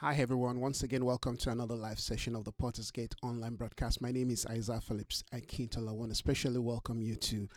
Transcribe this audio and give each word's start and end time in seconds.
Hi, 0.00 0.14
everyone. 0.16 0.60
Once 0.60 0.82
again, 0.82 1.06
welcome 1.06 1.38
to 1.38 1.48
another 1.48 1.74
live 1.74 1.98
session 1.98 2.36
of 2.36 2.44
the 2.44 2.52
Potter's 2.52 2.90
Gate 2.90 3.14
online 3.22 3.54
broadcast. 3.54 4.02
My 4.02 4.12
name 4.12 4.28
is 4.30 4.44
Isaiah 4.44 4.78
Phillips 4.78 5.24
Akintola. 5.32 5.88
I 5.88 5.92
want 5.92 6.10
to 6.10 6.12
especially 6.12 6.58
welcome 6.58 7.00
you 7.00 7.14
to 7.14 7.48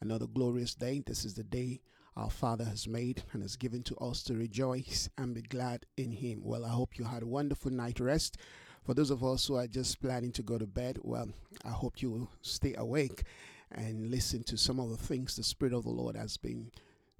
another 0.00 0.26
glorious 0.26 0.74
day. 0.74 1.02
This 1.04 1.26
is 1.26 1.34
the 1.34 1.44
day 1.44 1.82
our 2.16 2.30
Father 2.30 2.64
has 2.64 2.88
made 2.88 3.22
and 3.34 3.42
has 3.42 3.56
given 3.56 3.82
to 3.82 3.96
us 3.96 4.22
to 4.22 4.32
rejoice 4.32 5.10
and 5.18 5.34
be 5.34 5.42
glad 5.42 5.84
in 5.98 6.12
Him. 6.12 6.40
Well, 6.42 6.64
I 6.64 6.70
hope 6.70 6.98
you 6.98 7.04
had 7.04 7.24
a 7.24 7.26
wonderful 7.26 7.70
night 7.70 8.00
rest. 8.00 8.38
For 8.86 8.94
those 8.94 9.10
of 9.10 9.22
us 9.22 9.46
who 9.46 9.56
are 9.56 9.66
just 9.66 10.00
planning 10.00 10.32
to 10.32 10.42
go 10.42 10.56
to 10.56 10.66
bed, 10.66 10.98
well, 11.02 11.28
I 11.62 11.72
hope 11.72 12.00
you 12.00 12.10
will 12.10 12.30
stay 12.40 12.74
awake 12.74 13.24
and 13.70 14.10
listen 14.10 14.44
to 14.44 14.56
some 14.56 14.80
of 14.80 14.88
the 14.88 14.96
things 14.96 15.36
the 15.36 15.42
Spirit 15.42 15.74
of 15.74 15.84
the 15.84 15.90
Lord 15.90 16.16
has 16.16 16.38
been 16.38 16.70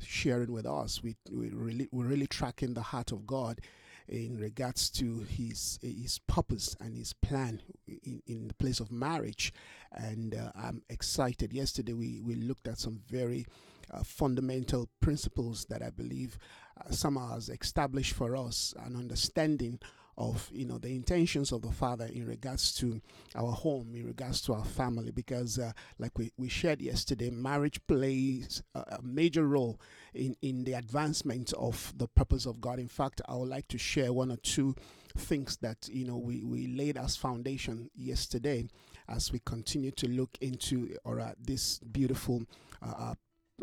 sharing 0.01 0.51
with 0.51 0.65
us. 0.65 1.03
We, 1.03 1.17
we 1.31 1.51
really, 1.51 1.89
we're 1.93 2.07
really 2.07 2.27
tracking 2.27 2.73
the 2.73 2.81
heart 2.81 3.13
of 3.13 3.27
God 3.27 3.61
in 4.09 4.39
regards 4.39 4.91
to 4.91 5.21
his 5.29 5.79
his 5.83 6.19
purpose 6.27 6.77
and 6.81 6.97
his 6.97 7.13
plan 7.13 7.63
in, 7.87 8.23
in 8.27 8.49
the 8.49 8.55
place 8.55 8.81
of 8.81 8.91
marriage. 8.91 9.53
And 9.93 10.35
uh, 10.35 10.53
I'm 10.55 10.83
excited. 10.89 11.53
Yesterday 11.53 11.93
we, 11.93 12.21
we 12.21 12.35
looked 12.35 12.69
at 12.69 12.79
some 12.79 13.01
very 13.09 13.47
uh, 13.93 14.03
fundamental 14.03 14.89
principles 15.01 15.67
that 15.67 15.83
I 15.83 15.91
believe 15.91 16.39
uh, 16.81 16.91
somehow 16.91 17.35
has 17.35 17.49
established 17.49 18.15
for 18.15 18.37
us 18.37 18.75
an 18.85 18.97
understanding 18.97 19.79
of 20.19 20.51
you 20.53 20.67
know 20.67 20.79
the 20.79 20.95
intentions 20.95 21.53
of 21.53 21.63
the 21.63 21.71
father 21.71 22.07
in 22.13 22.27
regards 22.27 22.75
to 22.75 23.01
our 23.35 23.51
home 23.51 23.93
in 23.95 24.07
regards 24.07 24.41
to 24.43 24.53
our 24.53 24.65
family 24.65 25.11
because 25.11 25.59
uh, 25.59 25.73
like 25.99 26.17
we, 26.19 26.31
we 26.37 26.49
shared 26.49 26.83
yesterday 26.83 27.31
marriage 27.31 27.81
plays 27.87 28.63
a, 28.75 28.99
major 29.03 29.47
role 29.47 29.81
in 30.15 30.37
in 30.43 30.65
the 30.65 30.75
advancement 30.75 31.53
of 31.55 31.93
the 31.97 32.07
purpose 32.07 32.47
of 32.47 32.61
god. 32.61 32.79
In 32.79 32.89
fact 32.89 33.21
i 33.29 33.35
would 33.35 33.49
like 33.49 33.69
to 33.69 33.79
share 33.79 34.13
one 34.13 34.31
or 34.31 34.37
two 34.37 34.75
things 35.17 35.57
that 35.59 35.89
you 35.91 36.05
know 36.07 36.17
we, 36.17 36.43
we 36.43 36.67
laid 36.67 36.97
as 36.97 37.17
foundation 37.17 37.91
yesterday 37.95 38.67
as 39.09 39.33
we 39.33 39.41
continue 39.45 39.91
to 39.91 40.09
look 40.09 40.37
into 40.41 40.97
or 41.05 41.21
uh, 41.21 41.33
this 41.39 41.79
beautiful 41.81 42.43
uh, 42.83 43.15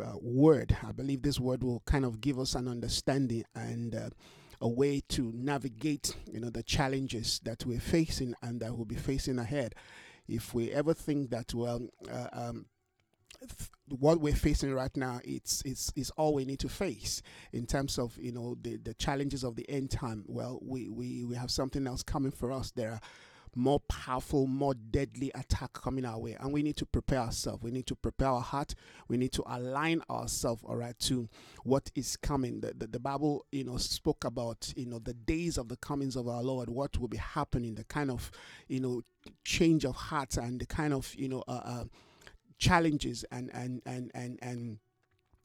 uh, 0.02 0.14
word. 0.22 0.76
I 0.88 0.92
believe 0.92 1.22
this 1.22 1.40
word 1.40 1.64
will 1.64 1.82
kind 1.86 2.06
of 2.06 2.22
give 2.22 2.40
us 2.40 2.56
an 2.56 2.68
understanding 2.68 3.44
and 3.56 3.96
uh, 3.96 4.10
a 4.62 4.68
way 4.68 5.02
to 5.10 5.32
navigate 5.36 6.16
you 6.32 6.40
know 6.40 6.50
the 6.50 6.64
challenges 6.64 7.40
that 7.44 7.66
we're 7.66 7.80
facing 7.80 8.34
and 8.42 8.60
that 8.62 8.76
we'll 8.76 8.86
be 8.86 8.96
facing 8.96 9.40
ahead. 9.40 9.76
If 10.28 10.54
we 10.54 10.72
ever 10.72 10.94
think 10.94 11.30
that 11.32 11.54
well 11.54 11.88
uh, 12.12 12.28
um, 12.32 12.66
what 13.88 14.20
we're 14.20 14.36
facing 14.36 14.74
right 14.74 14.96
now 14.96 15.20
it's 15.24 15.62
it's 15.66 15.92
is 15.96 16.12
all 16.12 16.34
we 16.34 16.46
need 16.46 16.60
to 16.60 16.70
face 16.70 17.22
in 17.54 17.66
terms 17.66 17.98
of 17.98 18.18
you 18.18 18.32
know 18.32 18.56
the 18.62 18.78
the 18.78 18.94
challenges 18.96 19.44
of 19.44 19.56
the 19.56 19.70
end 19.70 19.92
time. 19.92 20.24
Well 20.28 20.60
we 20.62 20.90
we 20.90 21.24
we 21.24 21.36
have 21.36 21.52
something 21.52 21.88
else 21.88 22.04
coming 22.04 22.32
for 22.32 22.52
us. 22.52 22.72
There 22.72 22.92
are 22.92 23.00
more 23.56 23.80
powerful, 23.82 24.48
more 24.48 24.74
deadly 24.74 25.32
attack 25.36 25.74
coming 25.74 26.06
our 26.06 26.20
way. 26.20 26.38
And 26.40 26.54
we 26.54 26.64
need 26.64 26.78
to 26.78 26.86
prepare 26.86 27.20
ourselves. 27.20 27.64
We 27.64 27.72
need 27.72 27.88
to 27.88 27.96
prepare 27.96 28.30
our 28.30 28.42
heart. 28.42 28.76
We 29.08 29.18
need 29.18 29.32
to 29.34 29.44
align 29.48 30.02
ourselves, 30.10 30.64
all 30.66 30.76
right, 30.76 30.98
to 31.00 31.30
what 31.64 31.92
is 31.96 32.18
coming. 32.18 32.62
The, 32.62 32.74
the, 32.78 32.88
the, 32.88 33.00
Bible, 33.00 33.46
you 33.52 33.64
know, 33.64 33.78
spoke 33.78 34.24
about, 34.24 34.74
you 34.76 34.86
know, 34.86 35.00
the 35.00 35.14
days 35.14 35.58
of 35.58 35.70
the 35.70 35.78
comings 35.78 36.16
of 36.16 36.28
our 36.28 36.44
Lord, 36.44 36.70
what 36.70 36.98
will 36.98 37.08
be 37.08 37.18
happening, 37.18 37.76
the 37.76 37.86
kind 37.86 38.12
of, 38.12 38.32
you 38.68 38.80
know, 38.80 39.02
change 39.44 39.86
of 39.86 39.96
hearts 39.96 40.38
and 40.38 40.60
the 40.60 40.66
kind 40.66 40.94
of, 40.94 41.14
you 41.16 41.28
know, 41.28 41.44
uh, 41.48 41.62
uh, 41.64 41.84
challenges 42.58 43.26
and, 43.32 43.50
and, 43.54 43.82
and, 43.86 44.12
and, 44.14 44.40
and, 44.42 44.80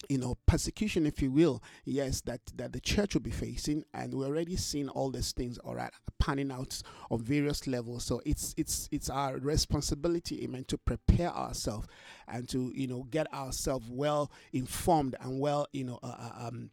you 0.09 0.19
know 0.19 0.37
persecution 0.47 1.07
if 1.07 1.21
you 1.23 1.31
will 1.31 1.63
yes 1.85 2.21
that 2.23 2.41
that 2.57 2.73
the 2.73 2.81
church 2.81 3.15
will 3.15 3.21
be 3.23 3.31
facing. 3.31 3.85
And 3.95 4.15
we're 4.15 4.27
already 4.27 4.57
seeing 4.57 4.89
all 4.89 5.11
these 5.11 5.33
things 5.33 5.59
all 5.59 5.75
right 5.75 5.93
panning 6.19 6.51
out 6.51 6.81
on 7.11 7.23
various 7.23 7.67
levels. 7.67 8.05
So 8.05 8.21
it's 8.25 8.55
it's 8.57 8.89
it's 8.93 9.11
our 9.11 9.37
responsibility 9.39 10.45
amen 10.45 10.65
to 10.69 10.79
prepare 10.79 11.31
ourselves 11.31 11.87
and 12.29 12.49
to 12.51 12.73
you 12.75 12.87
know 12.87 13.07
get 13.11 13.33
ourselves 13.33 13.87
well 13.91 14.31
informed 14.53 15.17
and 15.21 15.41
well 15.41 15.67
you 15.73 15.85
know 15.85 15.99
uh, 16.03 16.15
uh 16.19 16.47
um 16.49 16.71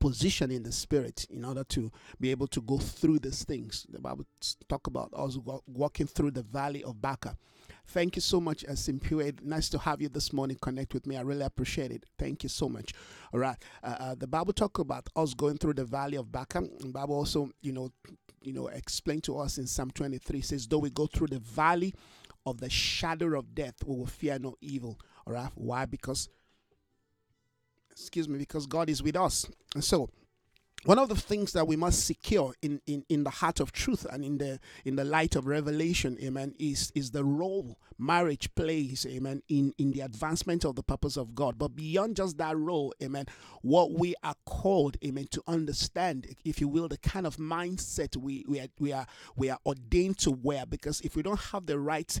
position 0.00 0.50
in 0.50 0.62
the 0.62 0.72
spirit 0.72 1.26
in 1.30 1.44
order 1.44 1.64
to 1.64 1.90
be 2.20 2.30
able 2.30 2.46
to 2.46 2.60
go 2.62 2.78
through 2.78 3.18
these 3.18 3.44
things. 3.44 3.86
The 3.90 4.00
bible 4.00 4.24
talk 4.68 4.86
about 4.86 5.10
us 5.14 5.38
walking 5.66 6.06
through 6.06 6.32
the 6.32 6.42
valley 6.42 6.82
of 6.84 7.00
baca 7.00 7.36
Thank 7.86 8.16
you 8.16 8.22
so 8.22 8.40
much, 8.40 8.64
Simpue. 8.74 9.32
Nice 9.42 9.68
to 9.68 9.78
have 9.78 10.00
you 10.00 10.08
this 10.08 10.32
morning. 10.32 10.56
Connect 10.60 10.94
with 10.94 11.06
me. 11.06 11.16
I 11.16 11.20
really 11.20 11.44
appreciate 11.44 11.90
it. 11.92 12.04
Thank 12.18 12.42
you 12.42 12.48
so 12.48 12.68
much. 12.68 12.92
All 13.32 13.40
right. 13.40 13.56
Uh, 13.82 13.96
uh, 14.00 14.14
the 14.14 14.26
Bible 14.26 14.52
talk 14.52 14.78
about 14.78 15.06
us 15.14 15.34
going 15.34 15.58
through 15.58 15.74
the 15.74 15.84
valley 15.84 16.16
of 16.16 16.32
Baca. 16.32 16.62
The 16.80 16.88
Bible 16.88 17.14
also, 17.14 17.50
you 17.60 17.72
know, 17.72 17.90
you 18.42 18.52
know, 18.52 18.68
explain 18.68 19.20
to 19.22 19.38
us 19.38 19.58
in 19.58 19.66
Psalm 19.66 19.90
23 19.90 20.40
says, 20.40 20.66
though 20.66 20.78
we 20.78 20.90
go 20.90 21.06
through 21.06 21.28
the 21.28 21.38
valley 21.38 21.94
of 22.46 22.58
the 22.58 22.68
shadow 22.70 23.38
of 23.38 23.54
death, 23.54 23.74
we 23.86 23.96
will 23.96 24.06
fear 24.06 24.38
no 24.38 24.56
evil. 24.60 24.98
All 25.26 25.34
right. 25.34 25.50
Why? 25.54 25.84
Because, 25.84 26.28
excuse 27.90 28.28
me, 28.28 28.38
because 28.38 28.66
God 28.66 28.90
is 28.90 29.02
with 29.02 29.16
us. 29.16 29.46
And 29.74 29.84
so, 29.84 30.10
one 30.84 30.98
of 30.98 31.08
the 31.08 31.16
things 31.16 31.52
that 31.52 31.66
we 31.66 31.76
must 31.76 32.04
secure 32.06 32.54
in, 32.60 32.80
in, 32.86 33.04
in 33.08 33.24
the 33.24 33.30
heart 33.30 33.60
of 33.60 33.72
truth 33.72 34.06
and 34.10 34.24
in 34.24 34.38
the 34.38 34.60
in 34.84 34.96
the 34.96 35.04
light 35.04 35.34
of 35.34 35.46
revelation 35.46 36.16
amen 36.22 36.54
is 36.58 36.92
is 36.94 37.10
the 37.10 37.24
role 37.24 37.78
marriage 37.98 38.52
plays 38.54 39.06
amen 39.08 39.42
in 39.48 39.72
in 39.78 39.92
the 39.92 40.00
advancement 40.00 40.64
of 40.64 40.74
the 40.74 40.82
purpose 40.82 41.16
of 41.16 41.34
god. 41.34 41.58
But 41.58 41.76
beyond 41.76 42.16
just 42.16 42.38
that 42.38 42.56
role 42.56 42.92
amen 43.02 43.26
what 43.62 43.92
we 43.92 44.14
are 44.22 44.34
called 44.44 44.96
amen 45.04 45.28
to 45.30 45.42
understand 45.46 46.26
if 46.44 46.60
you 46.60 46.68
will 46.68 46.88
the 46.88 46.98
kind 46.98 47.26
of 47.26 47.36
mindset 47.36 48.16
we 48.16 48.44
we 48.48 48.60
are 48.60 48.68
we 48.78 48.92
are, 48.92 49.06
we 49.36 49.50
are 49.50 49.58
ordained 49.64 50.18
to 50.18 50.30
wear. 50.30 50.66
Because 50.66 51.00
if 51.00 51.16
we 51.16 51.22
don't 51.22 51.40
have 51.40 51.66
the 51.66 51.78
right 51.78 52.18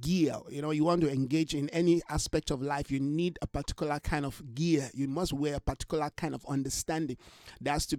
gear 0.00 0.36
you 0.48 0.62
know 0.62 0.70
you 0.70 0.84
want 0.84 1.02
to 1.02 1.10
engage 1.10 1.54
in 1.54 1.68
any 1.70 2.02
aspect 2.08 2.50
of 2.50 2.62
life 2.62 2.90
you 2.90 3.00
need 3.00 3.38
a 3.42 3.46
particular 3.46 3.98
kind 4.00 4.24
of 4.24 4.42
gear. 4.54 4.90
You 4.94 5.08
must 5.08 5.32
wear 5.32 5.56
a 5.56 5.60
particular 5.60 6.10
kind 6.16 6.34
of 6.34 6.44
understanding. 6.48 7.16
That's 7.60 7.86
to 7.86 7.96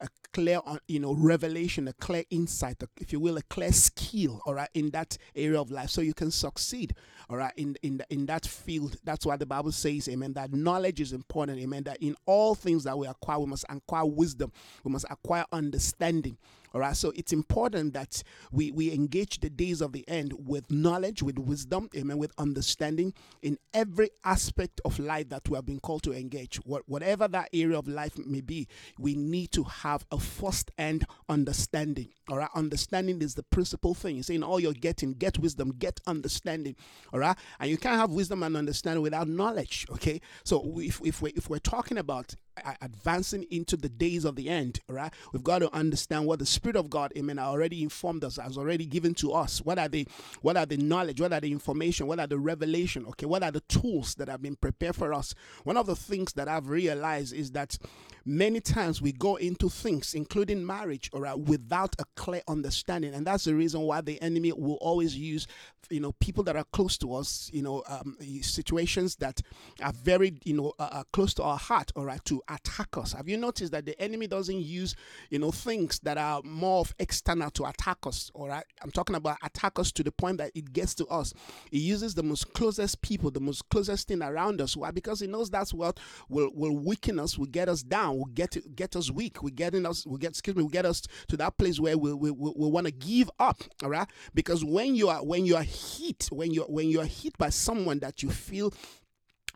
a 0.00 0.08
clear, 0.32 0.60
uh, 0.66 0.78
you 0.88 1.00
know, 1.00 1.14
revelation, 1.14 1.88
a 1.88 1.92
clear 1.94 2.24
insight, 2.30 2.82
if 3.00 3.12
you 3.12 3.20
will, 3.20 3.36
a 3.36 3.42
clear 3.42 3.72
skill, 3.72 4.40
all 4.46 4.54
right, 4.54 4.68
in 4.74 4.90
that 4.90 5.16
area 5.34 5.60
of 5.60 5.70
life, 5.70 5.90
so 5.90 6.00
you 6.00 6.14
can 6.14 6.30
succeed, 6.30 6.94
all 7.30 7.36
right, 7.36 7.52
in 7.56 7.76
in 7.82 8.02
in 8.10 8.26
that 8.26 8.46
field. 8.46 8.96
That's 9.04 9.24
why 9.24 9.36
the 9.36 9.46
Bible 9.46 9.72
says, 9.72 10.08
Amen. 10.08 10.32
That 10.34 10.52
knowledge 10.52 11.00
is 11.00 11.12
important, 11.12 11.60
Amen. 11.60 11.84
That 11.84 11.98
in 12.02 12.16
all 12.26 12.54
things 12.54 12.84
that 12.84 12.98
we 12.98 13.06
acquire, 13.06 13.38
we 13.38 13.46
must 13.46 13.64
acquire 13.68 14.06
wisdom, 14.06 14.52
we 14.82 14.92
must 14.92 15.06
acquire 15.10 15.44
understanding. 15.52 16.36
All 16.74 16.80
right. 16.80 16.96
So 16.96 17.12
it's 17.14 17.32
important 17.32 17.94
that 17.94 18.20
we, 18.50 18.72
we 18.72 18.92
engage 18.92 19.38
the 19.38 19.48
days 19.48 19.80
of 19.80 19.92
the 19.92 20.04
end 20.08 20.34
with 20.44 20.68
knowledge, 20.72 21.22
with 21.22 21.38
wisdom, 21.38 21.88
amen, 21.96 22.18
with 22.18 22.32
understanding 22.36 23.14
in 23.42 23.58
every 23.72 24.10
aspect 24.24 24.80
of 24.84 24.98
life 24.98 25.28
that 25.28 25.48
we 25.48 25.56
have 25.56 25.66
been 25.66 25.78
called 25.78 26.02
to 26.02 26.12
engage. 26.12 26.56
What, 26.64 26.82
whatever 26.86 27.28
that 27.28 27.50
area 27.52 27.78
of 27.78 27.86
life 27.86 28.18
may 28.18 28.40
be, 28.40 28.66
we 28.98 29.14
need 29.14 29.52
to 29.52 29.62
have 29.62 30.04
a 30.10 30.18
first 30.18 30.72
end 30.76 31.04
understanding. 31.28 32.08
All 32.28 32.38
right. 32.38 32.50
Understanding 32.56 33.22
is 33.22 33.34
the 33.36 33.44
principal 33.44 33.94
thing. 33.94 34.20
Saying 34.24 34.42
all 34.42 34.58
you're 34.58 34.72
getting, 34.72 35.12
get 35.12 35.38
wisdom, 35.38 35.74
get 35.78 36.00
understanding. 36.08 36.74
All 37.12 37.20
right. 37.20 37.36
And 37.60 37.70
you 37.70 37.76
can't 37.76 38.00
have 38.00 38.10
wisdom 38.10 38.42
and 38.42 38.56
understanding 38.56 39.02
without 39.02 39.28
knowledge. 39.28 39.86
Okay. 39.92 40.20
So 40.42 40.80
if, 40.80 41.00
if, 41.04 41.22
we, 41.22 41.30
if 41.30 41.48
we're 41.48 41.60
talking 41.60 41.98
about 41.98 42.34
advancing 42.80 43.44
into 43.50 43.76
the 43.76 43.88
days 43.88 44.24
of 44.24 44.36
the 44.36 44.48
end, 44.48 44.80
right? 44.88 45.12
We've 45.32 45.42
got 45.42 45.60
to 45.60 45.74
understand 45.74 46.26
what 46.26 46.38
the 46.38 46.46
Spirit 46.46 46.76
of 46.76 46.90
God, 46.90 47.12
amen, 47.16 47.38
already 47.38 47.82
informed 47.82 48.24
us, 48.24 48.36
has 48.36 48.56
already 48.56 48.86
given 48.86 49.14
to 49.14 49.32
us. 49.32 49.60
What 49.60 49.78
are 49.78 49.88
the 49.88 50.06
what 50.42 50.56
are 50.56 50.66
the 50.66 50.76
knowledge, 50.76 51.20
what 51.20 51.32
are 51.32 51.40
the 51.40 51.52
information, 51.52 52.06
what 52.06 52.20
are 52.20 52.26
the 52.26 52.38
revelation, 52.38 53.06
okay, 53.06 53.26
what 53.26 53.42
are 53.42 53.50
the 53.50 53.60
tools 53.60 54.14
that 54.16 54.28
have 54.28 54.42
been 54.42 54.56
prepared 54.56 54.96
for 54.96 55.12
us? 55.12 55.34
One 55.64 55.76
of 55.76 55.86
the 55.86 55.96
things 55.96 56.32
that 56.34 56.48
I've 56.48 56.68
realized 56.68 57.34
is 57.34 57.52
that 57.52 57.78
many 58.24 58.60
times 58.60 59.02
we 59.02 59.12
go 59.12 59.36
into 59.36 59.68
things, 59.68 60.14
including 60.14 60.64
marriage, 60.64 61.10
all 61.12 61.20
right, 61.20 61.38
without 61.38 61.94
a 61.98 62.04
clear 62.16 62.42
understanding. 62.48 63.14
And 63.14 63.26
that's 63.26 63.44
the 63.44 63.54
reason 63.54 63.82
why 63.82 64.00
the 64.00 64.20
enemy 64.22 64.52
will 64.52 64.78
always 64.80 65.16
use, 65.16 65.46
you 65.90 66.00
know, 66.00 66.12
people 66.12 66.42
that 66.44 66.56
are 66.56 66.64
close 66.72 66.96
to 66.98 67.14
us, 67.14 67.50
you 67.52 67.62
know, 67.62 67.82
um, 67.88 68.16
situations 68.40 69.16
that 69.16 69.40
are 69.82 69.92
very, 69.92 70.38
you 70.44 70.54
know, 70.54 70.72
uh, 70.78 70.88
uh 70.92 71.04
close 71.12 71.34
to 71.34 71.42
our 71.42 71.58
heart, 71.58 71.92
all 71.96 72.04
right, 72.04 72.24
to 72.24 72.42
attack 72.48 72.96
us. 72.96 73.12
Have 73.12 73.28
you 73.28 73.36
noticed 73.36 73.72
that 73.72 73.86
the 73.86 74.00
enemy 74.00 74.26
doesn't 74.26 74.60
use, 74.60 74.94
you 75.30 75.38
know, 75.38 75.50
things 75.50 75.98
that 76.00 76.18
are 76.18 76.42
more 76.44 76.80
of 76.80 76.94
external 76.98 77.50
to 77.50 77.64
attack 77.64 77.98
us? 78.04 78.30
All 78.34 78.48
right. 78.48 78.64
I'm 78.82 78.90
talking 78.90 79.16
about 79.16 79.38
attack 79.42 79.78
us 79.78 79.92
to 79.92 80.02
the 80.02 80.12
point 80.12 80.38
that 80.38 80.52
it 80.54 80.72
gets 80.72 80.94
to 80.96 81.06
us. 81.06 81.32
He 81.70 81.80
uses 81.80 82.14
the 82.14 82.22
most 82.22 82.52
closest 82.54 83.02
people, 83.02 83.30
the 83.30 83.40
most 83.40 83.68
closest 83.68 84.08
thing 84.08 84.22
around 84.22 84.60
us. 84.60 84.76
Why? 84.76 84.90
Because 84.90 85.20
he 85.20 85.26
knows 85.26 85.50
that's 85.50 85.74
what 85.74 85.98
will, 86.28 86.50
will 86.54 86.76
weaken 86.76 87.18
us, 87.18 87.38
will 87.38 87.46
get 87.46 87.68
us 87.68 87.82
down, 87.82 88.18
will 88.18 88.26
get 88.26 88.56
get 88.76 88.96
us 88.96 89.10
weak, 89.10 89.42
will 89.42 89.50
get 89.50 89.74
in 89.74 89.86
us, 89.86 90.06
will 90.06 90.18
get 90.18 90.30
excuse 90.30 90.56
me, 90.56 90.62
will 90.62 90.70
get 90.70 90.86
us 90.86 91.02
to 91.28 91.36
that 91.36 91.56
place 91.58 91.80
where 91.80 91.96
we 91.96 92.12
we, 92.12 92.30
we, 92.30 92.52
we 92.56 92.68
want 92.68 92.86
to 92.86 92.92
give 92.92 93.30
up. 93.38 93.62
All 93.82 93.90
right. 93.90 94.08
Because 94.34 94.64
when 94.64 94.94
you 94.94 95.08
are 95.08 95.24
when 95.24 95.46
you 95.46 95.56
are 95.56 95.62
hit, 95.62 96.28
when 96.30 96.52
you 96.52 96.62
when 96.62 96.88
you 96.88 97.00
are 97.00 97.06
hit 97.06 97.36
by 97.38 97.50
someone 97.50 97.98
that 98.00 98.22
you 98.22 98.30
feel 98.30 98.72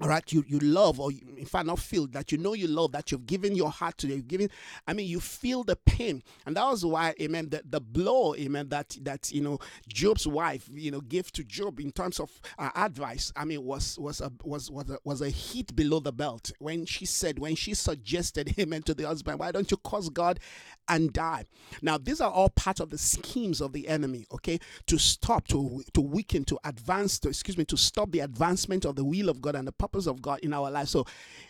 all 0.01 0.09
right 0.09 0.33
you 0.33 0.45
you 0.47 0.59
love 0.61 1.01
or 1.01 1.11
you, 1.11 1.21
in 1.37 1.45
fact 1.45 1.67
not 1.67 1.79
feel 1.79 2.07
that 2.09 2.31
you 2.31 2.39
know 2.39 2.55
you 2.55 2.67
love 2.67 2.93
that 2.93 3.11
you've 3.11 3.27
given 3.27 3.55
your 3.55 3.71
heart 3.71 3.97
to 3.99 4.07
you've 4.09 4.29
given 4.29 4.49
i 4.87 4.93
mean 4.93 5.07
you 5.07 5.21
feel 5.21 5.65
the 5.65 5.77
pain. 5.77 6.23
And 6.47 6.57
that 6.57 6.65
was 6.65 6.85
why 6.85 7.15
amen 7.21 7.51
the, 7.51 7.63
the 7.69 7.81
blow 7.81 8.35
amen 8.35 8.69
that 8.69 8.97
that 9.03 9.31
you 9.33 9.41
know 9.41 9.59
Job's 9.89 10.27
wife 10.27 10.69
you 10.73 10.91
know 10.91 11.01
gave 11.01 11.33
to 11.33 11.45
job 11.45 11.81
in 11.81 11.93
terms 11.93 12.21
of 12.21 12.31
uh, 12.59 12.71
advice 12.75 13.33
i 13.37 13.45
mean 13.45 13.65
was 13.65 13.99
was 13.99 14.21
a 14.21 14.31
was 14.45 14.71
was 14.71 14.91
a, 14.91 14.99
was 15.05 15.21
a 15.21 15.31
hit 15.31 15.75
below 15.75 16.01
the 16.01 16.13
belt. 16.13 16.53
When 16.59 16.85
she 16.87 17.07
said 17.07 17.39
when 17.39 17.55
she 17.55 17.75
suggested 17.75 18.55
amen 18.59 18.83
to 18.83 18.95
the 18.95 19.05
husband 19.05 19.39
why 19.39 19.53
don't 19.53 19.71
you 19.71 19.77
curse 19.79 20.09
god 20.09 20.41
and 20.89 21.13
die? 21.13 21.45
Now 21.83 21.99
these 21.99 22.21
are 22.21 22.31
all 22.31 22.49
part 22.51 22.81
of 22.81 22.91
the 22.91 22.99
schemes 22.99 23.61
of 23.61 23.73
the 23.73 23.89
enemy 23.89 24.27
okay 24.33 24.59
to 24.87 24.99
stop 24.99 25.49
to 25.49 25.83
to 25.95 26.01
weaken 26.01 26.45
to 26.45 26.59
advance 26.65 27.19
to 27.21 27.29
excuse 27.29 27.59
me 27.59 27.65
to 27.67 27.77
stop 27.77 28.11
the 28.11 28.21
advancement 28.21 28.85
of 28.85 28.97
the 28.97 29.05
will 29.05 29.29
of 29.29 29.41
god 29.41 29.55
and 29.55 29.67
the 29.67 29.73
purpose 29.89 30.07
of 30.07 30.21
God 30.21 30.41
in 30.41 30.53
our 30.53 30.71
life. 30.71 30.89
So 30.89 31.07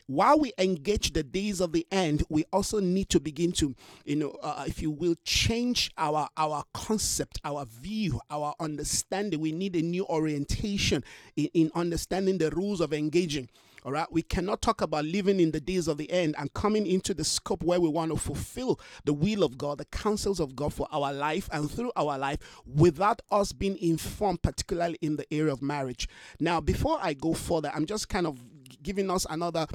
while 0.07 0.39
we 0.39 0.53
engage 0.59 1.13
the 1.13 1.23
days 1.23 1.61
of 1.61 1.73
the 1.73 1.87
end, 1.91 2.25
we 2.29 2.45
also 2.53 2.81
need 2.81 3.09
to 3.11 3.21
begin 3.21 3.53
to, 3.53 3.75
you 4.05 4.17
know, 4.17 4.31
uh, 4.43 4.65
if 4.67 4.81
you 4.81 4.91
will, 4.91 5.17
change 5.25 5.91
our 5.99 6.29
our 6.37 6.65
concept, 6.73 7.41
our 7.45 7.67
view, 7.67 8.21
our 8.31 8.55
understanding. 8.61 9.41
We 9.41 9.53
need 9.53 9.77
a 9.77 9.83
new 9.83 10.07
orientation 10.07 11.05
in, 11.37 11.49
in 11.53 11.71
understanding 11.75 12.39
the 12.39 12.51
rules 12.51 12.81
of 12.81 12.93
engaging. 12.93 13.49
All 13.85 13.93
right, 13.93 14.11
we 14.11 14.23
cannot 14.23 14.61
talk 14.61 14.81
about 14.81 15.05
living 15.05 15.39
in 15.39 15.53
the 15.53 15.61
days 15.61 15.87
of 15.87 15.99
the 15.99 16.11
end 16.11 16.35
and 16.37 16.53
coming 16.53 16.85
into 16.87 17.15
the 17.15 17.25
scope 17.25 17.63
where 17.63 17.81
we 17.81 17.89
want 17.89 18.11
to 18.11 18.19
fulfill 18.19 18.81
the 19.05 19.15
will 19.15 19.45
of 19.45 19.57
God, 19.57 19.79
the 19.79 19.85
counsels 19.87 20.41
of 20.41 20.57
God 20.57 20.75
for 20.75 20.89
our 20.91 21.13
life 21.13 21.49
and 21.53 21.71
through 21.71 21.93
our 21.95 22.19
life 22.19 22.39
without 22.67 23.23
us 23.31 23.53
being 23.53 23.79
informed, 23.79 24.43
particularly 24.43 24.99
in 25.01 25.17
the 25.17 25.33
area 25.33 25.53
of 25.53 25.63
marriage. 25.63 26.09
Now, 26.41 26.61
before 26.61 26.99
I 27.01 27.15
go 27.15 27.35
further, 27.35 27.71
I'm 27.73 27.87
just 27.87 28.09
kind 28.09 28.27
of 28.27 28.43
giving 28.83 29.11
us 29.11 29.27
another 29.31 29.67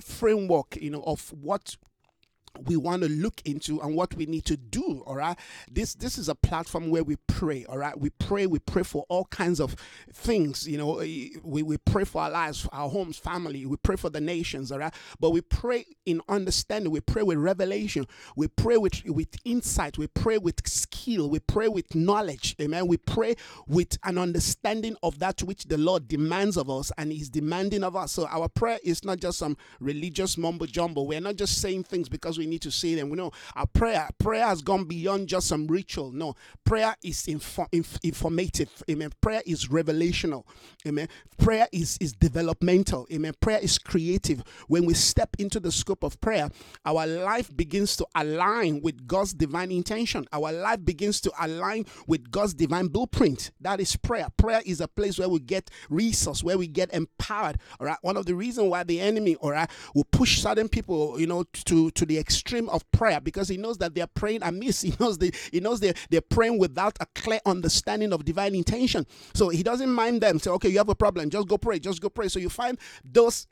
framework, 0.00 0.76
you 0.80 0.90
know, 0.90 1.02
of 1.02 1.32
what 1.32 1.76
we 2.66 2.76
want 2.76 3.02
to 3.02 3.08
look 3.08 3.40
into 3.44 3.80
and 3.80 3.94
what 3.94 4.14
we 4.14 4.26
need 4.26 4.44
to 4.46 4.56
do 4.56 5.02
all 5.06 5.16
right? 5.16 5.36
This 5.70 5.94
this 5.94 6.18
is 6.18 6.28
a 6.28 6.34
platform 6.34 6.90
where 6.90 7.02
we 7.02 7.16
pray 7.26 7.64
all 7.66 7.78
right? 7.78 7.98
We 7.98 8.10
pray 8.10 8.46
we 8.46 8.58
pray 8.58 8.82
for 8.82 9.04
all 9.08 9.24
kinds 9.26 9.60
of 9.60 9.76
things 10.12 10.66
you 10.68 10.78
know? 10.78 10.98
Eh, 10.98 11.28
we, 11.42 11.62
we 11.62 11.76
pray 11.78 12.04
for 12.04 12.22
our 12.22 12.30
lives 12.30 12.68
our 12.72 12.88
homes 12.88 13.18
family 13.18 13.66
we 13.66 13.76
pray 13.76 13.96
for 13.96 14.10
the 14.10 14.20
nations 14.20 14.72
all 14.72 14.78
right? 14.78 14.94
But 15.18 15.30
we 15.30 15.40
pray 15.40 15.84
in 16.06 16.20
understanding 16.28 16.90
we 16.90 17.00
pray 17.00 17.22
with 17.22 17.38
revelation 17.38 18.06
we 18.36 18.48
pray 18.48 18.76
with 18.76 19.02
with 19.06 19.36
insight 19.44 19.98
we 19.98 20.06
pray 20.08 20.38
with 20.38 20.66
skill 20.66 21.30
we 21.30 21.38
pray 21.38 21.68
with 21.68 21.94
knowledge 21.94 22.56
amen? 22.60 22.86
We 22.86 22.96
pray 22.96 23.36
with 23.66 23.98
an 24.04 24.18
understanding 24.18 24.96
of 25.02 25.18
that 25.20 25.42
which 25.42 25.64
the 25.64 25.78
lord 25.78 26.08
demands 26.08 26.56
of 26.56 26.68
us 26.68 26.92
and 26.98 27.12
is 27.12 27.30
demanding 27.30 27.84
of 27.84 27.96
us. 27.96 28.12
So 28.12 28.26
our 28.26 28.48
prayer 28.48 28.78
is 28.82 29.04
not 29.04 29.18
just 29.18 29.38
some 29.38 29.56
religious 29.80 30.36
mumbo 30.36 30.66
jumbo. 30.66 31.02
We're 31.02 31.20
not 31.20 31.36
just 31.36 31.60
saying 31.60 31.84
things 31.84 32.08
because 32.08 32.38
we 32.40 32.46
need 32.46 32.62
to 32.62 32.70
say 32.70 32.94
them. 32.94 33.10
We 33.10 33.16
know 33.16 33.30
our 33.54 33.66
prayer, 33.66 34.08
prayer 34.18 34.46
has 34.46 34.62
gone 34.62 34.84
beyond 34.84 35.28
just 35.28 35.46
some 35.46 35.66
ritual. 35.66 36.12
No, 36.12 36.34
prayer 36.64 36.96
is 37.04 37.28
info, 37.28 37.66
inf, 37.72 37.98
informative. 38.02 38.70
Amen. 38.90 39.10
Prayer 39.20 39.42
is 39.46 39.68
revelational. 39.68 40.44
Amen. 40.86 41.08
Prayer 41.38 41.68
is, 41.72 41.98
is 42.00 42.12
developmental. 42.12 43.06
Amen. 43.12 43.34
Prayer 43.40 43.58
is 43.58 43.78
creative. 43.78 44.42
When 44.68 44.84
we 44.86 44.94
step 44.94 45.36
into 45.38 45.60
the 45.60 45.70
scope 45.70 46.02
of 46.02 46.20
prayer, 46.20 46.50
our 46.84 47.06
life 47.06 47.54
begins 47.54 47.96
to 47.96 48.06
align 48.14 48.80
with 48.80 49.06
God's 49.06 49.32
divine 49.34 49.70
intention. 49.70 50.26
Our 50.32 50.52
life 50.52 50.84
begins 50.84 51.20
to 51.22 51.32
align 51.40 51.86
with 52.06 52.30
God's 52.30 52.54
divine 52.54 52.88
blueprint. 52.88 53.50
That 53.60 53.80
is 53.80 53.96
prayer. 53.96 54.28
Prayer 54.36 54.62
is 54.64 54.80
a 54.80 54.88
place 54.88 55.18
where 55.18 55.28
we 55.28 55.40
get 55.40 55.70
resource, 55.88 56.42
where 56.42 56.58
we 56.58 56.66
get 56.66 56.92
empowered. 56.94 57.58
All 57.78 57.86
right. 57.86 57.98
One 58.02 58.16
of 58.16 58.26
the 58.26 58.34
reasons 58.34 58.68
why 58.68 58.84
the 58.84 59.00
enemy, 59.00 59.36
all 59.36 59.50
right, 59.50 59.70
will 59.94 60.06
push 60.10 60.40
certain 60.40 60.68
people, 60.68 61.20
you 61.20 61.26
know, 61.26 61.44
to 61.66 61.90
to 61.90 62.06
the 62.06 62.18
extreme 62.30 62.68
of 62.68 62.88
prayer 62.92 63.20
because 63.20 63.48
he 63.48 63.56
knows 63.56 63.78
that 63.78 63.94
they're 63.94 64.06
praying 64.06 64.42
amiss. 64.42 64.82
He 64.90 64.94
knows 65.00 65.18
they 65.18 65.32
he 65.52 65.60
knows 65.60 65.80
they 65.80 65.92
they're 66.10 66.20
praying 66.20 66.58
without 66.58 66.96
a 67.00 67.06
clear 67.14 67.40
understanding 67.44 68.12
of 68.12 68.24
divine 68.24 68.54
intention. 68.54 69.06
So 69.34 69.48
he 69.48 69.62
doesn't 69.62 69.92
mind 69.92 70.20
them. 70.20 70.38
Say, 70.38 70.50
okay, 70.52 70.68
you 70.68 70.78
have 70.78 70.88
a 70.88 70.94
problem, 70.94 71.28
just 71.30 71.48
go 71.48 71.58
pray, 71.58 71.78
just 71.80 72.00
go 72.00 72.08
pray. 72.08 72.28
So 72.28 72.38
you 72.38 72.48
find 72.48 72.78
those 73.04 73.46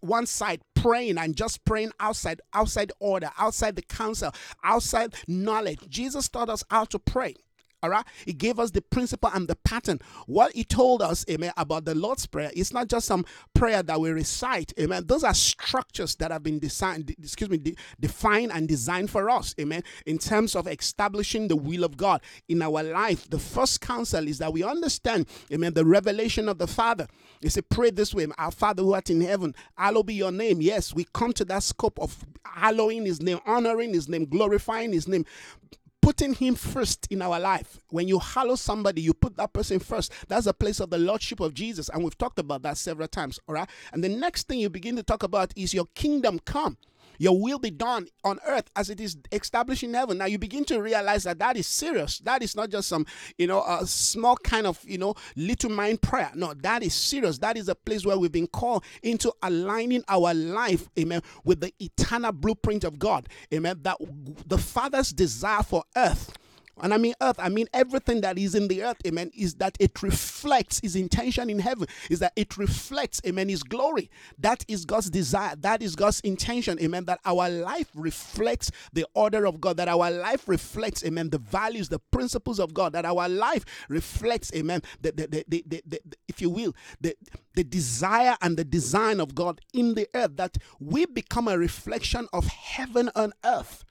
one 0.00 0.26
side 0.26 0.60
praying 0.74 1.18
and 1.18 1.36
just 1.36 1.64
praying 1.64 1.92
outside, 2.00 2.40
outside 2.52 2.92
order, 2.98 3.30
outside 3.38 3.76
the 3.76 3.82
counsel, 3.82 4.32
outside 4.64 5.14
knowledge. 5.28 5.80
Jesus 5.88 6.28
taught 6.28 6.50
us 6.50 6.64
how 6.70 6.84
to 6.84 6.98
pray. 6.98 7.34
All 7.82 7.90
right. 7.90 8.04
He 8.24 8.32
gave 8.32 8.58
us 8.58 8.70
the 8.70 8.82
principle 8.82 9.30
and 9.32 9.46
the 9.46 9.56
pattern. 9.56 10.00
What 10.26 10.52
he 10.52 10.64
told 10.64 11.02
us, 11.02 11.24
amen, 11.30 11.52
about 11.56 11.84
the 11.84 11.94
Lord's 11.94 12.26
Prayer 12.26 12.50
it's 12.54 12.72
not 12.72 12.88
just 12.88 13.06
some 13.06 13.24
prayer 13.54 13.82
that 13.82 14.00
we 14.00 14.10
recite, 14.10 14.72
amen. 14.80 15.04
Those 15.06 15.24
are 15.24 15.34
structures 15.34 16.16
that 16.16 16.30
have 16.30 16.42
been 16.42 16.58
designed, 16.58 17.10
excuse 17.10 17.50
me, 17.50 17.58
de- 17.58 17.76
defined 18.00 18.52
and 18.52 18.66
designed 18.66 19.10
for 19.10 19.28
us, 19.30 19.54
amen, 19.60 19.84
in 20.06 20.18
terms 20.18 20.56
of 20.56 20.66
establishing 20.66 21.48
the 21.48 21.56
will 21.56 21.84
of 21.84 21.96
God 21.96 22.22
in 22.48 22.62
our 22.62 22.82
life. 22.82 23.28
The 23.28 23.38
first 23.38 23.80
counsel 23.80 24.26
is 24.26 24.38
that 24.38 24.52
we 24.52 24.64
understand, 24.64 25.26
amen, 25.52 25.74
the 25.74 25.84
revelation 25.84 26.48
of 26.48 26.58
the 26.58 26.66
Father. 26.66 27.06
He 27.42 27.48
said, 27.50 27.68
Pray 27.68 27.90
this 27.90 28.14
way, 28.14 28.26
Our 28.38 28.50
Father 28.50 28.82
who 28.82 28.94
art 28.94 29.10
in 29.10 29.20
heaven, 29.20 29.54
hallowed 29.76 30.06
be 30.06 30.14
your 30.14 30.32
name. 30.32 30.60
Yes, 30.60 30.94
we 30.94 31.06
come 31.12 31.32
to 31.34 31.44
that 31.46 31.62
scope 31.62 31.98
of 32.00 32.24
hallowing 32.44 33.04
his 33.04 33.20
name, 33.22 33.38
honoring 33.46 33.92
his 33.92 34.08
name, 34.08 34.24
glorifying 34.24 34.92
his 34.92 35.06
name 35.06 35.24
putting 36.06 36.34
him 36.34 36.54
first 36.54 37.08
in 37.10 37.20
our 37.20 37.40
life. 37.40 37.80
When 37.90 38.06
you 38.06 38.20
hallow 38.20 38.54
somebody, 38.54 39.02
you 39.02 39.12
put 39.12 39.36
that 39.38 39.52
person 39.52 39.80
first. 39.80 40.12
That's 40.28 40.46
a 40.46 40.52
place 40.52 40.78
of 40.78 40.88
the 40.88 40.98
lordship 40.98 41.40
of 41.40 41.52
Jesus. 41.52 41.88
And 41.88 42.04
we've 42.04 42.16
talked 42.16 42.38
about 42.38 42.62
that 42.62 42.76
several 42.76 43.08
times. 43.08 43.40
All 43.48 43.56
right. 43.56 43.68
And 43.92 44.04
the 44.04 44.08
next 44.08 44.46
thing 44.46 44.60
you 44.60 44.70
begin 44.70 44.94
to 44.94 45.02
talk 45.02 45.24
about 45.24 45.52
is 45.56 45.74
your 45.74 45.86
kingdom 45.96 46.38
come. 46.38 46.76
Your 47.18 47.40
will 47.40 47.58
be 47.58 47.70
done 47.70 48.08
on 48.24 48.38
earth 48.46 48.70
as 48.76 48.90
it 48.90 49.00
is 49.00 49.16
established 49.32 49.82
in 49.82 49.94
heaven. 49.94 50.18
Now 50.18 50.26
you 50.26 50.38
begin 50.38 50.64
to 50.66 50.80
realize 50.80 51.24
that 51.24 51.38
that 51.38 51.56
is 51.56 51.66
serious. 51.66 52.18
That 52.20 52.42
is 52.42 52.56
not 52.56 52.70
just 52.70 52.88
some, 52.88 53.06
you 53.38 53.46
know, 53.46 53.62
a 53.62 53.86
small 53.86 54.36
kind 54.36 54.66
of, 54.66 54.80
you 54.84 54.98
know, 54.98 55.14
little 55.36 55.70
mind 55.70 56.02
prayer. 56.02 56.30
No, 56.34 56.54
that 56.54 56.82
is 56.82 56.94
serious. 56.94 57.38
That 57.38 57.56
is 57.56 57.68
a 57.68 57.74
place 57.74 58.04
where 58.04 58.18
we've 58.18 58.32
been 58.32 58.46
called 58.46 58.84
into 59.02 59.32
aligning 59.42 60.04
our 60.08 60.34
life, 60.34 60.88
amen, 60.98 61.22
with 61.44 61.60
the 61.60 61.72
eternal 61.78 62.32
blueprint 62.32 62.84
of 62.84 62.98
God. 62.98 63.28
Amen. 63.52 63.80
That 63.82 63.96
the 64.46 64.58
Father's 64.58 65.10
desire 65.10 65.62
for 65.62 65.84
earth 65.96 66.32
and 66.82 66.92
I 66.92 66.98
mean 66.98 67.14
earth, 67.22 67.36
I 67.38 67.48
mean 67.48 67.68
everything 67.72 68.20
that 68.20 68.38
is 68.38 68.54
in 68.54 68.68
the 68.68 68.82
earth, 68.82 68.98
amen, 69.06 69.30
is 69.34 69.54
that 69.56 69.76
it 69.80 70.02
reflects 70.02 70.80
his 70.80 70.94
intention 70.94 71.48
in 71.48 71.58
heaven, 71.58 71.86
is 72.10 72.18
that 72.18 72.32
it 72.36 72.58
reflects, 72.58 73.20
amen, 73.26 73.48
his 73.48 73.62
glory. 73.62 74.10
That 74.38 74.64
is 74.68 74.84
God's 74.84 75.08
desire. 75.08 75.56
That 75.56 75.82
is 75.82 75.96
God's 75.96 76.20
intention, 76.20 76.78
amen, 76.80 77.06
that 77.06 77.20
our 77.24 77.48
life 77.48 77.88
reflects 77.94 78.70
the 78.92 79.06
order 79.14 79.46
of 79.46 79.60
God, 79.60 79.78
that 79.78 79.88
our 79.88 80.10
life 80.10 80.48
reflects, 80.48 81.04
amen, 81.04 81.30
the 81.30 81.38
values, 81.38 81.88
the 81.88 81.98
principles 81.98 82.60
of 82.60 82.74
God, 82.74 82.92
that 82.92 83.06
our 83.06 83.28
life 83.28 83.64
reflects, 83.88 84.52
amen, 84.54 84.82
the, 85.00 85.12
the, 85.12 85.44
the, 85.48 85.82
the, 85.86 86.00
if 86.28 86.42
you 86.42 86.50
will, 86.50 86.74
the, 87.00 87.16
the 87.54 87.64
desire 87.64 88.36
and 88.42 88.56
the 88.56 88.64
design 88.64 89.20
of 89.20 89.34
God 89.34 89.60
in 89.72 89.94
the 89.94 90.08
earth, 90.14 90.36
that 90.36 90.58
we 90.78 91.06
become 91.06 91.48
a 91.48 91.56
reflection 91.56 92.28
of 92.32 92.46
heaven 92.46 93.10
on 93.14 93.32
earth. 93.44 93.84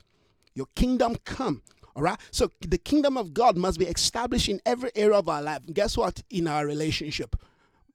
Your 0.55 0.67
kingdom 0.73 1.17
come, 1.25 1.63
all 1.95 2.03
right. 2.03 2.19
So 2.31 2.49
the 2.61 2.77
kingdom 2.77 3.17
of 3.17 3.33
God 3.33 3.57
must 3.57 3.79
be 3.79 3.85
established 3.85 4.49
in 4.49 4.59
every 4.65 4.91
area 4.95 5.17
of 5.17 5.29
our 5.29 5.41
life. 5.41 5.61
Guess 5.73 5.97
what? 5.97 6.21
In 6.29 6.47
our 6.47 6.65
relationship. 6.65 7.35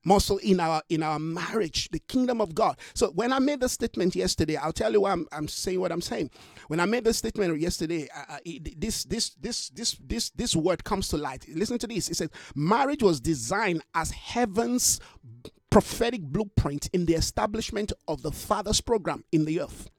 Muscle 0.02 0.38
in 0.38 0.60
our 0.60 0.82
in 0.88 1.02
our 1.02 1.18
marriage, 1.18 1.90
the 1.90 1.98
kingdom 1.98 2.40
of 2.40 2.54
God. 2.54 2.78
So 2.94 3.10
when 3.10 3.34
I 3.34 3.38
made 3.38 3.60
the 3.60 3.68
statement 3.68 4.16
yesterday, 4.16 4.56
I'll 4.56 4.72
tell 4.72 4.90
you 4.90 5.02
why 5.02 5.12
I'm, 5.12 5.26
I'm 5.30 5.46
saying 5.46 5.78
what 5.78 5.92
I'm 5.92 6.00
saying. 6.00 6.30
When 6.68 6.80
I 6.80 6.86
made 6.86 7.04
the 7.04 7.12
statement 7.12 7.60
yesterday, 7.60 8.08
uh, 8.16 8.38
this 8.78 9.04
this 9.04 9.30
this 9.34 9.68
this 9.68 9.98
this 10.02 10.30
this 10.30 10.56
word 10.56 10.84
comes 10.84 11.08
to 11.08 11.18
light. 11.18 11.44
Listen 11.54 11.76
to 11.80 11.86
this. 11.86 12.08
It 12.08 12.16
says 12.16 12.30
marriage 12.54 13.02
was 13.02 13.20
designed 13.20 13.82
as 13.94 14.10
heaven's 14.10 15.00
prophetic 15.68 16.22
blueprint 16.22 16.88
in 16.94 17.04
the 17.04 17.14
establishment 17.14 17.92
of 18.08 18.22
the 18.22 18.32
Father's 18.32 18.80
program 18.80 19.24
in 19.32 19.44
the 19.44 19.60
earth. 19.60 19.90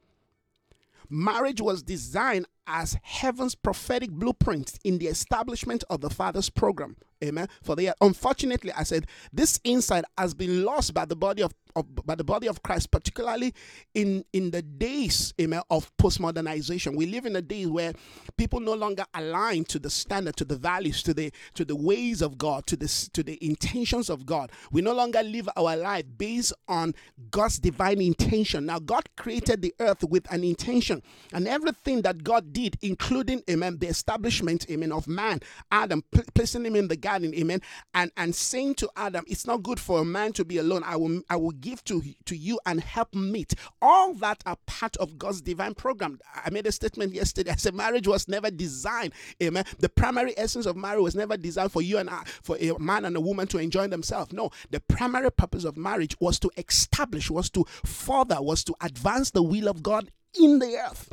Marriage 1.14 1.60
was 1.60 1.84
designed 1.84 2.46
as 2.66 2.98
heaven's 3.04 3.54
prophetic 3.54 4.12
blueprint 4.12 4.80
in 4.86 4.98
the 4.98 5.08
establishment 5.08 5.84
of 5.90 6.00
the 6.00 6.10
Father's 6.10 6.50
program. 6.50 6.96
Amen. 7.24 7.48
For 7.64 7.76
the 7.76 7.94
unfortunately, 8.02 8.72
I 8.72 8.84
said 8.84 9.08
this 9.32 9.60
insight 9.64 10.06
has 10.18 10.34
been 10.34 10.64
lost 10.64 10.94
by 10.94 11.06
the 11.06 11.16
body 11.16 11.44
of, 11.44 11.54
of, 11.76 11.86
by 12.06 12.16
the 12.16 12.24
body 12.24 12.48
of 12.48 12.64
Christ, 12.64 12.92
particularly 12.92 13.54
in 13.94 14.26
in 14.34 14.52
the 14.52 14.62
days, 14.62 15.34
amen, 15.40 15.62
of 15.70 15.96
postmodernization. 15.98 16.96
We 16.96 17.06
live 17.06 17.26
in 17.26 17.36
a 17.36 17.42
day 17.42 17.66
where 17.66 17.94
people 18.38 18.60
no 18.60 18.74
longer 18.74 19.06
align 19.14 19.66
to 19.66 19.80
the 19.80 19.90
standard, 19.90 20.36
to 20.38 20.46
the 20.46 20.56
values, 20.56 21.04
to 21.04 21.14
the 21.14 21.32
to 21.54 21.66
the 21.66 21.76
ways 21.76 22.22
of 22.22 22.38
God, 22.38 22.66
to 22.68 22.76
the 22.76 22.88
to 23.14 23.24
the 23.24 23.38
intentions 23.46 24.10
of 24.10 24.26
God. 24.26 24.52
We 24.72 24.82
no 24.82 24.94
longer 24.94 25.22
live 25.22 25.48
our 25.56 25.76
life 25.76 26.06
based 26.18 26.54
on 26.68 26.96
God's 27.30 27.60
divine 27.60 28.02
intention. 28.02 28.66
Now, 28.66 28.80
God 28.80 29.08
created 29.16 29.62
the 29.62 29.74
earth 29.80 30.04
with 30.04 30.32
an 30.32 30.44
intention, 30.44 31.04
and 31.34 31.48
everything 31.48 32.02
that 32.02 32.24
God 32.24 32.52
did, 32.54 32.78
including 32.82 33.44
amen, 33.50 33.78
the 33.78 33.88
establishment, 33.88 34.66
amen, 34.70 34.92
of 34.92 35.08
man, 35.08 35.40
Adam, 35.72 36.04
placing 36.34 36.66
him 36.66 36.76
in 36.76 36.88
the 36.88 36.96
garden, 36.98 37.11
amen, 37.16 37.62
and, 37.94 38.12
and 38.18 38.34
saying 38.34 38.76
to 38.76 38.90
Adam, 38.96 39.24
It's 39.28 39.46
not 39.46 39.64
good 39.64 39.80
for 39.80 40.00
a 40.00 40.06
man 40.06 40.34
to 40.34 40.46
be 40.46 40.58
alone. 40.58 40.84
I 40.86 40.96
will 40.96 41.22
I 41.30 41.36
will 41.36 41.52
give 41.52 41.84
to, 41.86 42.04
to 42.26 42.36
you 42.36 42.60
and 42.66 42.82
help 42.82 43.14
meet. 43.14 43.54
All 43.82 44.14
that 44.16 44.44
are 44.46 44.58
part 44.66 44.98
of 44.98 45.18
God's 45.18 45.42
divine 45.42 45.76
program. 45.76 46.20
I 46.34 46.50
made 46.50 46.68
a 46.68 46.72
statement 46.72 47.14
yesterday. 47.14 47.52
I 47.52 47.56
said 47.56 47.74
marriage 47.74 48.08
was 48.08 48.28
never 48.28 48.52
designed, 48.52 49.14
amen. 49.42 49.66
The 49.80 49.90
primary 49.90 50.34
essence 50.38 50.66
of 50.66 50.76
marriage 50.76 51.04
was 51.04 51.16
never 51.16 51.38
designed 51.38 51.72
for 51.72 51.82
you 51.82 51.98
and 51.98 52.10
I, 52.10 52.24
for 52.42 52.58
a 52.60 52.78
man 52.80 53.06
and 53.06 53.16
a 53.16 53.22
woman 53.22 53.48
to 53.48 53.58
enjoy 53.58 53.88
themselves. 53.88 54.34
No, 54.34 54.52
the 54.70 54.80
primary 54.80 55.32
purpose 55.32 55.64
of 55.64 55.78
marriage 55.78 56.16
was 56.20 56.40
to 56.40 56.52
establish, 56.58 57.30
was 57.30 57.50
to 57.52 57.66
further, 57.86 58.42
was 58.42 58.64
to 58.66 58.76
advance 58.82 59.32
the 59.32 59.44
will 59.44 59.68
of 59.68 59.84
God 59.84 60.12
in 60.40 60.60
the 60.60 60.78
earth 60.78 61.10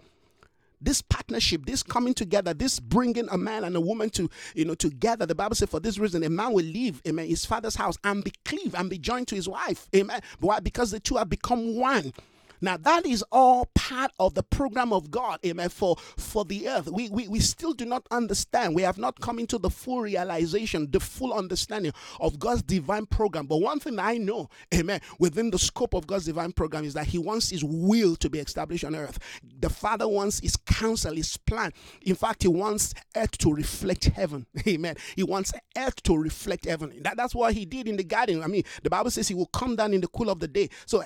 this 0.81 1.03
partnership 1.03 1.67
this 1.67 1.83
coming 1.83 2.15
together 2.15 2.55
this 2.55 2.81
bringing 2.81 3.29
a 3.31 3.39
man 3.39 3.65
and 3.65 3.77
a 3.77 3.81
woman 3.81 4.11
to 4.11 4.29
you 4.55 4.65
know 4.65 4.75
together. 4.75 5.27
The 5.27 5.35
bible 5.35 5.57
says 5.57 5.69
for 5.69 5.81
this 5.81 5.99
reason 5.99 6.23
a 6.23 6.31
man 6.31 6.53
will 6.53 6.65
leave 6.65 7.03
amen 7.07 7.27
his 7.27 7.45
father's 7.45 7.77
house 7.77 7.97
and 8.05 8.23
be 8.25 8.33
cleave 8.45 8.75
and 8.75 8.89
be 8.89 8.99
joined 8.99 9.29
to 9.29 9.35
his 9.35 9.49
wife 9.49 9.89
amen. 9.95 10.21
Why? 10.41 10.61
Because 10.61 10.91
the 10.91 11.01
two 11.01 11.17
have 11.17 11.29
become 11.29 11.77
one 11.77 12.13
now 12.61 12.77
that 12.77 13.07
is 13.07 13.25
all 13.31 13.67
part 13.75 14.13
of 14.19 14.35
the 14.35 14.43
program 14.43 14.93
of 14.93 15.11
God, 15.11 15.39
amen, 15.45 15.69
for, 15.69 15.97
for 16.17 16.45
the 16.45 16.69
earth. 16.69 16.89
We, 16.91 17.09
we, 17.09 17.29
we 17.29 17.41
still 17.41 17.73
do 17.73 17.85
not 17.85 18.07
understand. 18.11 18.75
We 18.75 18.83
have 18.83 18.99
not 18.99 19.21
come 19.21 19.39
into 19.39 19.59
the 19.59 19.71
full 19.71 20.01
realization, 20.03 20.91
the 20.91 21.01
full 21.01 21.33
understanding 21.33 21.93
of 22.21 22.39
God's 22.39 22.63
divine 22.63 23.07
program. 23.07 23.47
But 23.47 23.59
one 23.59 23.81
thing 23.81 23.99
I 23.99 24.19
know, 24.19 24.49
amen, 24.75 25.01
within 25.19 25.51
the 25.51 25.59
scope 25.59 25.95
of 25.95 26.07
God's 26.07 26.27
divine 26.27 26.53
program 26.53 26.85
is 26.85 26.95
that 26.95 27.07
He 27.07 27.19
wants 27.19 27.51
His 27.51 27.65
will 27.65 28.17
to 28.17 28.31
be 28.31 28.39
established 28.39 28.85
on 28.85 28.95
earth. 28.95 29.19
The 29.61 29.71
Father 29.71 30.09
wants 30.09 30.41
His 30.41 30.57
counsel, 30.57 31.15
His 31.15 31.37
plan. 31.37 31.73
In 32.03 32.15
fact, 32.15 32.43
He 32.43 32.49
wants 32.49 32.95
earth 33.17 33.39
to 33.39 33.53
reflect 33.53 34.05
heaven. 34.05 34.47
Amen. 34.69 34.97
He 35.17 35.23
wants 35.23 35.53
earth 35.77 36.03
to 36.05 36.17
reflect 36.17 36.67
heaven. 36.67 37.01
That, 37.03 37.17
that's 37.17 37.35
what 37.35 37.55
He 37.55 37.65
did 37.65 37.89
in 37.89 37.97
the 37.97 38.05
garden. 38.05 38.43
I 38.43 38.47
mean, 38.47 38.65
the 38.83 38.91
Bible 38.91 39.11
says 39.11 39.29
He 39.29 39.35
will 39.35 39.47
come 39.47 39.77
down 39.77 39.95
in 39.95 40.01
the 40.01 40.09
cool 40.09 40.31
of 40.31 40.41
the 40.41 40.49
day. 40.49 40.69
So 40.87 41.03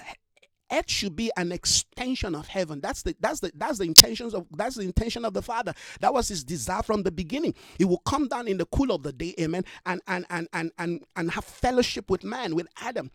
earth 0.73 0.91
should 0.91 1.17
be 1.17 1.31
an 1.37 1.53
extension 1.53 2.35
of 2.35 2.49
heaven. 2.49 2.81
That's 2.81 3.03
the 3.03 3.15
that's 3.21 3.41
the 3.41 3.53
that's 3.55 3.79
the 3.79 3.85
intentions 3.85 4.35
of 4.35 4.47
that's 4.53 4.77
the 4.77 4.83
intention 4.83 5.25
of 5.25 5.35
the 5.35 5.43
Father. 5.43 5.75
That 6.01 6.15
was 6.15 6.29
his 6.29 6.45
desire 6.45 6.83
from 6.83 7.03
the 7.03 7.13
beginning. 7.13 7.55
He 7.79 7.85
will 7.85 7.99
come 7.99 8.29
down 8.29 8.49
in 8.49 8.59
the 8.59 8.67
cool 8.67 8.93
of 8.93 9.03
the 9.03 9.13
day, 9.13 9.35
amen, 9.41 9.65
and 9.87 10.01
and 10.07 10.27
and 10.31 10.49
and 10.53 10.73
and, 10.79 11.05
and 11.17 11.31
have 11.31 11.45
fellowship 11.45 12.11
with 12.11 12.25
man, 12.25 12.55
with 12.55 12.67
Adam. 12.81 13.11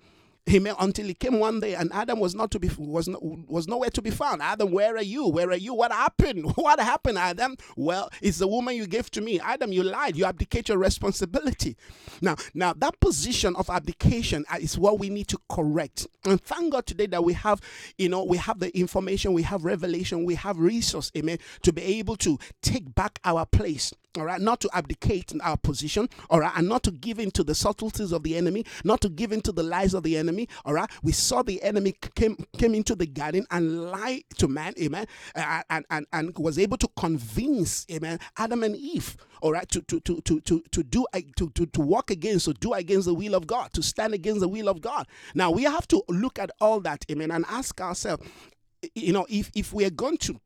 Amen. 0.49 0.75
Until 0.79 1.05
he 1.07 1.13
came 1.13 1.39
one 1.39 1.59
day 1.59 1.75
and 1.75 1.91
Adam 1.93 2.19
was 2.19 2.33
not 2.33 2.51
to 2.51 2.59
be 2.59 2.69
was 2.77 3.09
was 3.47 3.67
nowhere 3.67 3.89
to 3.89 4.01
be 4.01 4.09
found. 4.09 4.41
Adam, 4.41 4.71
where 4.71 4.95
are 4.95 5.01
you? 5.03 5.27
Where 5.27 5.49
are 5.49 5.57
you? 5.57 5.73
What 5.73 5.91
happened? 5.91 6.45
What 6.67 6.79
happened, 6.79 7.17
Adam? 7.17 7.55
Well, 7.75 8.09
it's 8.21 8.39
the 8.39 8.47
woman 8.47 8.75
you 8.75 8.87
gave 8.87 9.09
to 9.11 9.21
me. 9.21 9.39
Adam, 9.39 9.71
you 9.71 9.83
lied. 9.83 10.15
You 10.17 10.25
abdicate 10.25 10.69
your 10.69 10.77
responsibility. 10.77 11.77
Now, 12.21 12.35
now 12.53 12.73
that 12.77 12.99
position 12.99 13.55
of 13.55 13.69
abdication 13.69 14.45
uh, 14.51 14.57
is 14.59 14.77
what 14.77 14.99
we 14.99 15.09
need 15.09 15.27
to 15.29 15.37
correct. 15.49 16.07
And 16.25 16.41
thank 16.41 16.73
God 16.73 16.85
today 16.85 17.05
that 17.07 17.23
we 17.23 17.33
have, 17.33 17.61
you 17.97 18.09
know, 18.09 18.23
we 18.23 18.37
have 18.37 18.59
the 18.59 18.75
information, 18.77 19.33
we 19.33 19.43
have 19.43 19.63
revelation, 19.65 20.25
we 20.25 20.35
have 20.35 20.59
resource, 20.59 21.11
amen, 21.17 21.39
to 21.63 21.71
be 21.71 21.83
able 21.83 22.15
to 22.17 22.37
take 22.61 22.93
back 22.95 23.19
our 23.23 23.45
place 23.45 23.93
all 24.17 24.25
right, 24.25 24.41
not 24.41 24.59
to 24.61 24.69
abdicate 24.73 25.31
in 25.31 25.41
our 25.41 25.57
position, 25.57 26.09
all 26.29 26.39
right, 26.39 26.51
and 26.55 26.67
not 26.67 26.83
to 26.83 26.91
give 26.91 27.19
in 27.19 27.29
to 27.31 27.43
the 27.43 27.53
subtleties 27.53 28.11
of 28.11 28.23
the 28.23 28.35
enemy, 28.35 28.65
not 28.83 28.99
to 29.01 29.09
give 29.09 29.31
in 29.31 29.41
to 29.41 29.51
the 29.51 29.63
lies 29.63 29.93
of 29.93 30.03
the 30.03 30.17
enemy, 30.17 30.36
all 30.65 30.73
right. 30.73 30.89
We 31.01 31.11
saw 31.11 31.41
the 31.41 31.61
enemy 31.63 31.95
came 32.15 32.37
came 32.57 32.75
into 32.75 32.95
the 32.95 33.07
garden 33.07 33.45
and 33.49 33.91
lied 33.91 34.23
to 34.37 34.47
man, 34.47 34.73
amen, 34.79 35.07
and 35.35 35.85
and, 35.89 36.05
and 36.11 36.37
was 36.37 36.59
able 36.59 36.77
to 36.77 36.87
convince, 36.95 37.85
amen, 37.91 38.19
Adam 38.37 38.63
and 38.63 38.75
Eve, 38.75 39.17
all 39.41 39.53
right, 39.53 39.67
to 39.69 39.81
to 39.83 39.99
to 40.01 40.21
to 40.21 40.41
to, 40.41 40.63
to 40.71 40.83
do 40.83 41.05
uh, 41.13 41.21
to, 41.37 41.49
to 41.51 41.65
to 41.65 41.81
walk 41.81 42.11
against, 42.11 42.45
to 42.45 42.53
do 42.53 42.73
against 42.73 43.05
the 43.05 43.13
will 43.13 43.35
of 43.35 43.47
God, 43.47 43.73
to 43.73 43.81
stand 43.81 44.13
against 44.13 44.41
the 44.41 44.49
will 44.49 44.67
of 44.67 44.81
God. 44.81 45.07
Now 45.33 45.51
we 45.51 45.63
have 45.63 45.87
to 45.87 46.03
look 46.09 46.37
at 46.37 46.51
all 46.59 46.79
that, 46.81 47.05
amen, 47.09 47.31
and 47.31 47.45
ask 47.49 47.79
ourselves, 47.81 48.23
you 48.93 49.13
know, 49.13 49.25
if 49.29 49.51
if 49.55 49.73
we 49.73 49.85
are 49.85 49.89
going 49.91 50.17
to 50.19 50.39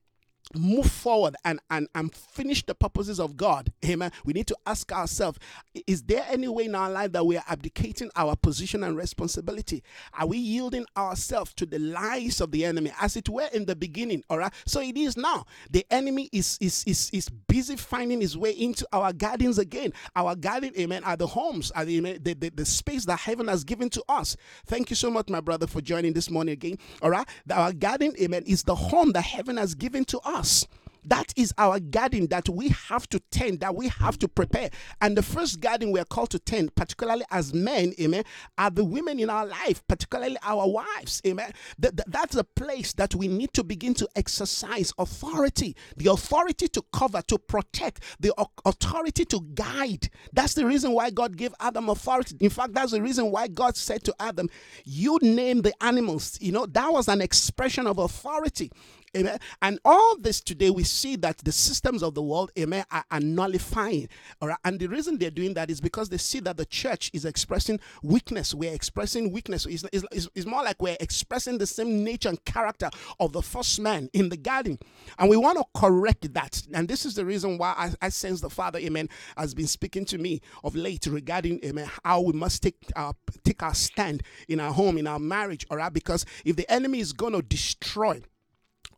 move 0.55 0.91
forward 0.91 1.35
and, 1.45 1.59
and, 1.69 1.87
and 1.95 2.13
finish 2.13 2.65
the 2.65 2.75
purposes 2.75 3.19
of 3.19 3.37
God, 3.37 3.71
amen, 3.85 4.11
we 4.25 4.33
need 4.33 4.47
to 4.47 4.57
ask 4.65 4.91
ourselves 4.91 5.39
is 5.87 6.03
there 6.03 6.25
any 6.29 6.47
way 6.47 6.65
in 6.65 6.75
our 6.75 6.89
life 6.89 7.11
that 7.13 7.25
we 7.25 7.37
are 7.37 7.43
abdicating 7.47 8.09
our 8.15 8.35
position 8.35 8.83
and 8.83 8.97
responsibility? 8.97 9.83
Are 10.17 10.27
we 10.27 10.37
yielding 10.37 10.85
ourselves 10.97 11.53
to 11.55 11.65
the 11.65 11.79
lies 11.79 12.41
of 12.41 12.51
the 12.51 12.65
enemy 12.65 12.91
as 12.99 13.15
it 13.15 13.29
were 13.29 13.49
in 13.53 13.65
the 13.65 13.75
beginning? 13.75 14.23
All 14.29 14.37
right, 14.37 14.53
so 14.65 14.81
it 14.81 14.97
is 14.97 15.15
now. 15.15 15.45
The 15.69 15.85
enemy 15.89 16.29
is, 16.31 16.57
is, 16.59 16.83
is, 16.85 17.09
is 17.13 17.29
busy 17.29 17.75
finding 17.75 18.21
his 18.21 18.37
way 18.37 18.51
into 18.51 18.87
our 18.91 19.13
gardens 19.13 19.57
again. 19.59 19.93
Our 20.15 20.35
garden, 20.35 20.71
amen, 20.77 21.03
are 21.03 21.17
the 21.17 21.27
homes, 21.27 21.71
are 21.71 21.85
the, 21.85 21.99
the, 22.17 22.33
the, 22.33 22.49
the 22.49 22.65
space 22.65 23.05
that 23.05 23.19
heaven 23.19 23.47
has 23.47 23.63
given 23.63 23.89
to 23.91 24.03
us. 24.09 24.35
Thank 24.65 24.89
you 24.89 24.95
so 24.95 25.09
much, 25.09 25.29
my 25.29 25.41
brother, 25.41 25.67
for 25.67 25.81
joining 25.81 26.13
this 26.13 26.29
morning 26.29 26.53
again. 26.53 26.77
All 27.01 27.09
right, 27.09 27.27
our 27.49 27.71
garden, 27.73 28.13
amen, 28.19 28.43
is 28.45 28.63
the 28.63 28.75
home 28.75 29.11
that 29.13 29.21
heaven 29.21 29.57
has 29.57 29.75
given 29.75 30.05
to 30.05 30.19
us 30.19 30.40
us. 30.41 30.67
That 31.03 31.33
is 31.35 31.51
our 31.57 31.79
garden 31.79 32.27
that 32.27 32.47
we 32.47 32.69
have 32.69 33.09
to 33.09 33.19
tend, 33.31 33.61
that 33.61 33.75
we 33.75 33.87
have 33.87 34.19
to 34.19 34.27
prepare. 34.27 34.69
And 35.01 35.17
the 35.17 35.23
first 35.23 35.59
garden 35.59 35.91
we 35.91 35.99
are 35.99 36.05
called 36.05 36.29
to 36.31 36.39
tend, 36.39 36.75
particularly 36.75 37.23
as 37.31 37.53
men, 37.53 37.93
amen, 37.99 38.23
are 38.57 38.69
the 38.69 38.83
women 38.83 39.19
in 39.19 39.29
our 39.29 39.47
life, 39.47 39.81
particularly 39.87 40.37
our 40.43 40.67
wives, 40.67 41.21
amen. 41.25 41.53
That, 41.79 41.97
that, 41.97 42.11
that's 42.11 42.35
a 42.35 42.43
place 42.43 42.93
that 42.93 43.15
we 43.15 43.27
need 43.27 43.51
to 43.53 43.63
begin 43.63 43.95
to 43.95 44.07
exercise 44.15 44.93
authority, 44.99 45.75
the 45.97 46.11
authority 46.11 46.67
to 46.67 46.83
cover, 46.93 47.23
to 47.23 47.39
protect, 47.39 48.03
the 48.19 48.33
authority 48.63 49.25
to 49.25 49.41
guide. 49.55 50.09
That's 50.33 50.53
the 50.53 50.67
reason 50.67 50.91
why 50.91 51.09
God 51.09 51.35
gave 51.35 51.53
Adam 51.59 51.89
authority. 51.89 52.37
In 52.39 52.51
fact, 52.51 52.73
that's 52.73 52.91
the 52.91 53.01
reason 53.01 53.31
why 53.31 53.47
God 53.47 53.75
said 53.75 54.03
to 54.03 54.15
Adam, 54.19 54.49
You 54.85 55.17
name 55.23 55.63
the 55.63 55.73
animals. 55.83 56.37
You 56.39 56.51
know, 56.51 56.67
that 56.67 56.93
was 56.93 57.07
an 57.07 57.21
expression 57.21 57.87
of 57.87 57.97
authority. 57.97 58.71
Amen. 59.17 59.39
And 59.61 59.77
all 59.83 60.17
this 60.17 60.39
today, 60.39 60.69
we 60.69 60.83
see 60.85 61.17
that 61.17 61.39
the 61.39 61.51
systems 61.51 62.01
of 62.01 62.13
the 62.13 62.21
world, 62.21 62.49
amen, 62.57 62.85
are, 62.89 63.03
are 63.11 63.19
nullifying. 63.19 64.07
All 64.41 64.47
right. 64.47 64.57
And 64.63 64.79
the 64.79 64.87
reason 64.87 65.17
they're 65.17 65.29
doing 65.29 65.53
that 65.55 65.69
is 65.69 65.81
because 65.81 66.07
they 66.07 66.17
see 66.17 66.39
that 66.41 66.55
the 66.55 66.65
church 66.65 67.11
is 67.13 67.25
expressing 67.25 67.81
weakness. 68.01 68.53
We're 68.53 68.73
expressing 68.73 69.33
weakness. 69.33 69.65
It's, 69.65 69.83
it's, 69.91 70.29
it's 70.33 70.45
more 70.45 70.63
like 70.63 70.81
we're 70.81 70.95
expressing 71.01 71.57
the 71.57 71.67
same 71.67 72.05
nature 72.05 72.29
and 72.29 72.43
character 72.45 72.89
of 73.19 73.33
the 73.33 73.41
first 73.41 73.81
man 73.81 74.09
in 74.13 74.29
the 74.29 74.37
garden. 74.37 74.79
And 75.19 75.29
we 75.29 75.35
want 75.35 75.57
to 75.57 75.65
correct 75.77 76.33
that. 76.33 76.61
And 76.73 76.87
this 76.87 77.05
is 77.05 77.15
the 77.15 77.25
reason 77.25 77.57
why 77.57 77.73
I, 77.77 78.05
I 78.05 78.09
sense 78.09 78.39
the 78.39 78.49
Father, 78.49 78.79
amen, 78.79 79.09
has 79.35 79.53
been 79.53 79.67
speaking 79.67 80.05
to 80.05 80.19
me 80.19 80.39
of 80.63 80.73
late 80.73 81.05
regarding, 81.05 81.59
amen, 81.65 81.89
how 82.05 82.21
we 82.21 82.31
must 82.31 82.63
take 82.63 82.77
our, 82.95 83.13
take 83.43 83.61
our 83.61 83.73
stand 83.73 84.23
in 84.47 84.61
our 84.61 84.71
home, 84.71 84.97
in 84.97 85.05
our 85.05 85.19
marriage. 85.19 85.65
All 85.69 85.75
right. 85.75 85.91
Because 85.91 86.25
if 86.45 86.55
the 86.55 86.71
enemy 86.71 87.01
is 87.01 87.11
going 87.11 87.33
to 87.33 87.41
destroy, 87.41 88.21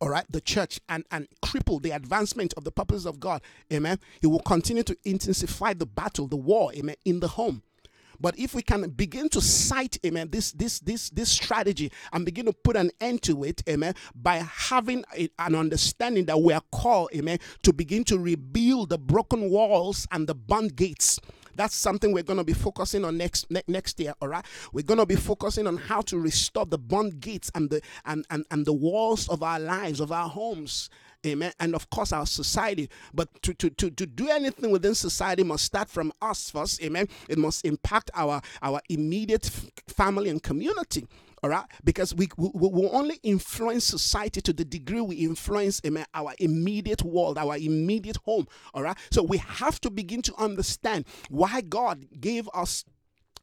all 0.03 0.09
right, 0.09 0.25
the 0.29 0.41
church 0.41 0.81
and, 0.89 1.05
and 1.11 1.29
cripple 1.41 1.81
the 1.81 1.91
advancement 1.91 2.53
of 2.57 2.65
the 2.65 2.71
purposes 2.73 3.05
of 3.05 3.21
God, 3.21 3.41
amen, 3.71 3.99
he 4.19 4.27
will 4.27 4.41
continue 4.41 4.83
to 4.83 4.97
intensify 5.05 5.73
the 5.73 5.85
battle, 5.85 6.27
the 6.27 6.35
war, 6.35 6.73
amen, 6.75 6.97
in 7.05 7.21
the 7.21 7.29
home. 7.29 7.63
But 8.19 8.37
if 8.37 8.53
we 8.53 8.63
can 8.63 8.89
begin 8.89 9.29
to 9.29 9.39
cite, 9.39 9.97
amen, 10.05 10.29
this 10.29 10.51
this 10.51 10.79
this 10.79 11.09
this 11.09 11.31
strategy 11.31 11.89
and 12.11 12.25
begin 12.25 12.45
to 12.47 12.53
put 12.53 12.75
an 12.75 12.91
end 12.99 13.21
to 13.23 13.45
it, 13.45 13.63
amen, 13.67 13.95
by 14.13 14.45
having 14.45 15.05
a, 15.17 15.29
an 15.39 15.55
understanding 15.55 16.25
that 16.25 16.41
we 16.41 16.51
are 16.51 16.63
called, 16.69 17.09
amen, 17.15 17.39
to 17.61 17.71
begin 17.71 18.03
to 18.03 18.19
rebuild 18.19 18.89
the 18.89 18.97
broken 18.97 19.49
walls 19.49 20.05
and 20.11 20.27
the 20.27 20.35
bond 20.35 20.75
gates 20.75 21.17
that's 21.55 21.75
something 21.75 22.11
we're 22.11 22.23
going 22.23 22.37
to 22.37 22.43
be 22.43 22.53
focusing 22.53 23.05
on 23.05 23.17
next 23.17 23.49
ne- 23.51 23.63
next 23.67 23.99
year. 23.99 24.13
All 24.21 24.27
right, 24.27 24.45
we're 24.71 24.83
going 24.83 24.99
to 24.99 25.05
be 25.05 25.15
focusing 25.15 25.67
on 25.67 25.77
how 25.77 26.01
to 26.01 26.17
restore 26.17 26.65
the 26.65 26.77
bond 26.77 27.19
gates 27.19 27.51
and 27.55 27.69
the 27.69 27.81
and, 28.05 28.25
and 28.29 28.45
and 28.51 28.65
the 28.65 28.73
walls 28.73 29.27
of 29.29 29.43
our 29.43 29.59
lives, 29.59 29.99
of 29.99 30.11
our 30.11 30.29
homes. 30.29 30.89
Amen. 31.25 31.53
And 31.59 31.75
of 31.75 31.89
course, 31.89 32.11
our 32.11 32.25
society. 32.25 32.89
But 33.13 33.29
to, 33.43 33.53
to, 33.53 33.69
to, 33.69 33.89
to 33.91 34.05
do 34.05 34.29
anything 34.29 34.71
within 34.71 34.95
society 34.95 35.43
must 35.43 35.65
start 35.65 35.89
from 35.89 36.11
us 36.21 36.49
first. 36.49 36.81
Amen. 36.83 37.07
It 37.29 37.37
must 37.37 37.65
impact 37.65 38.11
our, 38.13 38.41
our 38.61 38.81
immediate 38.89 39.45
family 39.87 40.29
and 40.29 40.41
community 40.41 41.07
all 41.43 41.49
right 41.49 41.65
because 41.83 42.15
we, 42.15 42.29
we, 42.37 42.49
will 42.53 42.89
only 42.95 43.19
influence 43.21 43.83
society 43.83 44.41
to 44.41 44.53
the 44.53 44.63
degree 44.63 45.01
we 45.01 45.17
influence 45.17 45.81
amen, 45.85 46.05
our 46.13 46.33
immediate 46.39 47.03
world 47.03 47.37
our 47.37 47.57
immediate 47.57 48.17
home 48.25 48.47
all 48.73 48.81
right 48.81 48.97
so 49.11 49.21
we 49.21 49.37
have 49.37 49.79
to 49.81 49.89
begin 49.89 50.21
to 50.21 50.33
understand 50.37 51.05
why 51.29 51.61
god 51.61 52.05
gave 52.19 52.49
us 52.53 52.85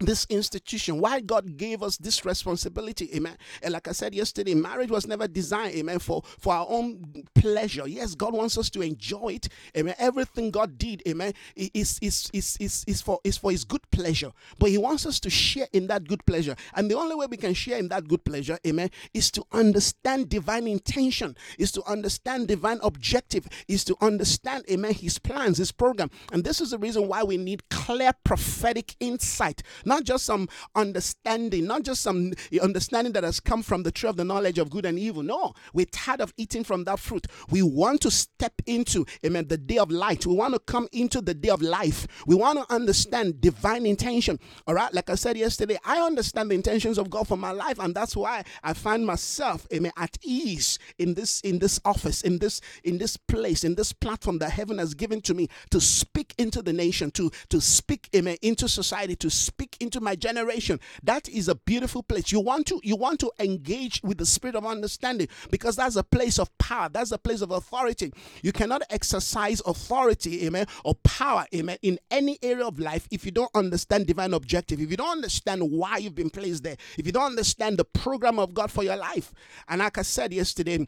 this 0.00 0.26
institution, 0.30 1.00
why 1.00 1.20
God 1.20 1.56
gave 1.56 1.82
us 1.82 1.98
this 1.98 2.24
responsibility, 2.24 3.10
amen. 3.14 3.36
And 3.62 3.72
like 3.72 3.86
I 3.86 3.92
said 3.92 4.14
yesterday, 4.14 4.54
marriage 4.54 4.90
was 4.90 5.06
never 5.06 5.28
designed, 5.28 5.74
amen, 5.74 5.98
for, 5.98 6.22
for 6.38 6.54
our 6.54 6.66
own 6.68 7.24
pleasure. 7.34 7.86
Yes, 7.86 8.14
God 8.14 8.32
wants 8.32 8.56
us 8.56 8.70
to 8.70 8.80
enjoy 8.80 9.34
it, 9.34 9.48
amen. 9.76 9.94
Everything 9.98 10.50
God 10.50 10.78
did, 10.78 11.02
amen, 11.06 11.34
is, 11.54 11.98
is, 12.00 12.30
is, 12.32 12.56
is, 12.58 12.84
is, 12.86 13.02
for, 13.02 13.20
is 13.24 13.36
for 13.36 13.50
His 13.50 13.64
good 13.64 13.82
pleasure. 13.90 14.32
But 14.58 14.70
He 14.70 14.78
wants 14.78 15.04
us 15.04 15.20
to 15.20 15.30
share 15.30 15.68
in 15.72 15.86
that 15.88 16.08
good 16.08 16.24
pleasure. 16.24 16.56
And 16.74 16.90
the 16.90 16.96
only 16.96 17.14
way 17.14 17.26
we 17.30 17.36
can 17.36 17.54
share 17.54 17.78
in 17.78 17.88
that 17.88 18.08
good 18.08 18.24
pleasure, 18.24 18.58
amen, 18.66 18.90
is 19.12 19.30
to 19.32 19.44
understand 19.52 20.30
divine 20.30 20.66
intention, 20.66 21.36
is 21.58 21.72
to 21.72 21.82
understand 21.84 22.48
divine 22.48 22.80
objective, 22.82 23.46
is 23.68 23.84
to 23.84 23.96
understand, 24.00 24.64
amen, 24.70 24.94
His 24.94 25.18
plans, 25.18 25.58
His 25.58 25.72
program. 25.72 26.10
And 26.32 26.42
this 26.42 26.60
is 26.60 26.70
the 26.70 26.78
reason 26.78 27.06
why 27.06 27.22
we 27.22 27.36
need 27.36 27.68
clear 27.68 28.12
prophetic 28.24 28.96
insight 28.98 29.62
not 29.90 30.04
just 30.04 30.24
some 30.24 30.48
understanding, 30.76 31.66
not 31.66 31.82
just 31.82 32.00
some 32.00 32.32
understanding 32.62 33.12
that 33.12 33.24
has 33.24 33.40
come 33.40 33.60
from 33.62 33.82
the 33.82 33.90
tree 33.90 34.08
of 34.08 34.16
the 34.16 34.24
knowledge 34.24 34.58
of 34.58 34.70
good 34.70 34.86
and 34.86 34.98
evil. 34.98 35.22
No, 35.22 35.52
we're 35.74 35.86
tired 35.86 36.20
of 36.20 36.32
eating 36.36 36.62
from 36.62 36.84
that 36.84 37.00
fruit. 37.00 37.26
We 37.50 37.62
want 37.62 38.00
to 38.02 38.10
step 38.10 38.54
into, 38.66 39.04
amen, 39.26 39.48
the 39.48 39.58
day 39.58 39.78
of 39.78 39.90
light. 39.90 40.26
We 40.26 40.34
want 40.34 40.54
to 40.54 40.60
come 40.60 40.88
into 40.92 41.20
the 41.20 41.34
day 41.34 41.48
of 41.48 41.60
life. 41.60 42.06
We 42.24 42.36
want 42.36 42.60
to 42.60 42.72
understand 42.72 43.40
divine 43.40 43.84
intention. 43.84 44.38
All 44.68 44.74
right, 44.74 44.94
like 44.94 45.10
I 45.10 45.16
said 45.16 45.36
yesterday, 45.36 45.76
I 45.84 45.98
understand 46.00 46.52
the 46.52 46.54
intentions 46.54 46.96
of 46.96 47.10
God 47.10 47.26
for 47.26 47.36
my 47.36 47.50
life, 47.50 47.80
and 47.80 47.92
that's 47.92 48.16
why 48.16 48.44
I 48.62 48.74
find 48.74 49.04
myself, 49.04 49.66
amen, 49.74 49.92
at 49.96 50.16
ease 50.22 50.78
in 50.98 51.14
this 51.14 51.40
in 51.40 51.58
this 51.58 51.80
office, 51.84 52.22
in 52.22 52.38
this 52.38 52.60
in 52.84 52.98
this 52.98 53.16
place, 53.16 53.64
in 53.64 53.74
this 53.74 53.92
platform 53.92 54.38
that 54.38 54.50
heaven 54.52 54.78
has 54.78 54.94
given 54.94 55.20
to 55.22 55.34
me 55.34 55.48
to 55.70 55.80
speak 55.80 56.32
into 56.38 56.62
the 56.62 56.72
nation, 56.72 57.10
to 57.12 57.30
to 57.48 57.60
speak, 57.60 58.08
amen, 58.14 58.36
into 58.40 58.68
society, 58.68 59.16
to 59.16 59.28
speak 59.30 59.76
into 59.80 60.00
my 60.00 60.14
generation. 60.14 60.78
That 61.02 61.28
is 61.28 61.48
a 61.48 61.54
beautiful 61.54 62.02
place. 62.02 62.30
You 62.30 62.40
want 62.40 62.66
to 62.66 62.80
you 62.84 62.96
want 62.96 63.20
to 63.20 63.32
engage 63.40 64.00
with 64.02 64.18
the 64.18 64.26
spirit 64.26 64.54
of 64.54 64.64
understanding 64.64 65.28
because 65.50 65.76
that's 65.76 65.96
a 65.96 66.04
place 66.04 66.38
of 66.38 66.56
power. 66.58 66.88
That's 66.88 67.12
a 67.12 67.18
place 67.18 67.40
of 67.40 67.50
authority. 67.50 68.12
You 68.42 68.52
cannot 68.52 68.82
exercise 68.90 69.60
authority, 69.66 70.46
amen, 70.46 70.66
or 70.84 70.94
power, 70.96 71.46
amen, 71.54 71.78
in 71.82 71.98
any 72.10 72.38
area 72.42 72.66
of 72.66 72.78
life 72.78 73.08
if 73.10 73.24
you 73.24 73.30
don't 73.32 73.50
understand 73.54 74.06
divine 74.06 74.34
objective. 74.34 74.80
If 74.80 74.90
you 74.90 74.96
don't 74.96 75.10
understand 75.10 75.62
why 75.70 75.98
you've 75.98 76.14
been 76.14 76.30
placed 76.30 76.62
there. 76.62 76.76
If 76.98 77.06
you 77.06 77.12
don't 77.12 77.26
understand 77.26 77.78
the 77.78 77.84
program 77.84 78.38
of 78.38 78.54
God 78.54 78.70
for 78.70 78.84
your 78.84 78.96
life. 78.96 79.32
And 79.68 79.80
like 79.80 79.98
I 79.98 80.02
said 80.02 80.32
yesterday, 80.32 80.86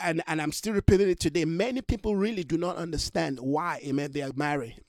and, 0.00 0.22
and 0.26 0.42
I'm 0.42 0.52
still 0.52 0.72
repeating 0.74 1.08
it 1.10 1.20
today, 1.20 1.44
many 1.44 1.80
people 1.80 2.16
really 2.16 2.44
do 2.44 2.56
not 2.58 2.76
understand 2.76 3.38
why, 3.40 3.80
amen, 3.84 4.12
they 4.12 4.22
are 4.22 4.32
married 4.34 4.80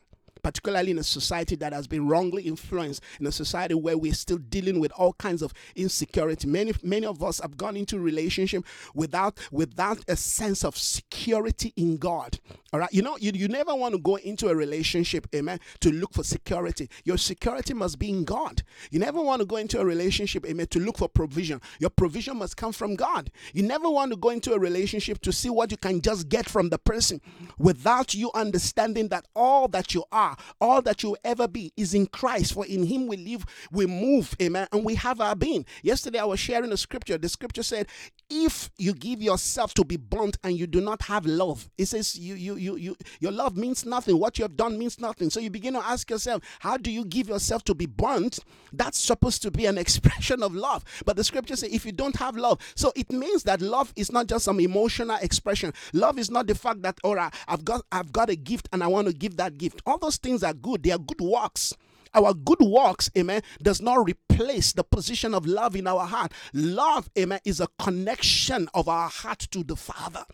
particularly 0.43 0.91
in 0.91 0.99
a 0.99 1.03
society 1.03 1.55
that 1.55 1.73
has 1.73 1.87
been 1.87 2.07
wrongly 2.07 2.43
influenced, 2.43 3.01
in 3.19 3.25
a 3.25 3.31
society 3.31 3.73
where 3.73 3.97
we're 3.97 4.13
still 4.13 4.37
dealing 4.37 4.79
with 4.79 4.91
all 4.93 5.13
kinds 5.13 5.41
of 5.41 5.53
insecurity. 5.75 6.47
Many, 6.47 6.73
many 6.83 7.07
of 7.07 7.23
us 7.23 7.39
have 7.39 7.57
gone 7.57 7.77
into 7.77 7.99
relationship 7.99 8.65
without 8.93 9.39
without 9.51 9.99
a 10.07 10.15
sense 10.15 10.63
of 10.63 10.77
security 10.77 11.73
in 11.75 11.97
God. 11.97 12.39
All 12.71 12.79
right, 12.79 12.91
you 12.91 13.01
know, 13.01 13.17
you, 13.17 13.31
you 13.33 13.47
never 13.47 13.73
want 13.75 13.93
to 13.93 13.99
go 13.99 14.15
into 14.15 14.49
a 14.49 14.55
relationship, 14.55 15.27
amen, 15.33 15.59
to 15.79 15.91
look 15.91 16.13
for 16.13 16.23
security. 16.23 16.89
Your 17.03 17.17
security 17.17 17.73
must 17.73 17.99
be 17.99 18.09
in 18.09 18.23
God. 18.23 18.63
You 18.89 18.99
never 18.99 19.21
want 19.21 19.41
to 19.41 19.45
go 19.45 19.57
into 19.57 19.79
a 19.79 19.85
relationship, 19.85 20.45
amen, 20.45 20.67
to 20.67 20.79
look 20.79 20.97
for 20.97 21.07
provision. 21.07 21.61
Your 21.79 21.91
provision 21.91 22.37
must 22.37 22.57
come 22.57 22.71
from 22.71 22.95
God. 22.95 23.31
You 23.53 23.63
never 23.63 23.89
want 23.89 24.11
to 24.11 24.17
go 24.17 24.29
into 24.29 24.53
a 24.53 24.59
relationship 24.59 25.21
to 25.21 25.31
see 25.31 25.49
what 25.49 25.69
you 25.71 25.77
can 25.77 26.01
just 26.01 26.29
get 26.29 26.49
from 26.49 26.69
the 26.69 26.79
person 26.79 27.21
without 27.59 28.13
you 28.15 28.31
understanding 28.33 29.07
that 29.09 29.27
all 29.35 29.67
that 29.67 29.93
you 29.93 30.03
are 30.11 30.32
are, 30.33 30.55
all 30.61 30.81
that 30.81 31.03
you'll 31.03 31.17
ever 31.23 31.47
be 31.47 31.71
is 31.77 31.93
in 31.93 32.07
Christ. 32.07 32.53
For 32.53 32.65
in 32.65 32.83
Him 32.83 33.07
we 33.07 33.17
live, 33.17 33.45
we 33.71 33.85
move, 33.85 34.35
amen, 34.41 34.67
and 34.71 34.83
we 34.83 34.95
have 34.95 35.21
our 35.21 35.35
being. 35.35 35.65
Yesterday 35.81 36.19
I 36.19 36.25
was 36.25 36.39
sharing 36.39 36.71
a 36.71 36.77
scripture. 36.77 37.17
The 37.17 37.29
scripture 37.29 37.63
said, 37.63 37.87
if 38.29 38.71
you 38.77 38.93
give 38.93 39.21
yourself 39.21 39.73
to 39.75 39.85
be 39.85 39.97
burnt 39.97 40.37
and 40.43 40.57
you 40.57 40.65
do 40.65 40.81
not 40.81 41.03
have 41.03 41.25
love, 41.25 41.69
it 41.77 41.85
says 41.85 42.17
you 42.17 42.35
you 42.35 42.55
you 42.55 42.75
you 42.77 42.95
your 43.19 43.31
love 43.31 43.55
means 43.55 43.85
nothing. 43.85 44.17
What 44.17 44.37
you 44.37 44.43
have 44.43 44.57
done 44.57 44.77
means 44.77 44.99
nothing. 44.99 45.29
So 45.29 45.39
you 45.39 45.49
begin 45.49 45.73
to 45.73 45.85
ask 45.85 46.09
yourself, 46.09 46.41
how 46.59 46.77
do 46.77 46.89
you 46.91 47.05
give 47.05 47.27
yourself 47.27 47.63
to 47.65 47.75
be 47.75 47.85
burnt? 47.85 48.39
That's 48.71 48.97
supposed 48.97 49.41
to 49.43 49.51
be 49.51 49.65
an 49.65 49.77
expression 49.83 50.41
of 50.41 50.55
love. 50.55 50.83
But 51.05 51.15
the 51.15 51.23
scripture 51.23 51.55
says 51.55 51.71
if 51.71 51.85
you 51.85 51.91
don't 51.91 52.15
have 52.15 52.35
love, 52.35 52.59
so 52.75 52.91
it 52.95 53.11
means 53.11 53.43
that 53.43 53.61
love 53.61 53.93
is 53.95 54.11
not 54.11 54.27
just 54.27 54.45
some 54.45 54.59
emotional 54.59 55.17
expression. 55.21 55.73
Love 55.93 56.17
is 56.17 56.31
not 56.31 56.47
the 56.47 56.55
fact 56.55 56.81
that, 56.81 56.97
all 57.03 57.15
right, 57.15 57.33
I've 57.47 57.63
got 57.63 57.85
I've 57.91 58.11
got 58.11 58.29
a 58.29 58.35
gift 58.35 58.69
and 58.71 58.83
I 58.83 58.87
want 58.87 59.07
to 59.07 59.13
give 59.13 59.37
that 59.37 59.57
gift. 59.57 59.81
All 59.85 59.97
those 59.97 60.17
things 60.23 60.41
are 60.43 60.53
good, 60.53 60.83
they 60.83 60.91
are 60.91 60.97
good 60.97 61.21
works. 61.21 61.73
Our 62.15 62.33
good 62.33 62.61
works, 62.61 63.09
amen, 63.17 63.41
does 63.61 63.81
not 63.81 64.05
replace 64.05 64.71
the 64.71 64.83
position 64.83 65.33
of 65.33 65.45
love 65.47 65.75
in 65.75 65.87
our 65.87 66.05
heart. 66.05 66.31
Love, 66.53 67.09
amen, 67.17 67.39
is 67.43 67.59
a 67.59 67.67
connection 67.79 68.69
of 68.73 68.87
our 68.87 69.09
heart 69.09 69.47
to 69.51 69.63
the 69.63 69.75
Father. 69.75 70.25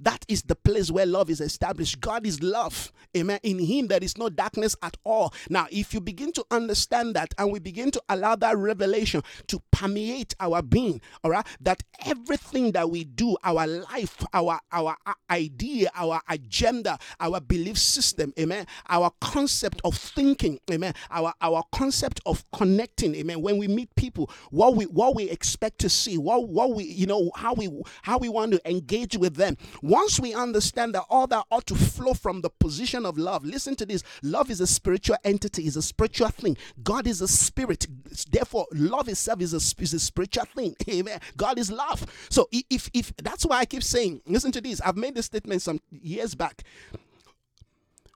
That 0.00 0.24
is 0.28 0.42
the 0.42 0.54
place 0.54 0.90
where 0.90 1.06
love 1.06 1.30
is 1.30 1.40
established. 1.40 2.00
God 2.00 2.26
is 2.26 2.42
love. 2.42 2.92
Amen. 3.16 3.40
In 3.42 3.58
Him, 3.58 3.88
there 3.88 4.02
is 4.02 4.18
no 4.18 4.28
darkness 4.28 4.76
at 4.82 4.96
all. 5.04 5.32
Now, 5.48 5.66
if 5.70 5.94
you 5.94 6.00
begin 6.00 6.32
to 6.32 6.44
understand 6.50 7.16
that 7.16 7.34
and 7.38 7.50
we 7.50 7.58
begin 7.58 7.90
to 7.92 8.02
allow 8.08 8.36
that 8.36 8.56
revelation 8.56 9.22
to 9.48 9.62
permeate 9.70 10.34
our 10.40 10.62
being, 10.62 11.00
all 11.24 11.30
right, 11.30 11.46
that 11.60 11.82
everything 12.04 12.72
that 12.72 12.90
we 12.90 13.04
do, 13.04 13.36
our 13.42 13.66
life, 13.66 14.24
our, 14.32 14.60
our 14.72 14.96
uh, 15.06 15.14
idea, 15.30 15.90
our 15.94 16.20
agenda, 16.28 16.98
our 17.18 17.40
belief 17.40 17.78
system, 17.78 18.32
amen, 18.38 18.66
our 18.88 19.10
concept 19.20 19.80
of 19.84 19.96
thinking, 19.96 20.58
amen, 20.70 20.94
our, 21.10 21.32
our 21.40 21.62
concept 21.72 22.20
of 22.26 22.44
connecting, 22.52 23.14
amen, 23.14 23.40
when 23.40 23.56
we 23.56 23.66
meet 23.68 23.94
people, 23.96 24.30
what 24.50 24.76
we 24.76 24.84
what 24.84 25.14
we 25.14 25.30
expect 25.30 25.78
to 25.78 25.88
see, 25.88 26.18
what 26.18 26.48
what 26.48 26.74
we, 26.74 26.84
you 26.84 27.06
know, 27.06 27.30
how 27.34 27.54
we 27.54 27.68
how 28.02 28.18
we 28.18 28.28
want 28.28 28.52
to 28.52 28.70
engage 28.70 29.16
with 29.16 29.36
them 29.36 29.56
once 29.88 30.20
we 30.20 30.34
understand 30.34 30.94
that 30.94 31.04
all 31.08 31.26
that 31.26 31.44
ought 31.50 31.66
to 31.66 31.74
flow 31.74 32.12
from 32.12 32.42
the 32.42 32.50
position 32.50 33.06
of 33.06 33.16
love, 33.16 33.42
listen 33.42 33.74
to 33.74 33.86
this 33.86 34.02
love 34.22 34.50
is 34.50 34.60
a 34.60 34.66
spiritual 34.66 35.16
entity, 35.24 35.66
is 35.66 35.76
a 35.76 35.82
spiritual 35.82 36.28
thing. 36.28 36.56
God 36.82 37.06
is 37.06 37.22
a 37.22 37.28
spirit. 37.28 37.86
Therefore, 38.30 38.66
love 38.72 39.08
itself 39.08 39.40
is 39.40 39.54
a, 39.54 39.82
is 39.82 39.94
a 39.94 39.98
spiritual 39.98 40.44
thing. 40.54 40.76
Amen. 40.90 41.18
God 41.38 41.58
is 41.58 41.70
love. 41.72 42.04
So 42.28 42.48
if, 42.52 42.90
if 42.92 43.16
that's 43.16 43.46
why 43.46 43.60
I 43.60 43.64
keep 43.64 43.82
saying, 43.82 44.20
listen 44.26 44.52
to 44.52 44.60
this. 44.60 44.82
I've 44.82 44.96
made 44.96 45.14
this 45.14 45.26
statement 45.26 45.62
some 45.62 45.80
years 45.90 46.34
back 46.34 46.64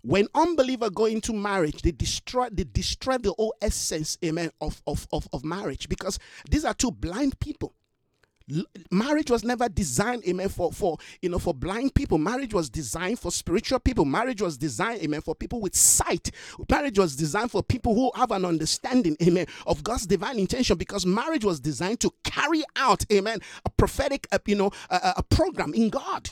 when 0.03 0.27
unbeliever 0.35 0.91
go 0.91 1.05
into 1.05 1.33
marriage 1.33 1.81
they 1.83 1.93
destroy 1.93 2.49
they 2.51 2.65
destroy 2.65 3.17
the 3.19 3.33
whole 3.39 3.55
essence 3.63 4.19
amen 4.25 4.51
of, 4.61 4.83
of 4.85 5.07
of 5.13 5.29
of 5.33 5.45
marriage 5.45 5.89
because 5.89 6.19
these 6.51 6.65
are 6.65 6.75
two 6.75 6.91
blind 6.91 7.39
people 7.39 7.73
marriage 8.91 9.31
was 9.31 9.45
never 9.45 9.69
designed 9.69 10.25
amen 10.27 10.49
for 10.49 10.73
for 10.73 10.99
you 11.21 11.29
know 11.29 11.39
for 11.39 11.55
blind 11.55 11.95
people. 11.95 12.19
Marriage 12.19 12.55
was 12.55 12.69
designed 12.71 13.19
for 13.19 13.31
spiritual 13.31 13.79
people. 13.79 14.05
Marriage 14.05 14.43
was 14.43 14.57
designed 14.57 15.03
amen 15.03 15.21
for 15.21 15.35
people 15.35 15.61
with 15.61 15.75
sight. 15.75 16.31
Marriage 16.71 16.99
was 16.99 17.17
designed 17.17 17.51
for 17.51 17.63
people 17.63 17.95
who 17.95 18.11
have 18.15 18.31
an 18.31 18.45
understanding 18.45 19.17
amen 19.23 19.47
of 19.67 19.83
god's 19.83 20.07
divine 20.07 20.39
intention 20.39 20.77
because 20.77 21.07
marriage 21.07 21.45
was 21.45 21.61
designed 21.61 22.01
to 22.01 22.11
carry 22.25 22.63
out 22.77 23.05
amen 23.13 23.41
a 23.65 23.71
prophetic 23.71 24.27
uh, 24.33 24.39
you 24.47 24.55
know 24.55 24.71
a, 24.91 25.15
a 25.19 25.23
program 25.23 25.75
in 25.75 25.89
god 25.89 26.31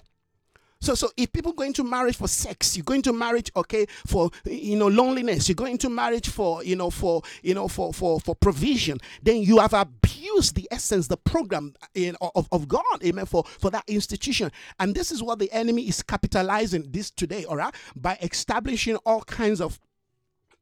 so, 0.80 0.94
so 0.94 1.10
if 1.16 1.30
people 1.32 1.52
go 1.52 1.64
into 1.64 1.84
marriage 1.84 2.16
for 2.16 2.26
sex, 2.26 2.74
you 2.76 2.82
go 2.82 2.94
into 2.94 3.12
marriage, 3.12 3.50
okay, 3.54 3.86
for 4.06 4.30
you 4.44 4.76
know 4.76 4.88
loneliness, 4.88 5.48
you 5.48 5.54
go 5.54 5.66
into 5.66 5.90
marriage 5.90 6.28
for 6.28 6.64
you 6.64 6.74
know 6.74 6.88
for 6.88 7.22
you 7.42 7.54
know 7.54 7.68
for 7.68 7.92
for 7.92 8.18
for 8.20 8.34
provision, 8.34 8.98
then 9.22 9.42
you 9.42 9.58
have 9.58 9.74
abused 9.74 10.54
the 10.54 10.66
essence, 10.70 11.06
the 11.06 11.18
program 11.18 11.74
in, 11.94 12.16
of, 12.20 12.48
of 12.50 12.66
God, 12.66 12.82
amen, 13.04 13.26
for 13.26 13.44
for 13.58 13.70
that 13.70 13.84
institution. 13.88 14.50
And 14.78 14.94
this 14.94 15.12
is 15.12 15.22
what 15.22 15.38
the 15.38 15.52
enemy 15.52 15.86
is 15.86 16.02
capitalizing 16.02 16.86
this 16.90 17.10
today, 17.10 17.44
all 17.44 17.56
right, 17.56 17.74
by 17.94 18.16
establishing 18.22 18.96
all 19.04 19.20
kinds 19.22 19.60
of 19.60 19.78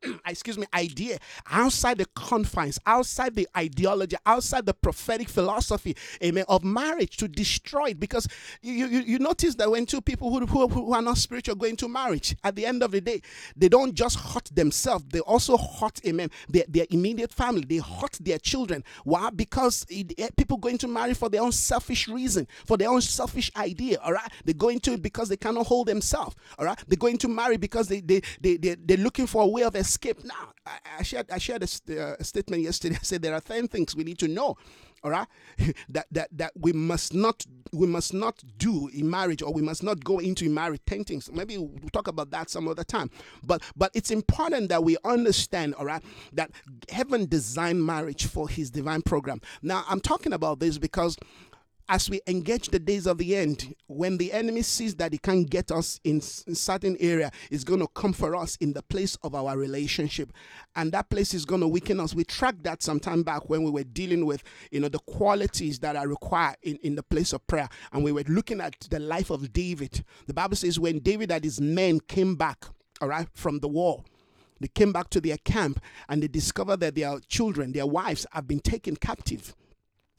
excuse 0.26 0.58
me, 0.58 0.66
idea 0.74 1.18
outside 1.50 1.98
the 1.98 2.06
confines, 2.14 2.78
outside 2.86 3.34
the 3.34 3.48
ideology, 3.56 4.16
outside 4.26 4.66
the 4.66 4.74
prophetic 4.74 5.28
philosophy, 5.28 5.96
amen, 6.22 6.44
of 6.48 6.64
marriage 6.64 7.16
to 7.16 7.28
destroy 7.28 7.88
it. 7.88 8.00
Because 8.00 8.26
you, 8.62 8.86
you, 8.86 9.00
you 9.00 9.18
notice 9.18 9.54
that 9.56 9.70
when 9.70 9.86
two 9.86 10.00
people 10.00 10.30
who, 10.30 10.46
who, 10.46 10.68
who 10.68 10.92
are 10.92 11.02
not 11.02 11.18
spiritual 11.18 11.54
go 11.56 11.66
into 11.66 11.88
marriage, 11.88 12.36
at 12.44 12.54
the 12.54 12.66
end 12.66 12.82
of 12.82 12.92
the 12.92 13.00
day, 13.00 13.20
they 13.56 13.68
don't 13.68 13.94
just 13.94 14.18
hurt 14.18 14.50
themselves, 14.54 15.04
they 15.10 15.20
also 15.20 15.56
hurt, 15.56 16.00
amen, 16.06 16.30
their, 16.48 16.64
their 16.68 16.86
immediate 16.90 17.32
family, 17.32 17.64
they 17.66 17.78
hurt 17.78 18.18
their 18.20 18.38
children. 18.38 18.84
Why? 19.04 19.30
Because 19.30 19.84
it, 19.88 20.12
it, 20.18 20.36
people 20.36 20.56
go 20.58 20.68
into 20.68 20.88
marriage 20.88 21.16
for 21.16 21.28
their 21.28 21.42
own 21.42 21.52
selfish 21.52 22.08
reason, 22.08 22.46
for 22.64 22.76
their 22.76 22.90
own 22.90 23.00
selfish 23.00 23.50
idea, 23.56 23.98
all 24.02 24.12
right? 24.12 24.30
They 24.44 24.52
go 24.52 24.68
into 24.68 24.92
it 24.92 25.02
because 25.02 25.28
they 25.28 25.36
cannot 25.36 25.66
hold 25.66 25.88
themselves, 25.88 26.36
all 26.58 26.66
right? 26.66 26.78
They 26.86 26.96
go 26.96 27.08
into 27.08 27.28
marriage 27.28 27.60
because 27.60 27.88
they, 27.88 28.00
they, 28.00 28.22
they, 28.40 28.56
they, 28.56 28.76
they're 28.76 28.96
looking 28.96 29.26
for 29.26 29.42
a 29.42 29.46
way 29.46 29.62
of 29.62 29.74
escape. 29.88 30.24
Now, 30.24 30.52
I, 30.66 30.78
I 31.00 31.02
shared 31.02 31.30
I 31.30 31.38
shared 31.38 31.62
a, 31.62 32.02
uh, 32.02 32.16
a 32.20 32.24
statement 32.24 32.62
yesterday. 32.62 32.96
I 33.00 33.04
said 33.04 33.22
there 33.22 33.34
are 33.34 33.40
ten 33.40 33.68
things 33.68 33.96
we 33.96 34.04
need 34.04 34.18
to 34.18 34.28
know 34.28 34.56
all 35.04 35.10
right 35.10 35.28
that 35.88 36.06
that 36.10 36.28
that 36.32 36.52
we 36.56 36.72
must 36.72 37.14
not 37.14 37.44
we 37.72 37.86
must 37.86 38.14
not 38.14 38.42
do 38.58 38.88
in 38.88 39.08
marriage 39.08 39.42
or 39.42 39.52
we 39.52 39.62
must 39.62 39.82
not 39.82 40.02
go 40.02 40.18
into 40.18 40.48
marriage 40.48 40.80
10 40.86 41.04
things 41.04 41.30
maybe 41.32 41.56
we'll 41.58 41.90
talk 41.92 42.08
about 42.08 42.30
that 42.30 42.50
some 42.50 42.66
other 42.68 42.84
time 42.84 43.10
but 43.46 43.62
but 43.76 43.90
it's 43.94 44.10
important 44.10 44.68
that 44.68 44.82
we 44.82 44.96
understand 45.04 45.74
all 45.74 45.84
right 45.84 46.02
that 46.32 46.50
heaven 46.90 47.26
designed 47.26 47.84
marriage 47.84 48.26
for 48.26 48.48
his 48.48 48.70
divine 48.70 49.02
program 49.02 49.40
now 49.62 49.84
i'm 49.88 50.00
talking 50.00 50.32
about 50.32 50.58
this 50.60 50.78
because 50.78 51.16
as 51.88 52.10
we 52.10 52.20
engage 52.26 52.68
the 52.68 52.78
days 52.78 53.06
of 53.06 53.16
the 53.16 53.34
end, 53.34 53.74
when 53.86 54.18
the 54.18 54.32
enemy 54.32 54.60
sees 54.60 54.94
that 54.96 55.12
he 55.12 55.18
can't 55.18 55.48
get 55.48 55.70
us 55.70 55.98
in, 56.04 56.16
in 56.46 56.54
certain 56.54 56.96
area, 57.00 57.30
is 57.50 57.64
going 57.64 57.80
to 57.80 57.88
come 57.88 58.12
for 58.12 58.36
us 58.36 58.56
in 58.56 58.74
the 58.74 58.82
place 58.82 59.16
of 59.22 59.34
our 59.34 59.56
relationship, 59.56 60.30
and 60.76 60.92
that 60.92 61.08
place 61.08 61.32
is 61.32 61.46
going 61.46 61.62
to 61.62 61.68
weaken 61.68 61.98
us. 61.98 62.14
We 62.14 62.24
tracked 62.24 62.62
that 62.64 62.82
some 62.82 63.00
time 63.00 63.22
back 63.22 63.48
when 63.48 63.62
we 63.62 63.70
were 63.70 63.84
dealing 63.84 64.26
with, 64.26 64.42
you 64.70 64.80
know, 64.80 64.88
the 64.88 64.98
qualities 64.98 65.78
that 65.78 65.96
are 65.96 66.06
required 66.06 66.56
in, 66.62 66.76
in 66.82 66.94
the 66.94 67.02
place 67.02 67.32
of 67.32 67.46
prayer, 67.46 67.68
and 67.92 68.04
we 68.04 68.12
were 68.12 68.24
looking 68.28 68.60
at 68.60 68.78
the 68.90 69.00
life 69.00 69.30
of 69.30 69.52
David. 69.52 70.04
The 70.26 70.34
Bible 70.34 70.56
says 70.56 70.78
when 70.78 70.98
David 70.98 71.32
and 71.32 71.42
his 71.42 71.60
men 71.60 72.00
came 72.00 72.34
back, 72.34 72.66
all 73.00 73.08
right, 73.08 73.28
from 73.32 73.60
the 73.60 73.68
war, 73.68 74.04
they 74.60 74.68
came 74.68 74.92
back 74.92 75.08
to 75.10 75.20
their 75.20 75.38
camp 75.38 75.80
and 76.08 76.22
they 76.22 76.28
discovered 76.28 76.80
that 76.80 76.96
their 76.96 77.20
children, 77.28 77.72
their 77.72 77.86
wives, 77.86 78.26
have 78.32 78.48
been 78.48 78.60
taken 78.60 78.96
captive 78.96 79.54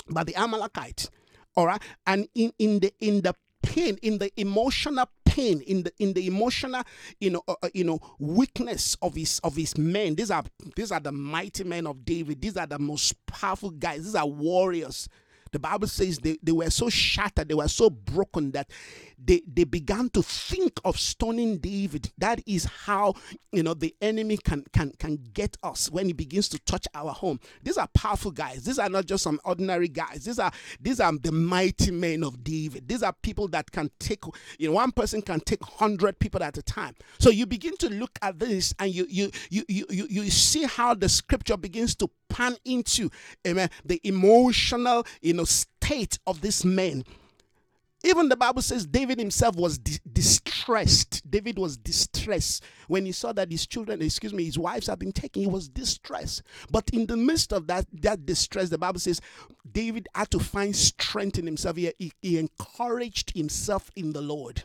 by 0.09 0.23
the 0.23 0.35
Amalekites 0.35 1.09
all 1.55 1.67
right? 1.67 1.81
And 2.05 2.27
in 2.35 2.53
in 2.59 2.79
the 2.79 2.93
in 2.99 3.21
the 3.21 3.35
pain 3.61 3.97
in 4.01 4.17
the 4.17 4.31
emotional 4.39 5.05
pain 5.25 5.61
in 5.61 5.83
the 5.83 5.91
in 5.99 6.13
the 6.13 6.25
emotional 6.25 6.81
you 7.19 7.29
know 7.29 7.41
uh, 7.47 7.55
uh, 7.61 7.69
you 7.73 7.83
know 7.83 7.99
weakness 8.19 8.95
of 9.01 9.15
his 9.15 9.39
of 9.43 9.55
his 9.55 9.77
men. 9.77 10.15
These 10.15 10.31
are 10.31 10.43
these 10.75 10.91
are 10.91 10.99
the 10.99 11.11
mighty 11.11 11.63
men 11.63 11.87
of 11.87 12.05
david. 12.05 12.41
These 12.41 12.57
are 12.57 12.67
the 12.67 12.79
most 12.79 13.13
powerful 13.25 13.71
guys. 13.71 14.03
These 14.05 14.15
are 14.15 14.27
warriors 14.27 15.09
the 15.51 15.59
Bible 15.59 15.87
says 15.87 16.19
they, 16.19 16.37
they 16.41 16.51
were 16.51 16.69
so 16.69 16.89
shattered, 16.89 17.49
they 17.49 17.55
were 17.55 17.67
so 17.67 17.89
broken 17.89 18.51
that 18.51 18.69
they, 19.23 19.41
they 19.51 19.63
began 19.63 20.09
to 20.11 20.21
think 20.23 20.79
of 20.85 20.99
stoning 20.99 21.57
David. 21.57 22.11
That 22.17 22.41
is 22.47 22.65
how 22.65 23.15
you 23.51 23.63
know 23.63 23.73
the 23.73 23.95
enemy 24.01 24.37
can 24.37 24.63
can 24.71 24.91
can 24.99 25.17
get 25.33 25.57
us 25.63 25.89
when 25.91 26.05
he 26.05 26.13
begins 26.13 26.47
to 26.49 26.59
touch 26.59 26.87
our 26.93 27.11
home. 27.11 27.39
These 27.63 27.77
are 27.77 27.87
powerful 27.93 28.31
guys. 28.31 28.63
These 28.63 28.79
are 28.79 28.89
not 28.89 29.05
just 29.05 29.23
some 29.23 29.39
ordinary 29.43 29.87
guys. 29.87 30.25
These 30.25 30.39
are 30.39 30.51
these 30.79 30.99
are 30.99 31.11
the 31.11 31.31
mighty 31.31 31.91
men 31.91 32.23
of 32.23 32.43
David. 32.43 32.87
These 32.87 33.03
are 33.03 33.13
people 33.21 33.47
that 33.49 33.71
can 33.71 33.89
take 33.99 34.23
you 34.57 34.69
know 34.69 34.75
one 34.75 34.91
person 34.91 35.21
can 35.21 35.39
take 35.39 35.63
hundred 35.63 36.19
people 36.19 36.43
at 36.43 36.57
a 36.57 36.61
time. 36.61 36.95
So 37.19 37.29
you 37.29 37.45
begin 37.45 37.75
to 37.77 37.89
look 37.89 38.17
at 38.21 38.39
this 38.39 38.73
and 38.79 38.93
you 38.93 39.05
you 39.09 39.31
you 39.49 39.65
you 39.67 39.85
you, 39.89 40.07
you 40.09 40.29
see 40.29 40.63
how 40.63 40.93
the 40.93 41.09
scripture 41.09 41.57
begins 41.57 41.95
to 41.95 42.09
pan 42.29 42.55
into 42.65 43.09
amen 43.45 43.69
the 43.85 43.99
emotional 44.03 45.05
you 45.21 45.33
know 45.33 45.45
state 45.45 46.19
of 46.27 46.41
this 46.41 46.63
man. 46.63 47.03
Even 48.03 48.29
the 48.29 48.37
bible 48.37 48.61
says 48.61 48.85
david 48.85 49.19
himself 49.19 49.55
was 49.55 49.77
di- 49.77 49.99
distressed. 50.11 51.29
David 51.29 51.57
was 51.57 51.75
distressed. 51.77 52.63
When 52.87 53.05
he 53.05 53.11
saw 53.11 53.33
that 53.33 53.51
his 53.51 53.67
children 53.67 54.01
excuse 54.01 54.33
me 54.33 54.45
his 54.45 54.57
wives 54.57 54.87
had 54.87 54.99
been 54.99 55.11
taken 55.11 55.41
he 55.41 55.47
was 55.47 55.67
distressed. 55.67 56.43
But 56.71 56.89
in 56.91 57.07
the 57.07 57.17
midst 57.17 57.51
of 57.51 57.67
that 57.67 57.85
that 58.01 58.25
distress 58.25 58.69
the 58.69 58.77
bible 58.77 58.99
says 58.99 59.21
david 59.69 60.07
had 60.15 60.31
to 60.31 60.39
find 60.39 60.75
strength 60.75 61.37
in 61.39 61.45
himself. 61.45 61.75
He, 61.75 61.91
he, 61.97 62.13
he 62.21 62.37
encouraged 62.37 63.35
himself 63.35 63.91
in 63.95 64.13
the 64.13 64.21
lord. 64.21 64.63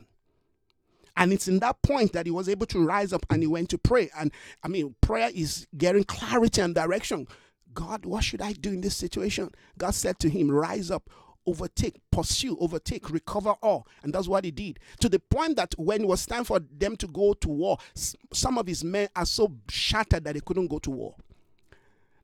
And 1.16 1.32
it's 1.32 1.48
in 1.48 1.60
that 1.60 1.80
point 1.82 2.12
that 2.12 2.26
he 2.26 2.32
was 2.32 2.48
able 2.48 2.66
to 2.66 2.84
rise 2.84 3.12
up 3.12 3.24
and 3.30 3.42
he 3.42 3.46
went 3.46 3.68
to 3.70 3.78
pray. 3.78 4.10
And 4.18 4.32
I 4.62 4.68
mean, 4.68 4.96
prayer 5.00 5.30
is 5.34 5.66
getting 5.76 6.04
clarity 6.04 6.60
and 6.60 6.74
direction. 6.74 7.28
God, 7.74 8.06
what 8.06 8.24
should 8.24 8.40
I 8.40 8.52
do 8.52 8.70
in 8.70 8.80
this 8.80 8.96
situation? 8.96 9.50
God 9.76 9.94
said 9.94 10.18
to 10.20 10.28
him, 10.28 10.50
Rise 10.50 10.90
up, 10.90 11.10
overtake, 11.46 12.00
pursue, 12.10 12.56
overtake, 12.58 13.10
recover 13.10 13.54
all. 13.62 13.86
And 14.02 14.12
that's 14.12 14.28
what 14.28 14.44
he 14.44 14.50
did. 14.50 14.78
To 15.00 15.08
the 15.08 15.18
point 15.18 15.56
that 15.56 15.74
when 15.76 16.02
it 16.02 16.08
was 16.08 16.26
time 16.26 16.44
for 16.44 16.60
them 16.60 16.96
to 16.96 17.06
go 17.06 17.34
to 17.34 17.48
war, 17.48 17.78
some 18.32 18.58
of 18.58 18.66
his 18.66 18.84
men 18.84 19.08
are 19.14 19.26
so 19.26 19.52
shattered 19.68 20.24
that 20.24 20.34
they 20.34 20.40
couldn't 20.40 20.68
go 20.68 20.78
to 20.78 20.90
war. 20.90 21.14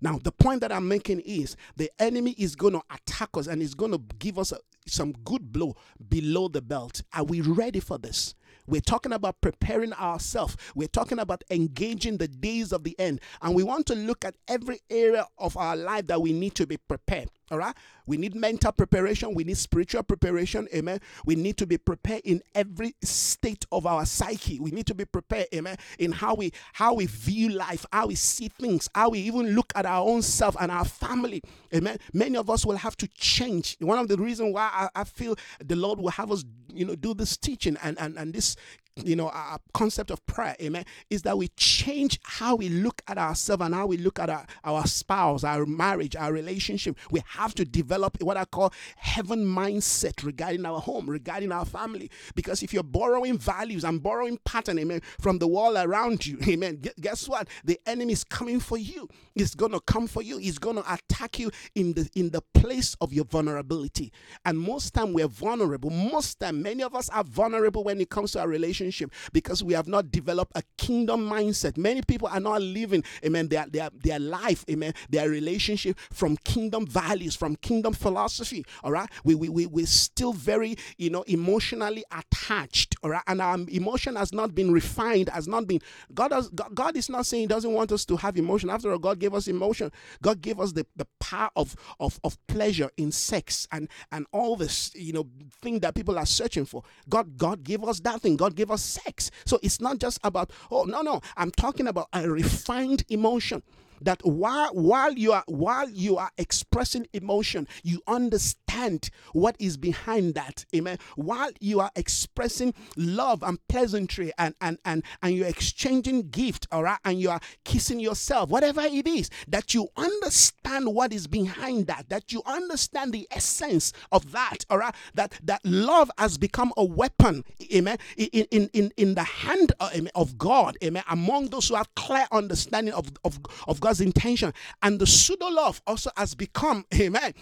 Now, 0.00 0.18
the 0.22 0.32
point 0.32 0.62
that 0.62 0.72
I'm 0.72 0.88
making 0.88 1.20
is 1.20 1.56
the 1.76 1.90
enemy 1.98 2.34
is 2.38 2.56
going 2.56 2.72
to 2.72 2.82
attack 2.90 3.30
us 3.34 3.46
and 3.46 3.60
is 3.60 3.74
going 3.74 3.92
to 3.92 4.00
give 4.18 4.38
us 4.38 4.52
a, 4.52 4.58
some 4.86 5.12
good 5.24 5.52
blow 5.52 5.76
below 6.08 6.48
the 6.48 6.62
belt. 6.62 7.02
Are 7.12 7.24
we 7.24 7.42
ready 7.42 7.80
for 7.80 7.98
this? 7.98 8.34
We're 8.70 8.80
talking 8.80 9.12
about 9.12 9.40
preparing 9.40 9.92
ourselves. 9.92 10.56
We're 10.76 10.86
talking 10.86 11.18
about 11.18 11.42
engaging 11.50 12.18
the 12.18 12.28
days 12.28 12.72
of 12.72 12.84
the 12.84 12.98
end. 13.00 13.20
And 13.42 13.52
we 13.54 13.64
want 13.64 13.86
to 13.86 13.96
look 13.96 14.24
at 14.24 14.36
every 14.46 14.78
area 14.88 15.26
of 15.38 15.56
our 15.56 15.74
life 15.74 16.06
that 16.06 16.22
we 16.22 16.32
need 16.32 16.54
to 16.54 16.68
be 16.68 16.76
prepared. 16.76 17.30
All 17.50 17.58
right. 17.58 17.74
We 18.06 18.16
need 18.16 18.34
mental 18.34 18.72
preparation. 18.72 19.34
We 19.34 19.44
need 19.44 19.56
spiritual 19.56 20.02
preparation. 20.04 20.68
Amen. 20.74 21.00
We 21.24 21.34
need 21.34 21.56
to 21.58 21.66
be 21.66 21.78
prepared 21.78 22.22
in 22.24 22.42
every 22.54 22.94
state 23.02 23.66
of 23.72 23.86
our 23.86 24.06
psyche. 24.06 24.60
We 24.60 24.70
need 24.70 24.86
to 24.86 24.94
be 24.94 25.04
prepared. 25.04 25.46
Amen. 25.54 25.76
In 25.98 26.12
how 26.12 26.34
we 26.34 26.52
how 26.72 26.94
we 26.94 27.06
view 27.06 27.48
life, 27.50 27.84
how 27.92 28.06
we 28.06 28.14
see 28.14 28.48
things, 28.48 28.88
how 28.94 29.10
we 29.10 29.20
even 29.20 29.54
look 29.54 29.72
at 29.74 29.84
our 29.84 30.06
own 30.06 30.22
self 30.22 30.56
and 30.60 30.70
our 30.70 30.84
family. 30.84 31.42
Amen. 31.74 31.98
Many 32.12 32.36
of 32.36 32.48
us 32.50 32.64
will 32.64 32.76
have 32.76 32.96
to 32.98 33.08
change. 33.08 33.76
One 33.80 33.98
of 33.98 34.08
the 34.08 34.16
reasons 34.16 34.54
why 34.54 34.70
I, 34.72 35.00
I 35.00 35.04
feel 35.04 35.36
the 35.64 35.76
Lord 35.76 35.98
will 35.98 36.10
have 36.10 36.30
us, 36.30 36.44
you 36.72 36.84
know, 36.84 36.94
do 36.94 37.14
this 37.14 37.36
teaching 37.36 37.76
and 37.82 37.98
and 37.98 38.16
and 38.16 38.32
this 38.32 38.56
you 39.04 39.16
know, 39.16 39.28
our 39.28 39.58
concept 39.74 40.10
of 40.10 40.24
prayer, 40.26 40.56
amen, 40.60 40.84
is 41.08 41.22
that 41.22 41.38
we 41.38 41.48
change 41.56 42.18
how 42.22 42.56
we 42.56 42.68
look 42.68 43.02
at 43.08 43.18
ourselves 43.18 43.62
and 43.62 43.74
how 43.74 43.86
we 43.86 43.96
look 43.96 44.18
at 44.18 44.30
our, 44.30 44.46
our 44.64 44.86
spouse, 44.86 45.44
our 45.44 45.66
marriage, 45.66 46.16
our 46.16 46.32
relationship. 46.32 46.96
We 47.10 47.22
have 47.26 47.54
to 47.56 47.64
develop 47.64 48.22
what 48.22 48.36
I 48.36 48.44
call 48.44 48.72
heaven 48.96 49.44
mindset 49.44 50.24
regarding 50.24 50.64
our 50.66 50.80
home, 50.80 51.08
regarding 51.08 51.52
our 51.52 51.64
family. 51.64 52.10
Because 52.34 52.62
if 52.62 52.72
you're 52.72 52.82
borrowing 52.82 53.38
values 53.38 53.84
and 53.84 54.02
borrowing 54.02 54.38
pattern, 54.44 54.78
amen, 54.78 55.02
from 55.20 55.38
the 55.38 55.48
world 55.48 55.76
around 55.76 56.26
you, 56.26 56.38
amen, 56.48 56.82
guess 57.00 57.28
what? 57.28 57.48
The 57.64 57.78
enemy 57.86 58.12
is 58.12 58.24
coming 58.24 58.60
for 58.60 58.78
you. 58.78 59.08
He's 59.34 59.54
gonna 59.54 59.80
come 59.80 60.06
for 60.06 60.22
you. 60.22 60.38
He's 60.38 60.58
gonna 60.58 60.84
attack 60.88 61.38
you 61.38 61.50
in 61.74 61.94
the 61.94 62.08
in 62.14 62.30
the 62.30 62.42
place 62.54 62.96
of 63.00 63.12
your 63.12 63.24
vulnerability. 63.24 64.12
And 64.44 64.58
most 64.58 64.94
time 64.94 65.12
we're 65.12 65.28
vulnerable. 65.28 65.90
Most 65.90 66.40
time, 66.40 66.62
many 66.62 66.82
of 66.82 66.94
us 66.94 67.08
are 67.10 67.24
vulnerable 67.24 67.84
when 67.84 68.00
it 68.00 68.10
comes 68.10 68.32
to 68.32 68.40
our 68.40 68.48
relationship 68.48 68.89
relationship 68.90 69.12
because 69.32 69.62
we 69.62 69.74
have 69.74 69.88
not 69.88 70.10
developed 70.10 70.52
a 70.54 70.62
kingdom 70.76 71.28
mindset. 71.28 71.76
Many 71.76 72.02
people 72.02 72.28
are 72.28 72.40
not 72.40 72.62
living, 72.62 73.04
amen, 73.24 73.48
their, 73.48 73.66
their, 73.66 73.90
their 74.02 74.18
life, 74.18 74.64
amen, 74.70 74.94
their 75.08 75.28
relationship 75.28 75.98
from 76.12 76.36
kingdom 76.38 76.86
values, 76.86 77.36
from 77.36 77.56
kingdom 77.56 77.92
philosophy, 77.92 78.64
all 78.82 78.92
right? 78.92 79.08
We, 79.24 79.34
we, 79.34 79.48
we, 79.48 79.66
we're 79.66 79.86
still 79.86 80.32
very, 80.32 80.76
you 80.98 81.10
know, 81.10 81.22
emotionally 81.22 82.04
attached, 82.10 82.96
all 83.02 83.10
right? 83.10 83.22
And 83.26 83.40
our 83.40 83.58
emotion 83.68 84.16
has 84.16 84.32
not 84.32 84.54
been 84.54 84.72
refined, 84.72 85.28
has 85.28 85.46
not 85.46 85.66
been, 85.66 85.80
God, 86.12 86.32
has, 86.32 86.48
God 86.48 86.96
is 86.96 87.08
not 87.08 87.26
saying 87.26 87.42
He 87.42 87.46
doesn't 87.46 87.72
want 87.72 87.92
us 87.92 88.04
to 88.06 88.16
have 88.16 88.36
emotion. 88.36 88.70
After 88.70 88.90
all, 88.90 88.98
God 88.98 89.18
gave 89.18 89.34
us 89.34 89.46
emotion. 89.48 89.92
God 90.22 90.40
gave 90.40 90.58
us 90.58 90.72
the, 90.72 90.86
the 90.96 91.06
power 91.20 91.50
of, 91.56 91.76
of, 92.00 92.18
of 92.24 92.36
pleasure 92.46 92.90
in 92.96 93.12
sex 93.12 93.68
and, 93.70 93.88
and 94.10 94.26
all 94.32 94.56
this, 94.56 94.92
you 94.94 95.12
know, 95.12 95.26
thing 95.62 95.80
that 95.80 95.94
people 95.94 96.18
are 96.18 96.26
searching 96.26 96.64
for. 96.64 96.82
God, 97.08 97.36
God 97.36 97.62
gave 97.62 97.84
us 97.84 98.00
that 98.00 98.20
thing. 98.20 98.36
God 98.36 98.54
gave 98.56 98.69
us 98.70 98.82
sex. 98.82 99.30
So 99.44 99.58
it's 99.62 99.80
not 99.80 99.98
just 99.98 100.18
about, 100.24 100.50
oh, 100.70 100.84
no, 100.84 101.02
no. 101.02 101.20
I'm 101.36 101.50
talking 101.50 101.86
about 101.86 102.08
a 102.12 102.28
refined 102.30 103.04
emotion 103.08 103.62
that 104.00 104.24
while 104.24 104.70
while 104.74 105.12
you 105.12 105.32
are 105.32 105.44
while 105.46 105.88
you 105.88 106.16
are 106.16 106.30
expressing 106.38 107.06
emotion 107.12 107.66
you 107.82 108.00
understand 108.06 109.10
what 109.32 109.56
is 109.58 109.76
behind 109.76 110.34
that. 110.34 110.64
Amen. 110.74 110.98
While 111.16 111.50
you 111.60 111.80
are 111.80 111.90
expressing 111.96 112.74
love 112.96 113.42
and 113.42 113.58
pleasantry 113.68 114.32
and 114.38 114.54
and 114.60 114.78
and, 114.84 115.02
and 115.22 115.34
you're 115.34 115.46
exchanging 115.46 116.30
gift 116.30 116.66
all 116.72 116.82
right 116.82 116.98
and 117.04 117.20
you 117.20 117.30
are 117.30 117.40
kissing 117.64 118.00
yourself 118.00 118.50
whatever 118.50 118.82
it 118.82 119.06
is 119.06 119.30
that 119.48 119.74
you 119.74 119.88
understand 119.96 120.94
what 120.94 121.12
is 121.12 121.26
behind 121.26 121.86
that 121.86 122.08
that 122.08 122.32
you 122.32 122.42
understand 122.46 123.12
the 123.12 123.26
essence 123.30 123.92
of 124.12 124.32
that 124.32 124.64
all 124.70 124.78
right 124.78 124.94
that 125.14 125.32
that 125.42 125.60
love 125.64 126.10
has 126.18 126.38
become 126.38 126.72
a 126.76 126.84
weapon 126.84 127.44
amen 127.74 127.98
in 128.16 128.46
in 128.50 128.70
in, 128.72 128.92
in 128.96 129.14
the 129.14 129.24
hand 129.24 129.72
of, 129.80 129.94
uh, 129.94 130.00
of 130.14 130.38
god 130.38 130.76
amen 130.82 131.02
among 131.10 131.48
those 131.48 131.68
who 131.68 131.74
have 131.74 131.92
clear 131.94 132.26
understanding 132.32 132.94
of 132.94 133.10
of, 133.24 133.38
of 133.66 133.80
god 133.80 133.89
Intention. 133.98 134.52
And 134.82 135.00
the 135.00 135.06
pseudo 135.06 135.48
love 135.48 135.82
also 135.86 136.10
has 136.16 136.34
become, 136.36 136.84
amen, 136.94 137.32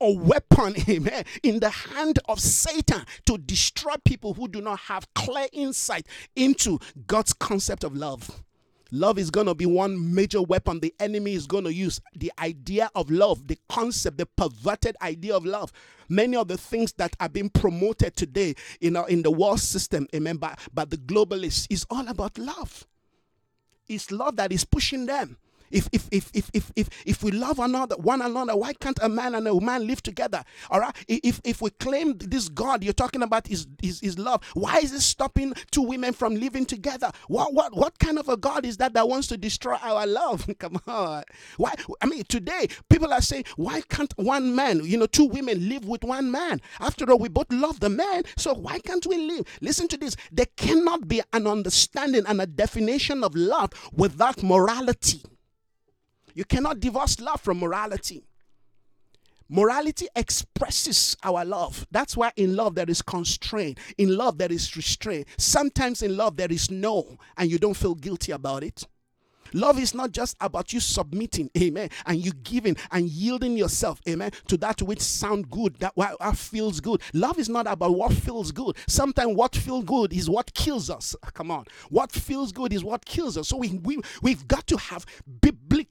a 0.00 0.12
weapon, 0.12 0.76
amen, 0.88 1.24
in 1.42 1.58
the 1.58 1.70
hand 1.70 2.20
of 2.28 2.38
Satan 2.38 3.04
to 3.24 3.38
destroy 3.38 3.94
people 4.04 4.34
who 4.34 4.46
do 4.46 4.60
not 4.60 4.78
have 4.80 5.12
clear 5.14 5.46
insight 5.52 6.06
into 6.36 6.78
God's 7.06 7.32
concept 7.32 7.82
of 7.82 7.96
love. 7.96 8.44
Love 8.92 9.18
is 9.18 9.30
going 9.30 9.46
to 9.46 9.54
be 9.54 9.66
one 9.66 10.14
major 10.14 10.40
weapon 10.40 10.78
the 10.78 10.94
enemy 11.00 11.34
is 11.34 11.46
going 11.46 11.64
to 11.64 11.72
use. 11.72 12.00
The 12.14 12.32
idea 12.38 12.88
of 12.94 13.10
love, 13.10 13.48
the 13.48 13.58
concept, 13.68 14.18
the 14.18 14.26
perverted 14.26 14.96
idea 15.02 15.36
of 15.36 15.44
love. 15.44 15.72
Many 16.08 16.36
of 16.36 16.46
the 16.46 16.56
things 16.56 16.92
that 16.94 17.16
are 17.18 17.28
being 17.28 17.50
promoted 17.50 18.14
today 18.14 18.54
in, 18.80 18.94
our, 18.96 19.08
in 19.08 19.22
the 19.22 19.30
world 19.30 19.60
system, 19.60 20.06
amen, 20.14 20.36
by, 20.36 20.54
by 20.72 20.84
the 20.84 20.96
globalists 20.96 21.66
is 21.68 21.84
all 21.90 22.06
about 22.06 22.38
love. 22.38 22.86
It's 23.88 24.10
love 24.12 24.36
that 24.36 24.52
is 24.52 24.64
pushing 24.64 25.06
them. 25.06 25.36
If 25.70 25.88
if 25.92 26.08
if 26.10 26.30
if 26.34 26.50
if 26.54 26.72
if, 26.76 26.88
if 27.04 27.22
we 27.22 27.32
love 27.32 27.58
another 27.58 27.96
one 27.96 28.22
another, 28.22 28.56
why 28.56 28.72
can't 28.74 28.98
a 29.02 29.08
man 29.08 29.34
and 29.34 29.46
a 29.48 29.54
woman 29.54 29.86
live 29.86 30.02
together? 30.02 30.44
All 30.70 30.80
right. 30.80 30.94
If 31.08 31.40
if 31.44 31.60
we 31.62 31.70
claim 31.70 32.16
this 32.18 32.48
God 32.48 32.82
you're 32.84 32.92
talking 32.92 33.22
about 33.22 33.50
is 33.50 33.66
is, 33.82 34.00
is 34.02 34.18
love, 34.18 34.42
why 34.54 34.78
is 34.78 34.92
it 34.92 35.00
stopping 35.00 35.54
two 35.70 35.82
women 35.82 36.12
from 36.12 36.34
living 36.34 36.66
together? 36.66 37.10
What 37.28 37.54
what 37.54 37.76
what 37.76 37.98
kind 37.98 38.18
of 38.18 38.28
a 38.28 38.36
God 38.36 38.64
is 38.64 38.76
that 38.78 38.94
that 38.94 39.08
wants 39.08 39.28
to 39.28 39.36
destroy 39.36 39.74
our 39.74 40.06
love? 40.06 40.46
Come 40.58 40.80
on. 40.86 41.24
Why? 41.56 41.74
I 42.00 42.06
mean, 42.06 42.24
today 42.24 42.68
people 42.88 43.12
are 43.12 43.20
saying, 43.20 43.44
why 43.56 43.80
can't 43.82 44.12
one 44.16 44.54
man, 44.54 44.84
you 44.84 44.96
know, 44.96 45.06
two 45.06 45.26
women 45.26 45.68
live 45.68 45.84
with 45.84 46.04
one 46.04 46.30
man? 46.30 46.60
After 46.80 47.10
all, 47.10 47.18
we 47.18 47.28
both 47.28 47.52
love 47.52 47.80
the 47.80 47.88
man, 47.88 48.24
so 48.36 48.54
why 48.54 48.78
can't 48.80 49.06
we 49.06 49.16
live? 49.16 49.46
Listen 49.60 49.88
to 49.88 49.96
this. 49.96 50.16
There 50.32 50.46
cannot 50.56 51.08
be 51.08 51.22
an 51.32 51.46
understanding 51.46 52.24
and 52.26 52.40
a 52.40 52.46
definition 52.46 53.24
of 53.24 53.34
love 53.34 53.72
without 53.92 54.42
morality. 54.42 55.22
You 56.36 56.44
cannot 56.44 56.80
divorce 56.80 57.18
love 57.18 57.40
from 57.40 57.60
morality. 57.60 58.22
Morality 59.48 60.06
expresses 60.14 61.16
our 61.22 61.46
love. 61.46 61.86
That's 61.90 62.14
why 62.14 62.30
in 62.36 62.54
love 62.54 62.74
there 62.74 62.90
is 62.90 63.00
constraint. 63.00 63.78
In 63.96 64.18
love 64.18 64.36
there 64.36 64.52
is 64.52 64.76
restraint. 64.76 65.28
Sometimes 65.38 66.02
in 66.02 66.14
love 66.14 66.36
there 66.36 66.52
is 66.52 66.70
no, 66.70 67.16
and 67.38 67.50
you 67.50 67.58
don't 67.58 67.72
feel 67.72 67.94
guilty 67.94 68.32
about 68.32 68.64
it. 68.64 68.86
Love 69.52 69.78
is 69.78 69.94
not 69.94 70.12
just 70.12 70.36
about 70.40 70.72
you 70.72 70.80
submitting, 70.80 71.50
amen, 71.56 71.88
and 72.04 72.24
you 72.24 72.32
giving 72.42 72.76
and 72.90 73.08
yielding 73.08 73.56
yourself, 73.56 74.00
amen, 74.08 74.30
to 74.48 74.56
that 74.58 74.82
which 74.82 75.00
sounds 75.00 75.46
good, 75.50 75.76
that 75.76 75.92
what 75.94 76.36
feels 76.36 76.80
good. 76.80 77.00
Love 77.12 77.38
is 77.38 77.48
not 77.48 77.66
about 77.66 77.94
what 77.94 78.12
feels 78.12 78.52
good. 78.52 78.76
Sometimes 78.86 79.34
what 79.34 79.54
feels 79.54 79.84
good 79.84 80.12
is 80.12 80.28
what 80.28 80.52
kills 80.54 80.90
us. 80.90 81.16
Come 81.34 81.50
on. 81.50 81.64
What 81.90 82.12
feels 82.12 82.52
good 82.52 82.72
is 82.72 82.84
what 82.84 83.04
kills 83.04 83.36
us. 83.38 83.48
So 83.48 83.56
we, 83.56 83.78
we, 83.82 84.00
we've 84.22 84.46
got 84.46 84.66
to 84.66 84.76
have 84.76 85.06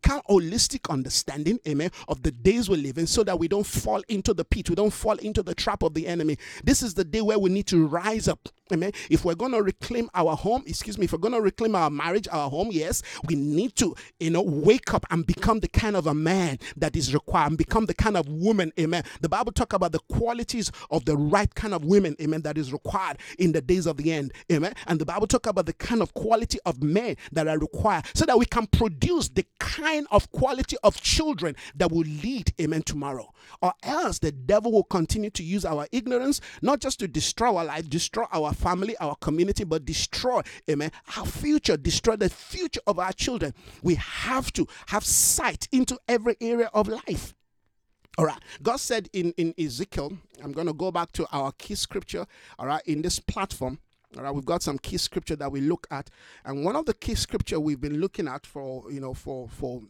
biblical, 0.06 0.22
holistic 0.30 0.90
understanding, 0.90 1.60
amen, 1.68 1.92
of 2.08 2.22
the 2.24 2.32
days 2.32 2.70
we 2.70 2.78
live 2.78 2.98
in 2.98 3.08
so 3.08 3.24
that 3.24 3.38
we 3.38 3.48
don't 3.48 3.66
fall 3.66 4.02
into 4.08 4.34
the 4.34 4.46
pit. 4.46 4.70
We 4.70 4.76
don't 4.76 4.92
fall 4.92 5.16
into 5.18 5.44
the 5.44 5.56
trap 5.56 5.84
of 5.84 5.94
the 5.94 6.08
enemy. 6.08 6.38
This 6.64 6.82
is 6.84 6.94
the 6.94 7.04
day 7.04 7.22
where 7.22 7.40
we 7.40 7.50
need 7.50 7.68
to 7.68 7.86
rise 7.86 8.28
up, 8.28 8.50
amen. 8.72 8.92
If 9.10 9.26
we're 9.26 9.36
going 9.36 9.52
to 9.52 9.62
reclaim 9.62 10.10
our 10.14 10.36
home, 10.36 10.64
excuse 10.68 10.98
me, 10.98 11.06
if 11.06 11.14
we're 11.14 11.20
going 11.20 11.34
to 11.34 11.42
reclaim 11.42 11.76
our 11.76 11.90
marriage, 11.90 12.28
our 12.32 12.50
home, 12.50 12.70
yes, 12.72 13.02
we 13.28 13.36
need 13.36 13.76
to, 13.78 13.96
you 14.20 14.30
know, 14.30 14.42
wake 14.42 14.94
up 14.94 15.06
and 15.10 15.26
become 15.26 15.60
the 15.60 15.68
kind 15.68 15.96
of 15.96 16.08
a 16.08 16.14
man 16.14 16.60
that 16.78 16.96
is 16.96 17.14
required 17.14 17.50
and 17.50 17.58
become 17.58 17.86
the 17.86 17.94
kind 17.94 18.18
of 18.18 18.28
woman, 18.28 18.72
amen. 18.80 19.04
The 19.22 19.30
Bible 19.30 19.52
talk 19.52 19.74
about 19.74 19.92
the 19.92 20.00
qualities 20.10 20.72
of 20.90 21.06
the 21.06 21.18
right 21.18 21.54
kind 21.56 21.74
of 21.74 21.86
women, 21.86 22.16
amen, 22.22 22.42
that 22.42 22.58
is 22.58 22.72
required 22.72 23.18
in 23.40 23.52
the 23.52 23.62
days 23.62 23.86
of 23.86 23.98
the 23.98 24.12
end, 24.12 24.34
amen. 24.52 24.74
And 24.88 25.00
the 25.00 25.06
Bible 25.06 25.28
talk 25.28 25.48
about 25.48 25.66
the 25.66 25.74
kind 25.74 26.02
of 26.02 26.14
quality 26.14 26.60
of 26.66 26.82
men 26.82 27.16
that 27.32 27.48
are 27.48 27.58
required 27.58 28.06
so 28.14 28.26
that 28.26 28.38
we 28.38 28.46
can 28.46 28.68
produce 28.68 29.30
the 29.30 29.46
kind 29.60 29.95
of 30.12 30.32
quality 30.32 30.78
of 30.84 31.02
children 31.02 31.56
that 31.76 31.92
will 31.92 32.08
lead, 32.24 32.54
amen, 32.60 32.84
tomorrow. 32.84 33.32
Or 33.62 33.74
else 33.84 34.20
the 34.20 34.32
devil 34.32 34.72
will 34.72 34.84
continue 34.84 35.30
to 35.32 35.44
use 35.44 35.66
our 35.66 35.88
ignorance, 35.92 36.42
not 36.62 36.80
just 36.80 37.00
to 37.00 37.08
destroy 37.08 37.56
our 37.56 37.66
life, 37.66 37.90
destroy 37.90 38.26
our 38.32 38.54
family, 38.54 38.98
our 38.98 39.16
community, 39.16 39.64
but 39.64 39.86
destroy, 39.86 40.42
amen, 40.70 40.92
our 41.18 41.26
future, 41.26 41.78
destroy 41.78 42.16
the 42.16 42.30
future 42.30 42.82
of 42.88 43.00
our 43.00 43.14
children 43.14 43.36
children. 43.36 43.54
We 43.84 43.96
have 43.96 44.54
to 44.54 44.68
have 44.88 45.04
sight 45.04 45.68
into 45.72 46.00
every 46.08 46.38
area 46.42 46.70
of 46.74 46.88
life. 46.88 47.34
All 48.18 48.26
right. 48.26 48.40
God 48.62 48.78
said 48.78 49.10
in, 49.12 49.34
in 49.34 49.54
Ezekiel, 49.60 50.14
I'm 50.44 50.54
going 50.54 50.68
to 50.68 50.74
go 50.74 50.92
back 50.92 51.12
to 51.14 51.28
our 51.34 51.52
key 51.52 51.76
scripture, 51.76 52.26
all 52.58 52.68
right, 52.68 52.82
in 52.86 53.02
this 53.02 53.20
platform. 53.20 53.80
All 54.18 54.24
right, 54.24 54.34
we've 54.34 54.46
got 54.46 54.64
some 54.64 54.78
key 54.78 54.98
scripture 54.98 55.36
that 55.36 55.52
we 55.52 55.62
look 55.62 55.88
at. 55.92 56.10
And 56.46 56.64
one 56.64 56.76
of 56.76 56.86
the 56.86 56.94
key 56.94 57.16
scripture 57.16 57.60
we've 57.60 57.82
been 57.82 58.00
looking 58.00 58.28
at 58.28 58.46
for, 58.46 58.92
you 58.92 59.00
know, 59.00 59.14
for 59.14 59.50
for 59.50 59.82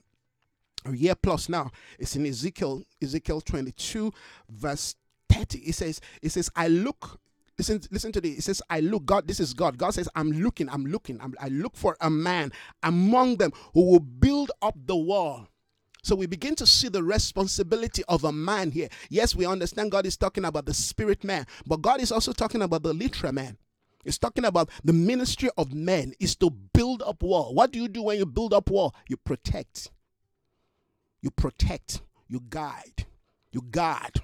a 0.85 0.95
year 0.95 1.15
plus 1.15 1.49
now 1.49 1.71
is 1.99 2.15
in 2.15 2.25
Ezekiel, 2.25 2.83
Ezekiel 3.01 3.41
22, 3.41 4.11
verse 4.49 4.95
30. 5.29 5.59
It 5.59 5.73
says, 5.73 6.01
it 6.21 6.29
says, 6.31 6.49
I 6.55 6.67
look 6.67 7.19
Listen, 7.57 7.79
listen 7.89 8.11
to 8.11 8.21
this. 8.21 8.39
It 8.39 8.41
says, 8.41 8.61
I 8.69 8.81
look, 8.81 9.05
God, 9.05 9.27
this 9.27 9.39
is 9.39 9.53
God. 9.53 9.77
God 9.77 9.93
says, 9.93 10.09
I'm 10.15 10.31
looking, 10.31 10.69
I'm 10.69 10.85
looking, 10.85 11.19
I'm, 11.21 11.33
I 11.39 11.47
look 11.47 11.75
for 11.75 11.95
a 12.01 12.09
man 12.09 12.51
among 12.83 13.37
them 13.37 13.53
who 13.73 13.91
will 13.91 13.99
build 14.01 14.51
up 14.61 14.75
the 14.85 14.95
wall. 14.95 15.47
So 16.03 16.15
we 16.15 16.27
begin 16.27 16.55
to 16.55 16.67
see 16.67 16.89
the 16.89 17.01
responsibility 17.01 18.03
of 18.07 18.25
a 18.25 18.31
man 18.31 18.71
here. 18.71 18.89
Yes, 19.09 19.35
we 19.35 19.45
understand 19.45 19.91
God 19.91 20.05
is 20.05 20.17
talking 20.17 20.45
about 20.45 20.65
the 20.65 20.73
spirit 20.73 21.23
man, 21.23 21.47
but 21.65 21.81
God 21.81 22.01
is 22.01 22.11
also 22.11 22.31
talking 22.31 22.61
about 22.61 22.83
the 22.83 22.93
literal 22.93 23.33
man. 23.33 23.57
He's 24.05 24.19
talking 24.19 24.45
about 24.45 24.69
the 24.83 24.93
ministry 24.93 25.49
of 25.57 25.73
men 25.73 26.13
is 26.19 26.35
to 26.37 26.51
build 26.51 27.01
up 27.01 27.23
wall. 27.23 27.53
What 27.53 27.71
do 27.71 27.79
you 27.81 27.87
do 27.87 28.03
when 28.03 28.17
you 28.19 28.25
build 28.25 28.53
up 28.53 28.69
wall? 28.69 28.95
You 29.09 29.17
protect. 29.17 29.91
You 31.21 31.31
protect. 31.31 32.01
You 32.27 32.43
guide. 32.47 33.07
You 33.51 33.61
guard. 33.63 34.21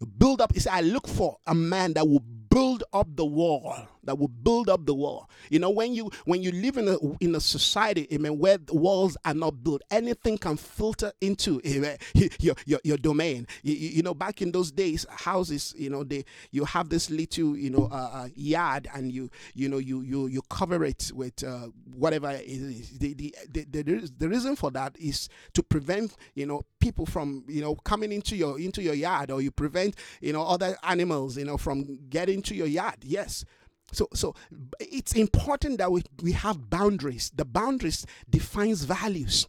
You 0.00 0.06
build 0.06 0.40
up. 0.40 0.52
Said, 0.56 0.72
I 0.72 0.80
look 0.80 1.06
for 1.06 1.38
a 1.46 1.54
man 1.54 1.92
that 1.94 2.08
will 2.08 2.24
build 2.50 2.84
up 2.92 3.06
the 3.16 3.24
wall 3.24 3.76
that 4.04 4.18
will 4.18 4.28
build 4.28 4.68
up 4.68 4.86
the 4.86 4.94
wall. 4.94 5.30
You 5.50 5.58
know 5.58 5.70
when 5.70 5.92
you 5.94 6.10
when 6.24 6.42
you 6.42 6.52
live 6.52 6.76
in 6.76 6.88
a 6.88 6.96
in 7.20 7.34
a 7.34 7.40
society 7.40 8.08
amen 8.12 8.38
where 8.38 8.58
walls 8.70 9.16
are 9.24 9.34
not 9.34 9.62
built 9.62 9.82
anything 9.90 10.36
can 10.38 10.56
filter 10.56 11.12
into 11.20 11.60
amen, 11.66 11.98
your, 12.40 12.54
your 12.66 12.80
your 12.84 12.96
domain. 12.96 13.46
You, 13.62 13.74
you 13.74 14.02
know 14.02 14.14
back 14.14 14.42
in 14.42 14.52
those 14.52 14.70
days 14.72 15.06
houses 15.10 15.74
you 15.76 15.90
know 15.90 16.04
they 16.04 16.24
you 16.50 16.64
have 16.64 16.88
this 16.88 17.10
little 17.10 17.56
you 17.56 17.70
know 17.70 17.88
uh, 17.90 18.10
uh, 18.12 18.28
yard 18.34 18.88
and 18.94 19.12
you 19.12 19.30
you 19.54 19.68
know 19.68 19.78
you 19.78 20.02
you 20.02 20.26
you 20.26 20.42
cover 20.50 20.84
it 20.84 21.10
with 21.14 21.42
uh, 21.44 21.68
whatever 21.94 22.30
it 22.30 22.44
is. 22.46 22.98
The, 22.98 23.14
the, 23.14 23.34
the, 23.50 23.64
the, 23.64 24.12
the 24.18 24.28
reason 24.28 24.56
for 24.56 24.70
that 24.72 24.96
is 24.98 25.28
to 25.54 25.62
prevent 25.62 26.16
you 26.34 26.46
know 26.46 26.64
people 26.80 27.06
from 27.06 27.44
you 27.46 27.60
know 27.60 27.74
coming 27.76 28.10
into 28.12 28.36
your 28.36 28.58
into 28.58 28.82
your 28.82 28.94
yard 28.94 29.30
or 29.30 29.40
you 29.40 29.50
prevent 29.50 29.94
you 30.20 30.32
know 30.32 30.42
other 30.42 30.76
animals 30.82 31.36
you 31.36 31.44
know 31.44 31.56
from 31.56 31.98
getting 32.08 32.39
to 32.42 32.54
your 32.54 32.66
yard 32.66 32.96
yes. 33.02 33.44
So 33.92 34.08
so 34.14 34.34
it's 34.78 35.12
important 35.14 35.78
that 35.78 35.90
we, 35.90 36.02
we 36.22 36.32
have 36.32 36.70
boundaries. 36.70 37.30
The 37.34 37.44
boundaries 37.44 38.06
defines 38.28 38.84
values. 38.84 39.48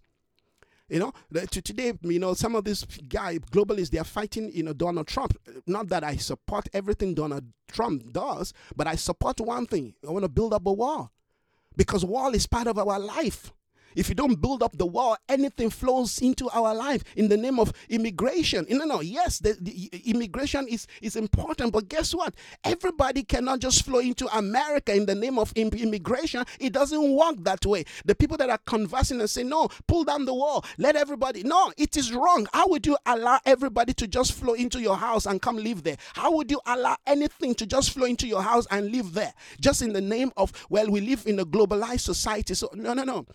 You 0.90 1.00
know 1.00 1.14
to 1.32 1.62
today 1.62 1.94
you 2.02 2.20
know 2.20 2.34
some 2.34 2.56
of 2.56 2.66
these 2.66 2.84
guy 3.08 3.38
globalists 3.40 3.92
they 3.92 4.00
are 4.00 4.04
fighting 4.04 4.52
you 4.54 4.64
know 4.64 4.74
donald 4.74 5.08
trump. 5.08 5.38
Not 5.66 5.88
that 5.90 6.04
i 6.04 6.18
support 6.18 6.68
everything 6.74 7.14
donald 7.14 7.46
trump 7.72 8.12
does 8.12 8.54
but 8.76 8.88
i 8.88 8.96
support 8.96 9.40
one 9.40 9.68
thing. 9.68 9.94
I 10.06 10.12
want 10.12 10.24
to 10.24 10.30
build 10.30 10.54
up 10.54 10.66
a 10.66 10.74
wall. 10.74 11.12
Because 11.78 12.04
wall 12.04 12.36
is 12.36 12.46
part 12.46 12.68
of 12.68 12.78
our 12.78 13.00
life 13.00 13.54
if 13.96 14.10
you 14.10 14.16
don't 14.16 14.42
build 14.42 14.64
up 14.64 14.78
the 14.78 14.86
wall, 14.86 15.18
anything 15.30 15.70
flows 15.70 16.20
into 16.20 16.50
our 16.50 16.74
life 16.74 17.04
in 17.16 17.28
the 17.28 17.38
name 17.38 17.60
of 17.60 17.74
immigration. 17.90 18.66
No, 18.70 18.86
no, 18.86 19.02
yes, 19.02 19.40
the, 19.40 19.58
the 19.60 19.90
immigration 20.06 20.68
is, 20.68 20.88
is 21.02 21.16
important, 21.16 21.74
but 21.74 21.90
guess 21.90 22.14
what? 22.14 22.34
Everybody 22.64 23.24
cannot 23.24 23.60
just 23.60 23.86
flow 23.86 24.00
into 24.00 24.28
America 24.38 24.94
in 24.94 25.06
the 25.06 25.16
name 25.16 25.38
of 25.38 25.52
immigration. 25.54 26.44
It 26.60 26.74
doesn't 26.74 27.16
work 27.16 27.36
that 27.44 27.66
way. 27.66 27.86
The 28.06 28.16
people 28.16 28.38
that 28.38 28.50
are 28.50 28.60
conversing 28.66 29.20
and 29.20 29.30
say, 29.30 29.44
no, 29.44 29.70
pull 29.88 30.04
down 30.04 30.26
the 30.26 30.34
wall, 30.34 30.66
let 30.78 30.96
everybody. 30.96 31.44
No, 31.44 31.72
it 31.78 31.98
is 31.98 32.14
wrong. 32.14 32.48
How 32.54 32.68
would 32.70 32.86
you 32.86 32.98
allow 33.06 33.40
everybody 33.46 33.94
to 33.96 34.08
just 34.08 34.34
flow 34.34 34.54
into 34.54 34.80
your 34.80 34.98
house 34.98 35.26
and 35.26 35.42
come 35.42 35.58
live 35.58 35.84
there? 35.84 35.98
How 36.14 36.32
would 36.36 36.50
you 36.52 36.62
allow 36.66 36.98
anything 37.06 37.56
to 37.56 37.66
just 37.66 37.92
flow 37.92 38.06
into 38.06 38.28
your 38.28 38.42
house 38.42 38.68
and 38.72 38.92
live 38.92 39.14
there? 39.14 39.34
Just 39.60 39.82
in 39.82 39.94
the 39.94 40.02
name 40.02 40.32
of, 40.38 40.52
well, 40.70 40.90
we 40.90 41.02
live 41.02 41.26
in 41.28 41.40
a 41.40 41.46
globalized 41.46 42.02
society. 42.02 42.54
So, 42.54 42.70
no, 42.74 42.94
no, 42.94 43.04
no. 43.04 43.26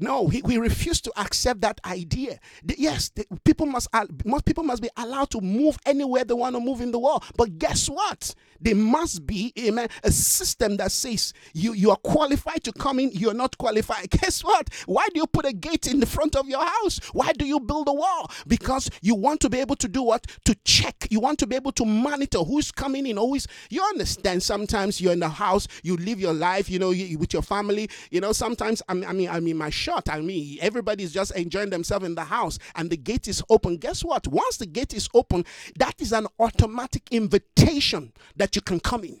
No, 0.00 0.28
he, 0.28 0.42
we 0.42 0.58
refuse 0.58 1.00
to 1.02 1.12
accept 1.20 1.60
that 1.60 1.80
idea. 1.84 2.38
The, 2.64 2.74
yes, 2.78 3.10
the, 3.10 3.24
people 3.44 3.66
must 3.66 3.88
most 4.24 4.44
people 4.44 4.64
must 4.64 4.82
be 4.82 4.88
allowed 4.96 5.30
to 5.30 5.40
move 5.40 5.78
anywhere 5.86 6.24
they 6.24 6.34
want 6.34 6.56
to 6.56 6.60
move 6.60 6.80
in 6.80 6.90
the 6.90 6.98
world. 6.98 7.24
But 7.36 7.58
guess 7.58 7.88
what? 7.88 8.34
There 8.60 8.74
must 8.74 9.26
be 9.26 9.52
amen, 9.58 9.88
a 10.04 10.10
system 10.10 10.76
that 10.76 10.92
says 10.92 11.32
you, 11.54 11.72
you 11.72 11.90
are 11.90 11.96
qualified 11.96 12.62
to 12.64 12.72
come 12.72 12.98
in, 12.98 13.10
you're 13.12 13.34
not 13.34 13.56
qualified. 13.56 14.10
Guess 14.20 14.44
what? 14.44 14.68
Why 14.86 15.06
do 15.14 15.20
you 15.20 15.26
put 15.26 15.46
a 15.46 15.52
gate 15.52 15.86
in 15.86 16.00
the 16.00 16.06
front 16.06 16.36
of 16.36 16.46
your 16.46 16.62
house? 16.64 17.00
Why 17.12 17.32
do 17.32 17.46
you 17.46 17.58
build 17.60 17.88
a 17.88 17.92
wall? 17.92 18.30
Because 18.46 18.90
you 19.00 19.14
want 19.14 19.40
to 19.40 19.50
be 19.50 19.60
able 19.60 19.76
to 19.76 19.88
do 19.88 20.02
what? 20.02 20.26
To 20.44 20.54
check. 20.64 21.06
You 21.10 21.20
want 21.20 21.38
to 21.38 21.46
be 21.46 21.56
able 21.56 21.72
to 21.72 21.86
monitor 21.86 22.40
who's 22.40 22.70
coming 22.70 23.06
in, 23.06 23.16
always. 23.16 23.46
You 23.70 23.82
understand 23.82 24.42
sometimes 24.42 25.00
you're 25.00 25.12
in 25.14 25.20
the 25.20 25.28
house, 25.28 25.66
you 25.82 25.96
live 25.96 26.20
your 26.20 26.34
life, 26.34 26.68
you 26.68 26.78
know, 26.78 26.90
you, 26.90 27.18
with 27.18 27.32
your 27.32 27.42
family. 27.42 27.88
You 28.10 28.20
know, 28.20 28.32
sometimes 28.32 28.82
I 28.88 28.94
mean, 28.94 29.04
I 29.08 29.12
mean, 29.12 29.28
I 29.30 29.40
mean, 29.40 29.56
my 29.90 29.96
shot, 29.96 30.08
I 30.10 30.20
mean, 30.20 30.58
everybody's 30.60 31.12
just 31.12 31.34
enjoying 31.34 31.70
themselves 31.70 32.04
in 32.04 32.14
the 32.14 32.24
house 32.24 32.58
and 32.74 32.90
the 32.90 32.96
gate 32.96 33.28
is 33.28 33.42
open. 33.48 33.76
Guess 33.78 34.04
what? 34.04 34.26
Once 34.28 34.58
the 34.58 34.66
gate 34.66 34.94
is 34.94 35.08
open, 35.14 35.44
that 35.78 35.94
is 36.00 36.12
an 36.12 36.26
automatic 36.38 37.04
invitation 37.10 38.12
that 38.36 38.50
that 38.50 38.56
you 38.56 38.62
can 38.62 38.80
come 38.80 39.04
in. 39.04 39.20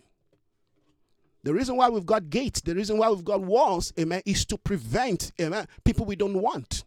The 1.44 1.54
reason 1.54 1.76
why 1.76 1.88
we've 1.88 2.04
got 2.04 2.28
gates, 2.28 2.60
the 2.60 2.74
reason 2.74 2.98
why 2.98 3.08
we've 3.08 3.24
got 3.24 3.40
walls, 3.40 3.92
amen, 3.98 4.22
is 4.26 4.44
to 4.46 4.58
prevent, 4.58 5.32
amen, 5.40 5.68
people 5.84 6.04
we 6.04 6.16
don't 6.16 6.40
want. 6.42 6.84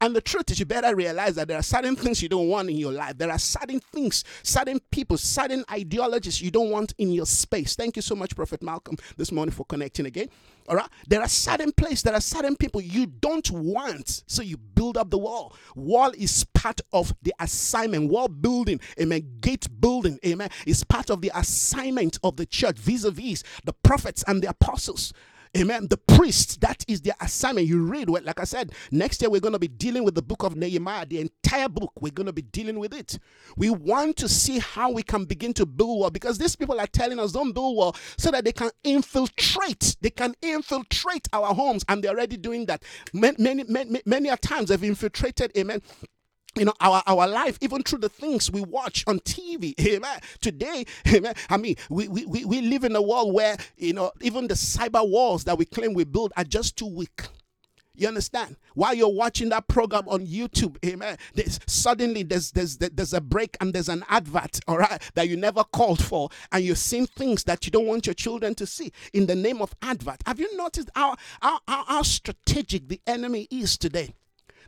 And 0.00 0.14
the 0.14 0.20
truth 0.20 0.50
is, 0.50 0.60
you 0.60 0.66
better 0.66 0.94
realize 0.94 1.36
that 1.36 1.48
there 1.48 1.58
are 1.58 1.62
certain 1.62 1.96
things 1.96 2.22
you 2.22 2.28
don't 2.28 2.48
want 2.48 2.68
in 2.70 2.76
your 2.76 2.92
life. 2.92 3.16
There 3.16 3.30
are 3.30 3.38
certain 3.38 3.80
things, 3.80 4.24
certain 4.42 4.80
people, 4.90 5.16
certain 5.16 5.64
ideologies 5.70 6.40
you 6.42 6.50
don't 6.50 6.70
want 6.70 6.94
in 6.98 7.10
your 7.12 7.26
space. 7.26 7.74
Thank 7.74 7.96
you 7.96 8.02
so 8.02 8.14
much, 8.14 8.36
Prophet 8.36 8.62
Malcolm, 8.62 8.96
this 9.16 9.32
morning 9.32 9.52
for 9.52 9.64
connecting 9.64 10.06
again. 10.06 10.28
All 10.68 10.76
right. 10.76 10.88
There 11.08 11.20
are 11.22 11.28
certain 11.28 11.72
places, 11.72 12.02
there 12.02 12.14
are 12.14 12.20
certain 12.20 12.54
people 12.54 12.80
you 12.80 13.06
don't 13.06 13.50
want. 13.50 14.22
So 14.26 14.42
you 14.42 14.58
build 14.58 14.98
up 14.98 15.10
the 15.10 15.18
wall. 15.18 15.56
Wall 15.74 16.12
is 16.16 16.44
part 16.52 16.80
of 16.92 17.14
the 17.22 17.32
assignment. 17.40 18.10
Wall 18.10 18.28
building, 18.28 18.78
amen. 19.00 19.38
Gate 19.40 19.66
building, 19.80 20.18
amen, 20.26 20.50
is 20.66 20.84
part 20.84 21.08
of 21.08 21.22
the 21.22 21.32
assignment 21.34 22.18
of 22.22 22.36
the 22.36 22.44
church 22.44 22.78
vis 22.78 23.04
a 23.04 23.10
vis 23.10 23.42
the 23.64 23.72
prophets 23.72 24.22
and 24.26 24.42
the 24.42 24.50
apostles. 24.50 25.12
Amen. 25.56 25.88
The 25.88 25.96
priests, 25.96 26.56
that 26.58 26.84
is 26.88 27.00
their 27.00 27.14
assignment. 27.20 27.66
You 27.66 27.82
read, 27.82 28.10
well, 28.10 28.22
like 28.22 28.40
I 28.40 28.44
said, 28.44 28.72
next 28.90 29.22
year 29.22 29.30
we're 29.30 29.40
going 29.40 29.52
to 29.52 29.58
be 29.58 29.68
dealing 29.68 30.04
with 30.04 30.14
the 30.14 30.22
book 30.22 30.42
of 30.42 30.56
Nehemiah, 30.56 31.06
the 31.06 31.20
entire 31.20 31.68
book. 31.68 31.92
We're 32.00 32.12
going 32.12 32.26
to 32.26 32.32
be 32.32 32.42
dealing 32.42 32.78
with 32.78 32.94
it. 32.94 33.18
We 33.56 33.70
want 33.70 34.16
to 34.18 34.28
see 34.28 34.58
how 34.58 34.90
we 34.90 35.02
can 35.02 35.24
begin 35.24 35.54
to 35.54 35.66
build 35.66 36.00
wall 36.00 36.10
because 36.10 36.38
these 36.38 36.56
people 36.56 36.78
are 36.80 36.86
telling 36.86 37.18
us 37.18 37.32
don't 37.32 37.52
build 37.52 37.76
wall 37.76 37.96
so 38.16 38.30
that 38.30 38.44
they 38.44 38.52
can 38.52 38.70
infiltrate. 38.84 39.96
They 40.00 40.10
can 40.10 40.34
infiltrate 40.42 41.28
our 41.32 41.54
homes, 41.54 41.84
and 41.88 42.02
they're 42.02 42.12
already 42.12 42.36
doing 42.36 42.66
that. 42.66 42.82
Many, 43.12 43.36
many, 43.38 43.64
many, 43.64 44.02
many 44.04 44.36
times 44.36 44.68
they've 44.68 44.84
infiltrated, 44.84 45.52
amen, 45.56 45.82
you 46.56 46.64
know 46.64 46.72
our 46.80 47.02
our 47.06 47.28
life 47.28 47.58
even 47.60 47.82
through 47.82 47.98
the 47.98 48.08
things 48.08 48.50
we 48.50 48.60
watch 48.60 49.04
on 49.06 49.18
tv 49.20 49.74
amen 49.86 50.20
today 50.40 50.84
amen 51.08 51.34
i 51.50 51.56
mean 51.56 51.76
we, 51.88 52.08
we 52.08 52.44
we 52.44 52.60
live 52.62 52.84
in 52.84 52.96
a 52.96 53.02
world 53.02 53.32
where 53.34 53.56
you 53.76 53.92
know 53.92 54.10
even 54.22 54.48
the 54.48 54.54
cyber 54.54 55.06
walls 55.08 55.44
that 55.44 55.56
we 55.58 55.64
claim 55.64 55.94
we 55.94 56.04
build 56.04 56.32
are 56.36 56.44
just 56.44 56.76
too 56.76 56.86
weak 56.86 57.28
you 57.98 58.06
understand? 58.06 58.56
While 58.74 58.94
you're 58.94 59.12
watching 59.12 59.48
that 59.48 59.66
program 59.66 60.04
on 60.06 60.24
YouTube, 60.24 60.76
amen. 60.86 61.18
There's, 61.34 61.58
suddenly 61.66 62.22
there's 62.22 62.52
there's 62.52 62.78
there's 62.78 63.12
a 63.12 63.20
break 63.20 63.56
and 63.60 63.74
there's 63.74 63.88
an 63.88 64.04
advert, 64.08 64.60
all 64.68 64.78
right, 64.78 65.02
that 65.14 65.28
you 65.28 65.36
never 65.36 65.64
called 65.64 66.02
for, 66.02 66.28
and 66.52 66.64
you're 66.64 66.76
seeing 66.76 67.08
things 67.08 67.42
that 67.44 67.66
you 67.66 67.72
don't 67.72 67.86
want 67.86 68.06
your 68.06 68.14
children 68.14 68.54
to 68.54 68.66
see 68.66 68.92
in 69.12 69.26
the 69.26 69.34
name 69.34 69.60
of 69.60 69.74
advert. 69.82 70.22
Have 70.26 70.38
you 70.38 70.56
noticed 70.56 70.90
how 70.94 71.16
how, 71.42 71.58
how, 71.66 71.84
how 71.86 72.02
strategic 72.02 72.86
the 72.86 73.00
enemy 73.04 73.48
is 73.50 73.76
today? 73.76 74.14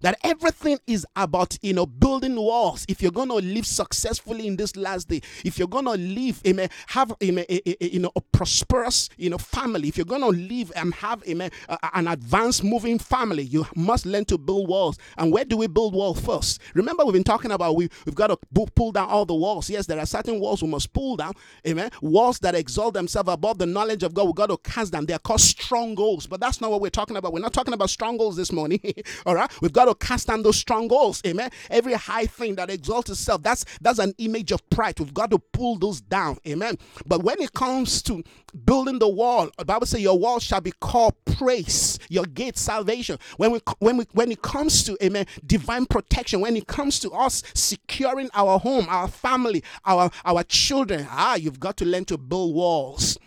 That 0.01 0.19
everything 0.25 0.79
is 0.87 1.07
about 1.17 1.59
you 1.63 1.73
know 1.73 1.87
building 1.87 2.37
walls. 2.37 2.85
If 2.89 3.03
you're 3.03 3.11
gonna 3.11 3.35
live 3.35 3.67
successfully 3.67 4.47
in 4.47 4.57
this 4.57 4.77
last 4.77 5.09
day 5.09 5.21
if 5.45 5.59
you're 5.59 5.69
gonna 5.69 5.93
live 5.93 6.41
amen 6.47 6.69
have 6.89 7.13
amen, 7.23 7.45
a, 7.49 7.71
a, 7.71 7.85
a, 7.85 7.89
you 7.93 8.01
know 8.01 8.13
a 8.17 8.21
prosperous 8.21 9.09
you 9.17 9.31
know 9.31 9.39
family 9.39 9.89
if 9.89 9.97
you're 9.97 10.05
gonna 10.05 10.27
live 10.29 10.73
and 10.77 10.95
have 10.95 11.23
amen 11.29 11.51
an 11.95 12.09
advanced 12.09 12.65
moving 12.65 12.99
family 12.99 13.43
you 13.43 13.67
must 13.77 14.07
learn 14.07 14.25
to 14.27 14.39
build 14.39 14.69
walls. 14.69 14.99
And 15.19 15.33
where 15.33 15.45
do 15.45 15.57
we 15.57 15.67
build 15.67 15.95
walls 15.95 16.21
first? 16.21 16.61
Remember 16.75 17.05
we've 17.05 17.15
been 17.15 17.25
talking 17.25 17.51
about 17.53 17.77
we, 17.77 17.89
we've 18.07 18.15
got 18.15 18.29
to 18.29 18.39
pull 18.75 18.93
down 18.93 19.09
all 19.09 19.27
the 19.27 19.35
walls. 19.35 19.69
Yes 19.71 19.87
there 19.87 19.99
are 19.99 20.07
certain 20.07 20.41
walls 20.41 20.63
we 20.63 20.69
must 20.69 20.93
pull 20.93 21.17
down 21.17 21.33
amen 21.67 21.91
walls 22.03 22.39
that 22.41 22.55
exalt 22.55 22.95
themselves 22.95 23.31
above 23.31 23.59
the 23.59 23.67
knowledge 23.67 24.03
of 24.03 24.15
god. 24.15 24.25
We've 24.25 24.35
got 24.35 24.49
to 24.49 24.57
cast 24.59 24.93
them. 24.93 25.07
They're 25.07 25.19
called 25.19 25.41
strongholds. 25.41 26.27
But 26.27 26.41
that's 26.41 26.61
not 26.61 26.71
what 26.71 26.81
we're 26.81 26.91
talking 26.91 27.17
about. 27.17 27.33
We're 27.33 27.41
not 27.41 27.53
talking 27.53 27.75
about 27.75 27.91
strongholds 27.91 28.37
this 28.37 28.53
morning 28.53 28.81
all 29.27 29.35
right? 29.35 29.51
We've 29.61 29.73
got 29.73 29.87
to 29.91 30.07
cast 30.07 30.29
down 30.29 30.43
those 30.43 30.57
strongholds. 30.57 31.23
Amen. 31.27 31.51
Every 31.71 31.95
high 31.95 32.27
thing 32.27 32.55
that 32.57 32.71
exalts 32.71 33.11
itself, 33.11 33.43
that's 33.43 33.65
that's 33.81 33.99
an 33.99 34.15
image 34.19 34.53
of 34.53 34.69
pride. 34.71 34.99
We've 34.99 35.15
got 35.15 35.31
to 35.31 35.39
pull 35.39 35.79
those 35.79 36.01
down. 36.01 36.39
Amen. 36.47 36.77
But 37.07 37.23
when 37.23 37.41
it 37.41 37.53
comes 37.53 38.03
to 38.03 38.23
building 38.65 38.99
the 38.99 39.09
wall, 39.09 39.51
the 39.59 39.65
Bible 39.65 39.87
says 39.87 40.01
your 40.01 40.19
wall 40.19 40.39
shall 40.39 40.61
be 40.61 40.73
called 40.81 41.15
praise, 41.25 41.99
your 42.09 42.25
gate 42.25 42.59
salvation. 42.59 43.19
When 43.37 43.53
we 43.53 43.61
when 43.79 43.97
we 43.99 44.07
when 44.13 44.31
it 44.33 44.43
comes 44.43 44.85
to 44.85 44.97
amen, 45.03 45.27
divine 45.47 45.87
protection, 45.87 46.41
when 46.41 46.57
it 46.57 46.67
comes 46.67 46.99
to 47.01 47.11
us 47.11 47.43
securing 47.55 48.31
our 48.35 48.59
home, 48.59 48.87
our 48.89 49.09
family, 49.09 49.63
our 49.85 50.11
our 50.25 50.43
children, 50.45 51.07
ah, 51.11 51.35
you've 51.37 51.61
got 51.61 51.77
to 51.79 51.85
learn 51.85 52.05
to 52.07 52.19
build 52.19 52.55
walls 52.55 53.19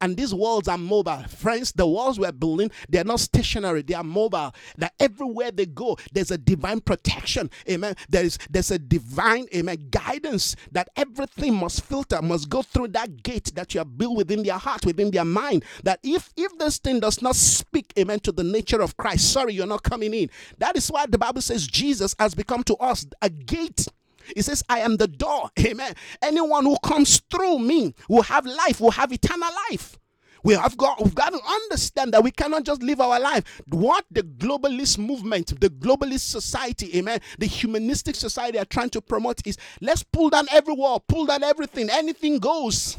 and 0.00 0.16
these 0.16 0.34
walls 0.34 0.68
are 0.68 0.78
mobile. 0.78 1.22
Friends, 1.28 1.72
the 1.72 1.86
walls 1.86 2.18
we're 2.18 2.32
building, 2.32 2.70
they're 2.88 3.04
not 3.04 3.20
stationary, 3.20 3.82
they 3.82 3.94
are 3.94 4.04
mobile. 4.04 4.54
That 4.78 4.94
everywhere 4.98 5.50
they 5.50 5.66
go, 5.66 5.98
there's 6.12 6.30
a 6.30 6.38
divine 6.38 6.80
protection. 6.80 7.50
Amen. 7.68 7.94
There's 8.08 8.38
there's 8.48 8.70
a 8.70 8.78
divine 8.78 9.46
amen 9.54 9.88
guidance 9.90 10.56
that 10.72 10.88
everything 10.96 11.54
must 11.54 11.82
filter, 11.84 12.20
must 12.22 12.48
go 12.48 12.62
through 12.62 12.88
that 12.88 13.22
gate 13.22 13.54
that 13.54 13.74
you 13.74 13.78
have 13.78 13.96
built 13.96 14.16
within 14.16 14.42
their 14.42 14.58
heart, 14.58 14.86
within 14.86 15.10
their 15.10 15.24
mind. 15.24 15.64
That 15.84 16.00
if 16.02 16.30
if 16.36 16.56
this 16.58 16.78
thing 16.78 17.00
does 17.00 17.22
not 17.22 17.36
speak, 17.36 17.92
amen, 17.98 18.20
to 18.20 18.32
the 18.32 18.44
nature 18.44 18.80
of 18.80 18.96
Christ, 18.96 19.32
sorry, 19.32 19.54
you're 19.54 19.66
not 19.66 19.82
coming 19.82 20.14
in. 20.14 20.30
That 20.58 20.76
is 20.76 20.88
why 20.88 21.06
the 21.06 21.18
Bible 21.18 21.40
says 21.40 21.66
Jesus 21.66 22.14
has 22.18 22.34
become 22.34 22.62
to 22.64 22.76
us 22.76 23.06
a 23.22 23.30
gate 23.30 23.86
he 24.34 24.42
says, 24.42 24.62
I 24.68 24.80
am 24.80 24.96
the 24.96 25.08
door. 25.08 25.50
Amen. 25.60 25.94
Anyone 26.22 26.64
who 26.64 26.76
comes 26.82 27.20
through 27.30 27.58
me 27.58 27.94
will 28.08 28.22
have 28.22 28.46
life, 28.46 28.80
will 28.80 28.90
have 28.92 29.12
eternal 29.12 29.48
life. 29.70 29.98
We 30.42 30.54
have 30.54 30.76
got 30.76 31.02
we've 31.02 31.14
got 31.14 31.30
to 31.34 31.40
understand 31.44 32.14
that 32.14 32.24
we 32.24 32.30
cannot 32.30 32.64
just 32.64 32.82
live 32.82 33.00
our 33.00 33.20
life. 33.20 33.62
What 33.68 34.06
the 34.10 34.22
globalist 34.22 34.98
movement, 34.98 35.60
the 35.60 35.68
globalist 35.68 36.30
society, 36.30 36.96
amen, 36.98 37.20
the 37.38 37.46
humanistic 37.46 38.16
society 38.16 38.58
are 38.58 38.64
trying 38.64 38.90
to 38.90 39.02
promote 39.02 39.46
is 39.46 39.58
let's 39.80 40.02
pull 40.02 40.30
down 40.30 40.46
every 40.50 40.74
wall, 40.74 41.00
pull 41.00 41.26
down 41.26 41.42
everything, 41.42 41.90
anything 41.90 42.38
goes. 42.38 42.96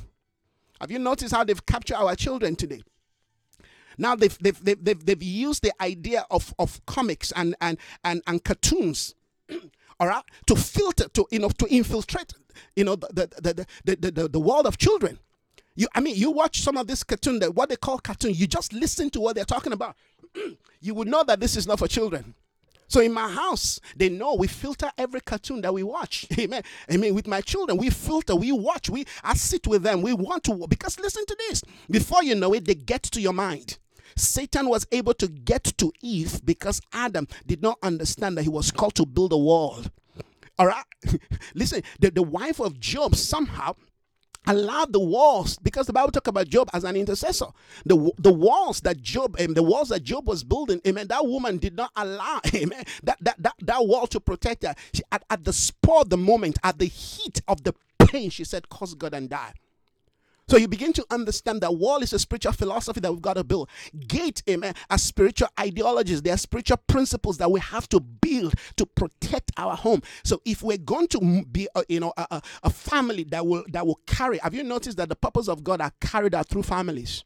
Have 0.79 0.91
you 0.91 0.99
noticed 0.99 1.33
how 1.33 1.43
they've 1.43 1.65
captured 1.65 1.95
our 1.95 2.15
children 2.15 2.55
today? 2.55 2.81
Now 3.97 4.15
they've 4.15 4.37
they've, 4.39 4.63
they've, 4.63 4.83
they've, 4.83 5.05
they've 5.05 5.23
used 5.23 5.63
the 5.63 5.73
idea 5.81 6.25
of, 6.29 6.53
of 6.59 6.83
comics 6.85 7.31
and, 7.35 7.55
and, 7.61 7.77
and, 8.03 8.21
and 8.27 8.43
cartoons 8.43 9.15
all 10.01 10.07
right, 10.07 10.23
to 10.47 10.55
filter, 10.55 11.07
to 11.09 11.27
you 11.29 11.37
know, 11.37 11.49
to 11.49 11.67
infiltrate, 11.67 12.33
you 12.75 12.83
know, 12.83 12.95
the 12.95 13.07
the 13.13 13.65
the 13.85 13.95
the, 13.95 14.11
the, 14.11 14.27
the 14.29 14.39
world 14.39 14.65
of 14.65 14.79
children. 14.79 15.19
You, 15.75 15.87
I 15.93 15.99
mean, 16.01 16.15
you 16.15 16.31
watch 16.31 16.61
some 16.61 16.75
of 16.75 16.87
this 16.87 17.03
cartoon, 17.03 17.37
that 17.39 17.53
what 17.53 17.69
they 17.69 17.75
call 17.75 17.99
cartoon. 17.99 18.33
You 18.33 18.47
just 18.47 18.73
listen 18.73 19.11
to 19.11 19.21
what 19.21 19.35
they're 19.35 19.45
talking 19.45 19.73
about. 19.73 19.95
you 20.81 20.95
would 20.95 21.07
know 21.07 21.23
that 21.23 21.39
this 21.39 21.55
is 21.55 21.67
not 21.67 21.77
for 21.77 21.87
children. 21.87 22.33
So 22.87 22.99
in 22.99 23.13
my 23.13 23.29
house, 23.29 23.79
they 23.95 24.09
know 24.09 24.33
we 24.33 24.47
filter 24.47 24.91
every 24.97 25.21
cartoon 25.21 25.61
that 25.61 25.73
we 25.73 25.83
watch. 25.83 26.25
Amen. 26.39 26.63
I 26.89 26.97
mean, 26.97 27.13
with 27.13 27.27
my 27.27 27.41
children, 27.41 27.77
we 27.77 27.91
filter, 27.91 28.35
we 28.35 28.51
watch, 28.51 28.89
we 28.89 29.05
I 29.23 29.35
sit 29.35 29.67
with 29.67 29.83
them. 29.83 30.01
We 30.01 30.13
want 30.13 30.43
to 30.45 30.65
because 30.67 30.99
listen 30.99 31.27
to 31.27 31.35
this. 31.47 31.63
Before 31.91 32.23
you 32.23 32.33
know 32.33 32.53
it, 32.53 32.65
they 32.65 32.73
get 32.73 33.03
to 33.03 33.21
your 33.21 33.33
mind. 33.33 33.77
Satan 34.15 34.69
was 34.69 34.85
able 34.91 35.13
to 35.15 35.27
get 35.27 35.63
to 35.77 35.91
Eve 36.01 36.45
because 36.45 36.81
Adam 36.93 37.27
did 37.45 37.61
not 37.61 37.77
understand 37.83 38.37
that 38.37 38.43
he 38.43 38.49
was 38.49 38.71
called 38.71 38.95
to 38.95 39.05
build 39.05 39.33
a 39.33 39.37
wall. 39.37 39.81
All 40.59 40.67
right. 40.67 40.85
Listen, 41.55 41.81
the, 41.99 42.11
the 42.11 42.23
wife 42.23 42.59
of 42.59 42.79
Job 42.79 43.15
somehow 43.15 43.75
allowed 44.47 44.91
the 44.91 44.99
walls 44.99 45.59
because 45.59 45.85
the 45.85 45.93
bible 45.93 46.11
talk 46.11 46.25
about 46.25 46.47
Job 46.47 46.67
as 46.73 46.83
an 46.83 46.95
intercessor 46.95 47.45
the 47.85 48.11
the 48.17 48.33
walls 48.33 48.81
that 48.81 48.99
Job 48.99 49.39
um, 49.39 49.53
the 49.53 49.61
walls 49.61 49.89
that 49.89 50.03
Job 50.03 50.27
was 50.27 50.43
building 50.43 50.81
amen 50.87 51.07
that 51.09 51.25
woman 51.25 51.57
did 51.57 51.75
not 51.75 51.91
allow 51.95 52.41
amen 52.55 52.83
that 53.03 53.17
that 53.21 53.35
that, 53.41 53.53
that 53.61 53.85
wall 53.85 54.07
to 54.07 54.19
protect 54.19 54.63
her 54.63 54.73
she, 54.93 55.03
at, 55.11 55.23
at 55.29 55.43
the 55.43 55.53
spur 55.53 55.99
of 56.01 56.09
the 56.09 56.17
moment 56.17 56.57
at 56.63 56.79
the 56.79 56.85
heat 56.85 57.39
of 57.47 57.63
the 57.63 57.75
pain 57.99 58.31
she 58.31 58.43
said 58.43 58.67
curse 58.67 58.95
god 58.95 59.13
and 59.13 59.29
die 59.29 59.53
so 60.51 60.57
you 60.57 60.67
begin 60.67 60.91
to 60.91 61.05
understand 61.09 61.61
that 61.61 61.77
wall 61.77 62.03
is 62.03 62.11
a 62.11 62.19
spiritual 62.19 62.51
philosophy 62.51 62.99
that 62.99 63.09
we've 63.09 63.21
got 63.21 63.35
to 63.35 63.43
build. 63.45 63.69
Gate, 64.09 64.43
amen, 64.49 64.73
are 64.89 64.97
spiritual 64.97 65.47
ideologies. 65.57 66.21
They 66.21 66.29
are 66.29 66.35
spiritual 66.35 66.75
principles 66.87 67.37
that 67.37 67.49
we 67.49 67.61
have 67.61 67.87
to 67.87 68.01
build 68.01 68.55
to 68.75 68.85
protect 68.85 69.51
our 69.55 69.77
home. 69.77 70.01
So 70.25 70.41
if 70.43 70.61
we're 70.61 70.77
going 70.77 71.07
to 71.07 71.45
be, 71.49 71.69
a, 71.73 71.85
you 71.87 72.01
know, 72.01 72.11
a, 72.17 72.41
a 72.63 72.69
family 72.69 73.23
that 73.29 73.47
will 73.47 73.63
that 73.69 73.87
will 73.87 74.01
carry, 74.05 74.39
have 74.39 74.53
you 74.53 74.63
noticed 74.63 74.97
that 74.97 75.07
the 75.07 75.15
purpose 75.15 75.47
of 75.47 75.63
God 75.63 75.79
are 75.79 75.93
carried 76.01 76.35
out 76.35 76.49
through 76.49 76.63
families? 76.63 77.23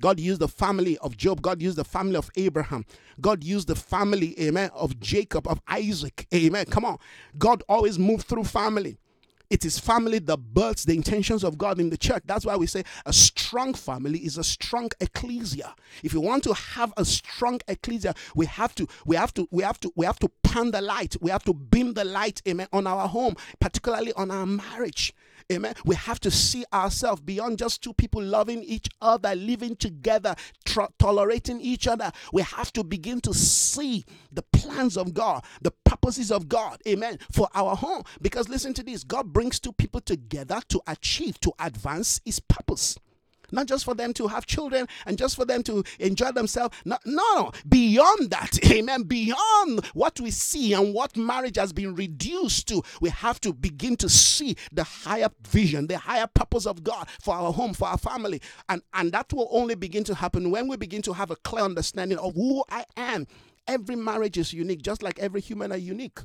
God 0.00 0.18
used 0.18 0.40
the 0.40 0.48
family 0.48 0.98
of 0.98 1.16
Job. 1.16 1.42
God 1.42 1.62
used 1.62 1.76
the 1.76 1.84
family 1.84 2.16
of 2.16 2.28
Abraham. 2.36 2.84
God 3.20 3.44
used 3.44 3.68
the 3.68 3.76
family, 3.76 4.34
amen, 4.40 4.70
of 4.74 4.98
Jacob, 4.98 5.46
of 5.46 5.60
Isaac. 5.68 6.26
Amen. 6.34 6.66
Come 6.66 6.84
on. 6.84 6.98
God 7.38 7.62
always 7.68 8.00
moved 8.00 8.26
through 8.26 8.44
family. 8.44 8.98
It 9.52 9.66
is 9.66 9.78
family 9.78 10.18
that 10.20 10.38
births 10.38 10.86
the 10.86 10.94
intentions 10.94 11.44
of 11.44 11.58
God 11.58 11.78
in 11.78 11.90
the 11.90 11.98
church. 11.98 12.22
That's 12.24 12.46
why 12.46 12.56
we 12.56 12.66
say 12.66 12.84
a 13.04 13.12
strong 13.12 13.74
family 13.74 14.20
is 14.20 14.38
a 14.38 14.44
strong 14.44 14.88
ecclesia. 14.98 15.74
If 16.02 16.14
you 16.14 16.22
want 16.22 16.42
to 16.44 16.54
have 16.54 16.90
a 16.96 17.04
strong 17.04 17.60
ecclesia, 17.68 18.14
we 18.34 18.46
have 18.46 18.74
to, 18.76 18.88
we 19.04 19.14
have 19.14 19.34
to, 19.34 19.46
we 19.50 19.62
have 19.62 19.78
to, 19.80 19.92
we 19.94 20.06
have 20.06 20.18
to 20.20 20.30
pan 20.42 20.70
the 20.70 20.80
light. 20.80 21.18
We 21.20 21.30
have 21.30 21.44
to 21.44 21.52
beam 21.52 21.92
the 21.92 22.04
light, 22.04 22.40
amen, 22.48 22.68
on 22.72 22.86
our 22.86 23.06
home, 23.06 23.36
particularly 23.60 24.14
on 24.14 24.30
our 24.30 24.46
marriage. 24.46 25.12
Amen. 25.52 25.74
We 25.84 25.96
have 25.96 26.20
to 26.20 26.30
see 26.30 26.64
ourselves 26.72 27.20
beyond 27.20 27.58
just 27.58 27.82
two 27.82 27.92
people 27.92 28.22
loving 28.22 28.62
each 28.62 28.88
other, 29.02 29.34
living 29.34 29.76
together, 29.76 30.34
tolerating 30.98 31.60
each 31.60 31.86
other. 31.86 32.10
We 32.32 32.40
have 32.40 32.72
to 32.72 32.84
begin 32.84 33.20
to 33.22 33.34
see 33.34 34.06
the 34.30 34.42
plans 34.42 34.96
of 34.96 35.12
God, 35.12 35.44
the 35.60 35.72
purposes 36.02 36.30
of 36.30 36.48
God. 36.48 36.80
Amen. 36.86 37.18
For 37.30 37.48
our 37.54 37.76
home. 37.76 38.02
Because 38.20 38.48
listen 38.48 38.74
to 38.74 38.82
this 38.82 39.04
God 39.04 39.32
brings 39.32 39.58
two 39.58 39.72
people 39.72 40.00
together 40.00 40.60
to 40.68 40.82
achieve, 40.86 41.40
to 41.40 41.52
advance 41.58 42.20
his 42.24 42.40
purpose. 42.40 42.98
not 43.54 43.66
just 43.66 43.84
for 43.84 43.94
them 43.94 44.14
to 44.14 44.26
have 44.28 44.46
children 44.46 44.88
and 45.04 45.18
just 45.18 45.36
for 45.36 45.44
them 45.44 45.62
to 45.62 45.84
enjoy 45.98 46.32
themselves. 46.32 46.74
No, 46.86 46.96
no, 47.04 47.52
beyond 47.68 48.30
that, 48.30 48.58
amen, 48.72 49.02
beyond 49.02 49.84
what 49.92 50.18
we 50.20 50.30
see 50.30 50.72
and 50.72 50.94
what 50.94 51.18
marriage 51.18 51.56
has 51.56 51.70
been 51.70 51.94
reduced 51.94 52.66
to, 52.68 52.82
we 53.02 53.10
have 53.10 53.40
to 53.42 53.52
begin 53.52 53.96
to 53.96 54.08
see 54.08 54.56
the 54.72 54.84
higher 54.84 55.28
vision, 55.48 55.86
the 55.86 55.98
higher 55.98 56.26
purpose 56.26 56.64
of 56.66 56.82
God 56.82 57.08
for 57.20 57.34
our 57.34 57.52
home, 57.52 57.74
for 57.74 57.88
our 57.88 57.98
family. 57.98 58.40
And, 58.70 58.80
and 58.94 59.12
that 59.12 59.32
will 59.34 59.48
only 59.50 59.74
begin 59.74 60.04
to 60.04 60.14
happen 60.14 60.50
when 60.50 60.66
we 60.66 60.76
begin 60.76 61.02
to 61.02 61.12
have 61.12 61.30
a 61.30 61.36
clear 61.36 61.64
understanding 61.64 62.16
of 62.18 62.34
who 62.34 62.64
I 62.70 62.86
am. 62.96 63.26
Every 63.66 63.96
marriage 63.96 64.38
is 64.38 64.52
unique, 64.52 64.82
just 64.82 65.02
like 65.02 65.18
every 65.18 65.40
human 65.40 65.72
are 65.72 65.76
unique. 65.78 66.18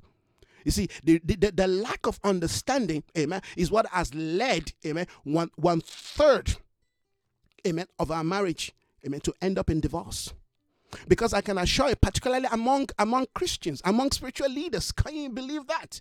You 0.66 0.72
see, 0.72 0.90
the, 1.04 1.22
the, 1.24 1.52
the 1.52 1.68
lack 1.68 2.06
of 2.08 2.20
understanding, 2.24 3.04
amen, 3.18 3.42
is 3.56 3.72
what 3.72 3.88
has 3.88 4.14
led, 4.14 4.74
amen, 4.86 5.08
one, 5.24 5.50
one 5.56 5.82
third, 5.82 6.58
amen, 7.66 7.86
of 8.00 8.12
our 8.12 8.24
marriage, 8.24 8.74
amen, 9.06 9.22
to 9.22 9.34
end 9.42 9.58
up 9.58 9.70
in 9.70 9.80
divorce. 9.80 10.34
Because 11.08 11.34
I 11.34 11.42
can 11.42 11.58
assure 11.58 11.90
you, 11.90 11.96
particularly 11.96 12.48
among 12.52 12.90
among 12.98 13.28
Christians, 13.34 13.82
among 13.86 14.12
spiritual 14.12 14.50
leaders, 14.50 14.92
can 14.92 15.16
you 15.16 15.30
believe 15.30 15.68
that? 15.68 16.00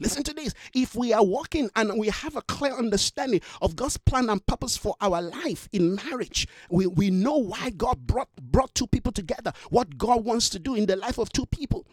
Listen 0.00 0.22
to 0.24 0.34
this. 0.34 0.54
If 0.74 0.94
we 0.94 1.12
are 1.12 1.24
walking 1.24 1.70
and 1.76 1.98
we 1.98 2.08
have 2.08 2.36
a 2.36 2.42
clear 2.42 2.72
understanding 2.72 3.40
of 3.60 3.76
God's 3.76 3.96
plan 3.98 4.28
and 4.28 4.44
purpose 4.46 4.76
for 4.76 4.96
our 5.00 5.22
life 5.22 5.68
in 5.72 5.94
marriage, 5.94 6.48
we, 6.70 6.86
we 6.86 7.10
know 7.10 7.36
why 7.36 7.70
God 7.70 8.06
brought, 8.06 8.28
brought 8.40 8.74
two 8.74 8.86
people 8.86 9.12
together, 9.12 9.52
what 9.70 9.98
God 9.98 10.24
wants 10.24 10.48
to 10.50 10.58
do 10.58 10.74
in 10.74 10.86
the 10.86 10.96
life 10.96 11.18
of 11.18 11.30
two 11.32 11.46
people 11.46 11.86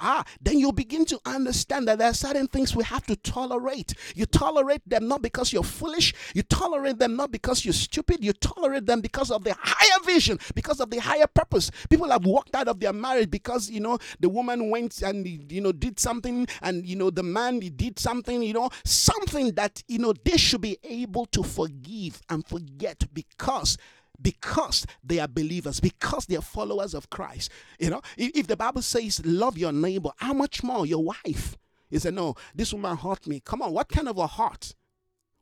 ah, 0.00 0.24
then 0.40 0.58
you 0.58 0.72
begin 0.72 1.04
to 1.06 1.20
understand 1.26 1.88
that 1.88 1.98
there 1.98 2.08
are 2.10 2.14
certain 2.14 2.46
things 2.46 2.74
we 2.74 2.84
have 2.84 3.04
to 3.06 3.16
tolerate. 3.16 3.94
You 4.14 4.26
tolerate 4.26 4.82
them 4.88 5.08
not 5.08 5.22
because 5.22 5.52
you're 5.52 5.62
foolish, 5.62 6.14
you 6.34 6.42
tolerate 6.42 6.98
them 6.98 7.16
not 7.16 7.30
because 7.30 7.64
you're 7.64 7.72
stupid, 7.74 8.24
you 8.24 8.32
tolerate 8.32 8.86
them 8.86 9.00
because 9.00 9.30
of 9.30 9.44
the 9.44 9.54
higher 9.58 10.04
vision, 10.04 10.38
because 10.54 10.80
of 10.80 10.90
the 10.90 10.98
higher 10.98 11.26
purpose. 11.26 11.70
People 11.88 12.10
have 12.10 12.24
walked 12.24 12.54
out 12.54 12.68
of 12.68 12.80
their 12.80 12.92
marriage 12.92 13.30
because, 13.30 13.70
you 13.70 13.80
know, 13.80 13.98
the 14.20 14.28
woman 14.28 14.70
went 14.70 15.02
and, 15.02 15.26
you 15.52 15.60
know, 15.60 15.72
did 15.72 15.98
something 16.00 16.46
and, 16.62 16.86
you 16.86 16.96
know, 16.96 17.10
the 17.10 17.22
man 17.22 17.60
did 17.60 17.98
something, 17.98 18.42
you 18.42 18.52
know, 18.52 18.70
something 18.84 19.52
that, 19.52 19.82
you 19.88 19.98
know, 19.98 20.12
they 20.24 20.36
should 20.36 20.60
be 20.60 20.78
able 20.84 21.26
to 21.26 21.42
forgive 21.42 22.20
and 22.28 22.46
forget 22.46 23.04
because 23.12 23.76
because 24.20 24.86
they 25.02 25.18
are 25.18 25.28
believers, 25.28 25.80
because 25.80 26.26
they 26.26 26.36
are 26.36 26.42
followers 26.42 26.94
of 26.94 27.10
Christ. 27.10 27.50
You 27.78 27.90
know, 27.90 28.02
if, 28.16 28.32
if 28.34 28.46
the 28.46 28.56
Bible 28.56 28.82
says 28.82 29.24
love 29.24 29.56
your 29.56 29.72
neighbor, 29.72 30.10
how 30.16 30.32
much 30.32 30.62
more 30.62 30.86
your 30.86 31.02
wife? 31.04 31.56
You 31.90 31.98
say, 31.98 32.10
no, 32.10 32.34
this 32.54 32.72
woman 32.72 32.96
hurt 32.96 33.26
me. 33.26 33.40
Come 33.40 33.62
on, 33.62 33.72
what 33.72 33.88
kind 33.88 34.08
of 34.08 34.18
a 34.18 34.26
heart? 34.26 34.74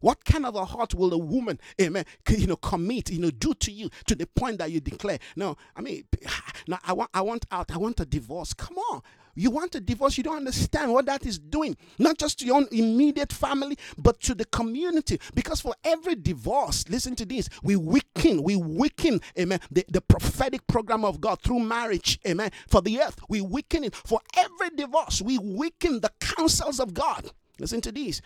What 0.01 0.25
kind 0.25 0.47
of 0.47 0.55
a 0.55 0.65
heart 0.65 0.95
will 0.95 1.13
a 1.13 1.19
woman, 1.19 1.59
amen, 1.81 2.05
you 2.29 2.47
know, 2.47 2.57
commit, 2.57 3.11
you 3.11 3.19
know, 3.19 3.31
do 3.31 3.53
to 3.55 3.73
you 3.73 3.91
to 4.07 4.15
the 4.15 4.27
point 4.27 4.59
that 4.59 4.71
you 4.71 4.81
declare, 4.81 5.19
no, 5.35 5.57
I 5.75 5.81
mean, 5.81 6.05
now 6.69 6.79
I 6.85 6.93
want, 6.93 7.11
I 7.13 7.21
want 7.23 7.47
out, 7.51 7.73
I 7.73 7.79
want 7.79 7.99
a 7.99 8.07
divorce. 8.07 8.55
Come 8.55 8.79
on, 8.79 9.03
you 9.39 9.51
want 9.51 9.75
a 9.75 9.81
divorce, 9.81 10.17
you 10.17 10.25
don't 10.25 10.39
understand 10.39 10.93
what 10.93 11.07
that 11.07 11.25
is 11.25 11.39
doing, 11.39 11.77
not 11.99 12.19
just 12.19 12.41
to 12.41 12.47
your 12.47 12.57
own 12.57 12.69
immediate 12.73 13.33
family, 13.33 13.79
but 13.97 14.21
to 14.21 14.35
the 14.35 14.45
community. 14.47 15.21
Because 15.35 15.61
for 15.61 15.75
every 15.85 16.17
divorce, 16.17 16.85
listen 16.89 17.15
to 17.17 17.25
this, 17.25 17.49
we 17.63 17.77
weaken, 17.77 18.43
we 18.43 18.57
weaken, 18.57 19.21
amen, 19.39 19.61
the, 19.71 19.85
the 19.89 20.01
prophetic 20.01 20.67
program 20.67 21.05
of 21.05 21.21
God 21.21 21.41
through 21.41 21.61
marriage, 21.61 22.19
amen, 22.27 22.51
for 22.69 22.81
the 22.81 23.01
earth. 23.01 23.19
We 23.29 23.41
weaken 23.41 23.85
it. 23.85 23.95
For 23.95 24.21
every 24.37 24.71
divorce, 24.71 25.23
we 25.23 25.39
weaken 25.39 26.01
the 26.01 26.11
counsels 26.21 26.81
of 26.81 26.93
God. 26.93 27.31
Listen 27.59 27.81
to 27.83 27.93
this. 27.93 28.21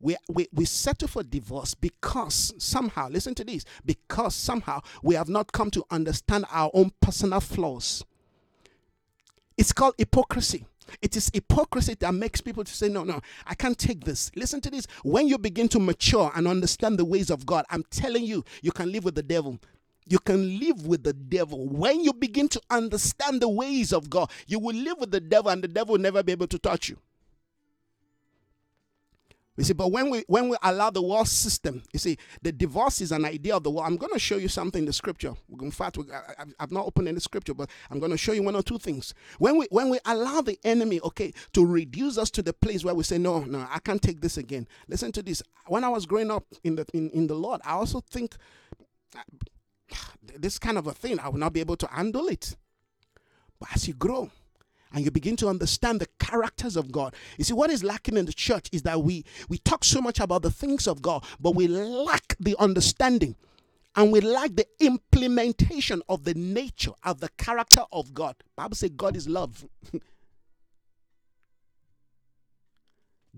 We, 0.00 0.16
we, 0.28 0.48
we 0.52 0.66
settle 0.66 1.08
for 1.08 1.22
divorce 1.22 1.74
because 1.74 2.52
somehow, 2.58 3.08
listen 3.08 3.34
to 3.36 3.44
this, 3.44 3.64
because 3.84 4.34
somehow 4.34 4.82
we 5.02 5.14
have 5.14 5.28
not 5.28 5.52
come 5.52 5.70
to 5.70 5.84
understand 5.90 6.44
our 6.50 6.70
own 6.74 6.92
personal 7.00 7.40
flaws. 7.40 8.04
It's 9.56 9.72
called 9.72 9.94
hypocrisy. 9.98 10.66
It 11.00 11.16
is 11.16 11.30
hypocrisy 11.32 11.94
that 11.94 12.12
makes 12.12 12.40
people 12.40 12.64
to 12.64 12.72
say, 12.72 12.88
No, 12.88 13.04
no, 13.04 13.20
I 13.46 13.54
can't 13.54 13.78
take 13.78 14.04
this. 14.04 14.30
Listen 14.36 14.60
to 14.62 14.70
this. 14.70 14.86
When 15.02 15.28
you 15.28 15.38
begin 15.38 15.68
to 15.68 15.78
mature 15.78 16.30
and 16.34 16.46
understand 16.46 16.98
the 16.98 17.04
ways 17.04 17.30
of 17.30 17.46
God, 17.46 17.64
I'm 17.70 17.84
telling 17.90 18.24
you, 18.24 18.44
you 18.62 18.72
can 18.72 18.92
live 18.92 19.04
with 19.04 19.14
the 19.14 19.22
devil. 19.22 19.58
You 20.06 20.18
can 20.18 20.58
live 20.58 20.86
with 20.86 21.02
the 21.02 21.14
devil. 21.14 21.66
When 21.66 22.00
you 22.02 22.12
begin 22.12 22.48
to 22.48 22.60
understand 22.70 23.40
the 23.40 23.48
ways 23.48 23.92
of 23.92 24.10
God, 24.10 24.30
you 24.46 24.58
will 24.58 24.76
live 24.76 24.98
with 24.98 25.10
the 25.10 25.20
devil, 25.20 25.50
and 25.50 25.64
the 25.64 25.68
devil 25.68 25.94
will 25.94 26.00
never 26.00 26.22
be 26.22 26.32
able 26.32 26.46
to 26.48 26.58
touch 26.58 26.90
you. 26.90 26.98
You 29.56 29.62
see, 29.62 29.72
but 29.72 29.92
when 29.92 30.10
we 30.10 30.24
when 30.26 30.48
we 30.48 30.56
allow 30.64 30.90
the 30.90 31.00
world 31.02 31.28
system, 31.28 31.82
you 31.92 32.00
see, 32.00 32.16
the 32.42 32.50
divorce 32.50 33.00
is 33.00 33.12
an 33.12 33.24
idea 33.24 33.56
of 33.56 33.62
the 33.62 33.70
world. 33.70 33.86
I'm 33.86 33.96
going 33.96 34.12
to 34.12 34.18
show 34.18 34.36
you 34.36 34.48
something 34.48 34.80
in 34.80 34.86
the 34.86 34.92
scripture. 34.92 35.34
In 35.60 35.70
fact, 35.70 35.96
I, 36.12 36.44
have 36.58 36.72
not 36.72 36.86
opened 36.86 37.06
any 37.06 37.20
scripture, 37.20 37.54
but 37.54 37.70
I'm 37.88 38.00
going 38.00 38.10
to 38.10 38.18
show 38.18 38.32
you 38.32 38.42
one 38.42 38.56
or 38.56 38.64
two 38.64 38.78
things. 38.78 39.14
When 39.38 39.56
we 39.56 39.68
when 39.70 39.90
we 39.90 40.00
allow 40.06 40.40
the 40.40 40.58
enemy, 40.64 41.00
okay, 41.04 41.32
to 41.52 41.64
reduce 41.64 42.18
us 42.18 42.30
to 42.32 42.42
the 42.42 42.52
place 42.52 42.84
where 42.84 42.94
we 42.94 43.04
say, 43.04 43.16
no, 43.16 43.44
no, 43.44 43.64
I 43.70 43.78
can't 43.78 44.02
take 44.02 44.20
this 44.20 44.38
again. 44.38 44.66
Listen 44.88 45.12
to 45.12 45.22
this. 45.22 45.40
When 45.68 45.84
I 45.84 45.88
was 45.88 46.04
growing 46.04 46.32
up 46.32 46.44
in 46.64 46.74
the 46.74 46.86
in, 46.92 47.10
in 47.10 47.28
the 47.28 47.34
Lord, 47.34 47.60
I 47.64 47.72
also 47.74 48.00
think 48.00 48.34
this 50.36 50.58
kind 50.58 50.78
of 50.78 50.88
a 50.88 50.92
thing, 50.92 51.20
I 51.20 51.28
will 51.28 51.38
not 51.38 51.52
be 51.52 51.60
able 51.60 51.76
to 51.76 51.86
handle 51.86 52.26
it. 52.26 52.56
But 53.60 53.68
as 53.72 53.86
you 53.86 53.94
grow, 53.94 54.32
and 54.94 55.04
you 55.04 55.10
begin 55.10 55.36
to 55.36 55.48
understand 55.48 56.00
the 56.00 56.08
characters 56.18 56.76
of 56.76 56.92
God. 56.92 57.14
You 57.36 57.44
see, 57.44 57.52
what 57.52 57.70
is 57.70 57.84
lacking 57.84 58.16
in 58.16 58.26
the 58.26 58.32
church 58.32 58.68
is 58.72 58.82
that 58.82 59.02
we 59.02 59.24
we 59.48 59.58
talk 59.58 59.84
so 59.84 60.00
much 60.00 60.20
about 60.20 60.42
the 60.42 60.50
things 60.50 60.86
of 60.86 61.02
God, 61.02 61.24
but 61.40 61.54
we 61.54 61.66
lack 61.66 62.36
the 62.40 62.56
understanding 62.58 63.36
and 63.96 64.12
we 64.12 64.20
lack 64.20 64.54
the 64.56 64.66
implementation 64.80 66.02
of 66.08 66.24
the 66.24 66.34
nature 66.34 66.92
of 67.02 67.20
the 67.20 67.28
character 67.36 67.82
of 67.92 68.14
God. 68.14 68.36
Bible 68.56 68.76
says 68.76 68.90
God 68.90 69.16
is 69.16 69.28
love. 69.28 69.66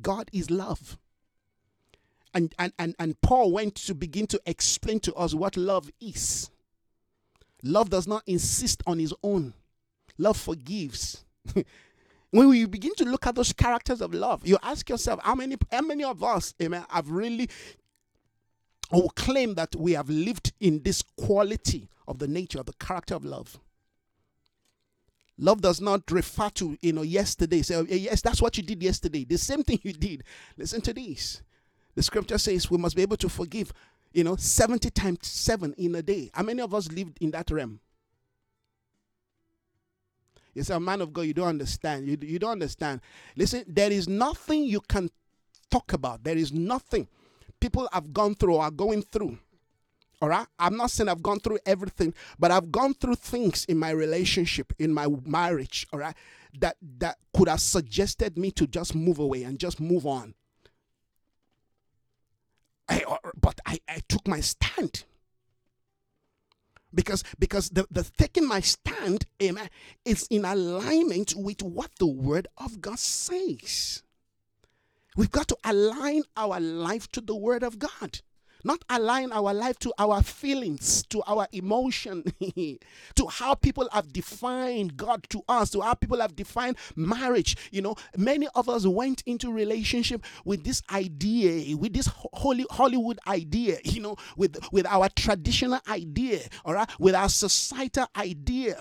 God 0.02 0.30
is 0.32 0.50
love. 0.50 0.98
And, 2.34 2.54
and, 2.58 2.72
and, 2.78 2.94
and 2.98 3.20
Paul 3.22 3.50
went 3.50 3.76
to 3.76 3.94
begin 3.94 4.26
to 4.28 4.40
explain 4.44 5.00
to 5.00 5.14
us 5.14 5.32
what 5.32 5.56
love 5.56 5.90
is. 6.00 6.50
Love 7.62 7.88
does 7.88 8.06
not 8.06 8.22
insist 8.26 8.82
on 8.86 8.98
his 8.98 9.14
own. 9.22 9.54
Love 10.18 10.36
forgives. 10.36 11.25
when 12.30 12.52
you 12.52 12.68
begin 12.68 12.94
to 12.96 13.04
look 13.04 13.26
at 13.26 13.34
those 13.34 13.52
characters 13.52 14.00
of 14.00 14.14
love, 14.14 14.46
you 14.46 14.58
ask 14.62 14.88
yourself, 14.88 15.20
how 15.22 15.34
many, 15.34 15.56
how 15.70 15.82
many 15.82 16.04
of 16.04 16.22
us, 16.22 16.54
amen, 16.62 16.84
have 16.90 17.10
really 17.10 17.48
or 18.90 19.10
claim 19.16 19.54
that 19.54 19.74
we 19.74 19.92
have 19.92 20.08
lived 20.08 20.52
in 20.60 20.82
this 20.82 21.02
quality 21.16 21.88
of 22.06 22.18
the 22.18 22.28
nature 22.28 22.60
of 22.60 22.66
the 22.66 22.72
character 22.74 23.14
of 23.14 23.24
love? 23.24 23.58
Love 25.38 25.60
does 25.60 25.80
not 25.80 26.10
refer 26.10 26.48
to, 26.50 26.78
you 26.80 26.92
know, 26.92 27.02
yesterday. 27.02 27.60
Say, 27.62 27.74
oh, 27.74 27.86
yes, 27.88 28.22
that's 28.22 28.40
what 28.40 28.56
you 28.56 28.62
did 28.62 28.82
yesterday. 28.82 29.24
The 29.24 29.36
same 29.36 29.62
thing 29.62 29.78
you 29.82 29.92
did. 29.92 30.24
Listen 30.56 30.80
to 30.82 30.94
this. 30.94 31.42
The 31.94 32.02
scripture 32.02 32.38
says 32.38 32.70
we 32.70 32.78
must 32.78 32.96
be 32.96 33.02
able 33.02 33.18
to 33.18 33.28
forgive, 33.28 33.72
you 34.12 34.24
know, 34.24 34.36
70 34.36 34.90
times 34.90 35.18
7 35.22 35.74
in 35.76 35.94
a 35.94 36.02
day. 36.02 36.30
How 36.32 36.42
many 36.42 36.62
of 36.62 36.72
us 36.72 36.90
lived 36.90 37.18
in 37.20 37.30
that 37.32 37.50
realm? 37.50 37.80
You 40.56 40.62
say, 40.62 40.74
a 40.74 40.80
man 40.80 41.02
of 41.02 41.12
God, 41.12 41.22
you 41.22 41.34
don't 41.34 41.48
understand. 41.48 42.08
You, 42.08 42.16
you 42.20 42.38
don't 42.38 42.52
understand. 42.52 43.02
Listen, 43.36 43.62
there 43.68 43.92
is 43.92 44.08
nothing 44.08 44.64
you 44.64 44.80
can 44.80 45.10
talk 45.70 45.92
about. 45.92 46.24
There 46.24 46.36
is 46.36 46.52
nothing 46.52 47.06
people 47.60 47.88
have 47.92 48.12
gone 48.12 48.34
through 48.34 48.54
or 48.54 48.62
are 48.62 48.70
going 48.70 49.02
through. 49.02 49.38
All 50.22 50.30
right. 50.30 50.46
I'm 50.58 50.76
not 50.76 50.90
saying 50.90 51.08
I've 51.08 51.22
gone 51.22 51.40
through 51.40 51.58
everything, 51.66 52.14
but 52.38 52.50
I've 52.50 52.72
gone 52.72 52.94
through 52.94 53.16
things 53.16 53.64
in 53.66 53.78
my 53.78 53.90
relationship, 53.90 54.72
in 54.78 54.94
my 54.94 55.08
marriage, 55.24 55.86
all 55.92 55.98
right, 55.98 56.14
that 56.58 56.76
that 56.98 57.18
could 57.34 57.48
have 57.48 57.60
suggested 57.60 58.38
me 58.38 58.50
to 58.52 58.66
just 58.66 58.94
move 58.94 59.18
away 59.18 59.42
and 59.42 59.58
just 59.58 59.78
move 59.78 60.06
on. 60.06 60.34
I, 62.88 63.02
but 63.38 63.60
I, 63.66 63.78
I 63.88 64.00
took 64.08 64.26
my 64.26 64.40
stand 64.40 65.04
because 66.96 67.22
because 67.38 67.70
the, 67.70 67.86
the 67.90 68.02
taking 68.16 68.48
my 68.48 68.60
stand 68.60 69.26
amen 69.40 69.68
is 70.04 70.26
in 70.30 70.44
alignment 70.44 71.34
with 71.36 71.62
what 71.62 71.90
the 72.00 72.06
word 72.06 72.48
of 72.56 72.80
god 72.80 72.98
says. 72.98 74.02
We've 75.16 75.30
got 75.30 75.48
to 75.48 75.56
align 75.64 76.24
our 76.36 76.58
life 76.58 77.10
to 77.12 77.20
the 77.20 77.36
word 77.36 77.62
of 77.62 77.78
god 77.78 78.20
not 78.64 78.84
align 78.90 79.32
our 79.32 79.54
life 79.54 79.78
to 79.80 79.92
our 79.98 80.22
feelings, 80.22 81.04
to 81.10 81.22
our 81.26 81.46
emotion, 81.52 82.24
to 83.14 83.26
how 83.28 83.54
people 83.54 83.88
have 83.92 84.12
defined 84.12 84.96
God 84.96 85.26
to 85.30 85.42
us, 85.48 85.70
to 85.70 85.80
how 85.80 85.94
people 85.94 86.20
have 86.20 86.36
defined 86.36 86.76
marriage. 86.94 87.56
You 87.70 87.82
know, 87.82 87.96
many 88.16 88.48
of 88.54 88.68
us 88.68 88.86
went 88.86 89.22
into 89.26 89.52
relationship 89.52 90.24
with 90.44 90.64
this 90.64 90.82
idea, 90.92 91.76
with 91.76 91.92
this 91.92 92.08
holy 92.32 92.66
Hollywood 92.70 93.18
idea, 93.26 93.78
you 93.84 94.00
know, 94.00 94.16
with 94.36 94.58
with 94.72 94.86
our 94.86 95.08
traditional 95.10 95.80
idea, 95.88 96.40
all 96.64 96.74
right, 96.74 96.88
with 96.98 97.14
our 97.14 97.28
societal 97.28 98.06
idea. 98.16 98.80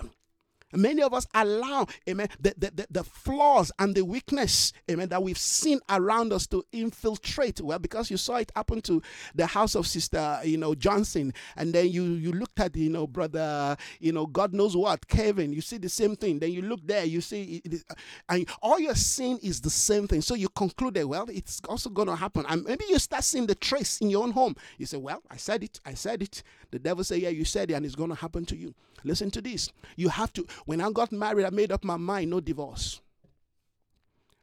Many 0.72 1.02
of 1.02 1.14
us 1.14 1.26
allow, 1.32 1.86
amen, 2.08 2.28
the, 2.40 2.54
the, 2.58 2.70
the, 2.74 2.86
the, 2.90 3.04
flaws 3.04 3.70
and 3.78 3.94
the 3.94 4.04
weakness, 4.04 4.72
amen, 4.90 5.08
that 5.10 5.22
we've 5.22 5.38
seen 5.38 5.78
around 5.88 6.32
us 6.32 6.46
to 6.48 6.64
infiltrate. 6.72 7.60
Well, 7.60 7.78
because 7.78 8.10
you 8.10 8.16
saw 8.16 8.36
it 8.36 8.50
happen 8.56 8.80
to 8.82 9.00
the 9.34 9.46
house 9.46 9.76
of 9.76 9.86
Sister, 9.86 10.40
you 10.44 10.58
know, 10.58 10.74
Johnson, 10.74 11.32
and 11.56 11.72
then 11.72 11.88
you 11.88 12.02
you 12.02 12.32
looked 12.32 12.58
at, 12.58 12.74
you 12.76 12.90
know, 12.90 13.06
brother, 13.06 13.76
you 14.00 14.12
know, 14.12 14.26
God 14.26 14.52
knows 14.52 14.76
what, 14.76 15.06
Kevin, 15.06 15.52
you 15.52 15.60
see 15.60 15.78
the 15.78 15.88
same 15.88 16.16
thing. 16.16 16.40
Then 16.40 16.50
you 16.50 16.62
look 16.62 16.80
there, 16.84 17.04
you 17.04 17.20
see, 17.20 17.62
it, 17.64 17.72
it, 17.72 17.84
and 18.28 18.48
all 18.60 18.80
you're 18.80 18.96
seeing 18.96 19.38
is 19.38 19.60
the 19.60 19.70
same 19.70 20.08
thing. 20.08 20.20
So 20.20 20.34
you 20.34 20.48
concluded, 20.48 21.06
well, 21.06 21.26
it's 21.28 21.60
also 21.68 21.90
going 21.90 22.08
to 22.08 22.16
happen. 22.16 22.44
And 22.48 22.64
maybe 22.64 22.86
you 22.88 22.98
start 22.98 23.22
seeing 23.22 23.46
the 23.46 23.54
trace 23.54 24.00
in 24.00 24.10
your 24.10 24.24
own 24.24 24.32
home. 24.32 24.56
You 24.78 24.86
say, 24.86 24.96
well, 24.96 25.22
I 25.30 25.36
said 25.36 25.62
it, 25.62 25.80
I 25.86 25.94
said 25.94 26.22
it. 26.22 26.42
The 26.72 26.80
devil 26.80 27.04
say, 27.04 27.18
yeah, 27.18 27.28
you 27.28 27.44
said 27.44 27.70
it, 27.70 27.74
and 27.74 27.86
it's 27.86 27.94
going 27.94 28.10
to 28.10 28.16
happen 28.16 28.44
to 28.46 28.56
you. 28.56 28.74
Listen 29.06 29.30
to 29.30 29.40
this. 29.40 29.70
You 29.96 30.08
have 30.08 30.32
to, 30.34 30.46
when 30.66 30.80
I 30.80 30.90
got 30.90 31.12
married, 31.12 31.44
I 31.46 31.50
made 31.50 31.72
up 31.72 31.84
my 31.84 31.96
mind 31.96 32.30
no 32.30 32.40
divorce. 32.40 33.00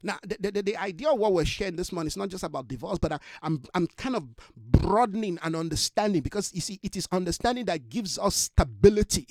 Now, 0.01 0.17
the, 0.25 0.51
the, 0.51 0.61
the, 0.61 0.77
idea 0.77 1.09
of 1.09 1.17
what 1.17 1.31
we're 1.31 1.45
sharing 1.45 1.77
this 1.77 1.91
morning 1.93 2.07
is 2.07 2.17
not 2.17 2.27
just 2.27 2.43
about 2.43 2.67
divorce, 2.67 2.97
but 2.99 3.13
I, 3.13 3.19
I'm, 3.41 3.63
I'm 3.73 3.87
kind 3.87 4.17
of 4.17 4.27
broadening 4.57 5.39
and 5.43 5.55
understanding 5.55 6.21
because 6.21 6.53
you 6.53 6.59
see, 6.59 6.79
it 6.83 6.97
is 6.97 7.07
understanding 7.11 7.65
that 7.65 7.89
gives 7.89 8.19
us 8.19 8.35
stability. 8.35 9.27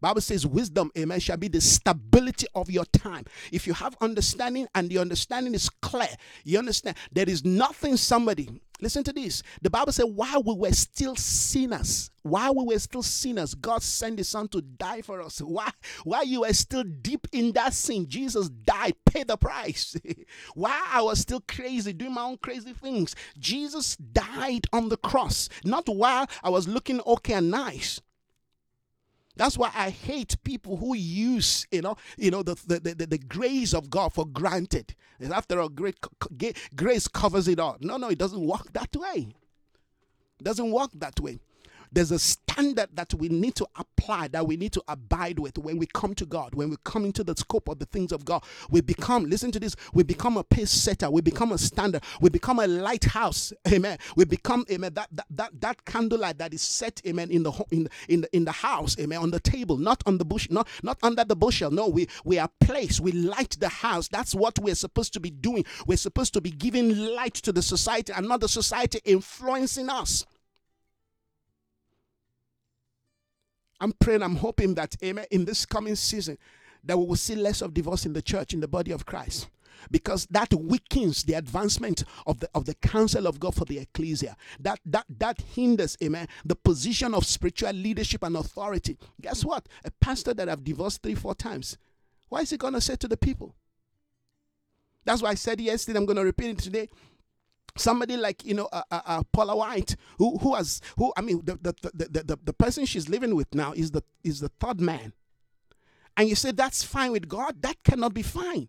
Bible 0.00 0.20
says 0.20 0.46
wisdom, 0.46 0.90
amen, 0.96 1.20
shall 1.20 1.36
be 1.36 1.48
the 1.48 1.60
stability 1.60 2.46
of 2.54 2.70
your 2.70 2.84
time. 2.86 3.24
If 3.52 3.66
you 3.66 3.74
have 3.74 3.96
understanding 4.00 4.66
and 4.74 4.88
the 4.88 4.98
understanding 4.98 5.54
is 5.54 5.68
clear, 5.68 6.08
you 6.44 6.58
understand 6.58 6.96
there 7.12 7.28
is 7.28 7.44
nothing 7.44 7.96
somebody 7.96 8.60
Listen 8.80 9.02
to 9.04 9.12
this. 9.12 9.42
The 9.62 9.70
Bible 9.70 9.92
said, 9.92 10.04
while 10.04 10.42
we 10.42 10.54
were 10.54 10.72
still 10.72 11.16
sinners, 11.16 12.10
while 12.22 12.54
we 12.54 12.74
were 12.74 12.78
still 12.78 13.02
sinners, 13.02 13.54
God 13.54 13.82
sent 13.82 14.18
His 14.18 14.28
Son 14.28 14.48
to 14.48 14.60
die 14.60 15.00
for 15.00 15.22
us. 15.22 15.38
Why? 15.40 15.70
while 16.04 16.24
you 16.24 16.40
were 16.40 16.52
still 16.52 16.84
deep 16.84 17.26
in 17.32 17.52
that 17.52 17.72
sin, 17.72 18.06
Jesus 18.08 18.48
died, 18.48 18.94
paid 19.06 19.28
the 19.28 19.36
price. 19.36 19.96
while 20.54 20.82
I 20.92 21.00
was 21.00 21.20
still 21.20 21.42
crazy, 21.48 21.92
doing 21.92 22.12
my 22.12 22.24
own 22.24 22.38
crazy 22.38 22.74
things, 22.74 23.14
Jesus 23.38 23.96
died 23.96 24.66
on 24.72 24.90
the 24.90 24.98
cross. 24.98 25.48
Not 25.64 25.88
while 25.88 26.26
I 26.42 26.50
was 26.50 26.68
looking 26.68 27.00
okay 27.06 27.34
and 27.34 27.50
nice. 27.50 28.00
That's 29.36 29.58
why 29.58 29.70
I 29.74 29.90
hate 29.90 30.42
people 30.44 30.78
who 30.78 30.94
use, 30.94 31.66
you 31.70 31.82
know, 31.82 31.96
you 32.16 32.30
know, 32.30 32.42
the, 32.42 32.54
the, 32.66 32.94
the, 32.94 33.06
the 33.06 33.18
grace 33.18 33.74
of 33.74 33.90
God 33.90 34.14
for 34.14 34.26
granted. 34.26 34.94
After 35.30 35.60
all, 35.60 35.68
great, 35.68 35.96
grace 36.74 37.06
covers 37.06 37.46
it 37.46 37.60
all. 37.60 37.76
No, 37.80 37.98
no, 37.98 38.08
it 38.08 38.18
doesn't 38.18 38.40
work 38.40 38.72
that 38.72 38.96
way. 38.96 39.28
It 40.38 40.44
doesn't 40.44 40.70
work 40.70 40.90
that 40.94 41.20
way. 41.20 41.38
There's 41.96 42.10
a 42.10 42.18
standard 42.18 42.90
that 42.92 43.14
we 43.14 43.30
need 43.30 43.54
to 43.54 43.66
apply, 43.74 44.28
that 44.28 44.46
we 44.46 44.58
need 44.58 44.74
to 44.74 44.82
abide 44.86 45.38
with 45.38 45.56
when 45.56 45.78
we 45.78 45.86
come 45.86 46.14
to 46.16 46.26
God, 46.26 46.54
when 46.54 46.68
we 46.68 46.76
come 46.84 47.06
into 47.06 47.24
the 47.24 47.34
scope 47.34 47.70
of 47.70 47.78
the 47.78 47.86
things 47.86 48.12
of 48.12 48.22
God. 48.26 48.44
We 48.68 48.82
become, 48.82 49.24
listen 49.24 49.50
to 49.52 49.58
this, 49.58 49.74
we 49.94 50.02
become 50.02 50.36
a 50.36 50.44
pace 50.44 50.70
setter, 50.70 51.10
we 51.10 51.22
become 51.22 51.52
a 51.52 51.56
standard, 51.56 52.02
we 52.20 52.28
become 52.28 52.58
a 52.58 52.66
lighthouse. 52.66 53.50
Amen. 53.72 53.96
We 54.14 54.26
become, 54.26 54.66
amen, 54.70 54.92
that 54.92 55.08
that 55.10 55.26
that, 55.30 55.60
that 55.62 55.84
candlelight 55.86 56.36
that 56.36 56.52
is 56.52 56.60
set, 56.60 57.00
amen, 57.06 57.30
in 57.30 57.44
the 57.44 57.52
in 57.70 57.88
in 58.10 58.20
the 58.20 58.36
in 58.36 58.44
the 58.44 58.52
house, 58.52 58.94
amen, 59.00 59.18
on 59.20 59.30
the 59.30 59.40
table, 59.40 59.78
not 59.78 60.02
on 60.04 60.18
the 60.18 60.24
bush, 60.26 60.48
not 60.50 60.68
not 60.82 60.98
under 61.02 61.24
the 61.24 61.34
bushel. 61.34 61.70
No, 61.70 61.88
we 61.88 62.08
we 62.26 62.38
are 62.38 62.50
placed, 62.60 63.00
we 63.00 63.12
light 63.12 63.56
the 63.58 63.70
house. 63.70 64.06
That's 64.08 64.34
what 64.34 64.58
we're 64.58 64.74
supposed 64.74 65.14
to 65.14 65.20
be 65.20 65.30
doing. 65.30 65.64
We're 65.86 65.96
supposed 65.96 66.34
to 66.34 66.42
be 66.42 66.50
giving 66.50 66.94
light 67.16 67.36
to 67.36 67.52
the 67.52 67.62
society 67.62 68.12
and 68.14 68.28
not 68.28 68.40
the 68.42 68.50
society 68.50 69.00
influencing 69.06 69.88
us. 69.88 70.26
I'm 73.80 73.92
praying, 73.92 74.22
I'm 74.22 74.36
hoping 74.36 74.74
that, 74.74 74.96
amen, 75.02 75.26
in 75.30 75.44
this 75.44 75.66
coming 75.66 75.96
season, 75.96 76.38
that 76.84 76.98
we 76.98 77.04
will 77.04 77.16
see 77.16 77.34
less 77.34 77.62
of 77.62 77.74
divorce 77.74 78.06
in 78.06 78.12
the 78.12 78.22
church, 78.22 78.54
in 78.54 78.60
the 78.60 78.68
body 78.68 78.92
of 78.92 79.06
Christ. 79.06 79.48
Because 79.90 80.26
that 80.30 80.52
weakens 80.54 81.22
the 81.22 81.34
advancement 81.34 82.02
of 82.26 82.40
the 82.40 82.48
of 82.54 82.64
the 82.64 82.74
counsel 82.74 83.26
of 83.26 83.38
God 83.38 83.54
for 83.54 83.66
the 83.66 83.78
ecclesia. 83.78 84.36
That 84.58 84.80
that 84.86 85.04
that 85.18 85.40
hinders, 85.54 85.96
amen, 86.02 86.26
the 86.44 86.56
position 86.56 87.14
of 87.14 87.24
spiritual 87.24 87.72
leadership 87.72 88.24
and 88.24 88.36
authority. 88.36 88.96
Guess 89.20 89.44
what? 89.44 89.68
A 89.84 89.90
pastor 90.00 90.34
that 90.34 90.48
have 90.48 90.64
divorced 90.64 91.02
three, 91.02 91.14
four 91.14 91.34
times, 91.36 91.76
what 92.28 92.42
is 92.42 92.50
he 92.50 92.56
gonna 92.56 92.80
say 92.80 92.96
to 92.96 93.06
the 93.06 93.16
people? 93.16 93.54
That's 95.04 95.22
why 95.22 95.30
I 95.30 95.34
said 95.34 95.60
yesterday, 95.60 95.98
I'm 95.98 96.06
gonna 96.06 96.24
repeat 96.24 96.50
it 96.50 96.58
today 96.58 96.88
somebody 97.76 98.16
like 98.16 98.44
you 98.44 98.54
know 98.54 98.68
uh, 98.72 98.82
uh, 98.90 99.00
uh, 99.06 99.22
Paula 99.32 99.56
White 99.56 99.96
who 100.18 100.38
who 100.38 100.54
has 100.54 100.80
who 100.96 101.12
I 101.16 101.20
mean 101.20 101.42
the 101.44 101.56
the, 101.56 101.74
the 101.94 102.22
the 102.22 102.38
the 102.42 102.52
person 102.52 102.84
she's 102.86 103.08
living 103.08 103.34
with 103.34 103.54
now 103.54 103.72
is 103.72 103.90
the 103.90 104.02
is 104.24 104.40
the 104.40 104.48
third 104.60 104.80
man. 104.80 105.12
And 106.16 106.28
you 106.28 106.34
say 106.34 106.50
that's 106.50 106.82
fine 106.82 107.12
with 107.12 107.28
God. 107.28 107.60
That 107.62 107.76
cannot 107.84 108.14
be 108.14 108.22
fine. 108.22 108.68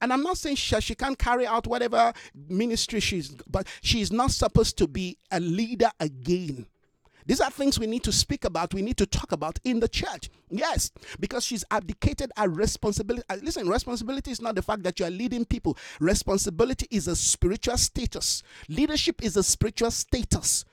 And 0.00 0.12
I'm 0.12 0.22
not 0.22 0.36
saying 0.36 0.56
she, 0.56 0.80
she 0.80 0.94
can't 0.94 1.18
carry 1.18 1.46
out 1.46 1.66
whatever 1.66 2.12
ministry 2.48 3.00
she's 3.00 3.30
but 3.48 3.66
she's 3.82 4.12
not 4.12 4.30
supposed 4.32 4.76
to 4.78 4.88
be 4.88 5.18
a 5.30 5.38
leader 5.38 5.90
again 6.00 6.66
these 7.26 7.40
are 7.40 7.50
things 7.50 7.78
we 7.78 7.86
need 7.86 8.02
to 8.04 8.12
speak 8.12 8.44
about, 8.44 8.74
we 8.74 8.82
need 8.82 8.96
to 8.98 9.06
talk 9.06 9.32
about 9.32 9.58
in 9.64 9.80
the 9.80 9.88
church. 9.88 10.30
Yes, 10.50 10.90
because 11.18 11.44
she's 11.44 11.64
abdicated 11.70 12.30
her 12.36 12.48
responsibility. 12.48 13.24
Uh, 13.30 13.36
listen, 13.42 13.68
responsibility 13.68 14.30
is 14.30 14.40
not 14.40 14.54
the 14.54 14.62
fact 14.62 14.82
that 14.82 14.98
you 15.00 15.06
are 15.06 15.10
leading 15.10 15.44
people, 15.44 15.76
responsibility 16.00 16.86
is 16.90 17.08
a 17.08 17.16
spiritual 17.16 17.78
status. 17.78 18.42
Leadership 18.68 19.22
is 19.22 19.36
a 19.36 19.42
spiritual 19.42 19.90
status 19.90 20.64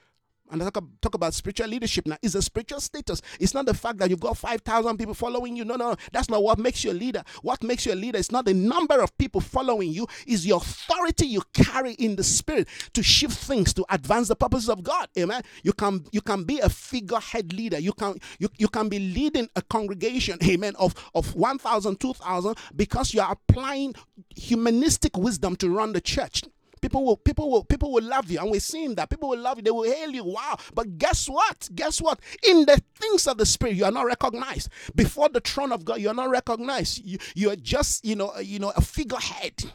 and 0.50 0.64
I 0.64 0.70
talk, 0.70 0.84
talk 1.02 1.16
about 1.16 1.34
spiritual 1.34 1.68
leadership 1.68 2.08
now, 2.08 2.18
is 2.22 2.36
a 2.36 2.42
spiritual 2.42 2.80
status. 2.80 3.22
It's 3.40 3.54
not 3.54 3.66
the 3.66 3.74
fact 3.74 4.00
that 4.00 4.10
you've 4.10 4.20
got 4.20 4.38
5,000 4.38 4.98
people 4.98 5.14
following 5.14 5.56
you. 5.56 5.66
No, 5.66 5.76
no, 5.76 5.92
no. 5.92 5.96
That's 6.12 6.30
not 6.30 6.44
what 6.44 6.60
makes 6.60 6.84
you 6.84 6.92
a 6.92 6.94
leader. 6.94 7.24
What 7.42 7.64
makes 7.64 7.86
you 7.86 7.94
a 7.94 7.96
leader 7.96 8.18
is 8.18 8.32
not 8.32 8.46
the 8.46 8.54
number 8.54 9.02
of 9.02 9.16
people 9.18 9.42
following 9.42 9.92
you, 9.92 10.08
is 10.28 10.44
the 10.44 10.56
authority 10.56 11.28
you 11.28 11.42
carry 11.54 11.94
in 11.94 12.16
the 12.16 12.24
spirit 12.24 12.68
to 12.94 13.04
shift 13.04 13.38
things, 13.38 13.74
to 13.76 13.86
advance 13.90 14.28
the 14.28 14.36
purposes 14.36 14.70
of 14.70 14.84
God. 14.84 15.08
Amen. 15.18 15.42
You 15.64 15.74
can 15.74 16.06
you 16.12 16.22
can 16.22 16.44
be 16.44 16.60
a 16.60 16.70
figurehead 16.70 17.54
leader. 17.54 17.80
You 17.80 17.94
can 17.94 18.20
you, 18.40 18.50
you 18.58 18.68
can 18.68 18.90
be 18.90 19.00
leading 19.00 19.50
a 19.56 19.62
congregation, 19.62 20.38
amen, 20.44 20.76
of, 20.78 20.96
of 21.14 21.36
1,000, 21.36 22.00
2,000 22.00 22.58
because 22.76 23.14
you 23.14 23.22
are 23.22 23.32
applying 23.32 23.94
humanistic 24.36 25.18
wisdom 25.18 25.56
to 25.58 25.70
run 25.70 25.94
the 25.94 26.02
church. 26.02 26.44
People 26.82 27.06
will 27.06 27.18
people 27.18 27.50
will 27.50 27.64
people 27.64 27.92
will 27.92 28.04
love 28.04 28.30
you, 28.30 28.40
and 28.40 28.50
we're 28.50 28.60
seeing 28.60 28.96
that 28.96 29.10
people 29.10 29.30
will 29.30 29.40
love 29.40 29.58
you. 29.58 29.64
They 29.64 29.72
will 29.72 29.84
hail 29.84 30.10
you. 30.10 30.24
Wow! 30.24 30.58
But 30.74 30.98
guess 30.98 31.30
what? 31.30 31.70
Guess 31.74 32.02
what? 32.02 32.20
In 32.44 32.66
the 32.66 32.82
things 33.00 33.28
of 33.28 33.38
the 33.38 33.46
spirit, 33.46 33.76
you 33.76 33.86
are 33.86 33.92
not 33.92 34.06
recognized. 34.06 34.70
Before 34.96 35.30
the 35.30 35.40
throne 35.40 35.72
of 35.72 35.86
God, 35.86 36.00
you 36.00 36.10
are 36.10 36.14
not 36.14 36.30
recognized. 36.30 37.04
You 37.04 37.18
you 37.36 37.50
are 37.50 37.56
just 37.56 38.06
you 38.06 38.16
know 38.16 38.38
you 38.40 38.60
know 38.60 38.72
a 38.76 38.82
figurehead. 38.82 39.72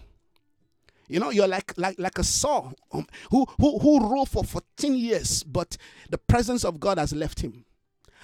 You 1.08 1.20
know, 1.20 1.30
you're 1.30 1.48
like 1.48 1.74
like 1.76 1.98
like 1.98 2.18
a 2.18 2.24
Saul 2.24 2.72
um, 2.92 3.06
who 3.30 3.46
who 3.58 3.78
who 3.78 4.08
ruled 4.08 4.30
for 4.30 4.42
14 4.42 4.94
years, 4.94 5.42
but 5.42 5.76
the 6.08 6.18
presence 6.18 6.64
of 6.64 6.80
God 6.80 6.98
has 6.98 7.12
left 7.12 7.40
him. 7.40 7.64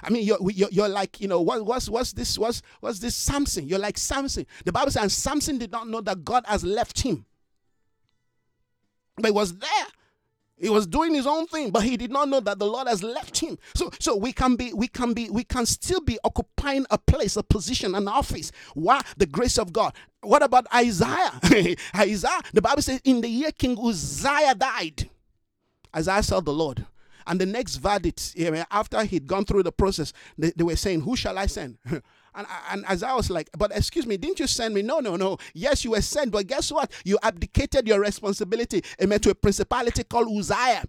I 0.03 0.11
mean, 0.11 0.25
you're, 0.25 0.39
you're, 0.51 0.71
you're, 0.71 0.89
like, 0.89 1.21
you 1.21 1.29
know, 1.29 1.41
what, 1.41 1.65
what's, 1.67 1.89
what's 1.89 2.13
this? 2.13 2.39
What's, 2.39 2.63
what's 2.81 3.01
this 3.01 3.15
Samson? 3.15 3.69
You're 3.69 3.79
like 3.79 3.99
Samson. 3.99 4.47
The 4.65 4.73
Bible 4.73 4.91
says, 4.91 5.03
and 5.03 5.13
Samson 5.13 5.59
did 5.59 5.71
not 5.71 5.89
know 5.89 6.01
that 6.01 6.25
God 6.25 6.45
has 6.47 6.65
left 6.65 7.01
him. 7.03 7.27
But 9.21 9.29
he 9.29 9.33
was 9.33 9.59
there. 9.59 9.87
He 10.61 10.69
was 10.69 10.87
doing 10.87 11.15
his 11.15 11.27
own 11.27 11.47
thing, 11.47 11.71
but 11.71 11.85
he 11.85 11.97
did 11.97 12.11
not 12.11 12.29
know 12.29 12.41
that 12.41 12.59
the 12.59 12.67
Lord 12.67 12.87
has 12.87 13.03
left 13.03 13.39
him. 13.39 13.59
So, 13.75 13.91
so 13.99 14.15
we 14.15 14.33
can 14.33 14.57
be, 14.57 14.75
we 14.75 14.89
can 14.89 15.15
be, 15.15 15.31
we 15.31 15.43
can 15.43 15.65
still 15.65 16.03
be 16.03 16.19
occupying 16.23 16.85
a 16.91 16.99
place, 16.99 17.37
a 17.37 17.43
position, 17.43 17.95
an 17.95 18.07
office. 18.07 18.53
Why? 18.75 19.01
The 19.17 19.25
grace 19.25 19.59
of 19.59 19.73
God. 19.73 19.95
What 20.21 20.43
about 20.43 20.67
Isaiah? 20.75 21.41
Isaiah, 21.97 22.41
the 22.53 22.61
Bible 22.61 22.83
says, 22.83 23.01
in 23.05 23.23
the 23.23 23.29
year 23.29 23.53
King 23.53 23.79
Uzziah 23.83 24.55
died, 24.55 25.09
Isaiah 25.97 26.23
saw 26.23 26.41
the 26.41 26.53
Lord. 26.53 26.85
And 27.27 27.41
the 27.41 27.47
next 27.47 27.77
verdict, 27.77 28.35
after 28.71 29.03
he'd 29.05 29.27
gone 29.27 29.45
through 29.45 29.63
the 29.63 29.73
process, 29.73 30.13
they, 30.37 30.51
they 30.51 30.65
were 30.65 30.77
saying, 30.77 31.03
Who 31.03 31.17
shall 31.17 31.39
I 31.39 31.47
send? 31.47 31.79
And, 32.35 32.47
and 32.71 32.85
as 32.87 33.03
I 33.03 33.15
was 33.15 33.31
like, 33.31 33.51
but 33.57 33.75
excuse 33.75 34.07
me, 34.07 34.17
didn't 34.17 34.41
you 34.41 34.47
send 34.47 34.75
me? 34.75 34.83
No, 34.83 35.01
no, 35.01 35.17
no. 35.17 35.39
Yes, 35.55 35.85
you 35.85 35.93
were 35.93 36.01
sent, 36.01 36.31
but 36.31 36.47
guess 36.47 36.71
what? 36.71 36.93
You 37.05 37.19
abdicated 37.23 37.89
your 37.89 38.01
responsibility, 38.01 38.83
amen, 39.03 39.21
to 39.21 39.31
a 39.31 39.35
principality 39.35 40.05
called 40.05 40.29
Uzziah. 40.37 40.85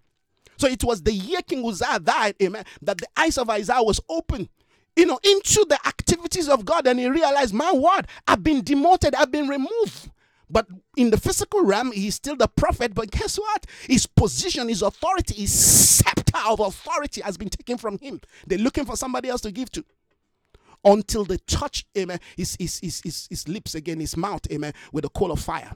So 0.57 0.67
it 0.67 0.83
was 0.83 1.01
the 1.01 1.13
year 1.13 1.41
King 1.41 1.65
Uzziah 1.65 1.99
died, 1.99 2.35
amen, 2.41 2.65
that 2.83 2.99
the 2.99 3.07
eyes 3.17 3.37
of 3.37 3.49
Isaiah 3.49 3.81
was 3.81 3.99
open, 4.09 4.47
you 4.95 5.05
know, 5.07 5.19
into 5.23 5.65
the 5.67 5.79
activities 5.87 6.47
of 6.47 6.65
God. 6.65 6.85
And 6.85 6.99
he 6.99 7.09
realized, 7.09 7.53
my 7.53 7.71
word, 7.71 8.07
I've 8.27 8.43
been 8.43 8.63
demoted, 8.63 9.15
I've 9.15 9.31
been 9.31 9.47
removed. 9.47 10.11
But 10.51 10.67
in 10.97 11.09
the 11.09 11.17
physical 11.17 11.63
realm, 11.63 11.93
he's 11.93 12.15
still 12.15 12.35
the 12.35 12.47
prophet. 12.47 12.93
But 12.93 13.09
guess 13.09 13.39
what? 13.39 13.65
His 13.87 14.05
position, 14.05 14.67
his 14.67 14.81
authority, 14.81 15.35
his 15.35 15.53
scepter 15.53 16.37
of 16.45 16.59
authority 16.59 17.21
has 17.21 17.37
been 17.37 17.49
taken 17.49 17.77
from 17.77 17.97
him. 17.99 18.19
They're 18.45 18.59
looking 18.59 18.85
for 18.85 18.97
somebody 18.97 19.29
else 19.29 19.41
to 19.41 19.51
give 19.51 19.71
to 19.71 19.85
until 20.83 21.25
they 21.25 21.37
touch 21.47 21.85
amen, 21.97 22.19
his, 22.35 22.55
his, 22.59 22.79
his, 22.79 23.01
his, 23.01 23.27
his 23.29 23.47
lips 23.47 23.75
again, 23.75 23.99
his 23.99 24.17
mouth, 24.17 24.41
amen, 24.51 24.73
with 24.91 25.05
a 25.05 25.09
coal 25.09 25.31
of 25.31 25.39
fire. 25.39 25.73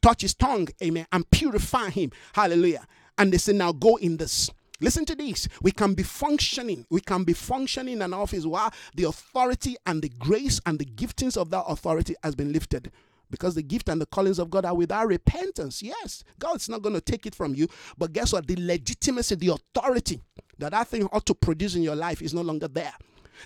Touch 0.00 0.22
his 0.22 0.34
tongue, 0.34 0.68
amen, 0.82 1.06
and 1.12 1.28
purify 1.30 1.90
him. 1.90 2.12
Hallelujah. 2.32 2.86
And 3.18 3.32
they 3.32 3.38
say, 3.38 3.52
now 3.52 3.72
go 3.72 3.96
in 3.96 4.16
this. 4.16 4.50
Listen 4.80 5.04
to 5.04 5.14
this. 5.14 5.46
We 5.60 5.72
can 5.72 5.94
be 5.94 6.02
functioning. 6.02 6.86
We 6.90 7.00
can 7.00 7.24
be 7.24 7.34
functioning 7.34 7.94
in 7.94 8.02
an 8.02 8.14
office 8.14 8.46
while 8.46 8.72
the 8.94 9.04
authority 9.04 9.76
and 9.84 10.00
the 10.00 10.08
grace 10.08 10.60
and 10.64 10.78
the 10.78 10.86
giftings 10.86 11.36
of 11.36 11.50
that 11.50 11.64
authority 11.68 12.14
has 12.22 12.34
been 12.34 12.52
lifted. 12.52 12.90
Because 13.30 13.54
the 13.54 13.62
gift 13.62 13.88
and 13.88 14.00
the 14.00 14.06
callings 14.06 14.38
of 14.38 14.50
God 14.50 14.64
are 14.64 14.74
without 14.74 15.06
repentance. 15.06 15.82
Yes, 15.82 16.24
God's 16.38 16.68
not 16.68 16.82
going 16.82 16.94
to 16.94 17.00
take 17.00 17.26
it 17.26 17.34
from 17.34 17.54
you. 17.54 17.68
But 17.98 18.12
guess 18.12 18.32
what? 18.32 18.46
The 18.46 18.56
legitimacy, 18.56 19.34
the 19.36 19.48
authority 19.48 20.20
that 20.58 20.72
that 20.72 20.88
thing 20.88 21.06
ought 21.12 21.26
to 21.26 21.34
produce 21.34 21.74
in 21.74 21.82
your 21.82 21.94
life 21.94 22.22
is 22.22 22.34
no 22.34 22.42
longer 22.42 22.66
there. 22.66 22.92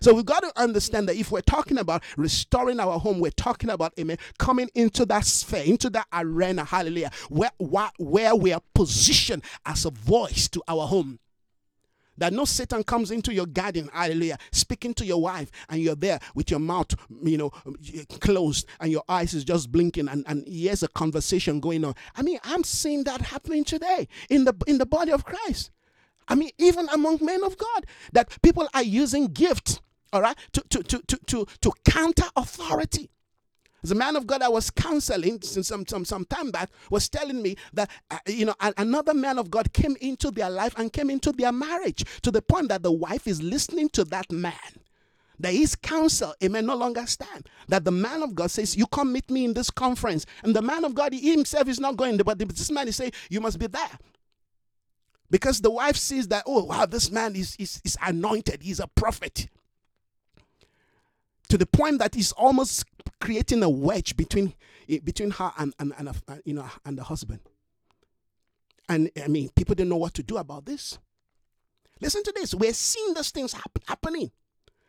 So 0.00 0.14
we've 0.14 0.24
got 0.24 0.42
to 0.42 0.52
understand 0.56 1.08
that 1.08 1.16
if 1.16 1.30
we're 1.30 1.40
talking 1.40 1.78
about 1.78 2.02
restoring 2.16 2.80
our 2.80 2.98
home, 2.98 3.20
we're 3.20 3.30
talking 3.30 3.70
about, 3.70 3.92
amen, 3.98 4.18
coming 4.38 4.68
into 4.74 5.04
that 5.06 5.24
sphere, 5.24 5.64
into 5.64 5.90
that 5.90 6.06
arena, 6.12 6.64
hallelujah, 6.64 7.10
where, 7.28 7.52
where, 7.58 7.90
where 7.98 8.34
we 8.34 8.52
are 8.52 8.62
positioned 8.74 9.42
as 9.66 9.84
a 9.84 9.90
voice 9.90 10.48
to 10.48 10.62
our 10.68 10.86
home. 10.86 11.18
That 12.16 12.32
no 12.32 12.44
Satan 12.44 12.84
comes 12.84 13.10
into 13.10 13.34
your 13.34 13.46
garden, 13.46 13.90
hallelujah, 13.92 14.38
speaking 14.52 14.94
to 14.94 15.04
your 15.04 15.20
wife, 15.20 15.50
and 15.68 15.82
you're 15.82 15.96
there 15.96 16.20
with 16.36 16.48
your 16.48 16.60
mouth, 16.60 16.94
you 17.22 17.36
know, 17.36 17.50
closed, 18.20 18.68
and 18.78 18.92
your 18.92 19.02
eyes 19.08 19.34
is 19.34 19.42
just 19.42 19.72
blinking, 19.72 20.08
and, 20.08 20.24
and 20.28 20.46
here's 20.46 20.84
a 20.84 20.88
conversation 20.88 21.58
going 21.58 21.84
on. 21.84 21.94
I 22.14 22.22
mean, 22.22 22.38
I'm 22.44 22.62
seeing 22.62 23.02
that 23.04 23.20
happening 23.20 23.64
today 23.64 24.06
in 24.30 24.44
the 24.44 24.54
in 24.68 24.78
the 24.78 24.86
body 24.86 25.10
of 25.10 25.24
Christ. 25.24 25.72
I 26.28 26.34
mean, 26.34 26.50
even 26.58 26.88
among 26.90 27.18
men 27.20 27.44
of 27.44 27.56
God, 27.58 27.86
that 28.12 28.40
people 28.42 28.68
are 28.74 28.82
using 28.82 29.26
gifts, 29.28 29.80
all 30.12 30.22
right, 30.22 30.36
to, 30.52 30.62
to, 30.70 30.82
to, 30.82 31.02
to, 31.06 31.18
to, 31.26 31.46
to 31.60 31.72
counter 31.84 32.26
authority. 32.36 33.10
The 33.84 33.94
man 33.94 34.16
of 34.16 34.26
God 34.26 34.40
I 34.40 34.48
was 34.48 34.70
counseling 34.70 35.42
some, 35.42 35.84
some, 35.86 36.04
some 36.06 36.24
time 36.24 36.50
back 36.50 36.70
was 36.90 37.10
telling 37.10 37.42
me 37.42 37.56
that, 37.74 37.90
uh, 38.10 38.16
you 38.26 38.46
know, 38.46 38.54
another 38.78 39.12
man 39.12 39.38
of 39.38 39.50
God 39.50 39.74
came 39.74 39.94
into 40.00 40.30
their 40.30 40.48
life 40.48 40.74
and 40.78 40.90
came 40.90 41.10
into 41.10 41.32
their 41.32 41.52
marriage 41.52 42.02
to 42.22 42.30
the 42.30 42.40
point 42.40 42.70
that 42.70 42.82
the 42.82 42.90
wife 42.90 43.26
is 43.26 43.42
listening 43.42 43.90
to 43.90 44.04
that 44.04 44.32
man. 44.32 44.54
That 45.38 45.52
his 45.52 45.74
counsel, 45.76 46.34
it 46.40 46.50
may 46.50 46.62
no 46.62 46.76
longer 46.76 47.06
stand. 47.06 47.48
That 47.68 47.84
the 47.84 47.90
man 47.90 48.22
of 48.22 48.34
God 48.34 48.50
says, 48.50 48.74
You 48.74 48.86
come 48.86 49.12
meet 49.12 49.30
me 49.30 49.44
in 49.44 49.52
this 49.52 49.68
conference. 49.68 50.24
And 50.42 50.56
the 50.56 50.62
man 50.62 50.84
of 50.84 50.94
God 50.94 51.12
he 51.12 51.32
himself 51.32 51.68
is 51.68 51.80
not 51.80 51.96
going, 51.96 52.16
but 52.16 52.38
this 52.38 52.70
man 52.70 52.88
is 52.88 52.96
saying, 52.96 53.12
You 53.28 53.40
must 53.40 53.58
be 53.58 53.66
there. 53.66 53.98
Because 55.34 55.60
the 55.60 55.70
wife 55.72 55.96
sees 55.96 56.28
that, 56.28 56.44
oh, 56.46 56.62
wow, 56.62 56.86
this 56.86 57.10
man 57.10 57.34
is, 57.34 57.56
is, 57.58 57.82
is 57.84 57.98
anointed, 58.00 58.62
he's 58.62 58.78
a 58.78 58.86
prophet. 58.86 59.48
To 61.48 61.58
the 61.58 61.66
point 61.66 61.98
that 61.98 62.14
he's 62.14 62.30
almost 62.30 62.84
creating 63.20 63.64
a 63.64 63.68
wedge 63.68 64.16
between, 64.16 64.54
eh, 64.88 65.00
between 65.02 65.32
her 65.32 65.50
and, 65.58 65.74
and, 65.80 65.92
and, 65.98 66.08
uh, 66.10 66.12
you 66.44 66.54
know, 66.54 66.70
and 66.84 66.96
the 66.96 67.02
husband. 67.02 67.40
And 68.88 69.10
I 69.20 69.26
mean, 69.26 69.48
people 69.56 69.74
didn't 69.74 69.90
know 69.90 69.96
what 69.96 70.14
to 70.14 70.22
do 70.22 70.36
about 70.36 70.66
this. 70.66 71.00
Listen 72.00 72.22
to 72.22 72.32
this. 72.36 72.54
We're 72.54 72.72
seeing 72.72 73.14
these 73.14 73.32
things 73.32 73.54
happen, 73.54 73.82
happening. 73.88 74.30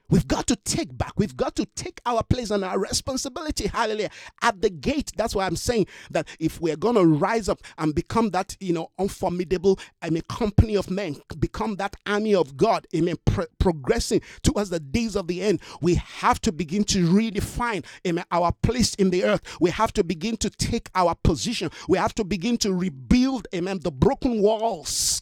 We've 0.09 0.27
got 0.27 0.47
to 0.47 0.55
take 0.55 0.95
back. 0.97 1.13
We've 1.17 1.35
got 1.35 1.55
to 1.55 1.65
take 1.65 1.99
our 2.05 2.23
place 2.23 2.51
and 2.51 2.63
our 2.63 2.77
responsibility. 2.77 3.67
Hallelujah. 3.67 4.09
At 4.41 4.61
the 4.61 4.69
gate. 4.69 5.11
That's 5.15 5.35
why 5.35 5.45
I'm 5.45 5.55
saying 5.55 5.87
that 6.11 6.27
if 6.39 6.61
we're 6.61 6.75
going 6.75 6.95
to 6.95 7.05
rise 7.05 7.49
up 7.49 7.61
and 7.77 7.95
become 7.95 8.29
that, 8.31 8.55
you 8.59 8.73
know, 8.73 8.91
unformidable, 8.99 9.71
um, 9.71 9.85
I 10.01 10.09
mean, 10.11 10.23
company 10.29 10.75
of 10.75 10.89
men, 10.89 11.17
become 11.39 11.75
that 11.77 11.95
army 12.05 12.35
of 12.35 12.55
God, 12.55 12.85
amen, 12.95 13.15
pro- 13.25 13.47
progressing 13.59 14.21
towards 14.43 14.69
the 14.69 14.79
days 14.79 15.15
of 15.15 15.27
the 15.27 15.41
end, 15.41 15.61
we 15.81 15.95
have 15.95 16.39
to 16.41 16.51
begin 16.51 16.83
to 16.85 17.07
redefine, 17.07 17.83
amen, 18.07 18.25
our 18.31 18.51
place 18.51 18.93
in 18.95 19.09
the 19.09 19.23
earth. 19.23 19.41
We 19.59 19.71
have 19.71 19.91
to 19.93 20.03
begin 20.03 20.37
to 20.37 20.49
take 20.49 20.89
our 20.93 21.15
position. 21.15 21.71
We 21.87 21.97
have 21.97 22.13
to 22.15 22.23
begin 22.23 22.57
to 22.59 22.73
rebuild, 22.73 23.47
amen, 23.53 23.79
the 23.81 23.91
broken 23.91 24.41
walls 24.41 25.21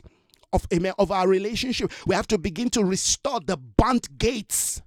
of 0.54 0.66
amen 0.74 0.93
of 0.97 1.12
our 1.12 1.28
relationship. 1.28 1.91
We 2.06 2.16
have 2.16 2.28
to 2.28 2.38
begin 2.38 2.70
to 2.72 2.86
restore 2.86 3.41
the 3.41 3.58
burnt 3.58 4.18
gates 4.18 4.82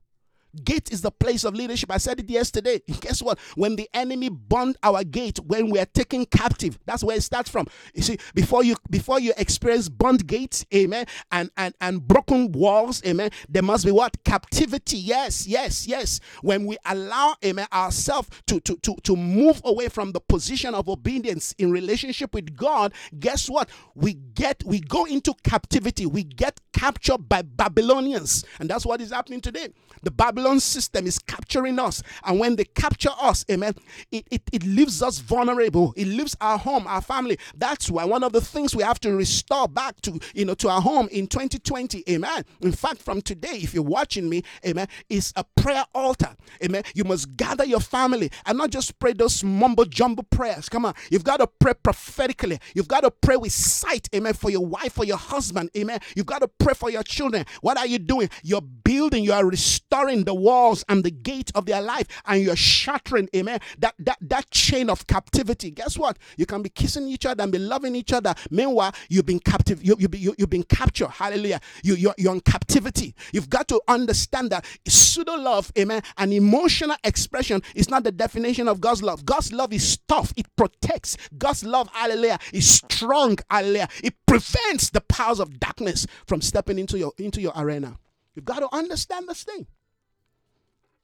Gate 0.65 0.91
is 0.93 1.03
the 1.03 1.11
place 1.11 1.45
of 1.45 1.55
leadership. 1.55 1.91
I 1.91 1.99
said 1.99 2.21
it 2.21 2.29
yesterday. 2.31 2.81
Guess 3.01 3.23
what? 3.23 3.39
When 3.55 3.77
the 3.77 3.89
enemy 3.95 4.29
burned 4.29 4.77
our 4.83 5.05
gate, 5.05 5.39
when 5.47 5.71
we 5.71 5.79
are 5.79 5.87
taken 5.87 6.27
captive, 6.27 6.79
that's 6.87 7.03
where 7.05 7.17
it 7.17 7.23
starts 7.23 7.51
from. 7.51 7.67
You 7.95 8.03
see, 8.03 8.19
before 8.35 8.65
you 8.65 8.77
before 8.91 9.21
you 9.21 9.33
experience 9.37 9.89
burned 9.89 10.27
gates, 10.27 10.65
amen, 10.75 11.07
and 11.33 11.51
and 11.57 11.75
and 11.81 12.07
broken 12.07 12.53
walls, 12.53 13.03
amen, 13.05 13.31
there 13.49 13.63
must 13.63 13.85
be 13.85 13.91
what? 13.91 14.23
Captivity. 14.25 14.99
Yes, 14.99 15.47
yes, 15.47 15.87
yes. 15.87 16.21
When 16.43 16.67
we 16.67 16.77
allow, 16.85 17.35
amen, 17.45 17.67
ourselves 17.73 18.29
to, 18.47 18.61
to, 18.61 18.77
to, 18.79 18.97
to 19.03 19.17
move 19.17 19.61
away 19.65 19.89
from 19.89 20.13
the 20.13 20.21
position 20.21 20.75
of 20.75 20.89
obedience 20.89 21.55
in 21.59 21.71
relationship 21.71 22.35
with 22.35 22.57
God, 22.57 22.93
guess 23.19 23.49
what? 23.49 23.69
We 23.95 24.15
get 24.15 24.63
we 24.65 24.81
go 24.81 25.05
into 25.05 25.35
captivity. 25.43 26.07
We 26.07 26.25
get 26.25 26.61
captured 26.73 27.29
by 27.29 27.43
Babylonians. 27.43 28.45
And 28.61 28.69
that's 28.69 28.87
what 28.87 29.01
is 29.01 29.11
happening 29.11 29.41
today. 29.41 29.69
The 30.03 30.11
Babylon 30.11 30.46
system 30.55 31.07
is 31.07 31.19
capturing 31.19 31.79
us. 31.79 32.03
And 32.25 32.39
when 32.39 32.57
they 32.57 32.65
capture 32.65 33.11
us, 33.21 33.45
amen, 33.51 33.75
it, 34.11 34.27
it, 34.31 34.43
it 34.53 34.65
leaves 34.65 35.03
us 35.03 35.19
vulnerable. 35.19 35.93
It 35.97 36.07
leaves 36.07 36.37
our 36.41 36.59
home, 36.59 36.87
our 36.87 37.03
family. 37.03 37.39
That's 37.57 37.91
why 37.91 38.05
one 38.05 38.23
of 38.23 38.33
the 38.33 38.41
things 38.41 38.75
we 38.75 38.83
have 38.83 39.01
to 39.01 39.15
restore 39.15 39.69
back 39.69 40.01
to, 40.03 40.19
you 40.35 40.45
know, 40.45 40.55
to 40.55 40.69
our 40.69 40.81
home 40.81 41.09
in 41.11 41.27
2020, 41.27 42.05
amen. 42.09 42.45
In 42.61 42.73
fact, 42.73 43.03
from 43.03 43.21
today, 43.21 43.59
if 43.63 43.75
you're 43.75 43.83
watching 43.83 44.29
me, 44.29 44.43
amen, 44.65 44.89
is 45.09 45.33
a 45.37 45.45
prayer 45.57 45.85
altar. 45.95 46.37
Amen. 46.65 46.83
You 46.95 47.05
must 47.05 47.37
gather 47.37 47.65
your 47.65 47.81
family 47.81 48.31
and 48.45 48.59
not 48.59 48.71
just 48.71 48.99
pray 48.99 49.13
those 49.13 49.43
mumbo 49.43 49.85
jumbo 49.85 50.23
prayers. 50.23 50.69
Come 50.69 50.85
on. 50.85 50.95
You've 51.11 51.25
got 51.25 51.39
to 51.39 51.47
pray 51.47 51.75
prophetically. 51.75 52.59
You've 52.75 52.89
got 52.89 53.01
to 53.01 53.11
pray 53.11 53.37
with 53.37 53.53
sight, 53.53 54.09
amen, 54.15 54.35
for 54.35 54.51
your 54.51 54.65
wife, 54.65 54.93
for 54.93 55.05
your 55.05 55.17
husband, 55.17 55.71
amen. 55.77 56.01
You've 56.15 56.27
got 56.27 56.41
to 56.41 56.49
pray 56.49 56.75
for 56.75 56.91
your 56.91 57.03
children. 57.03 57.45
What 57.61 57.79
are 57.79 57.87
you 57.87 57.99
doing? 57.99 58.31
You're 58.43 58.61
building, 58.63 59.25
you 59.25 59.33
are 59.33 59.45
restoring 59.45 60.25
the 60.25 60.35
walls 60.37 60.85
and 60.89 61.05
the 61.05 61.11
gate 61.11 61.51
of 61.55 61.67
their 61.67 61.83
life, 61.83 62.07
and 62.27 62.43
you're 62.43 62.57
shattering, 62.57 63.29
amen, 63.35 63.61
that, 63.79 63.95
that, 63.99 64.19
that 64.21 64.51
chain 64.51 64.91
of 64.91 65.07
captivity. 65.07 65.71
Guess 65.71 65.99
what? 65.99 66.19
You 66.37 66.47
can 66.47 66.63
be 66.63 66.69
kissing 66.69 67.09
each 67.09 67.27
other 67.27 67.43
and 67.43 67.53
be 67.53 67.59
loving 67.59 67.95
each 67.95 68.13
other. 68.13 68.35
Meanwhile, 68.51 68.95
you've 69.09 69.27
been 69.27 69.41
captive, 69.41 69.83
you, 69.83 69.97
you, 69.99 70.09
you, 70.13 70.35
you've 70.39 70.51
been 70.51 70.63
captured. 70.63 71.09
Hallelujah. 71.09 71.61
You, 71.83 71.95
you're, 71.95 72.15
you're 72.19 72.35
in 72.35 72.41
captivity. 72.41 73.15
You've 73.33 73.51
got 73.51 73.69
to 73.69 73.81
understand 73.89 74.51
that 74.51 74.65
pseudo 74.87 75.37
love, 75.37 75.73
amen, 75.79 76.03
and 76.19 76.33
emotional 76.33 76.97
expression 77.05 77.63
is 77.75 77.89
not 77.91 78.05
the 78.05 78.13
definition 78.13 78.69
of 78.69 78.81
God's 78.81 79.03
love. 79.03 79.25
God's 79.25 79.53
love 79.53 79.73
is 79.73 79.99
tough, 80.09 80.33
it 80.37 80.47
protects. 80.57 81.17
God's 81.39 81.65
love, 81.65 81.89
hallelujah, 81.93 82.39
is 82.53 82.69
strong, 82.69 83.39
hallelujah. 83.51 83.89
It 84.03 84.15
prevents 84.27 84.91
the 84.91 85.01
powers 85.01 85.41
of 85.41 85.59
darkness 85.59 86.07
from 86.27 86.41
stepping 86.41 86.79
into 86.79 86.99
your 86.99 87.13
into 87.19 87.41
your 87.41 87.53
arena. 87.57 87.99
You've 88.35 88.45
got 88.45 88.59
to 88.59 88.69
understand 88.75 89.29
this 89.29 89.45
thing. 89.45 89.67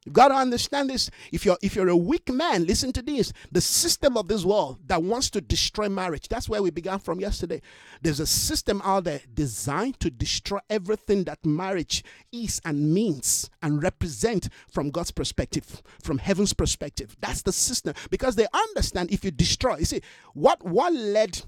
You've 0.05 0.14
got 0.14 0.28
to 0.28 0.34
understand 0.34 0.90
this. 0.90 1.11
If 1.30 1.44
you're 1.44 1.59
if 1.62 1.76
you're 1.76 1.88
a 1.88 1.96
weak 1.96 2.28
man, 2.28 2.66
listen 2.66 2.92
to 2.92 3.03
this. 3.03 3.32
The 3.53 3.61
system 3.61 4.16
of 4.16 4.26
this 4.26 4.44
world 4.44 4.78
that 4.86 5.03
wants 5.03 5.30
to 5.30 5.40
destroy 5.40 5.88
marriage. 5.88 6.28
That's 6.28 6.48
where 6.48 6.62
we 6.62 6.70
began 6.70 6.98
from 6.98 7.20
yesterday. 7.20 7.62
There's 8.03 8.18
a 8.18 8.26
system 8.26 8.82
out 8.84 9.05
there 9.05 9.20
designed 9.32 10.00
to 10.00 10.11
destroy 10.11 10.59
everything 10.68 11.24
that 11.24 11.44
marriage 11.46 12.05
is 12.32 12.61
and 12.64 12.92
means 12.92 13.48
and 13.62 13.82
represent 13.82 14.48
from 14.68 14.90
God's 14.90 15.12
perspective, 15.12 15.82
from 16.03 16.18
heaven's 16.18 16.53
perspective. 16.53 17.16
That's 17.20 17.42
the 17.42 17.53
system. 17.53 17.94
Because 18.11 18.34
they 18.34 18.46
understand 18.53 19.12
if 19.12 19.24
you 19.24 19.30
destroy, 19.30 19.76
you 19.78 19.84
see, 19.84 20.03
what 20.34 20.64
what 20.64 20.92
led 20.92 21.42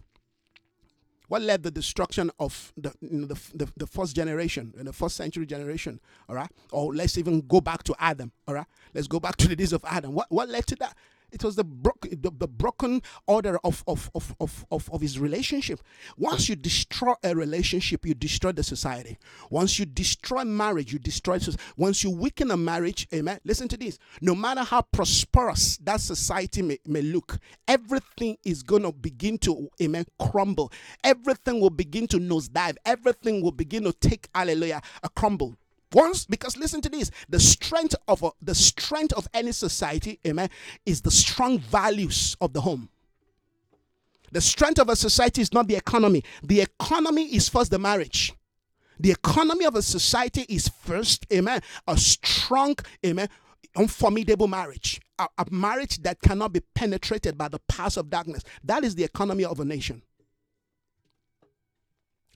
what 1.29 1.43
led 1.43 1.63
the 1.63 1.71
destruction 1.71 2.31
of 2.39 2.73
the, 2.77 2.93
you 3.01 3.21
know, 3.21 3.27
the, 3.27 3.41
the, 3.55 3.73
the, 3.77 3.87
first 3.87 4.15
generation 4.15 4.75
in 4.79 4.87
the 4.87 4.93
first 4.93 5.17
century 5.17 5.47
generation 5.47 6.01
all 6.29 6.35
right? 6.37 6.51
Or 6.71 6.95
let's 6.95 7.17
even 7.19 7.41
go 7.43 7.61
back 7.61 7.83
to 7.85 7.95
Adam 7.99 8.33
all 8.47 8.55
right? 8.55 8.67
Let's 8.93 9.07
go 9.07 9.21
back 9.21 9.37
to 9.37 9.49
the 9.49 9.57
days 9.57 9.73
of 9.73 9.85
Adam. 9.85 10.13
What, 10.13 10.27
what 10.31 10.49
led 10.49 10.67
to 10.69 10.77
that 10.77 10.97
it 11.35 11.43
was 11.45 11.57
the, 11.57 11.65
bro- 11.65 11.93
the, 12.03 12.31
the, 12.31 12.49
broken 12.49 13.03
order 13.27 13.59
of, 13.65 13.83
of, 13.89 14.11
of, 14.15 14.35
of, 14.41 14.65
of, 14.71 14.89
of 14.93 15.01
his 15.01 15.19
relationship. 15.19 15.81
Once 16.17 16.49
you 16.49 16.55
destroy 16.55 17.15
a 17.25 17.35
relationship, 17.35 18.07
you 18.07 18.15
destroy 18.15 18.53
the 18.53 18.63
society. 18.63 19.19
Once 19.51 19.79
you 19.79 19.85
destroy 19.85 20.45
marriage, 20.45 20.93
you 20.93 20.99
destroy. 20.99 21.39
society. 21.39 21.63
Once 21.77 22.05
you 22.05 22.11
weaken 22.11 22.53
a 22.53 22.57
marriage, 22.57 23.09
amen. 23.13 23.41
Listen 23.45 23.67
to 23.69 23.77
this. 23.77 23.99
No 24.21 24.35
matter 24.35 24.63
how 24.63 24.83
prosperous 24.83 25.77
that 25.79 26.01
society 26.01 26.63
may, 26.63 26.79
may 26.87 27.03
look, 27.03 27.39
everything 27.67 28.37
is 28.45 28.63
going 28.63 28.83
to 28.83 28.93
begin 28.93 29.37
to, 29.39 29.69
amen, 29.83 30.05
crumble. 30.19 30.73
Everything 31.03 31.61
will 31.61 31.71
begin 31.71 32.07
to 32.09 32.19
nosedive. 32.19 32.77
Everything 32.87 33.43
will 33.43 33.53
begin 33.53 33.83
to 33.85 33.93
take, 33.93 34.29
hallelujah, 34.35 34.81
a 35.03 35.09
crumble. 35.09 35.57
Once, 35.95 36.27
because 36.27 36.57
listen 36.57 36.81
to 36.81 36.89
this, 36.89 37.11
the 37.29 37.41
strength 37.41 37.95
of 38.09 38.23
a, 38.23 38.31
the 38.43 38.55
strength 38.55 39.13
of 39.15 39.29
any 39.33 39.53
society, 39.53 40.19
amen, 40.27 40.51
is 40.85 41.01
the 41.01 41.11
strong 41.11 41.59
values 41.59 42.37
of 42.41 42.53
the 42.53 42.61
home. 42.61 42.89
The 44.33 44.41
strength 44.41 44.81
of 44.81 44.89
a 44.89 44.97
society 44.97 45.41
is 45.41 45.53
not 45.53 45.69
the 45.69 45.77
economy. 45.77 46.25
The 46.43 46.61
economy 46.63 47.33
is 47.35 47.49
first 47.49 47.71
the 47.71 47.79
marriage. 47.79 48.35
The 48.99 49.13
economy 49.13 49.65
of 49.65 49.77
a 49.77 49.83
society 49.83 50.45
is 50.49 50.69
first, 50.69 51.27
amen, 51.33 51.61
a 51.87 51.97
strong, 51.97 52.75
amen, 53.07 53.29
unformidable 53.77 54.49
marriage. 54.49 55.01
A, 55.21 55.29
a 55.39 55.47
marriage 55.53 55.99
that 56.03 56.21
cannot 56.21 56.53
be 56.53 56.61
penetrated 56.75 57.39
by 57.39 57.47
the 57.47 57.61
powers 57.69 57.97
of 57.97 58.11
darkness. 58.11 58.43
That 58.65 58.83
is 58.83 58.97
the 58.97 59.05
economy 59.05 59.45
of 59.45 59.61
a 59.61 59.65
nation. 59.65 60.03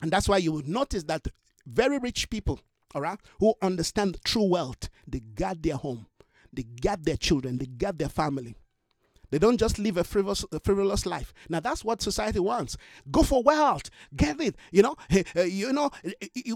And 0.00 0.12
that's 0.12 0.28
why 0.28 0.36
you 0.36 0.52
would 0.52 0.68
notice 0.68 1.02
that 1.04 1.26
very 1.66 1.98
rich 1.98 2.30
people, 2.30 2.60
all 2.94 3.02
right, 3.02 3.18
who 3.40 3.54
understand 3.62 4.18
true 4.24 4.48
wealth, 4.48 4.88
they 5.06 5.20
guard 5.20 5.62
their 5.62 5.76
home, 5.76 6.06
they 6.52 6.62
guard 6.62 7.04
their 7.04 7.16
children, 7.16 7.58
they 7.58 7.66
guard 7.66 7.98
their 7.98 8.08
family. 8.08 8.56
They 9.30 9.38
don't 9.38 9.58
just 9.58 9.78
live 9.78 9.96
a 9.96 10.04
frivolous, 10.04 10.44
a 10.52 10.60
frivolous 10.60 11.06
life. 11.06 11.32
Now 11.48 11.60
that's 11.60 11.84
what 11.84 12.00
society 12.02 12.38
wants. 12.40 12.76
Go 13.10 13.22
for 13.22 13.42
wealth, 13.42 13.90
get 14.16 14.40
it. 14.40 14.56
You 14.72 14.82
know, 14.82 14.96
uh, 15.36 15.42
you 15.42 15.72
know. 15.72 15.90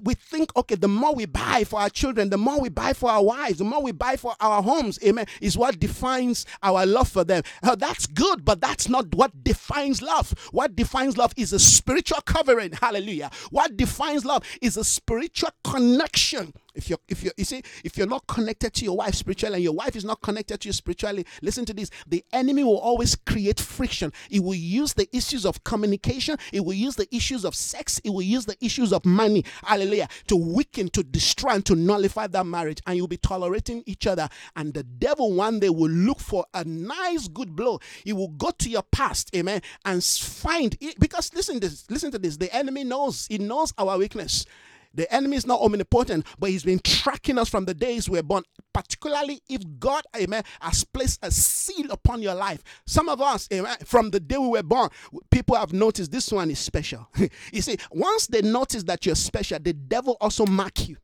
We 0.03 0.15
think, 0.15 0.57
okay, 0.57 0.75
the 0.75 0.89
more 0.89 1.15
we 1.15 1.27
buy 1.27 1.65
for 1.65 1.81
our 1.81 1.91
children, 1.91 2.31
the 2.31 2.39
more 2.39 2.61
we 2.61 2.69
buy 2.69 2.93
for 2.93 3.11
our 3.11 3.23
wives, 3.23 3.59
the 3.59 3.65
more 3.65 3.83
we 3.83 3.93
buy 3.93 4.17
for 4.17 4.35
our 4.41 4.63
homes, 4.63 4.99
amen, 5.05 5.27
is 5.41 5.57
what 5.57 5.79
defines 5.79 6.47
our 6.63 6.87
love 6.87 7.09
for 7.09 7.25
them. 7.25 7.43
Uh, 7.63 7.75
that's 7.75 8.07
good, 8.07 8.45
but 8.45 8.61
that's 8.61 8.89
not 8.89 9.15
what 9.15 9.45
defines 9.45 10.03
love. 10.03 10.35
What 10.53 10.77
defines 10.77 11.17
love 11.17 11.33
is 11.37 11.53
a 11.53 11.59
spiritual 11.59 12.21
covering. 12.23 12.73
Hallelujah. 12.73 13.31
What 13.51 13.77
defines 13.77 14.25
love 14.25 14.45
is 14.61 14.77
a 14.77 14.85
spiritual 14.85 15.51
connection 15.65 16.53
if 16.75 16.89
you're 16.89 16.99
if 17.09 17.23
you're 17.23 17.33
you 17.37 17.45
see 17.45 17.63
if 17.85 17.97
you're 17.97 18.07
not 18.07 18.27
connected 18.27 18.73
to 18.75 18.85
your 18.85 18.97
wife 18.97 19.15
spiritually 19.15 19.55
and 19.55 19.65
your 19.65 19.75
wife 19.75 19.97
is 19.97 20.05
not 20.05 20.21
connected 20.23 20.61
to 20.61 20.69
you 20.69 20.73
spiritually 20.73 21.27
listen 21.43 21.65
to 21.65 21.75
this. 21.75 21.91
The 22.07 22.25
enemy 22.33 22.65
will 22.65 22.79
always 22.79 23.15
create 23.15 23.61
friction. 23.61 24.13
It 24.31 24.43
will 24.43 24.55
use 24.55 24.95
the 24.95 25.09
issues 25.15 25.45
of 25.45 25.63
communication. 25.65 26.37
It 26.53 26.65
will 26.65 26.75
use 26.75 26.97
the 26.97 27.13
issues 27.15 27.45
of 27.45 27.55
sex. 27.55 28.01
It 28.05 28.11
will 28.11 28.23
use 28.23 28.47
the 28.47 28.57
issues 28.65 28.93
of 28.93 29.05
money 29.05 29.45
hallelujah 29.65 30.09
to 30.29 30.37
weaken 30.37 30.89
to 30.91 31.03
destroy 31.03 31.53
and 31.53 31.67
to 31.67 31.75
nullify 31.75 32.27
that 32.29 32.47
marriage. 32.47 32.81
And 32.87 32.97
you'll 32.97 33.09
be 33.09 33.17
tolerating 33.17 33.83
each 33.87 34.07
other. 34.07 34.29
And 34.57 34.75
the 34.75 34.83
devil 34.83 35.33
one 35.33 35.61
day 35.61 35.71
will 35.71 35.91
look 35.91 36.21
for 36.21 36.47
a 36.55 36.65
nice 36.65 37.29
good 37.29 37.55
blow. 37.55 37.81
He 38.05 38.13
will 38.13 38.29
go 38.29 38.51
to 38.51 38.71
your 38.71 38.83
past 38.83 39.35
amen 39.35 39.63
and 39.85 40.03
find 40.03 40.77
it. 40.81 40.99
Because 40.99 41.33
listen 41.35 41.61
this 41.61 41.85
listen 41.91 42.11
to 42.13 42.19
this. 42.19 42.37
The 42.37 42.55
enemy 42.55 42.85
knows 42.85 43.27
he 43.27 43.39
knows 43.39 43.73
our 43.79 43.99
weakness 43.99 44.47
the 44.95 45.13
enemy 45.13 45.37
is 45.37 45.47
not 45.47 45.61
omnipotent, 45.61 46.27
but 46.39 46.51
he's 46.51 46.65
been 46.65 46.81
tracking 46.81 47.39
us 47.39 47.49
from 47.49 47.65
the 47.65 47.75
days 47.75 48.09
we 48.09 48.19
were 48.19 48.23
born, 48.23 48.45
particularly 48.73 49.41
if 49.49 49.63
God, 49.79 50.05
amen, 50.17 50.45
has 50.61 50.85
placed 50.85 51.21
a 51.23 51.31
seal 51.31 51.91
upon 51.91 52.23
your 52.23 52.35
life. 52.35 52.63
Some 52.87 53.09
of 53.09 53.21
us, 53.21 53.49
amen, 53.53 53.77
from 53.85 54.11
the 54.11 54.21
day 54.21 54.39
we 54.39 54.49
were 54.49 54.63
born, 54.63 54.91
people 55.31 55.57
have 55.57 55.73
noticed 55.73 56.11
this 56.11 56.31
one 56.33 56.51
is 56.51 56.59
special. 56.59 57.09
you 57.53 57.63
see, 57.63 57.77
once 57.91 58.27
they 58.27 58.43
notice 58.43 58.83
that 58.85 59.07
you're 59.07 59.15
special, 59.15 59.59
the 59.61 59.73
devil 59.73 60.17
also 60.21 60.47
mark 60.47 60.89
you. 60.89 60.97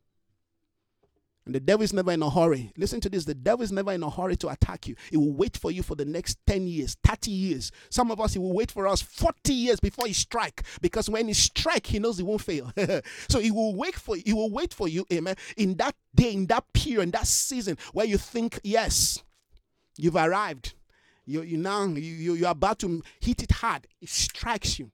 And 1.49 1.55
the 1.55 1.61
devil 1.61 1.83
is 1.83 1.95
never 1.95 2.13
in 2.13 2.23
a 2.23 2.29
hurry. 2.29 2.71
Listen 2.77 3.01
to 3.01 3.09
this 3.09 3.25
the 3.25 3.35
devil 3.35 3.65
is 3.65 3.73
never 3.73 3.91
in 3.93 4.03
a 4.03 4.11
hurry 4.11 4.37
to 4.37 4.51
attack 4.51 4.87
you. 4.87 4.95
He 5.11 5.17
will 5.17 5.33
wait 5.33 5.57
for 5.57 5.71
you 5.71 5.83
for 5.83 5.95
the 5.95 6.05
next 6.05 6.37
10 6.47 6.67
years, 6.67 6.99
30 7.03 7.31
years. 7.31 7.73
Some 7.89 8.11
of 8.11 8.21
us, 8.21 8.35
he 8.35 8.39
will 8.39 8.53
wait 8.53 8.71
for 8.71 8.87
us 8.87 9.01
40 9.01 9.55
years 9.55 9.81
before 9.81 10.07
he 10.07 10.13
strike. 10.13 10.63
Because 10.83 11.09
when 11.09 11.27
he 11.27 11.33
strike, 11.33 11.87
he 11.87 12.01
knows 12.01 12.19
he 12.19 12.23
won't 12.23 12.43
fail. 12.43 12.71
so 13.31 13.41
he 13.41 13.51
will 13.51 13.75
wait 13.75 13.95
for 13.95 14.15
you. 14.15 14.23
he 14.27 14.35
will 14.35 14.51
wait 14.51 14.75
for 14.75 14.89
you, 14.89 15.07
amen, 15.11 15.37
in 15.57 15.75
that 15.79 15.95
day, 16.15 16.35
in 16.35 16.45
that 16.49 16.71
period, 16.75 17.05
in 17.05 17.11
that 17.13 17.27
season 17.27 17.79
where 17.95 18.05
you 18.05 18.19
think, 18.19 18.61
yes, 18.63 19.23
you've 19.97 20.17
arrived. 20.17 20.75
You, 21.25 21.41
you 21.41 21.57
now 21.57 21.87
you, 21.87 22.35
you're 22.35 22.51
about 22.51 22.79
to 22.81 23.03
hit 23.21 23.43
it 23.43 23.53
hard. 23.53 23.87
It 24.03 24.11
strikes 24.11 24.79
you. 24.79 24.91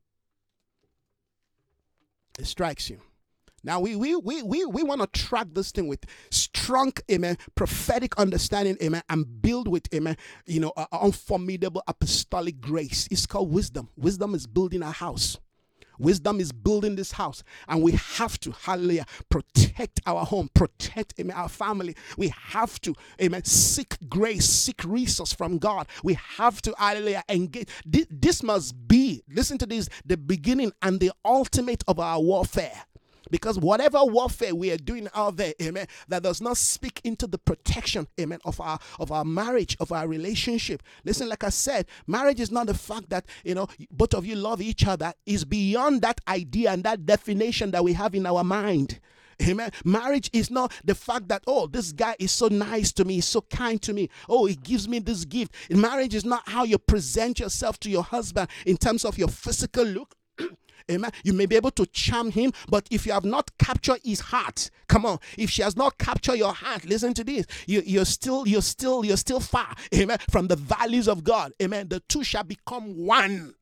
It 2.38 2.46
strikes 2.46 2.90
you. 2.90 3.00
Now 3.64 3.80
we 3.80 3.96
we 3.96 4.14
we 4.14 4.42
we, 4.42 4.64
we 4.66 4.82
want 4.82 5.00
to 5.00 5.06
track 5.06 5.48
this 5.52 5.72
thing 5.72 5.88
with 5.88 6.04
strong 6.30 6.92
amen 7.10 7.38
prophetic 7.54 8.16
understanding 8.18 8.76
amen 8.82 9.02
and 9.08 9.42
build 9.42 9.68
with 9.68 9.92
amen 9.94 10.16
you 10.46 10.60
know 10.60 10.72
an 10.76 10.86
unformidable 10.92 11.82
apostolic 11.88 12.60
grace. 12.60 13.08
It's 13.10 13.26
called 13.26 13.50
wisdom. 13.50 13.88
Wisdom 13.96 14.34
is 14.34 14.46
building 14.46 14.82
a 14.82 14.90
house. 14.90 15.38
Wisdom 15.98 16.40
is 16.40 16.52
building 16.52 16.96
this 16.96 17.12
house, 17.12 17.44
and 17.68 17.82
we 17.82 17.92
have 17.92 18.38
to, 18.40 18.50
hallelujah, 18.50 19.06
protect 19.28 20.00
our 20.06 20.24
home, 20.24 20.50
protect 20.52 21.14
amen, 21.20 21.36
our 21.36 21.48
family. 21.48 21.94
We 22.16 22.28
have 22.28 22.80
to, 22.80 22.94
amen, 23.22 23.44
seek 23.44 23.96
grace, 24.08 24.44
seek 24.44 24.82
resource 24.84 25.32
from 25.32 25.58
God. 25.58 25.86
We 26.02 26.14
have 26.14 26.60
to, 26.62 26.74
hallelujah, 26.76 27.22
engage. 27.28 27.68
This, 27.86 28.06
this 28.10 28.42
must 28.42 28.88
be, 28.88 29.22
listen 29.28 29.56
to 29.58 29.66
this, 29.66 29.88
the 30.04 30.16
beginning 30.16 30.72
and 30.82 30.98
the 30.98 31.12
ultimate 31.24 31.84
of 31.86 32.00
our 32.00 32.20
warfare. 32.20 32.82
Because 33.30 33.58
whatever 33.58 34.04
warfare 34.04 34.54
we 34.54 34.70
are 34.70 34.76
doing 34.76 35.08
out 35.14 35.36
there, 35.36 35.54
amen, 35.62 35.86
that 36.08 36.22
does 36.22 36.40
not 36.40 36.56
speak 36.56 37.00
into 37.04 37.26
the 37.26 37.38
protection, 37.38 38.06
amen, 38.20 38.40
of 38.44 38.60
our 38.60 38.78
of 38.98 39.10
our 39.12 39.24
marriage, 39.24 39.76
of 39.80 39.92
our 39.92 40.06
relationship. 40.06 40.82
Listen, 41.04 41.28
like 41.28 41.44
I 41.44 41.48
said, 41.50 41.86
marriage 42.06 42.40
is 42.40 42.50
not 42.50 42.66
the 42.66 42.74
fact 42.74 43.10
that 43.10 43.26
you 43.44 43.54
know 43.54 43.68
both 43.90 44.14
of 44.14 44.26
you 44.26 44.36
love 44.36 44.60
each 44.60 44.86
other, 44.86 45.12
is 45.26 45.44
beyond 45.44 46.02
that 46.02 46.20
idea 46.28 46.70
and 46.70 46.84
that 46.84 47.06
definition 47.06 47.70
that 47.72 47.84
we 47.84 47.92
have 47.94 48.14
in 48.14 48.26
our 48.26 48.44
mind. 48.44 49.00
Amen. 49.42 49.70
Marriage 49.84 50.30
is 50.32 50.50
not 50.50 50.72
the 50.84 50.94
fact 50.94 51.28
that, 51.28 51.42
oh, 51.46 51.66
this 51.66 51.92
guy 51.92 52.14
is 52.18 52.30
so 52.30 52.48
nice 52.48 52.92
to 52.92 53.04
me, 53.04 53.20
so 53.20 53.40
kind 53.40 53.82
to 53.82 53.92
me. 53.92 54.08
Oh, 54.28 54.46
he 54.46 54.54
gives 54.54 54.88
me 54.88 55.00
this 55.00 55.24
gift. 55.24 55.52
Marriage 55.70 56.14
is 56.14 56.24
not 56.24 56.48
how 56.48 56.64
you 56.64 56.78
present 56.78 57.40
yourself 57.40 57.80
to 57.80 57.90
your 57.90 58.04
husband 58.04 58.48
in 58.64 58.76
terms 58.76 59.04
of 59.04 59.18
your 59.18 59.28
physical 59.28 59.84
look. 59.84 60.14
Amen. 60.90 61.10
You 61.22 61.32
may 61.32 61.46
be 61.46 61.56
able 61.56 61.70
to 61.72 61.86
charm 61.86 62.30
him, 62.30 62.52
but 62.68 62.86
if 62.90 63.06
you 63.06 63.12
have 63.12 63.24
not 63.24 63.50
captured 63.58 64.00
his 64.04 64.20
heart, 64.20 64.70
come 64.88 65.06
on. 65.06 65.18
If 65.38 65.50
she 65.50 65.62
has 65.62 65.76
not 65.76 65.96
captured 65.98 66.34
your 66.36 66.52
heart, 66.52 66.84
listen 66.84 67.14
to 67.14 67.24
this. 67.24 67.46
You, 67.66 67.82
you're 67.86 68.04
still, 68.04 68.46
you're 68.46 68.62
still, 68.62 69.04
you're 69.04 69.16
still 69.16 69.40
far, 69.40 69.74
amen, 69.94 70.18
from 70.30 70.48
the 70.48 70.56
values 70.56 71.08
of 71.08 71.24
God. 71.24 71.52
Amen. 71.62 71.88
The 71.88 72.00
two 72.00 72.22
shall 72.22 72.44
become 72.44 73.06
one. 73.06 73.54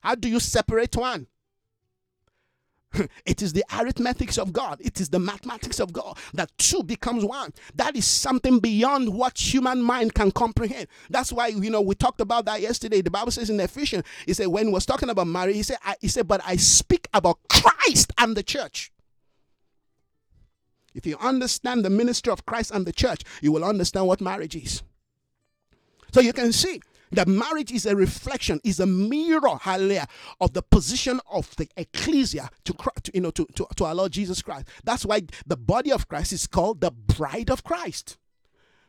How 0.00 0.14
do 0.14 0.28
you 0.28 0.40
separate 0.40 0.96
one? 0.96 1.26
it 3.24 3.42
is 3.42 3.52
the 3.52 3.64
arithmetics 3.78 4.38
of 4.38 4.52
God, 4.52 4.80
it 4.80 5.00
is 5.00 5.08
the 5.08 5.18
mathematics 5.18 5.80
of 5.80 5.92
God 5.92 6.18
that 6.34 6.50
two 6.58 6.82
becomes 6.82 7.24
one. 7.24 7.52
That 7.74 7.96
is 7.96 8.06
something 8.06 8.58
beyond 8.58 9.14
what 9.14 9.38
human 9.38 9.82
mind 9.82 10.14
can 10.14 10.30
comprehend. 10.30 10.88
That's 11.08 11.32
why 11.32 11.48
you 11.48 11.70
know 11.70 11.80
we 11.80 11.94
talked 11.94 12.20
about 12.20 12.44
that 12.46 12.60
yesterday. 12.60 13.00
The 13.00 13.10
Bible 13.10 13.30
says 13.30 13.50
in 13.50 13.60
Ephesians, 13.60 14.04
he 14.26 14.34
said 14.34 14.48
when 14.48 14.66
he 14.66 14.72
was 14.72 14.86
talking 14.86 15.10
about 15.10 15.26
marriage, 15.26 15.56
he 15.56 15.62
said, 15.62 15.78
I, 15.84 15.96
he 16.00 16.08
said, 16.08 16.26
but 16.26 16.40
I 16.44 16.56
speak 16.56 17.08
about 17.14 17.38
Christ 17.48 18.12
and 18.18 18.36
the 18.36 18.42
church. 18.42 18.92
If 20.94 21.06
you 21.06 21.16
understand 21.18 21.84
the 21.84 21.90
ministry 21.90 22.32
of 22.32 22.44
Christ 22.46 22.72
and 22.72 22.84
the 22.84 22.92
church, 22.92 23.22
you 23.40 23.52
will 23.52 23.64
understand 23.64 24.06
what 24.06 24.20
marriage 24.20 24.56
is. 24.56 24.82
So 26.12 26.20
you 26.20 26.32
can 26.32 26.52
see 26.52 26.80
that 27.12 27.28
marriage 27.28 27.72
is 27.72 27.86
a 27.86 27.96
reflection, 27.96 28.60
is 28.64 28.80
a 28.80 28.86
mirror, 28.86 29.56
hallelujah, 29.60 30.06
of 30.40 30.52
the 30.52 30.62
position 30.62 31.20
of 31.30 31.54
the 31.56 31.68
ecclesia 31.76 32.50
to, 32.64 32.74
you 33.12 33.20
know 33.20 33.30
to, 33.30 33.46
to, 33.54 33.66
to 33.76 33.84
our 33.84 33.94
Lord 33.94 34.12
Jesus 34.12 34.42
Christ. 34.42 34.68
That's 34.84 35.04
why 35.04 35.22
the 35.46 35.56
body 35.56 35.92
of 35.92 36.08
Christ 36.08 36.32
is 36.32 36.46
called 36.46 36.80
the 36.80 36.90
bride 36.90 37.50
of 37.50 37.64
Christ. 37.64 38.16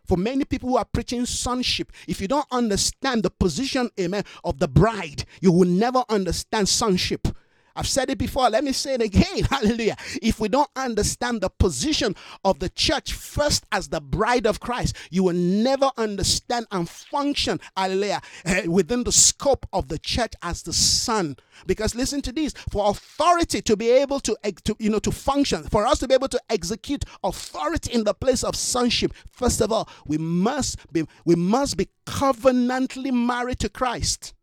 For 0.06 0.18
many 0.18 0.46
people 0.46 0.70
who 0.70 0.78
are 0.78 0.86
preaching 0.86 1.26
sonship, 1.26 1.92
if 2.08 2.20
you 2.20 2.28
don't 2.28 2.48
understand 2.52 3.24
the 3.24 3.30
position, 3.30 3.90
amen, 4.00 4.24
of 4.44 4.60
the 4.60 4.68
bride, 4.68 5.26
you 5.42 5.52
will 5.52 5.68
never 5.68 6.04
understand 6.10 6.68
sonship. 6.68 7.28
I've 7.76 7.88
said 7.88 8.10
it 8.10 8.18
before. 8.18 8.50
Let 8.50 8.64
me 8.64 8.72
say 8.72 8.96
it 8.96 9.02
again. 9.02 9.44
Hallelujah. 9.50 9.96
If 10.22 10.40
we 10.40 10.50
don't 10.50 10.70
understand 10.76 11.42
the 11.42 11.50
position 11.50 12.16
of 12.44 12.60
the 12.60 12.70
church 12.70 13.14
first 13.14 13.66
as 13.72 13.88
the 13.88 14.02
bride 14.02 14.46
of 14.46 14.60
Christ, 14.60 14.96
you 15.10 15.24
will 15.24 15.36
never 15.36 15.90
understand 15.98 16.66
and 16.72 16.88
function, 16.88 17.60
hallelujah, 17.76 18.22
eh, 18.46 18.66
within 18.68 19.04
the 19.04 19.12
scope 19.12 19.66
of 19.74 19.88
the 19.88 19.98
church 19.98 20.34
as 20.42 20.64
the 20.64 20.74
son. 20.74 21.36
Because 21.66 21.96
listen 21.96 22.22
to 22.24 22.32
this 22.32 22.54
for 22.70 22.90
authority 22.90 23.62
to 23.62 23.78
be 23.78 23.90
able 23.90 24.20
to, 24.22 24.36
to, 24.64 24.76
you 24.80 24.90
know, 24.90 25.00
to 25.00 25.12
function, 25.12 25.64
for 25.64 25.86
us 25.86 26.00
to 26.00 26.08
be 26.08 26.14
able 26.14 26.30
to 26.30 26.42
execute 26.50 27.06
authority 27.24 27.94
in 27.94 28.04
the 28.04 28.14
place 28.14 28.44
of 28.44 28.56
sonship, 28.56 29.14
first 29.32 29.62
of 29.62 29.72
all, 29.72 29.90
we 30.06 30.18
must 30.18 30.92
be, 30.92 31.06
we 31.26 31.36
must 31.36 31.78
be 31.78 31.88
covenantally 32.06 33.12
married 33.12 33.60
to 33.60 33.70
Christ. 33.70 34.34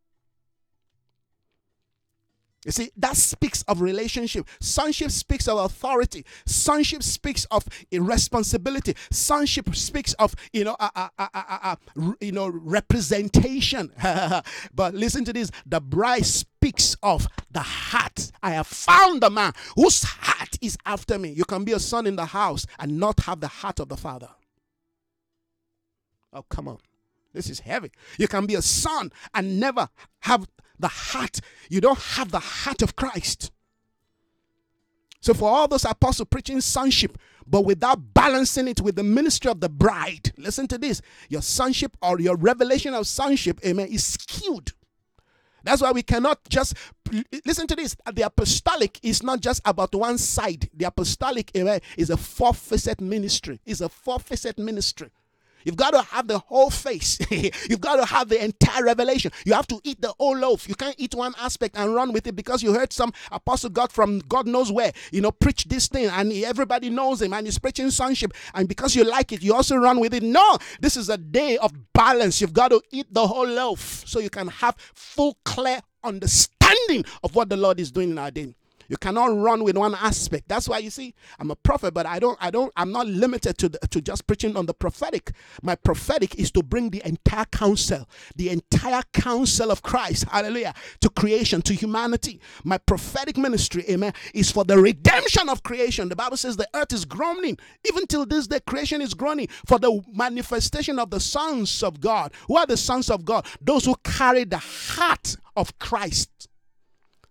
You 2.68 2.72
see, 2.72 2.90
that 2.98 3.16
speaks 3.16 3.62
of 3.62 3.80
relationship. 3.80 4.46
Sonship 4.60 5.10
speaks 5.10 5.48
of 5.48 5.56
authority. 5.56 6.26
Sonship 6.44 7.02
speaks 7.02 7.46
of 7.46 7.66
responsibility. 7.90 8.94
Sonship 9.10 9.74
speaks 9.74 10.12
of 10.18 10.34
you 10.52 10.64
know, 10.64 10.76
uh, 10.78 10.90
uh, 10.94 11.28
uh, 11.34 11.76
you 12.20 12.30
know, 12.30 12.46
representation. 12.46 13.90
but 14.74 14.92
listen 14.92 15.24
to 15.24 15.32
this: 15.32 15.50
the 15.64 15.80
bride 15.80 16.26
speaks 16.26 16.94
of 17.02 17.26
the 17.50 17.60
heart. 17.60 18.32
I 18.42 18.50
have 18.50 18.66
found 18.66 19.22
the 19.22 19.30
man 19.30 19.54
whose 19.74 20.02
heart 20.02 20.58
is 20.60 20.76
after 20.84 21.18
me. 21.18 21.30
You 21.30 21.46
can 21.46 21.64
be 21.64 21.72
a 21.72 21.80
son 21.80 22.06
in 22.06 22.16
the 22.16 22.26
house 22.26 22.66
and 22.78 23.00
not 23.00 23.20
have 23.20 23.40
the 23.40 23.48
heart 23.48 23.80
of 23.80 23.88
the 23.88 23.96
father. 23.96 24.28
Oh, 26.34 26.42
come 26.50 26.68
on. 26.68 26.76
This 27.32 27.48
is 27.48 27.60
heavy. 27.60 27.92
You 28.18 28.28
can 28.28 28.44
be 28.44 28.56
a 28.56 28.62
son 28.62 29.10
and 29.32 29.58
never 29.58 29.88
have 30.20 30.46
the 30.78 30.88
heart. 30.88 31.40
You 31.68 31.80
don't 31.80 31.98
have 31.98 32.30
the 32.30 32.38
heart 32.38 32.82
of 32.82 32.96
Christ. 32.96 33.50
So, 35.20 35.34
for 35.34 35.48
all 35.48 35.66
those 35.66 35.84
apostles 35.84 36.28
preaching 36.30 36.60
sonship, 36.60 37.18
but 37.46 37.62
without 37.62 38.14
balancing 38.14 38.68
it 38.68 38.80
with 38.80 38.96
the 38.96 39.02
ministry 39.02 39.50
of 39.50 39.60
the 39.60 39.68
bride, 39.68 40.32
listen 40.36 40.68
to 40.68 40.78
this 40.78 41.02
your 41.28 41.42
sonship 41.42 41.96
or 42.02 42.20
your 42.20 42.36
revelation 42.36 42.94
of 42.94 43.06
sonship, 43.06 43.60
amen, 43.64 43.88
is 43.88 44.04
skewed. 44.04 44.72
That's 45.64 45.82
why 45.82 45.90
we 45.90 46.02
cannot 46.02 46.48
just 46.48 46.74
listen 47.44 47.66
to 47.66 47.74
this. 47.74 47.96
The 48.12 48.22
apostolic 48.22 49.00
is 49.02 49.22
not 49.22 49.40
just 49.40 49.60
about 49.64 49.94
one 49.94 50.18
side. 50.18 50.70
The 50.72 50.86
apostolic 50.86 51.50
amen, 51.56 51.80
is 51.96 52.10
a 52.10 52.16
four-facet 52.16 53.00
ministry. 53.00 53.60
Is 53.66 53.80
a 53.80 53.88
four-facet 53.88 54.58
ministry. 54.58 55.10
You've 55.68 55.76
got 55.76 55.90
to 55.90 56.00
have 56.00 56.26
the 56.26 56.38
whole 56.38 56.70
face. 56.70 57.18
You've 57.30 57.82
got 57.82 57.96
to 57.96 58.06
have 58.06 58.30
the 58.30 58.42
entire 58.42 58.84
revelation. 58.84 59.32
You 59.44 59.52
have 59.52 59.66
to 59.66 59.78
eat 59.84 60.00
the 60.00 60.14
whole 60.18 60.34
loaf. 60.34 60.66
You 60.66 60.74
can't 60.74 60.94
eat 60.96 61.14
one 61.14 61.34
aspect 61.38 61.76
and 61.76 61.94
run 61.94 62.14
with 62.14 62.26
it 62.26 62.34
because 62.34 62.62
you 62.62 62.72
heard 62.72 62.90
some 62.90 63.12
apostle 63.30 63.68
God 63.68 63.92
from 63.92 64.20
God 64.20 64.46
knows 64.46 64.72
where, 64.72 64.94
you 65.12 65.20
know, 65.20 65.30
preach 65.30 65.64
this 65.64 65.86
thing 65.86 66.06
and 66.06 66.32
everybody 66.32 66.88
knows 66.88 67.20
him 67.20 67.34
and 67.34 67.46
he's 67.46 67.58
preaching 67.58 67.90
sonship. 67.90 68.32
And 68.54 68.66
because 68.66 68.96
you 68.96 69.04
like 69.04 69.30
it, 69.30 69.42
you 69.42 69.54
also 69.54 69.76
run 69.76 70.00
with 70.00 70.14
it. 70.14 70.22
No, 70.22 70.56
this 70.80 70.96
is 70.96 71.10
a 71.10 71.18
day 71.18 71.58
of 71.58 71.70
balance. 71.92 72.40
You've 72.40 72.54
got 72.54 72.68
to 72.68 72.80
eat 72.90 73.12
the 73.12 73.26
whole 73.26 73.46
loaf 73.46 74.04
so 74.06 74.20
you 74.20 74.30
can 74.30 74.48
have 74.48 74.74
full, 74.94 75.36
clear 75.44 75.80
understanding 76.02 77.04
of 77.22 77.34
what 77.34 77.50
the 77.50 77.58
Lord 77.58 77.78
is 77.78 77.92
doing 77.92 78.12
in 78.12 78.16
our 78.16 78.30
day. 78.30 78.54
You 78.88 78.96
cannot 78.96 79.36
run 79.36 79.62
with 79.64 79.76
one 79.76 79.94
aspect. 79.94 80.48
That's 80.48 80.68
why 80.68 80.78
you 80.78 80.90
see, 80.90 81.14
I'm 81.38 81.50
a 81.50 81.56
prophet, 81.56 81.92
but 81.92 82.06
I 82.06 82.18
don't, 82.18 82.38
I 82.40 82.50
don't, 82.50 82.72
I'm 82.76 82.90
not 82.90 83.06
limited 83.06 83.58
to 83.58 83.68
the, 83.68 83.78
to 83.78 84.00
just 84.00 84.26
preaching 84.26 84.56
on 84.56 84.66
the 84.66 84.74
prophetic. 84.74 85.32
My 85.62 85.74
prophetic 85.74 86.34
is 86.36 86.50
to 86.52 86.62
bring 86.62 86.90
the 86.90 87.02
entire 87.04 87.44
counsel, 87.46 88.08
the 88.34 88.48
entire 88.48 89.02
counsel 89.12 89.70
of 89.70 89.82
Christ, 89.82 90.24
hallelujah, 90.24 90.74
to 91.00 91.10
creation, 91.10 91.62
to 91.62 91.74
humanity. 91.74 92.40
My 92.64 92.78
prophetic 92.78 93.36
ministry, 93.36 93.84
amen, 93.90 94.14
is 94.34 94.50
for 94.50 94.64
the 94.64 94.78
redemption 94.78 95.48
of 95.48 95.62
creation. 95.62 96.08
The 96.08 96.16
Bible 96.16 96.38
says 96.38 96.56
the 96.56 96.68
earth 96.74 96.92
is 96.92 97.04
groaning. 97.04 97.58
Even 97.86 98.06
till 98.06 98.24
this 98.24 98.46
day, 98.46 98.60
creation 98.66 99.02
is 99.02 99.14
groaning 99.14 99.48
for 99.66 99.78
the 99.78 100.00
manifestation 100.12 100.98
of 100.98 101.10
the 101.10 101.20
sons 101.20 101.82
of 101.82 102.00
God. 102.00 102.32
Who 102.46 102.56
are 102.56 102.66
the 102.66 102.76
sons 102.76 103.10
of 103.10 103.24
God? 103.24 103.46
Those 103.60 103.84
who 103.84 103.94
carry 104.02 104.44
the 104.44 104.58
heart 104.58 105.36
of 105.56 105.78
Christ. 105.78 106.48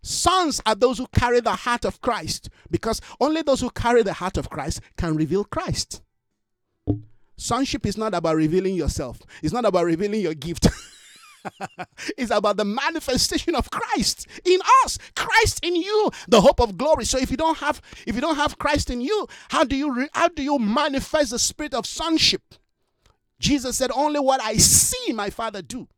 Sons 0.07 0.61
are 0.65 0.73
those 0.73 0.97
who 0.99 1.07
carry 1.07 1.41
the 1.41 1.53
heart 1.53 1.83
of 1.83 1.99
Christ 1.99 2.49
because 2.71 3.01
only 3.19 3.41
those 3.41 3.59
who 3.59 3.69
carry 3.69 4.03
the 4.03 4.13
heart 4.13 4.37
of 4.37 4.49
Christ 4.49 4.79
can 4.95 5.17
reveal 5.17 5.43
Christ. 5.43 6.01
Sonship 7.35 7.85
is 7.85 7.97
not 7.97 8.13
about 8.13 8.37
revealing 8.37 8.75
yourself, 8.75 9.19
it's 9.43 9.53
not 9.53 9.65
about 9.65 9.83
revealing 9.83 10.21
your 10.21 10.33
gift. 10.33 10.67
it's 12.17 12.31
about 12.31 12.55
the 12.55 12.63
manifestation 12.63 13.53
of 13.53 13.69
Christ 13.69 14.27
in 14.45 14.61
us, 14.85 14.97
Christ 15.13 15.59
in 15.61 15.75
you, 15.75 16.09
the 16.29 16.39
hope 16.39 16.61
of 16.61 16.77
glory. 16.77 17.03
So 17.03 17.17
if 17.17 17.29
you 17.29 17.37
don't 17.37 17.57
have 17.57 17.81
if 18.05 18.15
you 18.15 18.21
don't 18.21 18.37
have 18.37 18.57
Christ 18.57 18.89
in 18.89 19.01
you, 19.01 19.27
how 19.49 19.65
do 19.65 19.75
you 19.75 19.93
re, 19.93 20.09
how 20.13 20.29
do 20.29 20.41
you 20.41 20.57
manifest 20.57 21.31
the 21.31 21.39
spirit 21.39 21.73
of 21.73 21.85
sonship? 21.85 22.55
Jesus 23.39 23.77
said, 23.77 23.91
"Only 23.91 24.21
what 24.21 24.41
I 24.41 24.55
see 24.55 25.11
my 25.11 25.29
Father 25.29 25.61
do, 25.61 25.89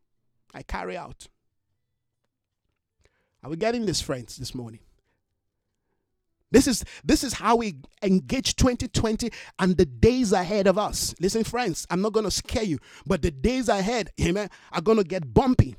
I 0.51 0.63
carry 0.63 0.97
out." 0.97 1.27
Are 3.43 3.49
we 3.49 3.55
getting 3.55 3.85
this, 3.85 4.01
friends, 4.01 4.37
this 4.37 4.53
morning? 4.53 4.79
This 6.51 6.67
is 6.67 6.83
this 7.03 7.23
is 7.23 7.33
how 7.33 7.57
we 7.57 7.75
engage 8.01 8.55
2020 8.55 9.29
and 9.59 9.77
the 9.77 9.85
days 9.85 10.31
ahead 10.31 10.65
of 10.65 10.77
us. 10.79 11.13
Listen, 11.19 11.43
friends, 11.43 11.85
I'm 11.89 12.01
not 12.01 12.13
gonna 12.13 12.31
scare 12.31 12.63
you, 12.63 12.79
but 13.05 13.21
the 13.21 13.29
days 13.29 13.69
ahead, 13.69 14.09
amen, 14.19 14.49
are 14.71 14.81
gonna 14.81 15.03
get 15.03 15.31
bumpy. 15.31 15.75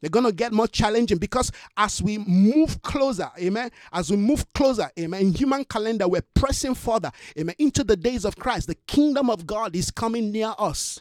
They're 0.00 0.10
gonna 0.10 0.30
get 0.30 0.52
more 0.52 0.68
challenging 0.68 1.18
because 1.18 1.50
as 1.76 2.00
we 2.00 2.18
move 2.18 2.80
closer, 2.82 3.28
amen, 3.40 3.70
as 3.92 4.12
we 4.12 4.16
move 4.16 4.50
closer, 4.52 4.88
amen, 4.96 5.20
in 5.20 5.34
human 5.34 5.64
calendar, 5.64 6.06
we're 6.06 6.22
pressing 6.34 6.76
further, 6.76 7.10
amen, 7.36 7.56
into 7.58 7.82
the 7.82 7.96
days 7.96 8.24
of 8.24 8.36
Christ. 8.36 8.68
The 8.68 8.76
kingdom 8.86 9.28
of 9.28 9.48
God 9.48 9.74
is 9.74 9.90
coming 9.90 10.30
near 10.30 10.54
us. 10.58 11.00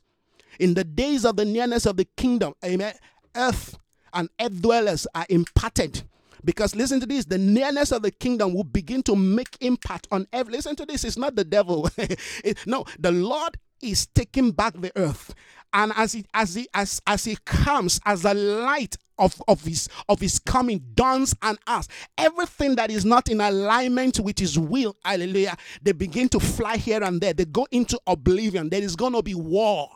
In 0.59 0.73
the 0.73 0.83
days 0.83 1.23
of 1.23 1.35
the 1.35 1.45
nearness 1.45 1.85
of 1.85 1.97
the 1.97 2.05
kingdom, 2.17 2.55
amen, 2.65 2.95
earth 3.35 3.77
and 4.13 4.29
earth 4.41 4.61
dwellers 4.61 5.07
are 5.15 5.25
imparted. 5.29 6.03
Because 6.45 6.75
listen 6.75 6.99
to 6.99 7.05
this, 7.05 7.25
the 7.25 7.37
nearness 7.37 7.91
of 7.91 8.01
the 8.03 8.11
kingdom 8.11 8.53
will 8.53 8.63
begin 8.63 9.03
to 9.03 9.15
make 9.15 9.57
impact 9.61 10.07
on 10.11 10.27
every. 10.31 10.53
Listen 10.53 10.75
to 10.77 10.85
this, 10.85 11.03
it's 11.03 11.17
not 11.17 11.35
the 11.35 11.43
devil. 11.43 11.89
it, 11.97 12.57
no, 12.65 12.85
the 12.99 13.11
Lord 13.11 13.57
is 13.81 14.07
taking 14.07 14.51
back 14.51 14.73
the 14.79 14.91
earth. 14.95 15.33
And 15.73 15.91
as 15.95 16.13
he 16.13 16.25
as 16.33 16.55
he 16.55 16.67
as 16.73 17.01
as 17.05 17.25
he 17.25 17.37
comes 17.45 17.99
as 18.05 18.21
the 18.21 18.33
light 18.33 18.95
of, 19.19 19.41
of 19.47 19.63
his 19.63 19.89
of 20.07 20.19
his 20.19 20.39
coming 20.39 20.81
dawns 20.95 21.35
on 21.41 21.57
us, 21.67 21.87
everything 22.17 22.75
that 22.75 22.89
is 22.89 23.03
not 23.05 23.29
in 23.29 23.41
alignment 23.41 24.19
with 24.19 24.39
his 24.39 24.57
will, 24.57 24.95
hallelujah, 25.03 25.57
they 25.81 25.91
begin 25.91 26.29
to 26.29 26.39
fly 26.39 26.77
here 26.77 27.03
and 27.03 27.19
there. 27.19 27.33
They 27.33 27.45
go 27.45 27.67
into 27.71 27.99
oblivion. 28.07 28.69
There 28.69 28.81
is 28.81 28.95
gonna 28.95 29.21
be 29.21 29.35
war. 29.35 29.89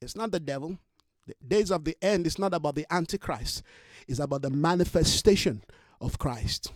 It's 0.00 0.16
not 0.16 0.32
the 0.32 0.40
devil. 0.40 0.78
The 1.26 1.34
days 1.46 1.70
of 1.70 1.84
the 1.84 1.96
end 2.00 2.26
is 2.26 2.38
not 2.38 2.54
about 2.54 2.74
the 2.74 2.86
Antichrist, 2.90 3.62
it's 4.08 4.18
about 4.18 4.42
the 4.42 4.50
manifestation 4.50 5.62
of 6.00 6.18
Christ. 6.18 6.72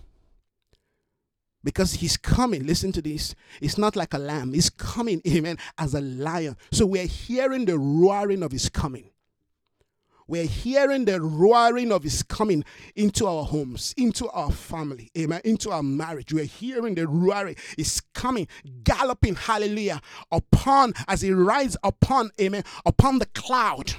Because 1.62 1.94
he's 1.94 2.18
coming, 2.18 2.66
listen 2.66 2.92
to 2.92 3.00
this. 3.00 3.34
It's 3.62 3.78
not 3.78 3.96
like 3.96 4.12
a 4.12 4.18
lamb, 4.18 4.52
he's 4.52 4.68
coming, 4.68 5.22
amen, 5.26 5.56
as 5.78 5.94
a 5.94 6.00
lion. 6.02 6.56
So 6.70 6.84
we're 6.84 7.06
hearing 7.06 7.64
the 7.64 7.78
roaring 7.78 8.42
of 8.42 8.52
his 8.52 8.68
coming. 8.68 9.10
We're 10.26 10.46
hearing 10.46 11.04
the 11.04 11.20
roaring 11.20 11.92
of 11.92 12.02
his 12.02 12.22
coming 12.22 12.64
into 12.96 13.26
our 13.26 13.44
homes, 13.44 13.94
into 13.96 14.28
our 14.30 14.50
family, 14.50 15.10
amen, 15.18 15.42
into 15.44 15.70
our 15.70 15.82
marriage. 15.82 16.32
We're 16.32 16.44
hearing 16.44 16.94
the 16.94 17.06
roaring. 17.06 17.56
Is 17.76 18.00
coming, 18.14 18.48
galloping, 18.82 19.34
hallelujah, 19.34 20.00
upon 20.32 20.94
as 21.08 21.20
he 21.20 21.32
rides 21.32 21.76
upon, 21.82 22.30
amen, 22.40 22.64
upon 22.86 23.18
the 23.18 23.26
cloud. 23.26 23.94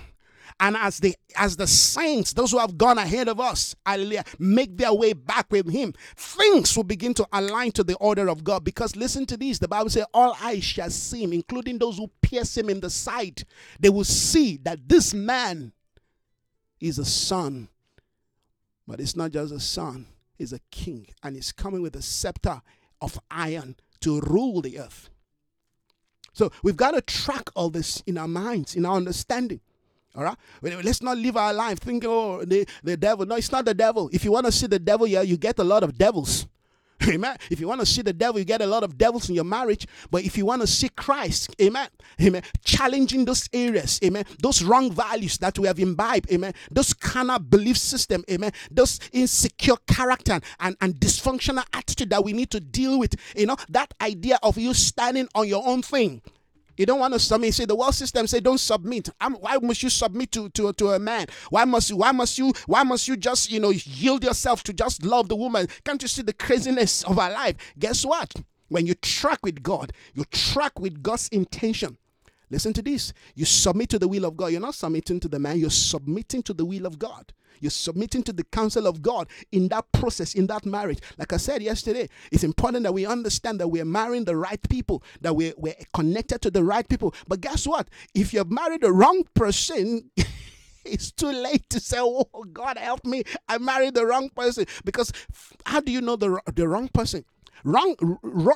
And 0.60 0.78
as 0.78 1.00
the 1.00 1.16
as 1.36 1.58
the 1.58 1.68
saints, 1.68 2.32
those 2.34 2.52
who 2.52 2.60
have 2.60 2.78
gone 2.78 2.98
ahead 2.98 3.28
of 3.28 3.40
us, 3.42 3.76
hallelujah, 3.86 4.24
make 4.40 4.78
their 4.78 4.94
way 4.94 5.12
back 5.12 5.48
with 5.52 5.70
him, 5.70 5.94
things 6.16 6.76
will 6.76 6.86
begin 6.86 7.14
to 7.16 7.28
align 7.34 7.72
to 7.74 7.84
the 7.84 7.96
order 7.98 8.30
of 8.30 8.44
God. 8.44 8.64
Because 8.64 8.96
listen 8.96 9.26
to 9.28 9.38
this, 9.38 9.60
the 9.60 9.68
Bible 9.68 9.90
says, 9.90 10.06
All 10.14 10.36
eyes 10.42 10.64
shall 10.64 10.90
see 10.90 11.24
him, 11.24 11.34
including 11.34 11.78
those 11.78 11.98
who 11.98 12.10
pierce 12.22 12.58
him 12.58 12.70
in 12.70 12.80
the 12.80 12.90
side. 12.90 13.44
They 13.80 13.90
will 13.90 14.06
see 14.06 14.58
that 14.64 14.88
this 14.88 15.14
man 15.14 15.74
is 16.80 17.00
a 17.00 17.06
son. 17.06 17.70
But 18.88 19.00
it's 19.00 19.16
not 19.16 19.32
just 19.32 19.54
a 19.54 19.60
son, 19.60 20.08
he's 20.38 20.54
a 20.54 20.60
king. 20.72 21.08
And 21.24 21.36
he's 21.36 21.52
coming 21.52 21.82
with 21.82 21.96
a 21.96 22.02
scepter 22.02 22.62
of 23.02 23.20
iron 23.32 23.76
to 24.02 24.22
rule 24.22 24.62
the 24.62 24.80
earth. 24.80 25.10
So 26.34 26.52
we've 26.64 26.76
got 26.76 26.92
to 26.92 27.02
track 27.02 27.50
all 27.56 27.70
this 27.70 28.02
in 28.06 28.18
our 28.18 28.28
minds, 28.28 28.76
in 28.76 28.86
our 28.86 28.98
understanding. 28.98 29.62
All 30.16 30.24
right? 30.24 30.38
Let's 30.62 31.02
not 31.02 31.18
live 31.18 31.38
our 31.38 31.54
life 31.54 31.80
thinking, 31.80 32.10
oh, 32.10 32.44
the, 32.44 32.68
the 32.84 32.96
devil. 32.98 33.26
No, 33.26 33.36
it's 33.36 33.52
not 33.52 33.66
the 33.66 33.74
devil. 33.74 34.10
If 34.14 34.24
you 34.24 34.32
want 34.32 34.46
to 34.46 34.52
see 34.52 34.68
the 34.68 34.80
devil, 34.80 35.08
yeah, 35.08 35.22
you 35.22 35.38
get 35.38 35.60
a 35.60 35.64
lot 35.64 35.84
of 35.84 35.98
devils. 35.98 36.48
Amen. 37.08 37.38
If 37.52 37.60
you 37.60 37.68
want 37.68 37.82
to 37.82 37.86
see 37.86 38.02
the 38.02 38.14
devil, 38.14 38.40
you 38.40 38.46
get 38.46 38.62
a 38.62 38.66
lot 38.66 38.84
of 38.84 38.98
devils 38.98 39.30
in 39.30 39.36
your 39.36 39.44
marriage. 39.44 39.86
But 40.12 40.24
if 40.24 40.38
you 40.38 40.46
want 40.46 40.62
to 40.62 40.68
see 40.68 40.90
Christ, 40.90 41.54
amen, 41.62 41.90
amen, 42.22 42.42
challenging 42.64 43.26
those 43.26 43.50
areas, 43.52 44.00
amen, 44.04 44.26
those 44.42 44.64
wrong 44.64 44.92
values 44.92 45.38
that 45.40 45.60
we 45.60 45.68
have 45.68 45.80
imbibed, 45.80 46.32
amen, 46.32 46.54
those 46.72 46.94
carnal 46.94 47.40
belief 47.40 47.78
system, 47.78 48.24
amen, 48.32 48.52
those 48.72 49.00
insecure 49.12 49.76
character 49.88 50.40
and, 50.60 50.78
and 50.82 50.96
dysfunctional 50.96 51.66
attitude 51.74 52.10
that 52.10 52.24
we 52.24 52.34
need 52.34 52.50
to 52.52 52.60
deal 52.60 52.98
with, 52.98 53.16
you 53.36 53.46
know, 53.46 53.58
that 53.70 53.94
idea 54.02 54.40
of 54.42 54.58
you 54.58 54.74
standing 54.74 55.28
on 55.36 55.48
your 55.48 55.68
own 55.68 55.82
thing, 55.82 56.22
you 56.78 56.86
don't 56.86 57.00
want 57.00 57.14
to 57.14 57.20
submit. 57.20 57.54
Say 57.54 57.66
the 57.66 57.76
world 57.76 57.96
system 57.96 58.28
say 58.28 58.40
don't 58.40 58.60
submit. 58.60 59.10
I'm, 59.20 59.34
why 59.36 59.58
must 59.62 59.84
you 59.84 59.90
submit 59.90 60.32
to, 60.34 60.50
to, 60.50 60.74
to 60.74 60.90
a 60.90 61.00
man? 61.00 61.28
Why 61.50 61.66
must 61.66 61.90
you? 61.90 61.98
Why 61.98 62.12
must 62.12 62.38
you? 62.38 62.54
Why 62.68 62.84
must 62.84 63.08
you 63.08 63.18
just 63.18 63.52
you 63.52 63.60
know 63.60 63.70
yield 63.72 64.24
yourself 64.24 64.64
to 64.64 64.74
just 64.74 65.04
love 65.06 65.30
the 65.30 65.36
woman? 65.36 65.68
Can't 65.84 66.02
you 66.02 66.08
see 66.08 66.22
the 66.22 66.34
craziness 66.34 67.04
of 67.04 67.20
our 67.20 67.32
life? 67.32 67.56
Guess 67.80 68.06
what? 68.06 68.34
When 68.68 68.86
you 68.88 68.96
track 68.96 69.40
with 69.44 69.62
God, 69.62 69.94
you 70.14 70.24
track 70.32 70.80
with 70.80 71.04
God's 71.04 71.28
intention. 71.30 71.98
Listen 72.56 72.72
to 72.72 72.82
this. 72.82 73.12
You 73.36 73.44
submit 73.44 73.90
to 73.90 74.00
the 74.00 74.08
will 74.08 74.24
of 74.24 74.38
God. 74.38 74.48
You're 74.48 74.62
not 74.62 74.76
submitting 74.76 75.20
to 75.20 75.28
the 75.28 75.38
man. 75.38 75.60
You're 75.60 75.70
submitting 75.70 76.42
to 76.44 76.54
the 76.54 76.64
will 76.64 76.86
of 76.86 76.98
God. 76.98 77.34
You're 77.60 77.70
submitting 77.70 78.24
to 78.24 78.32
the 78.32 78.46
counsel 78.46 78.88
of 78.88 79.02
God 79.02 79.28
in 79.52 79.68
that 79.68 79.92
process, 79.92 80.36
in 80.36 80.48
that 80.48 80.66
marriage. 80.66 81.00
Like 81.18 81.34
I 81.34 81.38
said 81.38 81.62
yesterday, 81.62 82.08
it's 82.32 82.46
important 82.46 82.84
that 82.84 82.94
we 82.94 83.06
understand 83.06 83.60
that 83.60 83.68
we're 83.68 83.84
marrying 83.84 84.24
the 84.24 84.38
right 84.38 84.62
people, 84.70 85.04
that 85.20 85.36
we're, 85.36 85.52
we're 85.58 85.76
connected 85.94 86.42
to 86.44 86.50
the 86.50 86.64
right 86.64 86.88
people. 86.88 87.14
But 87.28 87.42
guess 87.42 87.68
what? 87.68 87.90
If 88.14 88.34
you've 88.34 88.50
married 88.50 88.84
the 88.84 88.94
wrong 88.94 89.26
person, 89.34 90.10
it's 90.86 91.12
too 91.12 91.34
late 91.34 91.70
to 91.72 91.82
say, 91.82 91.98
Oh, 92.00 92.46
God, 92.54 92.78
help 92.78 93.04
me. 93.04 93.24
I 93.50 93.58
married 93.58 93.96
the 93.96 94.06
wrong 94.06 94.30
person. 94.30 94.66
Because 94.86 95.12
how 95.66 95.82
do 95.82 95.92
you 95.92 96.00
know 96.00 96.16
the, 96.16 96.40
the 96.56 96.70
wrong 96.70 96.88
person? 96.88 97.26
Wrong, 97.64 97.96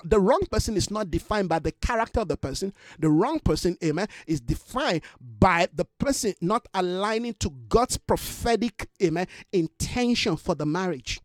the 0.04 0.20
wrong 0.20 0.42
person 0.52 0.76
is 0.76 0.92
not 0.92 1.10
defined 1.10 1.50
by 1.50 1.60
the 1.60 1.72
character 1.72 2.22
of 2.22 2.28
the 2.28 2.38
person. 2.38 2.74
The 3.00 3.10
wrong 3.10 3.40
person, 3.40 3.78
amen, 3.84 4.08
is 4.28 4.42
defined 4.42 5.02
by 5.20 5.68
the 5.74 5.86
person 5.86 6.34
not 6.42 6.68
aligning 6.74 7.36
to 7.40 7.50
God's 7.70 7.98
prophetic, 7.98 8.90
amen, 9.02 9.28
intention 9.52 10.38
for 10.38 10.56
the 10.56 10.66
marriage. 10.66 11.22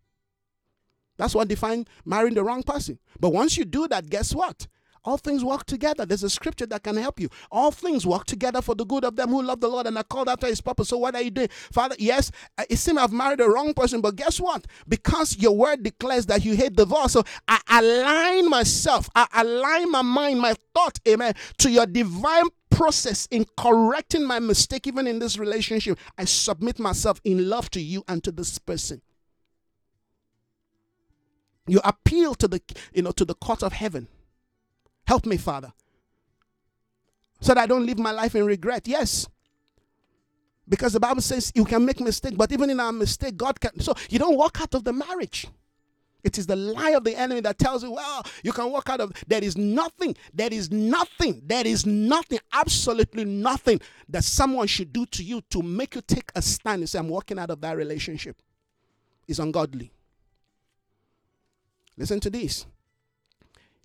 That's 1.16 1.34
what 1.34 1.48
defines 1.48 1.86
marrying 2.04 2.34
the 2.34 2.42
wrong 2.42 2.62
person. 2.62 2.98
But 3.20 3.30
once 3.30 3.56
you 3.56 3.64
do 3.64 3.86
that, 3.88 4.10
guess 4.10 4.34
what? 4.34 4.66
All 5.04 5.18
things 5.18 5.44
work 5.44 5.66
together. 5.66 6.06
There's 6.06 6.22
a 6.22 6.30
scripture 6.30 6.66
that 6.66 6.82
can 6.82 6.96
help 6.96 7.20
you. 7.20 7.28
All 7.50 7.70
things 7.70 8.06
work 8.06 8.24
together 8.24 8.62
for 8.62 8.74
the 8.74 8.86
good 8.86 9.04
of 9.04 9.16
them 9.16 9.28
who 9.28 9.42
love 9.42 9.60
the 9.60 9.68
Lord 9.68 9.86
and 9.86 9.98
are 9.98 10.04
called 10.04 10.28
after 10.28 10.46
his 10.46 10.60
purpose. 10.62 10.88
So 10.88 10.98
what 10.98 11.14
are 11.14 11.20
you 11.20 11.30
doing? 11.30 11.48
Father, 11.50 11.94
yes, 11.98 12.30
uh, 12.56 12.64
it 12.70 12.76
seems 12.76 12.98
I've 12.98 13.12
married 13.12 13.40
the 13.40 13.48
wrong 13.48 13.74
person, 13.74 14.00
but 14.00 14.16
guess 14.16 14.40
what? 14.40 14.66
Because 14.88 15.36
your 15.38 15.54
word 15.54 15.82
declares 15.82 16.26
that 16.26 16.44
you 16.44 16.56
hate 16.56 16.74
divorce, 16.74 17.12
so 17.12 17.24
I 17.46 17.60
align 17.68 18.48
myself, 18.48 19.10
I 19.14 19.26
align 19.34 19.90
my 19.90 20.02
mind, 20.02 20.40
my 20.40 20.54
thought, 20.74 20.98
amen, 21.06 21.34
to 21.58 21.70
your 21.70 21.86
divine 21.86 22.44
process 22.70 23.28
in 23.30 23.46
correcting 23.58 24.24
my 24.24 24.38
mistake, 24.40 24.86
even 24.86 25.06
in 25.06 25.18
this 25.18 25.38
relationship. 25.38 25.98
I 26.16 26.24
submit 26.24 26.78
myself 26.78 27.20
in 27.24 27.48
love 27.48 27.70
to 27.70 27.80
you 27.80 28.04
and 28.08 28.24
to 28.24 28.32
this 28.32 28.58
person. 28.58 29.02
You 31.66 31.80
appeal 31.84 32.34
to 32.36 32.48
the 32.48 32.60
you 32.92 33.02
know 33.02 33.12
to 33.12 33.24
the 33.24 33.34
court 33.34 33.62
of 33.62 33.72
heaven. 33.72 34.08
Help 35.06 35.26
me, 35.26 35.36
Father. 35.36 35.72
So 37.40 37.54
that 37.54 37.62
I 37.62 37.66
don't 37.66 37.84
live 37.84 37.98
my 37.98 38.10
life 38.10 38.34
in 38.34 38.44
regret. 38.46 38.88
Yes. 38.88 39.28
Because 40.66 40.94
the 40.94 41.00
Bible 41.00 41.20
says 41.20 41.52
you 41.54 41.64
can 41.64 41.84
make 41.84 42.00
mistake, 42.00 42.36
but 42.36 42.50
even 42.52 42.70
in 42.70 42.80
our 42.80 42.92
mistake, 42.92 43.36
God 43.36 43.60
can. 43.60 43.78
So 43.80 43.94
you 44.08 44.18
don't 44.18 44.36
walk 44.36 44.60
out 44.62 44.74
of 44.74 44.84
the 44.84 44.92
marriage. 44.92 45.46
It 46.22 46.38
is 46.38 46.46
the 46.46 46.56
lie 46.56 46.92
of 46.92 47.04
the 47.04 47.14
enemy 47.14 47.42
that 47.42 47.58
tells 47.58 47.82
you, 47.82 47.92
well, 47.92 48.24
you 48.42 48.50
can 48.50 48.70
walk 48.72 48.88
out 48.88 49.00
of. 49.00 49.12
There 49.26 49.44
is 49.44 49.58
nothing, 49.58 50.16
there 50.32 50.48
is 50.50 50.70
nothing, 50.70 51.42
there 51.44 51.66
is 51.66 51.84
nothing, 51.84 52.38
absolutely 52.54 53.26
nothing 53.26 53.82
that 54.08 54.24
someone 54.24 54.66
should 54.66 54.90
do 54.90 55.04
to 55.04 55.22
you 55.22 55.42
to 55.50 55.60
make 55.60 55.94
you 55.94 56.00
take 56.00 56.32
a 56.34 56.40
stand 56.40 56.80
and 56.80 56.88
say, 56.88 56.98
I'm 56.98 57.10
walking 57.10 57.38
out 57.38 57.50
of 57.50 57.60
that 57.60 57.76
relationship. 57.76 58.40
It's 59.28 59.38
ungodly. 59.38 59.92
Listen 61.98 62.20
to 62.20 62.30
this. 62.30 62.64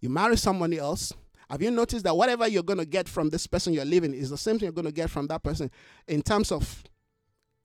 You 0.01 0.09
marry 0.09 0.37
somebody 0.37 0.77
else. 0.77 1.13
Have 1.49 1.61
you 1.61 1.71
noticed 1.71 2.03
that 2.03 2.15
whatever 2.15 2.47
you're 2.47 2.63
going 2.63 2.79
to 2.79 2.85
get 2.85 3.09
from 3.09 3.29
this 3.29 3.47
person 3.47 3.73
you're 3.73 3.85
living 3.85 4.13
is 4.13 4.29
the 4.29 4.37
same 4.37 4.59
thing 4.59 4.65
you're 4.67 4.73
going 4.73 4.85
to 4.85 4.91
get 4.91 5.09
from 5.09 5.27
that 5.27 5.43
person 5.43 5.71
in 6.07 6.21
terms 6.21 6.51
of 6.51 6.83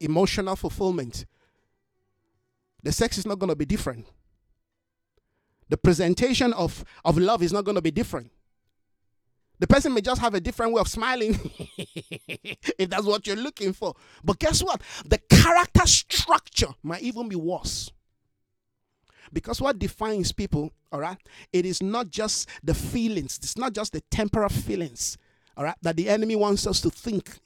emotional 0.00 0.56
fulfillment? 0.56 1.26
The 2.82 2.92
sex 2.92 3.18
is 3.18 3.26
not 3.26 3.38
going 3.38 3.50
to 3.50 3.56
be 3.56 3.66
different. 3.66 4.06
The 5.68 5.76
presentation 5.76 6.52
of, 6.52 6.84
of 7.04 7.18
love 7.18 7.42
is 7.42 7.52
not 7.52 7.64
going 7.64 7.76
to 7.76 7.82
be 7.82 7.90
different. 7.90 8.30
The 9.58 9.66
person 9.66 9.94
may 9.94 10.00
just 10.00 10.20
have 10.20 10.34
a 10.34 10.40
different 10.40 10.72
way 10.72 10.80
of 10.80 10.88
smiling 10.88 11.38
if 11.78 12.90
that's 12.90 13.04
what 13.04 13.26
you're 13.26 13.36
looking 13.36 13.72
for. 13.72 13.94
But 14.22 14.38
guess 14.38 14.62
what? 14.62 14.82
The 15.06 15.18
character 15.18 15.86
structure 15.86 16.74
might 16.82 17.02
even 17.02 17.28
be 17.28 17.36
worse. 17.36 17.90
Because 19.34 19.60
what 19.60 19.78
defines 19.78 20.32
people, 20.32 20.72
all 20.92 21.00
right, 21.00 21.18
it 21.52 21.66
is 21.66 21.82
not 21.82 22.08
just 22.08 22.48
the 22.62 22.72
feelings, 22.72 23.38
it's 23.42 23.58
not 23.58 23.74
just 23.74 23.92
the 23.92 24.00
temporal 24.10 24.48
feelings, 24.48 25.18
all 25.56 25.64
right, 25.64 25.74
that 25.82 25.96
the 25.96 26.08
enemy 26.08 26.36
wants 26.36 26.66
us 26.66 26.80
to 26.80 26.90
think. 26.90 27.38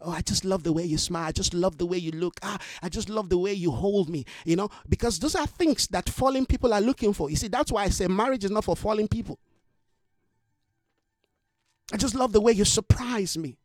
Oh, 0.00 0.12
I 0.12 0.20
just 0.22 0.44
love 0.44 0.62
the 0.62 0.72
way 0.72 0.84
you 0.84 0.96
smile. 0.96 1.24
I 1.24 1.32
just 1.32 1.52
love 1.52 1.76
the 1.76 1.84
way 1.84 1.98
you 1.98 2.12
look. 2.12 2.38
Ah, 2.42 2.58
I 2.82 2.88
just 2.88 3.08
love 3.08 3.28
the 3.28 3.38
way 3.38 3.52
you 3.52 3.72
hold 3.72 4.08
me. 4.08 4.24
You 4.44 4.54
know, 4.54 4.68
because 4.88 5.18
those 5.18 5.34
are 5.34 5.46
things 5.46 5.88
that 5.88 6.08
fallen 6.08 6.46
people 6.46 6.72
are 6.72 6.80
looking 6.80 7.12
for. 7.12 7.30
You 7.30 7.36
see, 7.36 7.48
that's 7.48 7.72
why 7.72 7.82
I 7.82 7.88
say 7.88 8.06
marriage 8.06 8.44
is 8.44 8.52
not 8.52 8.64
for 8.64 8.76
fallen 8.76 9.08
people. 9.08 9.40
I 11.92 11.96
just 11.96 12.14
love 12.14 12.32
the 12.32 12.40
way 12.40 12.52
you 12.52 12.64
surprise 12.64 13.36
me. 13.36 13.56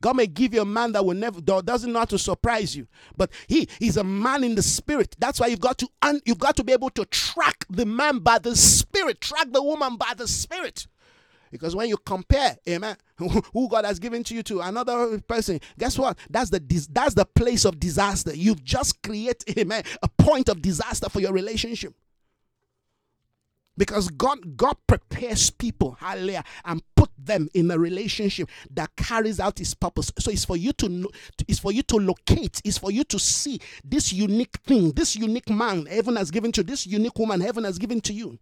God 0.00 0.16
may 0.16 0.26
give 0.26 0.54
you 0.54 0.62
a 0.62 0.66
man 0.66 0.92
that 0.92 1.04
will 1.04 1.14
never 1.14 1.40
that 1.40 1.64
doesn't 1.64 1.92
know 1.92 2.00
how 2.00 2.04
to 2.06 2.18
surprise 2.18 2.76
you, 2.76 2.86
but 3.16 3.30
he 3.46 3.68
he's 3.78 3.96
a 3.96 4.04
man 4.04 4.44
in 4.44 4.54
the 4.54 4.62
spirit. 4.62 5.16
That's 5.18 5.40
why 5.40 5.48
you've 5.48 5.60
got 5.60 5.78
to 5.78 5.88
un, 6.02 6.20
you've 6.24 6.38
got 6.38 6.56
to 6.56 6.64
be 6.64 6.72
able 6.72 6.90
to 6.90 7.04
track 7.06 7.64
the 7.68 7.86
man 7.86 8.18
by 8.20 8.38
the 8.38 8.56
spirit, 8.56 9.20
track 9.20 9.48
the 9.50 9.62
woman 9.62 9.96
by 9.96 10.12
the 10.16 10.28
spirit. 10.28 10.86
Because 11.50 11.74
when 11.74 11.88
you 11.88 11.96
compare, 11.96 12.56
amen, 12.68 12.96
who 13.16 13.68
God 13.68 13.84
has 13.84 13.98
given 13.98 14.22
to 14.24 14.34
you 14.34 14.42
to 14.44 14.60
another 14.60 15.18
person, 15.20 15.60
guess 15.78 15.98
what? 15.98 16.18
That's 16.30 16.50
the 16.50 16.60
that's 16.92 17.14
the 17.14 17.24
place 17.24 17.64
of 17.64 17.80
disaster. 17.80 18.34
You've 18.34 18.64
just 18.64 19.02
created, 19.02 19.58
amen, 19.58 19.84
a 20.02 20.08
point 20.08 20.48
of 20.48 20.62
disaster 20.62 21.08
for 21.08 21.20
your 21.20 21.32
relationship 21.32 21.94
because 23.78 24.08
God 24.08 24.56
God 24.56 24.76
prepares 24.86 25.50
people, 25.50 25.96
hallelujah, 25.98 26.44
and 26.64 26.82
put 26.94 27.10
them 27.16 27.48
in 27.54 27.70
a 27.70 27.78
relationship 27.78 28.50
that 28.74 28.94
carries 28.96 29.40
out 29.40 29.58
His 29.58 29.72
purpose. 29.72 30.12
So 30.18 30.30
it's 30.30 30.44
for 30.44 30.56
you 30.56 30.72
to 30.74 31.08
it's 31.46 31.60
for 31.60 31.72
you 31.72 31.82
to 31.84 31.96
locate, 31.96 32.60
it's 32.64 32.76
for 32.76 32.90
you 32.90 33.04
to 33.04 33.18
see 33.18 33.60
this 33.84 34.12
unique 34.12 34.58
thing, 34.66 34.92
this 34.92 35.16
unique 35.16 35.48
man 35.48 35.86
heaven 35.86 36.16
has 36.16 36.30
given 36.30 36.52
to 36.52 36.62
this 36.62 36.86
unique 36.86 37.18
woman 37.18 37.40
heaven 37.40 37.64
has 37.64 37.78
given 37.78 38.00
to 38.02 38.12
you. 38.12 38.38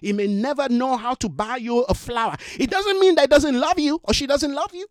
He 0.00 0.12
may 0.12 0.26
never 0.26 0.68
know 0.68 0.96
how 0.96 1.14
to 1.14 1.28
buy 1.28 1.56
you 1.56 1.82
a 1.82 1.94
flower. 1.94 2.36
It 2.58 2.68
doesn't 2.68 2.98
mean 2.98 3.14
that 3.14 3.22
he 3.22 3.26
doesn't 3.28 3.58
love 3.58 3.78
you 3.78 4.00
or 4.02 4.12
she 4.12 4.26
doesn't 4.26 4.52
love 4.52 4.74
you. 4.74 4.86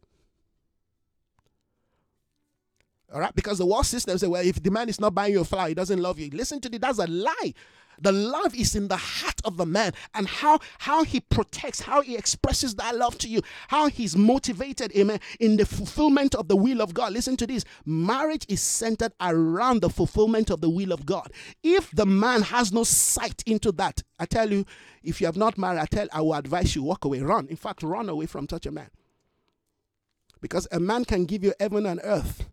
All 3.13 3.19
right, 3.19 3.35
because 3.35 3.57
the 3.57 3.65
world 3.65 3.85
system 3.85 4.17
say, 4.17 4.27
well, 4.27 4.41
if 4.45 4.63
the 4.63 4.71
man 4.71 4.87
is 4.87 5.01
not 5.01 5.13
buying 5.13 5.33
you 5.33 5.41
a 5.41 5.43
flower, 5.43 5.67
he 5.67 5.73
doesn't 5.73 5.99
love 5.99 6.17
you. 6.17 6.29
Listen 6.29 6.61
to 6.61 6.69
the 6.69 6.77
That's 6.79 6.97
a 6.97 7.07
lie. 7.07 7.53
The 8.01 8.11
love 8.11 8.55
is 8.55 8.75
in 8.75 8.87
the 8.87 8.97
heart 8.97 9.39
of 9.45 9.57
the 9.57 9.65
man 9.65 9.93
and 10.13 10.27
how, 10.27 10.59
how 10.79 11.03
he 11.03 11.19
protects, 11.19 11.81
how 11.81 12.01
he 12.01 12.15
expresses 12.15 12.75
that 12.75 12.95
love 12.95 13.17
to 13.19 13.29
you, 13.29 13.41
how 13.67 13.87
he's 13.87 14.17
motivated, 14.17 14.95
amen, 14.97 15.19
in 15.39 15.57
the 15.57 15.65
fulfillment 15.65 16.35
of 16.35 16.47
the 16.47 16.55
will 16.55 16.81
of 16.81 16.93
God. 16.93 17.13
Listen 17.13 17.37
to 17.37 17.47
this 17.47 17.63
marriage 17.85 18.45
is 18.49 18.61
centered 18.61 19.13
around 19.21 19.81
the 19.81 19.89
fulfillment 19.89 20.49
of 20.49 20.61
the 20.61 20.69
will 20.69 20.91
of 20.91 21.05
God. 21.05 21.31
If 21.63 21.91
the 21.91 22.05
man 22.05 22.41
has 22.41 22.73
no 22.73 22.83
sight 22.83 23.43
into 23.45 23.71
that, 23.73 24.01
I 24.19 24.25
tell 24.25 24.51
you, 24.51 24.65
if 25.03 25.21
you 25.21 25.27
have 25.27 25.37
not 25.37 25.57
married, 25.57 25.79
I 25.79 25.85
tell 25.85 26.07
I 26.11 26.21
will 26.21 26.33
advise 26.33 26.75
you 26.75 26.83
walk 26.83 27.05
away, 27.05 27.21
run. 27.21 27.47
In 27.47 27.55
fact, 27.55 27.83
run 27.83 28.09
away 28.09 28.25
from 28.25 28.49
such 28.49 28.65
a 28.65 28.71
man. 28.71 28.89
Because 30.41 30.67
a 30.71 30.79
man 30.79 31.05
can 31.05 31.25
give 31.25 31.43
you 31.43 31.53
heaven 31.59 31.85
and 31.85 31.99
earth 32.03 32.45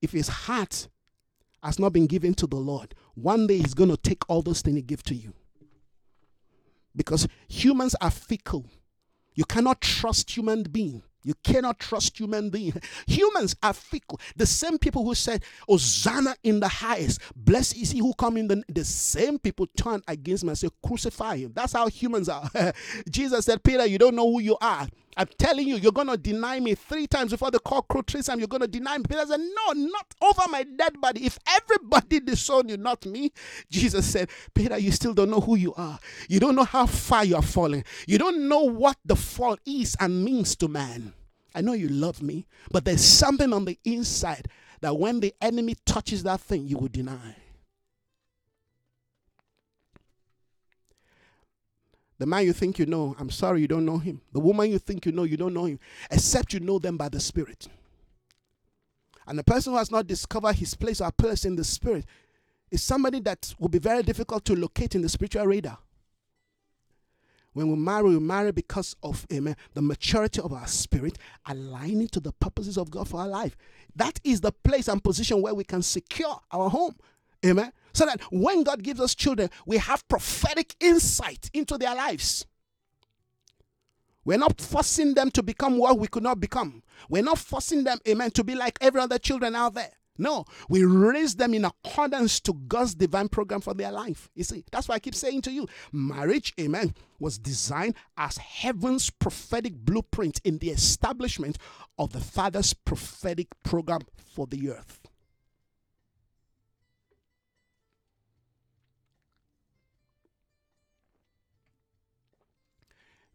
if 0.00 0.12
his 0.12 0.28
heart 0.28 0.88
has 1.64 1.78
not 1.78 1.92
been 1.92 2.06
given 2.06 2.34
to 2.34 2.46
the 2.46 2.56
Lord, 2.56 2.94
one 3.14 3.46
day 3.46 3.58
He's 3.58 3.74
going 3.74 3.90
to 3.90 3.96
take 3.96 4.22
all 4.28 4.42
those 4.42 4.60
things 4.60 4.76
He 4.76 4.82
gave 4.82 5.02
to 5.04 5.14
you. 5.14 5.32
Because 6.96 7.26
humans 7.48 7.96
are 8.00 8.10
fickle. 8.10 8.66
You 9.34 9.44
cannot 9.44 9.80
trust 9.80 10.30
human 10.36 10.62
being. 10.62 11.02
You 11.24 11.34
cannot 11.42 11.78
trust 11.78 12.18
human 12.20 12.50
being. 12.50 12.74
Humans 13.06 13.56
are 13.62 13.72
fickle. 13.72 14.20
The 14.36 14.44
same 14.46 14.78
people 14.78 15.04
who 15.04 15.14
said, 15.14 15.42
Hosanna 15.66 16.36
in 16.42 16.60
the 16.60 16.68
highest, 16.68 17.20
blessed 17.34 17.78
is 17.78 17.90
he 17.92 17.98
who 18.00 18.12
come 18.14 18.36
in 18.36 18.46
the 18.46 18.62
the 18.68 18.84
same 18.84 19.38
people 19.38 19.66
turn 19.74 20.02
against 20.06 20.44
me 20.44 20.50
and 20.50 20.58
say, 20.58 20.68
crucify 20.86 21.38
him. 21.38 21.52
That's 21.54 21.72
how 21.72 21.88
humans 21.88 22.28
are. 22.28 22.48
Jesus 23.10 23.46
said, 23.46 23.62
Peter, 23.62 23.86
you 23.86 23.96
don't 23.98 24.14
know 24.14 24.30
who 24.30 24.40
you 24.40 24.56
are. 24.60 24.86
I'm 25.16 25.28
telling 25.38 25.66
you, 25.66 25.76
you're 25.76 25.92
going 25.92 26.08
to 26.08 26.16
deny 26.16 26.60
me 26.60 26.74
three 26.74 27.06
times 27.06 27.30
before 27.32 27.50
the 27.50 27.60
cock 27.60 27.88
crow 27.88 28.02
three 28.06 28.22
times. 28.22 28.40
You're 28.40 28.48
going 28.48 28.62
to 28.62 28.68
deny 28.68 28.98
me. 28.98 29.04
Peter 29.08 29.24
said, 29.26 29.40
No, 29.40 29.72
not 29.72 30.06
over 30.20 30.42
my 30.50 30.64
dead 30.64 31.00
body. 31.00 31.26
If 31.26 31.38
everybody 31.46 32.20
disown 32.20 32.68
you, 32.68 32.76
not 32.76 33.06
me. 33.06 33.32
Jesus 33.70 34.06
said, 34.06 34.30
Peter, 34.54 34.78
you 34.78 34.92
still 34.92 35.14
don't 35.14 35.30
know 35.30 35.40
who 35.40 35.56
you 35.56 35.74
are. 35.74 35.98
You 36.28 36.40
don't 36.40 36.54
know 36.56 36.64
how 36.64 36.86
far 36.86 37.24
you 37.24 37.36
are 37.36 37.42
falling. 37.42 37.84
You 38.06 38.18
don't 38.18 38.48
know 38.48 38.60
what 38.60 38.96
the 39.04 39.16
fall 39.16 39.56
is 39.64 39.96
and 40.00 40.24
means 40.24 40.56
to 40.56 40.68
man. 40.68 41.12
I 41.54 41.60
know 41.60 41.72
you 41.72 41.88
love 41.88 42.20
me, 42.20 42.46
but 42.70 42.84
there's 42.84 43.04
something 43.04 43.52
on 43.52 43.64
the 43.64 43.78
inside 43.84 44.48
that 44.80 44.98
when 44.98 45.20
the 45.20 45.32
enemy 45.40 45.76
touches 45.86 46.24
that 46.24 46.40
thing, 46.40 46.66
you 46.66 46.76
will 46.78 46.88
deny. 46.88 47.36
The 52.18 52.26
man 52.26 52.44
you 52.44 52.52
think 52.52 52.78
you 52.78 52.86
know, 52.86 53.16
I'm 53.18 53.30
sorry 53.30 53.60
you 53.60 53.68
don't 53.68 53.84
know 53.84 53.98
him. 53.98 54.20
The 54.32 54.40
woman 54.40 54.70
you 54.70 54.78
think 54.78 55.04
you 55.04 55.12
know, 55.12 55.24
you 55.24 55.36
don't 55.36 55.54
know 55.54 55.64
him, 55.64 55.80
except 56.10 56.52
you 56.52 56.60
know 56.60 56.78
them 56.78 56.96
by 56.96 57.08
the 57.08 57.20
Spirit. 57.20 57.68
And 59.26 59.38
the 59.38 59.44
person 59.44 59.72
who 59.72 59.78
has 59.78 59.90
not 59.90 60.06
discovered 60.06 60.56
his 60.56 60.74
place 60.74 61.00
or 61.00 61.10
place 61.10 61.44
in 61.44 61.56
the 61.56 61.64
Spirit 61.64 62.04
is 62.70 62.82
somebody 62.82 63.20
that 63.20 63.54
will 63.58 63.68
be 63.68 63.78
very 63.78 64.02
difficult 64.02 64.44
to 64.44 64.54
locate 64.54 64.94
in 64.94 65.02
the 65.02 65.08
spiritual 65.08 65.46
radar. 65.46 65.78
When 67.52 67.68
we 67.68 67.76
marry, 67.76 68.10
we 68.10 68.18
marry 68.18 68.50
because 68.50 68.96
of 69.02 69.24
amen, 69.32 69.56
the 69.74 69.82
maturity 69.82 70.40
of 70.40 70.52
our 70.52 70.66
spirit, 70.66 71.18
aligning 71.46 72.08
to 72.08 72.20
the 72.20 72.32
purposes 72.32 72.76
of 72.76 72.90
God 72.90 73.08
for 73.08 73.20
our 73.20 73.28
life. 73.28 73.56
That 73.94 74.20
is 74.24 74.40
the 74.40 74.50
place 74.50 74.88
and 74.88 75.02
position 75.02 75.40
where 75.40 75.54
we 75.54 75.62
can 75.62 75.80
secure 75.80 76.40
our 76.50 76.68
home. 76.68 76.96
Amen. 77.46 77.72
So 77.94 78.06
that 78.06 78.20
when 78.30 78.64
God 78.64 78.82
gives 78.82 79.00
us 79.00 79.14
children, 79.14 79.50
we 79.66 79.78
have 79.78 80.06
prophetic 80.08 80.74
insight 80.80 81.50
into 81.54 81.78
their 81.78 81.94
lives. 81.94 82.44
We're 84.24 84.38
not 84.38 84.60
forcing 84.60 85.14
them 85.14 85.30
to 85.32 85.42
become 85.42 85.78
what 85.78 85.98
we 85.98 86.08
could 86.08 86.22
not 86.22 86.40
become. 86.40 86.82
We're 87.08 87.22
not 87.22 87.38
forcing 87.38 87.84
them, 87.84 87.98
amen, 88.08 88.32
to 88.32 88.44
be 88.44 88.54
like 88.54 88.78
every 88.80 89.00
other 89.00 89.18
children 89.18 89.54
out 89.54 89.74
there. 89.74 89.90
No, 90.16 90.44
we 90.68 90.84
raise 90.84 91.34
them 91.34 91.54
in 91.54 91.64
accordance 91.64 92.38
to 92.40 92.52
God's 92.52 92.94
divine 92.94 93.28
program 93.28 93.60
for 93.60 93.74
their 93.74 93.90
life. 93.90 94.30
You 94.34 94.44
see, 94.44 94.64
that's 94.70 94.88
why 94.88 94.94
I 94.94 95.00
keep 95.00 95.14
saying 95.14 95.42
to 95.42 95.50
you 95.50 95.66
marriage, 95.92 96.54
amen, 96.58 96.94
was 97.18 97.36
designed 97.36 97.96
as 98.16 98.38
heaven's 98.38 99.10
prophetic 99.10 99.74
blueprint 99.74 100.40
in 100.44 100.58
the 100.58 100.70
establishment 100.70 101.58
of 101.98 102.12
the 102.12 102.20
Father's 102.20 102.74
prophetic 102.74 103.48
program 103.64 104.02
for 104.16 104.46
the 104.46 104.70
earth. 104.70 105.00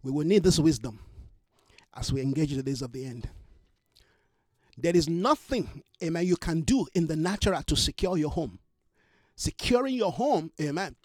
We 0.03 0.11
will 0.11 0.25
need 0.25 0.43
this 0.43 0.59
wisdom 0.59 0.99
as 1.95 2.13
we 2.13 2.21
engage 2.21 2.53
the 2.53 2.63
days 2.63 2.81
of 2.81 2.91
the 2.91 3.05
end. 3.05 3.29
There 4.77 4.95
is 4.95 5.09
nothing, 5.09 5.83
amen, 6.01 6.25
you 6.25 6.37
can 6.37 6.61
do 6.61 6.87
in 6.93 7.07
the 7.07 7.15
natural 7.15 7.61
to 7.63 7.75
secure 7.75 8.17
your 8.17 8.29
home. 8.29 8.59
Securing 9.35 9.95
your 9.95 10.11
home, 10.11 10.51
amen, 10.61 10.95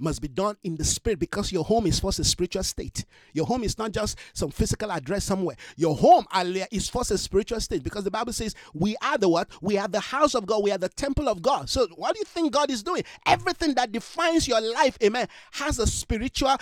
must 0.00 0.22
be 0.22 0.28
done 0.28 0.56
in 0.64 0.76
the 0.76 0.84
spirit 0.84 1.18
because 1.18 1.52
your 1.52 1.62
home 1.62 1.86
is 1.86 2.00
first 2.00 2.18
a 2.18 2.24
spiritual 2.24 2.62
state. 2.62 3.04
Your 3.34 3.46
home 3.46 3.62
is 3.62 3.78
not 3.78 3.92
just 3.92 4.18
some 4.32 4.50
physical 4.50 4.90
address 4.90 5.24
somewhere. 5.24 5.56
Your 5.76 5.94
home 5.94 6.26
is 6.72 6.88
first 6.88 7.10
a 7.10 7.18
spiritual 7.18 7.60
state 7.60 7.82
because 7.82 8.04
the 8.04 8.10
Bible 8.10 8.32
says 8.32 8.54
we 8.72 8.96
are 9.02 9.18
the 9.18 9.28
what? 9.28 9.48
We 9.60 9.76
are 9.76 9.88
the 9.88 10.00
house 10.00 10.34
of 10.34 10.46
God. 10.46 10.64
We 10.64 10.72
are 10.72 10.78
the 10.78 10.88
temple 10.88 11.28
of 11.28 11.42
God. 11.42 11.68
So 11.68 11.86
what 11.96 12.14
do 12.14 12.20
you 12.20 12.24
think 12.24 12.52
God 12.52 12.70
is 12.70 12.82
doing? 12.82 13.04
Everything 13.26 13.74
that 13.74 13.92
defines 13.92 14.48
your 14.48 14.60
life, 14.60 14.96
amen, 15.04 15.28
has 15.52 15.78
a 15.78 15.86
spiritual 15.86 16.56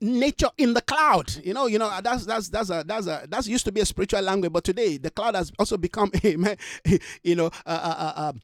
nature 0.00 0.50
in 0.58 0.74
the 0.74 0.80
cloud. 0.82 1.34
You 1.44 1.54
know, 1.54 1.66
you 1.66 1.78
know 1.78 1.88
uh, 1.88 2.00
that's 2.00 2.24
that's 2.26 2.48
that's 2.48 2.70
a 2.70 2.84
that's 2.86 3.06
a 3.06 3.26
that's 3.28 3.46
used 3.46 3.64
to 3.66 3.72
be 3.72 3.80
a 3.80 3.86
spiritual 3.86 4.22
language, 4.22 4.52
but 4.52 4.64
today 4.64 4.96
the 4.96 5.10
cloud 5.10 5.34
has 5.34 5.52
also 5.58 5.76
become 5.76 6.10
a 6.24 6.56
you 7.22 7.34
know 7.34 7.50
a, 7.66 7.72
a, 7.72 7.74
a, 7.74 8.34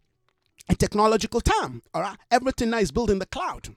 a 0.70 0.74
technological 0.74 1.40
term. 1.40 1.82
All 1.94 2.03
right, 2.03 2.16
everything 2.30 2.70
now 2.70 2.78
is 2.78 2.90
built 2.90 3.11
in 3.11 3.18
the 3.18 3.26
cloud. 3.26 3.68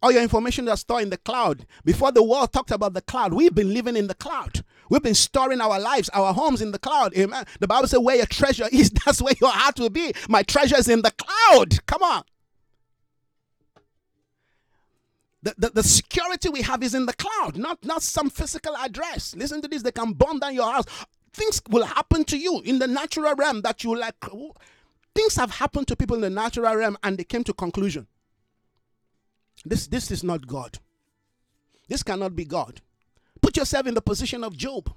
All 0.00 0.12
your 0.12 0.22
information 0.22 0.68
is 0.68 0.80
stored 0.80 1.02
in 1.02 1.10
the 1.10 1.16
cloud. 1.16 1.66
Before 1.84 2.12
the 2.12 2.22
world 2.22 2.52
talked 2.52 2.70
about 2.70 2.94
the 2.94 3.00
cloud, 3.00 3.32
we've 3.32 3.54
been 3.54 3.74
living 3.74 3.96
in 3.96 4.06
the 4.06 4.14
cloud. 4.14 4.62
We've 4.90 5.02
been 5.02 5.14
storing 5.14 5.60
our 5.60 5.78
lives, 5.80 6.08
our 6.10 6.32
homes 6.32 6.62
in 6.62 6.70
the 6.70 6.78
cloud. 6.78 7.16
Amen. 7.16 7.44
The 7.58 7.66
Bible 7.66 7.88
says, 7.88 7.98
where 7.98 8.16
your 8.16 8.26
treasure 8.26 8.68
is, 8.70 8.90
that's 9.04 9.20
where 9.20 9.34
your 9.40 9.50
heart 9.50 9.78
will 9.78 9.90
be. 9.90 10.12
My 10.28 10.42
treasure 10.42 10.76
is 10.76 10.88
in 10.88 11.02
the 11.02 11.10
cloud. 11.10 11.84
Come 11.86 12.02
on. 12.02 12.22
The, 15.48 15.54
the, 15.56 15.70
the, 15.70 15.82
security 15.82 16.50
we 16.50 16.60
have 16.60 16.82
is 16.82 16.94
in 16.94 17.06
the 17.06 17.14
cloud, 17.14 17.56
not, 17.56 17.82
not 17.82 18.02
some 18.02 18.28
physical 18.28 18.76
address. 18.76 19.34
Listen 19.34 19.62
to 19.62 19.68
this, 19.68 19.82
they 19.82 19.92
can 19.92 20.12
burn 20.12 20.40
down 20.40 20.54
your 20.54 20.70
house. 20.70 20.84
Things 21.32 21.62
will 21.70 21.84
happen 21.84 22.24
to 22.24 22.36
you 22.36 22.60
in 22.66 22.78
the 22.78 22.86
natural 22.86 23.34
realm 23.34 23.62
that 23.62 23.82
you 23.82 23.96
like. 23.96 24.14
Things 25.14 25.36
have 25.36 25.50
happened 25.52 25.88
to 25.88 25.96
people 25.96 26.16
in 26.16 26.20
the 26.20 26.28
natural 26.28 26.74
realm 26.74 26.98
and 27.02 27.16
they 27.16 27.24
came 27.24 27.44
to 27.44 27.54
conclusion. 27.54 28.06
This, 29.64 29.86
this 29.86 30.10
is 30.10 30.22
not 30.22 30.46
God. 30.46 30.78
This 31.88 32.02
cannot 32.02 32.36
be 32.36 32.44
God. 32.44 32.82
Put 33.40 33.56
yourself 33.56 33.86
in 33.86 33.94
the 33.94 34.02
position 34.02 34.44
of 34.44 34.54
Job. 34.54 34.92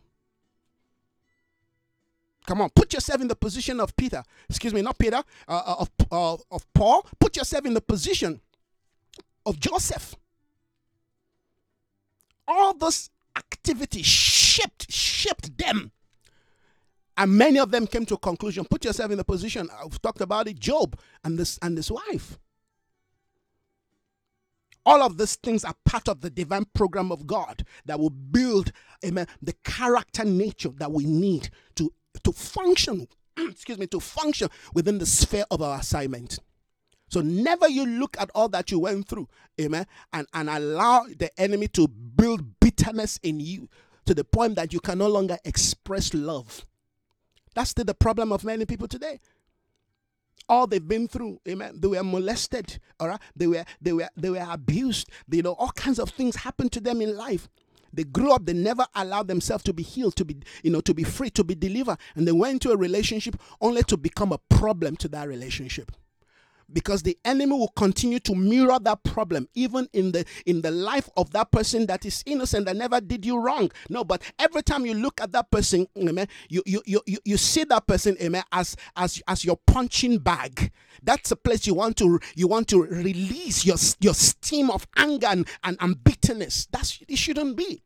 Come 2.45 2.60
on, 2.60 2.72
put 2.72 2.91
yourself 2.91 3.22
in 3.22 3.30
the 3.30 3.36
position 3.36 3.80
of 3.80 3.95
Peter. 3.95 4.22
Excuse 4.49 4.74
me, 4.74 4.82
not 4.82 4.97
Peter, 4.97 5.24
uh, 5.47 5.62
uh 5.66 5.76
of, 5.80 5.89
uh, 6.12 6.38
of 6.52 6.74
Paul. 6.74 7.08
Put 7.20 7.38
yourself 7.38 7.66
in 7.66 7.74
the 7.74 7.82
position 7.82 8.41
of 9.45 9.58
Joseph 9.58 10.16
all 12.52 12.74
this 12.74 13.10
activity 13.38 14.04
shaped 14.04 14.91
shaped 14.91 15.58
them. 15.58 15.91
And 17.18 17.32
many 17.38 17.60
of 17.60 17.72
them 17.72 17.88
came 17.88 18.06
to 18.08 18.16
a 18.16 18.20
conclusion. 18.20 18.66
Put 18.66 18.86
yourself 18.86 19.12
in 19.12 19.18
the 19.18 19.24
position 19.24 19.70
i've 19.84 20.02
talked 20.02 20.22
about 20.22 20.47
it 20.47 20.60
Job 20.60 20.99
and 21.24 21.38
this 21.38 21.58
and 21.62 21.78
his 21.78 21.91
wife. 21.91 22.38
All 24.84 25.04
of 25.04 25.18
these 25.18 25.36
things 25.36 25.64
are 25.64 25.76
part 25.86 26.10
of 26.10 26.22
the 26.22 26.30
divine 26.30 26.66
program 26.74 27.12
of 27.12 27.26
god 27.28 27.64
that 27.86 27.99
will 27.99 28.10
build 28.10 28.72
amen 29.06 29.28
the 29.41 29.54
character 29.64 30.26
nature 30.26 30.70
that 30.78 30.91
we 30.91 31.06
need 31.06 31.49
to 31.76 31.93
to 32.24 32.32
function 32.34 33.08
excuse 33.38 33.78
me 33.78 33.88
to 33.88 33.99
function 33.99 34.49
within 34.74 34.97
the 34.97 35.06
sphere 35.06 35.45
of 35.52 35.62
our 35.62 35.80
assignment 35.80 36.39
so 37.12 37.20
never 37.20 37.68
you 37.68 37.86
look 37.86 38.16
at 38.20 38.32
all 38.34 38.47
that 38.49 38.72
you 38.72 38.80
went 38.80 39.05
through, 39.05 39.28
amen, 39.59 39.86
and, 40.14 40.26
and 40.34 40.49
allow 40.49 41.05
the 41.18 41.30
enemy 41.38 41.68
to 41.70 41.89
build 41.89 42.59
bitterness 42.62 43.20
in 43.22 43.41
you 43.41 43.68
to 44.05 44.14
the 44.14 44.24
point 44.24 44.55
that 44.55 44.72
you 44.72 44.80
can 44.80 44.99
no 44.99 45.09
longer 45.09 45.38
express 45.43 46.14
love. 46.14 46.66
That's 47.53 47.74
the, 47.74 47.84
the 47.84 47.93
problem 47.93 48.32
of 48.32 48.45
many 48.45 48.66
people 48.66 48.88
today. 48.88 49.20
All 50.47 50.68
they've 50.68 50.88
been 50.88 51.09
through, 51.09 51.41
amen. 51.49 51.80
They 51.82 51.89
were 51.89 52.03
molested, 52.03 52.80
all 52.97 53.09
right. 53.09 53.20
They 53.36 53.47
were 53.47 53.66
they 53.82 53.91
were 53.91 54.09
they 54.16 54.30
were 54.30 54.47
abused. 54.49 55.09
They, 55.28 55.38
you 55.38 55.43
know, 55.43 55.53
all 55.53 55.72
kinds 55.72 55.99
of 55.99 56.09
things 56.12 56.38
happened 56.38 56.72
to 56.74 56.80
them 56.80 57.01
in 57.01 57.18
life. 57.18 57.49
They 57.91 58.05
grew 58.05 58.32
up, 58.32 58.45
they 58.45 58.53
never 58.53 58.86
allowed 58.95 59.28
themselves 59.28 59.66
to 59.66 59.74
be 59.74 59.84
healed, 59.84 60.16
to 60.16 60.24
be, 60.24 60.38
you 60.64 60.72
know, 60.72 60.80
to 60.80 60.93
be 60.93 61.03
free, 61.03 61.30
to 61.32 61.43
be 61.43 61.55
delivered. 61.55 61.97
And 62.16 62.26
they 62.26 62.32
went 62.32 62.53
into 62.53 62.72
a 62.72 62.78
relationship 62.78 63.36
only 63.59 63.84
to 63.84 63.97
become 63.97 64.32
a 64.32 64.38
problem 64.38 64.95
to 64.97 65.09
that 65.09 65.28
relationship 65.28 65.91
because 66.74 67.03
the 67.03 67.17
enemy 67.26 67.53
will 67.53 67.72
continue 67.76 68.19
to 68.19 68.36
mirror 68.36 68.80
that 68.82 69.03
problem 69.03 69.47
even 69.53 69.88
in 69.93 70.11
the 70.11 70.26
in 70.45 70.61
the 70.61 70.72
life 70.72 71.09
of 71.17 71.32
that 71.32 71.51
person 71.51 71.86
that 71.86 72.05
is 72.05 72.24
innocent 72.26 72.65
that 72.65 72.76
never 72.76 73.01
did 73.01 73.26
you 73.26 73.38
wrong. 73.39 73.72
No 73.89 74.03
but 74.03 74.22
every 74.39 74.63
time 74.63 74.86
you 74.86 74.93
look 74.93 75.22
at 75.22 75.32
that 75.32 75.51
person 75.51 75.88
amen 75.97 76.28
you 76.49 76.63
you 76.65 76.82
you, 76.86 77.01
you 77.26 77.38
see 77.38 77.63
that 77.65 77.88
person 77.88 78.15
amen 78.22 78.43
as 78.51 78.76
as 78.95 79.22
as 79.28 79.45
your 79.45 79.57
punching 79.67 80.19
bag. 80.19 80.72
That's 81.03 81.32
a 81.32 81.36
place 81.36 81.65
you 81.65 81.74
want 81.74 81.97
to 81.97 82.19
you 82.36 82.47
want 82.47 82.67
to 82.69 82.84
release 82.84 83.65
your 83.65 83.78
your 83.99 84.13
steam 84.13 84.69
of 84.69 84.88
anger 84.97 85.28
and, 85.28 85.47
and, 85.63 85.78
and 85.80 86.03
bitterness. 86.03 86.67
That's 86.72 86.99
it 87.07 87.17
shouldn't 87.17 87.55
be 87.57 87.84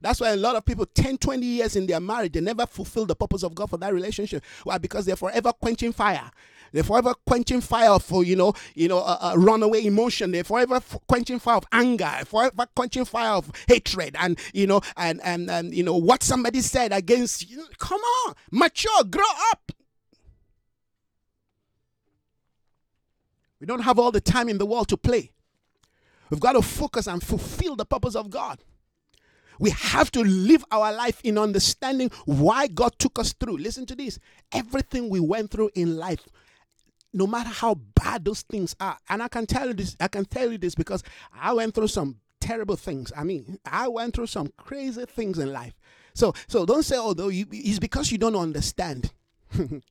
that's 0.00 0.20
why 0.20 0.30
a 0.30 0.36
lot 0.36 0.56
of 0.56 0.64
people, 0.64 0.86
10, 0.86 1.18
20 1.18 1.46
years 1.46 1.76
in 1.76 1.86
their 1.86 2.00
marriage, 2.00 2.32
they 2.32 2.40
never 2.40 2.66
fulfill 2.66 3.06
the 3.06 3.16
purpose 3.16 3.42
of 3.42 3.54
God 3.54 3.70
for 3.70 3.76
that 3.78 3.92
relationship. 3.94 4.44
Why? 4.64 4.78
Because 4.78 5.06
they're 5.06 5.16
forever 5.16 5.52
quenching 5.52 5.92
fire. 5.92 6.30
They're 6.72 6.82
forever 6.82 7.14
quenching 7.26 7.60
fire 7.60 7.98
for 7.98 8.24
you 8.24 8.36
know, 8.36 8.52
you 8.74 8.88
know, 8.88 8.98
a, 8.98 9.18
a 9.22 9.38
runaway 9.38 9.86
emotion. 9.86 10.32
They're 10.32 10.44
forever 10.44 10.80
quenching 11.06 11.38
fire 11.38 11.56
of 11.56 11.64
anger, 11.72 12.10
forever 12.26 12.66
quenching 12.74 13.04
fire 13.04 13.32
of 13.32 13.50
hatred, 13.68 14.16
and 14.18 14.38
you 14.52 14.66
know, 14.66 14.80
and 14.96 15.20
and 15.22 15.50
and 15.50 15.74
you 15.74 15.82
know 15.82 15.96
what 15.96 16.22
somebody 16.22 16.60
said 16.60 16.92
against 16.92 17.48
you. 17.50 17.66
Come 17.78 18.00
on, 18.00 18.34
mature, 18.50 19.04
grow 19.04 19.24
up. 19.52 19.72
We 23.60 23.66
don't 23.66 23.80
have 23.80 23.98
all 23.98 24.12
the 24.12 24.20
time 24.20 24.48
in 24.48 24.58
the 24.58 24.66
world 24.66 24.88
to 24.88 24.96
play. 24.96 25.32
We've 26.30 26.40
got 26.40 26.52
to 26.52 26.62
focus 26.62 27.06
and 27.06 27.22
fulfill 27.22 27.76
the 27.76 27.86
purpose 27.86 28.14
of 28.14 28.30
God. 28.30 28.58
We 29.58 29.70
have 29.70 30.10
to 30.12 30.20
live 30.22 30.64
our 30.70 30.92
life 30.92 31.20
in 31.24 31.38
understanding 31.38 32.10
why 32.24 32.66
God 32.66 32.98
took 32.98 33.18
us 33.18 33.32
through. 33.32 33.58
Listen 33.58 33.86
to 33.86 33.94
this. 33.94 34.18
Everything 34.52 35.08
we 35.08 35.20
went 35.20 35.50
through 35.50 35.70
in 35.74 35.96
life 35.96 36.26
no 37.16 37.26
matter 37.26 37.48
how 37.48 37.74
bad 37.74 38.24
those 38.24 38.42
things 38.42 38.76
are. 38.78 38.98
And 39.08 39.22
I 39.22 39.28
can 39.28 39.46
tell 39.46 39.68
you 39.68 39.74
this, 39.74 39.96
I 39.98 40.08
can 40.08 40.26
tell 40.26 40.52
you 40.52 40.58
this 40.58 40.74
because 40.74 41.02
I 41.34 41.54
went 41.54 41.74
through 41.74 41.88
some 41.88 42.16
terrible 42.40 42.76
things. 42.76 43.10
I 43.16 43.24
mean, 43.24 43.58
I 43.64 43.88
went 43.88 44.14
through 44.14 44.26
some 44.26 44.52
crazy 44.58 45.06
things 45.06 45.38
in 45.38 45.52
life. 45.52 45.74
So 46.14 46.34
so 46.46 46.66
don't 46.66 46.82
say, 46.82 46.96
oh, 46.98 47.28
you, 47.28 47.46
it's 47.50 47.78
because 47.78 48.12
you 48.12 48.18
don't 48.18 48.36
understand. 48.36 49.12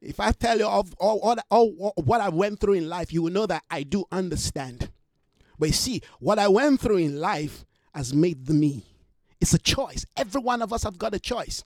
if 0.00 0.18
I 0.18 0.32
tell 0.32 0.58
you 0.58 0.66
of 0.66 0.94
all, 0.94 1.20
all, 1.20 1.36
all, 1.50 1.92
what 1.96 2.20
I 2.20 2.30
went 2.30 2.60
through 2.60 2.74
in 2.74 2.88
life, 2.88 3.12
you 3.12 3.22
will 3.22 3.32
know 3.32 3.46
that 3.46 3.64
I 3.70 3.82
do 3.82 4.04
understand. 4.10 4.90
But 5.58 5.74
see, 5.74 6.02
what 6.18 6.38
I 6.38 6.48
went 6.48 6.80
through 6.80 6.98
in 6.98 7.20
life 7.20 7.64
has 7.94 8.12
made 8.14 8.46
the 8.46 8.54
me. 8.54 8.84
It's 9.40 9.54
a 9.54 9.58
choice. 9.58 10.06
Every 10.16 10.40
one 10.40 10.62
of 10.62 10.72
us 10.72 10.82
have 10.84 10.98
got 10.98 11.14
a 11.14 11.18
choice. 11.18 11.64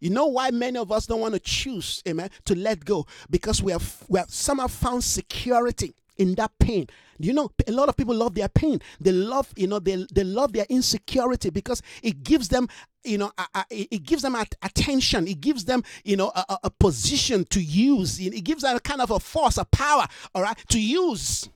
You 0.00 0.10
know 0.10 0.26
why 0.26 0.50
many 0.50 0.78
of 0.78 0.92
us 0.92 1.06
don't 1.06 1.20
want 1.20 1.34
to 1.34 1.40
choose, 1.40 2.02
amen, 2.06 2.30
to 2.44 2.54
let 2.54 2.84
go? 2.84 3.06
Because 3.30 3.62
we 3.62 3.72
have, 3.72 4.04
we 4.08 4.18
have 4.18 4.30
somehow 4.30 4.66
found 4.66 5.04
security 5.04 5.94
in 6.18 6.34
that 6.34 6.50
pain. 6.58 6.88
You 7.18 7.32
know, 7.32 7.50
a 7.66 7.72
lot 7.72 7.88
of 7.88 7.96
people 7.96 8.14
love 8.14 8.34
their 8.34 8.48
pain. 8.48 8.80
They 9.00 9.12
love, 9.12 9.52
you 9.56 9.66
know, 9.66 9.78
they, 9.78 10.06
they 10.12 10.24
love 10.24 10.52
their 10.52 10.66
insecurity 10.68 11.50
because 11.50 11.82
it 12.02 12.22
gives 12.22 12.48
them, 12.48 12.68
you 13.02 13.18
know, 13.18 13.32
a, 13.38 13.46
a, 13.54 13.64
it 13.70 14.04
gives 14.04 14.22
them 14.22 14.36
attention. 14.62 15.26
It 15.26 15.40
gives 15.40 15.64
them, 15.64 15.82
you 16.04 16.16
know, 16.16 16.30
a, 16.34 16.58
a 16.64 16.70
position 16.70 17.44
to 17.46 17.60
use. 17.60 18.20
It 18.20 18.44
gives 18.44 18.62
them 18.62 18.76
a 18.76 18.80
kind 18.80 19.00
of 19.00 19.10
a 19.10 19.18
force, 19.18 19.58
a 19.58 19.64
power, 19.64 20.06
all 20.34 20.42
right, 20.42 20.56
to 20.68 20.80
use. 20.80 21.48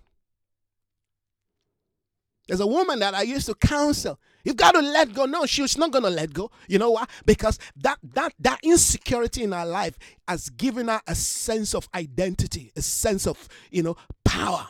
There's 2.48 2.60
a 2.60 2.66
woman 2.66 2.98
that 2.98 3.14
I 3.14 3.22
used 3.22 3.46
to 3.46 3.54
counsel. 3.54 4.18
You've 4.44 4.56
got 4.56 4.72
to 4.72 4.80
let 4.80 5.14
go. 5.14 5.26
No, 5.26 5.46
she's 5.46 5.78
not 5.78 5.92
going 5.92 6.04
to 6.04 6.10
let 6.10 6.32
go. 6.32 6.50
You 6.66 6.78
know 6.78 6.90
why? 6.90 7.04
Because 7.24 7.58
that 7.76 7.98
that 8.14 8.34
that 8.40 8.58
insecurity 8.62 9.44
in 9.44 9.52
her 9.52 9.64
life 9.64 9.96
has 10.26 10.48
given 10.50 10.88
her 10.88 11.00
a 11.06 11.14
sense 11.14 11.74
of 11.74 11.88
identity, 11.94 12.72
a 12.76 12.82
sense 12.82 13.26
of 13.26 13.48
you 13.70 13.82
know 13.82 13.96
power. 14.24 14.68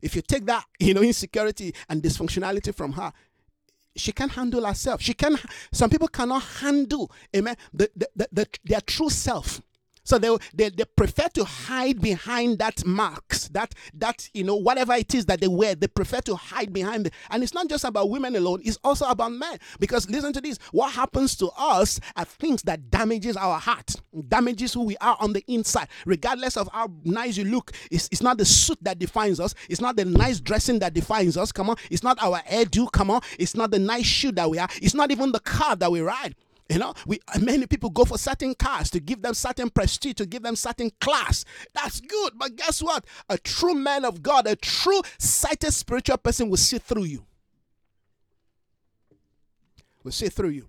If 0.00 0.16
you 0.16 0.22
take 0.22 0.46
that 0.46 0.64
you 0.80 0.94
know 0.94 1.02
insecurity 1.02 1.74
and 1.88 2.02
dysfunctionality 2.02 2.74
from 2.74 2.92
her, 2.92 3.12
she 3.94 4.10
can't 4.12 4.32
handle 4.32 4.64
herself. 4.64 5.00
She 5.00 5.14
can. 5.14 5.38
Some 5.72 5.90
people 5.90 6.08
cannot 6.08 6.42
handle, 6.42 7.12
amen, 7.36 7.56
the, 7.72 7.90
the, 7.94 8.08
the, 8.16 8.28
the 8.32 8.48
their 8.64 8.80
true 8.80 9.10
self. 9.10 9.60
So 10.04 10.18
they, 10.18 10.36
they, 10.54 10.70
they 10.70 10.84
prefer 10.96 11.28
to 11.34 11.44
hide 11.44 12.00
behind 12.00 12.58
that 12.58 12.84
marks, 12.84 13.48
that 13.48 13.74
that 13.94 14.28
you 14.34 14.44
know 14.44 14.56
whatever 14.56 14.94
it 14.94 15.14
is 15.14 15.26
that 15.26 15.40
they 15.40 15.48
wear. 15.48 15.74
They 15.74 15.86
prefer 15.86 16.20
to 16.22 16.34
hide 16.34 16.72
behind 16.72 17.06
it. 17.06 17.14
And 17.30 17.42
it's 17.42 17.54
not 17.54 17.68
just 17.68 17.84
about 17.84 18.10
women 18.10 18.34
alone; 18.34 18.62
it's 18.64 18.78
also 18.82 19.06
about 19.06 19.32
men. 19.32 19.58
Because 19.78 20.08
listen 20.10 20.32
to 20.32 20.40
this: 20.40 20.58
what 20.72 20.92
happens 20.92 21.36
to 21.36 21.50
us 21.56 22.00
are 22.16 22.24
things 22.24 22.62
that 22.62 22.90
damages 22.90 23.36
our 23.36 23.58
heart, 23.58 23.94
damages 24.28 24.74
who 24.74 24.82
we 24.84 24.96
are 24.98 25.16
on 25.20 25.32
the 25.32 25.44
inside. 25.46 25.88
Regardless 26.04 26.56
of 26.56 26.68
how 26.72 26.90
nice 27.04 27.36
you 27.36 27.44
look, 27.44 27.72
it's, 27.90 28.08
it's 28.10 28.22
not 28.22 28.38
the 28.38 28.44
suit 28.44 28.78
that 28.82 28.98
defines 28.98 29.38
us. 29.38 29.54
It's 29.68 29.80
not 29.80 29.96
the 29.96 30.04
nice 30.04 30.40
dressing 30.40 30.80
that 30.80 30.94
defines 30.94 31.36
us. 31.36 31.52
Come 31.52 31.70
on, 31.70 31.76
it's 31.90 32.02
not 32.02 32.20
our 32.20 32.40
hairdo. 32.40 32.90
Come 32.90 33.10
on, 33.10 33.20
it's 33.38 33.54
not 33.54 33.70
the 33.70 33.78
nice 33.78 34.06
shoe 34.06 34.32
that 34.32 34.50
we 34.50 34.58
are. 34.58 34.68
It's 34.80 34.94
not 34.94 35.10
even 35.10 35.32
the 35.32 35.40
car 35.40 35.76
that 35.76 35.92
we 35.92 36.00
ride. 36.00 36.34
You 36.72 36.78
know, 36.78 36.94
we 37.06 37.20
many 37.38 37.66
people 37.66 37.90
go 37.90 38.06
for 38.06 38.16
certain 38.16 38.54
cars 38.54 38.90
to 38.92 39.00
give 39.00 39.20
them 39.20 39.34
certain 39.34 39.68
prestige, 39.68 40.14
to 40.14 40.24
give 40.24 40.42
them 40.42 40.56
certain 40.56 40.90
class. 41.02 41.44
That's 41.74 42.00
good, 42.00 42.32
but 42.36 42.56
guess 42.56 42.82
what? 42.82 43.04
A 43.28 43.36
true 43.36 43.74
man 43.74 44.06
of 44.06 44.22
God, 44.22 44.46
a 44.46 44.56
true 44.56 45.02
sighted 45.18 45.74
spiritual 45.74 46.16
person 46.16 46.48
will 46.48 46.56
see 46.56 46.78
through 46.78 47.04
you. 47.04 47.26
Will 50.02 50.12
see 50.12 50.30
through 50.30 50.48
you. 50.48 50.68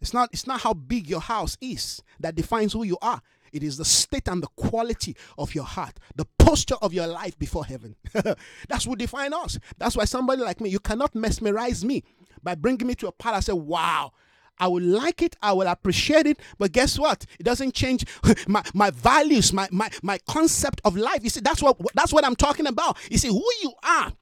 It's 0.00 0.14
not 0.14 0.28
it's 0.32 0.46
not 0.46 0.60
how 0.60 0.74
big 0.74 1.08
your 1.08 1.20
house 1.20 1.56
is 1.60 2.00
that 2.20 2.36
defines 2.36 2.72
who 2.72 2.84
you 2.84 2.96
are. 3.02 3.20
It 3.52 3.64
is 3.64 3.76
the 3.76 3.84
state 3.84 4.28
and 4.28 4.40
the 4.40 4.46
quality 4.54 5.16
of 5.36 5.52
your 5.52 5.64
heart, 5.64 5.98
the 6.14 6.26
posture 6.38 6.76
of 6.80 6.94
your 6.94 7.08
life 7.08 7.36
before 7.40 7.64
heaven. 7.64 7.96
That's 8.68 8.86
what 8.86 9.00
define 9.00 9.34
us. 9.34 9.58
That's 9.78 9.96
why 9.96 10.04
somebody 10.04 10.42
like 10.42 10.60
me, 10.60 10.70
you 10.70 10.78
cannot 10.78 11.16
mesmerize 11.16 11.84
me 11.84 12.04
by 12.40 12.54
bringing 12.54 12.86
me 12.86 12.94
to 12.94 13.08
a 13.08 13.12
part. 13.12 13.34
I 13.34 13.40
say, 13.40 13.52
wow, 13.52 14.12
I 14.60 14.68
will 14.68 14.82
like 14.82 15.22
it, 15.22 15.36
I 15.42 15.54
will 15.54 15.66
appreciate 15.66 16.26
it, 16.26 16.38
but 16.58 16.72
guess 16.72 16.98
what? 16.98 17.24
It 17.38 17.44
doesn't 17.44 17.74
change 17.74 18.04
my, 18.46 18.62
my 18.74 18.90
values, 18.90 19.52
my, 19.52 19.66
my, 19.72 19.88
my 20.02 20.18
concept 20.28 20.82
of 20.84 20.96
life. 20.96 21.24
You 21.24 21.30
see, 21.30 21.40
that's 21.40 21.62
what 21.62 21.78
that's 21.94 22.12
what 22.12 22.24
I'm 22.24 22.36
talking 22.36 22.66
about. 22.66 22.98
You 23.10 23.16
see, 23.16 23.28
who 23.28 23.44
you 23.62 23.72
are, 23.82 24.12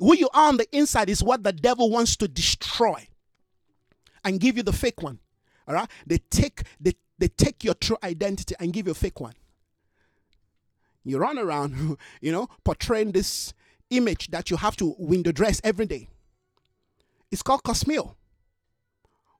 who 0.00 0.16
you 0.16 0.28
are 0.34 0.48
on 0.48 0.56
the 0.56 0.66
inside 0.76 1.08
is 1.08 1.22
what 1.22 1.44
the 1.44 1.52
devil 1.52 1.90
wants 1.90 2.16
to 2.16 2.28
destroy 2.28 3.06
and 4.24 4.40
give 4.40 4.56
you 4.56 4.64
the 4.64 4.72
fake 4.72 5.00
one. 5.00 5.20
All 5.68 5.74
right? 5.74 5.88
They 6.06 6.18
take 6.18 6.64
they, 6.80 6.94
they 7.18 7.28
take 7.28 7.62
your 7.62 7.74
true 7.74 7.96
identity 8.02 8.56
and 8.58 8.72
give 8.72 8.86
you 8.86 8.92
a 8.92 8.96
fake 8.96 9.20
one. 9.20 9.34
You 11.04 11.18
run 11.18 11.38
around, 11.38 11.98
you 12.20 12.32
know, 12.32 12.48
portraying 12.64 13.12
this 13.12 13.54
image 13.90 14.28
that 14.32 14.50
you 14.50 14.56
have 14.56 14.76
to 14.78 14.96
window 14.98 15.30
dress 15.30 15.60
every 15.62 15.86
day. 15.86 16.08
It's 17.30 17.42
called 17.42 17.62
cosmeo. 17.62 18.14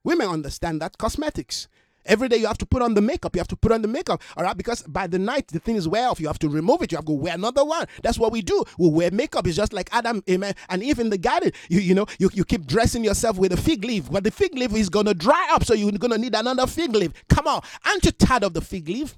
Women 0.05 0.29
understand 0.29 0.81
that 0.83 0.99
cosmetics. 0.99 1.69
Every 2.07 2.29
day 2.29 2.37
you 2.37 2.47
have 2.47 2.59
to 2.59 2.67
put 2.67 2.83
on 2.83 2.93
the 2.93 3.01
makeup. 3.01 3.35
You 3.35 3.41
have 3.41 3.49
to 3.49 3.57
put 3.57 3.73
on 3.73 3.81
the 3.81 3.89
makeup, 3.89 4.23
all 4.37 4.45
right? 4.45 4.57
Because 4.57 4.83
by 4.83 5.07
the 5.07 5.19
night 5.19 5.49
the 5.49 5.59
thing 5.59 5.77
is 5.77 5.89
wear 5.89 6.09
off. 6.09 6.21
You 6.21 6.27
have 6.27 6.39
to 6.41 6.49
remove 6.51 6.83
it. 6.83 6.93
You 6.93 6.97
have 6.97 7.07
to 7.07 7.13
wear 7.13 7.35
another 7.35 7.65
one. 7.65 7.87
That's 8.03 8.19
what 8.19 8.31
we 8.31 8.43
do. 8.43 8.63
We 8.79 8.91
wear 8.91 9.11
makeup. 9.11 9.47
It's 9.47 9.57
just 9.57 9.73
like 9.73 9.89
Adam, 9.93 10.23
amen. 10.29 10.55
And 10.69 10.83
even 10.83 11.09
the 11.09 11.17
garden, 11.19 11.53
you 11.71 11.81
you 11.81 11.95
know, 11.95 12.07
you, 12.19 12.29
you 12.35 12.45
keep 12.45 12.67
dressing 12.67 13.05
yourself 13.05 13.39
with 13.39 13.53
a 13.53 13.57
fig 13.57 13.85
leaf, 13.85 14.11
but 14.11 14.25
the 14.25 14.31
fig 14.31 14.55
leaf 14.55 14.75
is 14.75 14.91
gonna 14.91 15.15
dry 15.15 15.49
up, 15.53 15.65
so 15.65 15.73
you're 15.73 15.93
gonna 15.93 16.19
need 16.19 16.35
another 16.35 16.67
fig 16.67 16.95
leaf. 16.95 17.13
Come 17.31 17.47
on, 17.47 17.63
aren't 17.87 18.05
you 18.05 18.13
tired 18.13 18.45
of 18.45 18.53
the 18.53 18.61
fig 18.61 18.87
leaf? 18.89 19.17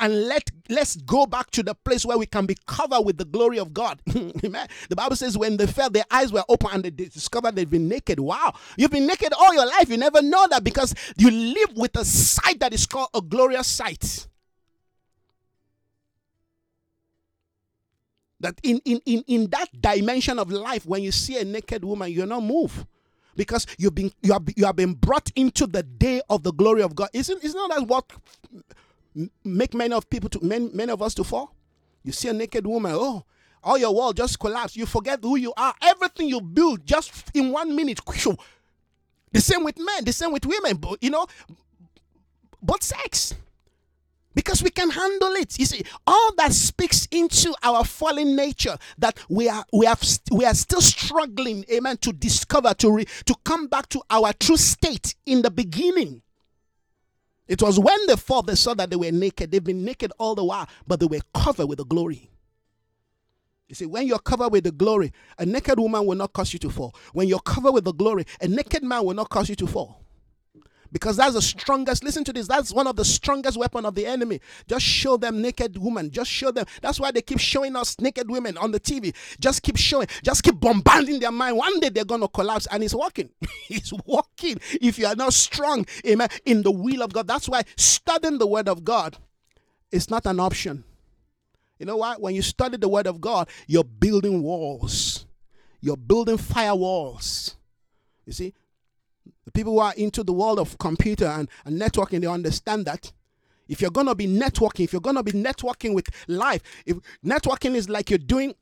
And 0.00 0.26
let 0.26 0.50
let's 0.68 0.96
go 0.96 1.26
back 1.26 1.50
to 1.52 1.62
the 1.62 1.74
place 1.74 2.04
where 2.04 2.18
we 2.18 2.26
can 2.26 2.46
be 2.46 2.56
covered 2.66 3.02
with 3.02 3.18
the 3.18 3.24
glory 3.24 3.58
of 3.58 3.72
God. 3.72 4.00
Amen. 4.44 4.68
The 4.88 4.96
Bible 4.96 5.16
says 5.16 5.36
when 5.36 5.56
they 5.56 5.66
fell, 5.66 5.90
their 5.90 6.04
eyes 6.10 6.32
were 6.32 6.44
open 6.48 6.70
and 6.72 6.84
they 6.84 6.90
discovered 6.90 7.56
they've 7.56 7.68
been 7.68 7.88
naked. 7.88 8.20
Wow, 8.20 8.54
you've 8.76 8.90
been 8.90 9.06
naked 9.06 9.32
all 9.32 9.54
your 9.54 9.66
life. 9.66 9.88
You 9.88 9.96
never 9.96 10.22
know 10.22 10.46
that 10.48 10.64
because 10.64 10.94
you 11.16 11.30
live 11.30 11.76
with 11.76 11.96
a 11.96 12.04
sight 12.04 12.60
that 12.60 12.72
is 12.72 12.86
called 12.86 13.08
a 13.14 13.20
glorious 13.20 13.66
sight. 13.66 14.26
That 18.40 18.60
in, 18.62 18.80
in, 18.84 19.00
in, 19.04 19.24
in 19.26 19.50
that 19.50 19.68
dimension 19.80 20.38
of 20.38 20.52
life, 20.52 20.86
when 20.86 21.02
you 21.02 21.10
see 21.10 21.38
a 21.40 21.44
naked 21.44 21.84
woman, 21.84 22.12
you're 22.12 22.26
not 22.26 22.44
moved 22.44 22.86
because 23.34 23.66
you've 23.78 23.94
been 23.94 24.12
you 24.22 24.32
have 24.32 24.42
you 24.56 24.64
have 24.66 24.76
been 24.76 24.94
brought 24.94 25.30
into 25.34 25.66
the 25.66 25.82
day 25.82 26.20
of 26.30 26.42
the 26.42 26.52
glory 26.52 26.82
of 26.82 26.94
God. 26.94 27.08
Isn't 27.12 27.42
isn't 27.42 27.68
that 27.70 27.86
what 27.88 28.12
make 29.44 29.74
many 29.74 29.94
of 29.94 30.08
people 30.08 30.28
to 30.30 30.44
many, 30.44 30.70
many 30.72 30.92
of 30.92 31.02
us 31.02 31.14
to 31.14 31.24
fall. 31.24 31.54
You 32.04 32.12
see 32.12 32.28
a 32.28 32.32
naked 32.32 32.66
woman, 32.66 32.92
oh, 32.94 33.24
all 33.62 33.78
your 33.78 33.94
world 33.94 34.16
just 34.16 34.38
collapse. 34.38 34.76
You 34.76 34.86
forget 34.86 35.20
who 35.22 35.36
you 35.36 35.52
are. 35.56 35.74
Everything 35.82 36.28
you 36.28 36.40
build 36.40 36.86
just 36.86 37.12
in 37.34 37.50
one 37.50 37.74
minute. 37.74 38.00
The 39.32 39.40
same 39.40 39.64
with 39.64 39.78
men, 39.78 40.04
the 40.04 40.12
same 40.12 40.32
with 40.32 40.46
women, 40.46 40.76
but 40.76 41.02
you 41.02 41.10
know, 41.10 41.26
but 42.62 42.82
sex. 42.82 43.34
Because 44.34 44.62
we 44.62 44.70
can 44.70 44.90
handle 44.90 45.32
it. 45.32 45.58
You 45.58 45.66
see, 45.66 45.82
all 46.06 46.32
that 46.36 46.52
speaks 46.52 47.08
into 47.10 47.52
our 47.62 47.84
fallen 47.84 48.36
nature 48.36 48.76
that 48.98 49.18
we 49.28 49.48
are 49.48 49.64
we 49.72 49.86
have 49.86 50.02
we 50.30 50.44
are 50.44 50.54
still 50.54 50.80
struggling, 50.80 51.64
amen, 51.72 51.96
to 51.98 52.12
discover, 52.12 52.72
to 52.74 52.90
re, 52.90 53.04
to 53.26 53.34
come 53.44 53.66
back 53.66 53.88
to 53.88 54.00
our 54.10 54.32
true 54.34 54.56
state 54.56 55.16
in 55.26 55.42
the 55.42 55.50
beginning. 55.50 56.22
It 57.48 57.62
was 57.62 57.78
when 57.80 57.98
they 58.06 58.16
fought, 58.16 58.46
they 58.46 58.54
saw 58.54 58.74
that 58.74 58.90
they 58.90 58.96
were 58.96 59.10
naked. 59.10 59.50
They've 59.50 59.64
been 59.64 59.84
naked 59.84 60.12
all 60.18 60.34
the 60.34 60.44
while, 60.44 60.68
but 60.86 61.00
they 61.00 61.06
were 61.06 61.20
covered 61.34 61.66
with 61.66 61.78
the 61.78 61.84
glory. 61.84 62.30
You 63.68 63.74
see, 63.74 63.86
when 63.86 64.06
you're 64.06 64.18
covered 64.18 64.50
with 64.52 64.64
the 64.64 64.72
glory, 64.72 65.12
a 65.38 65.44
naked 65.46 65.78
woman 65.78 66.06
will 66.06 66.16
not 66.16 66.32
cause 66.32 66.52
you 66.52 66.58
to 66.60 66.70
fall. 66.70 66.94
When 67.12 67.28
you're 67.28 67.40
covered 67.40 67.72
with 67.72 67.84
the 67.84 67.92
glory, 67.92 68.24
a 68.40 68.48
naked 68.48 68.82
man 68.82 69.04
will 69.04 69.14
not 69.14 69.30
cause 69.30 69.48
you 69.48 69.56
to 69.56 69.66
fall 69.66 69.97
because 70.92 71.16
that's 71.16 71.34
the 71.34 71.42
strongest 71.42 72.02
listen 72.02 72.24
to 72.24 72.32
this 72.32 72.46
that's 72.46 72.72
one 72.72 72.86
of 72.86 72.96
the 72.96 73.04
strongest 73.04 73.56
weapon 73.56 73.84
of 73.84 73.94
the 73.94 74.06
enemy. 74.06 74.40
Just 74.66 74.84
show 74.84 75.16
them 75.16 75.42
naked 75.42 75.76
women 75.78 76.10
just 76.10 76.30
show 76.30 76.50
them. 76.50 76.66
That's 76.82 76.98
why 77.00 77.10
they 77.10 77.22
keep 77.22 77.38
showing 77.38 77.76
us 77.76 77.98
naked 78.00 78.30
women 78.30 78.56
on 78.58 78.70
the 78.70 78.80
tv 78.80 79.14
just 79.40 79.62
keep 79.62 79.76
showing 79.76 80.06
just 80.22 80.42
keep 80.42 80.58
bombarding 80.58 81.20
their 81.20 81.32
mind. 81.32 81.56
One 81.56 81.80
day 81.80 81.88
they're 81.88 82.04
gonna 82.04 82.28
collapse 82.28 82.66
and 82.70 82.82
it's 82.82 82.94
working. 82.94 83.30
It's 83.70 83.92
working 84.06 84.58
if 84.80 84.98
you 84.98 85.06
are 85.06 85.14
not 85.14 85.34
strong 85.34 85.84
amen 86.06 86.28
in 86.46 86.62
the 86.62 86.70
will 86.70 87.02
of 87.02 87.12
god. 87.12 87.26
That's 87.26 87.48
why 87.48 87.62
studying 87.76 88.38
the 88.38 88.46
word 88.46 88.68
of 88.68 88.84
god 88.84 89.16
is 89.90 90.10
not 90.10 90.26
an 90.26 90.40
option. 90.40 90.84
You 91.78 91.86
know 91.86 91.98
what 91.98 92.20
when 92.20 92.34
you 92.34 92.42
study 92.42 92.76
the 92.76 92.88
word 92.88 93.06
of 93.06 93.20
god 93.20 93.48
you're 93.66 93.84
building 93.84 94.42
walls. 94.42 95.26
You're 95.80 95.96
building 95.96 96.38
firewalls. 96.38 97.54
You 98.26 98.32
see 98.32 98.54
the 99.44 99.52
people 99.52 99.74
who 99.74 99.78
are 99.80 99.94
into 99.96 100.22
the 100.22 100.32
world 100.32 100.58
of 100.58 100.76
computer 100.78 101.26
and, 101.26 101.48
and 101.64 101.80
networking, 101.80 102.20
they 102.20 102.26
understand 102.26 102.86
that. 102.86 103.12
If 103.68 103.80
you're 103.80 103.90
gonna 103.90 104.14
be 104.14 104.26
networking, 104.26 104.84
if 104.84 104.92
you're 104.92 105.00
gonna 105.00 105.22
be 105.22 105.32
networking 105.32 105.94
with 105.94 106.06
life, 106.26 106.62
if 106.86 106.96
networking 107.24 107.74
is 107.74 107.88
like 107.88 108.10
you're 108.10 108.18
doing 108.18 108.54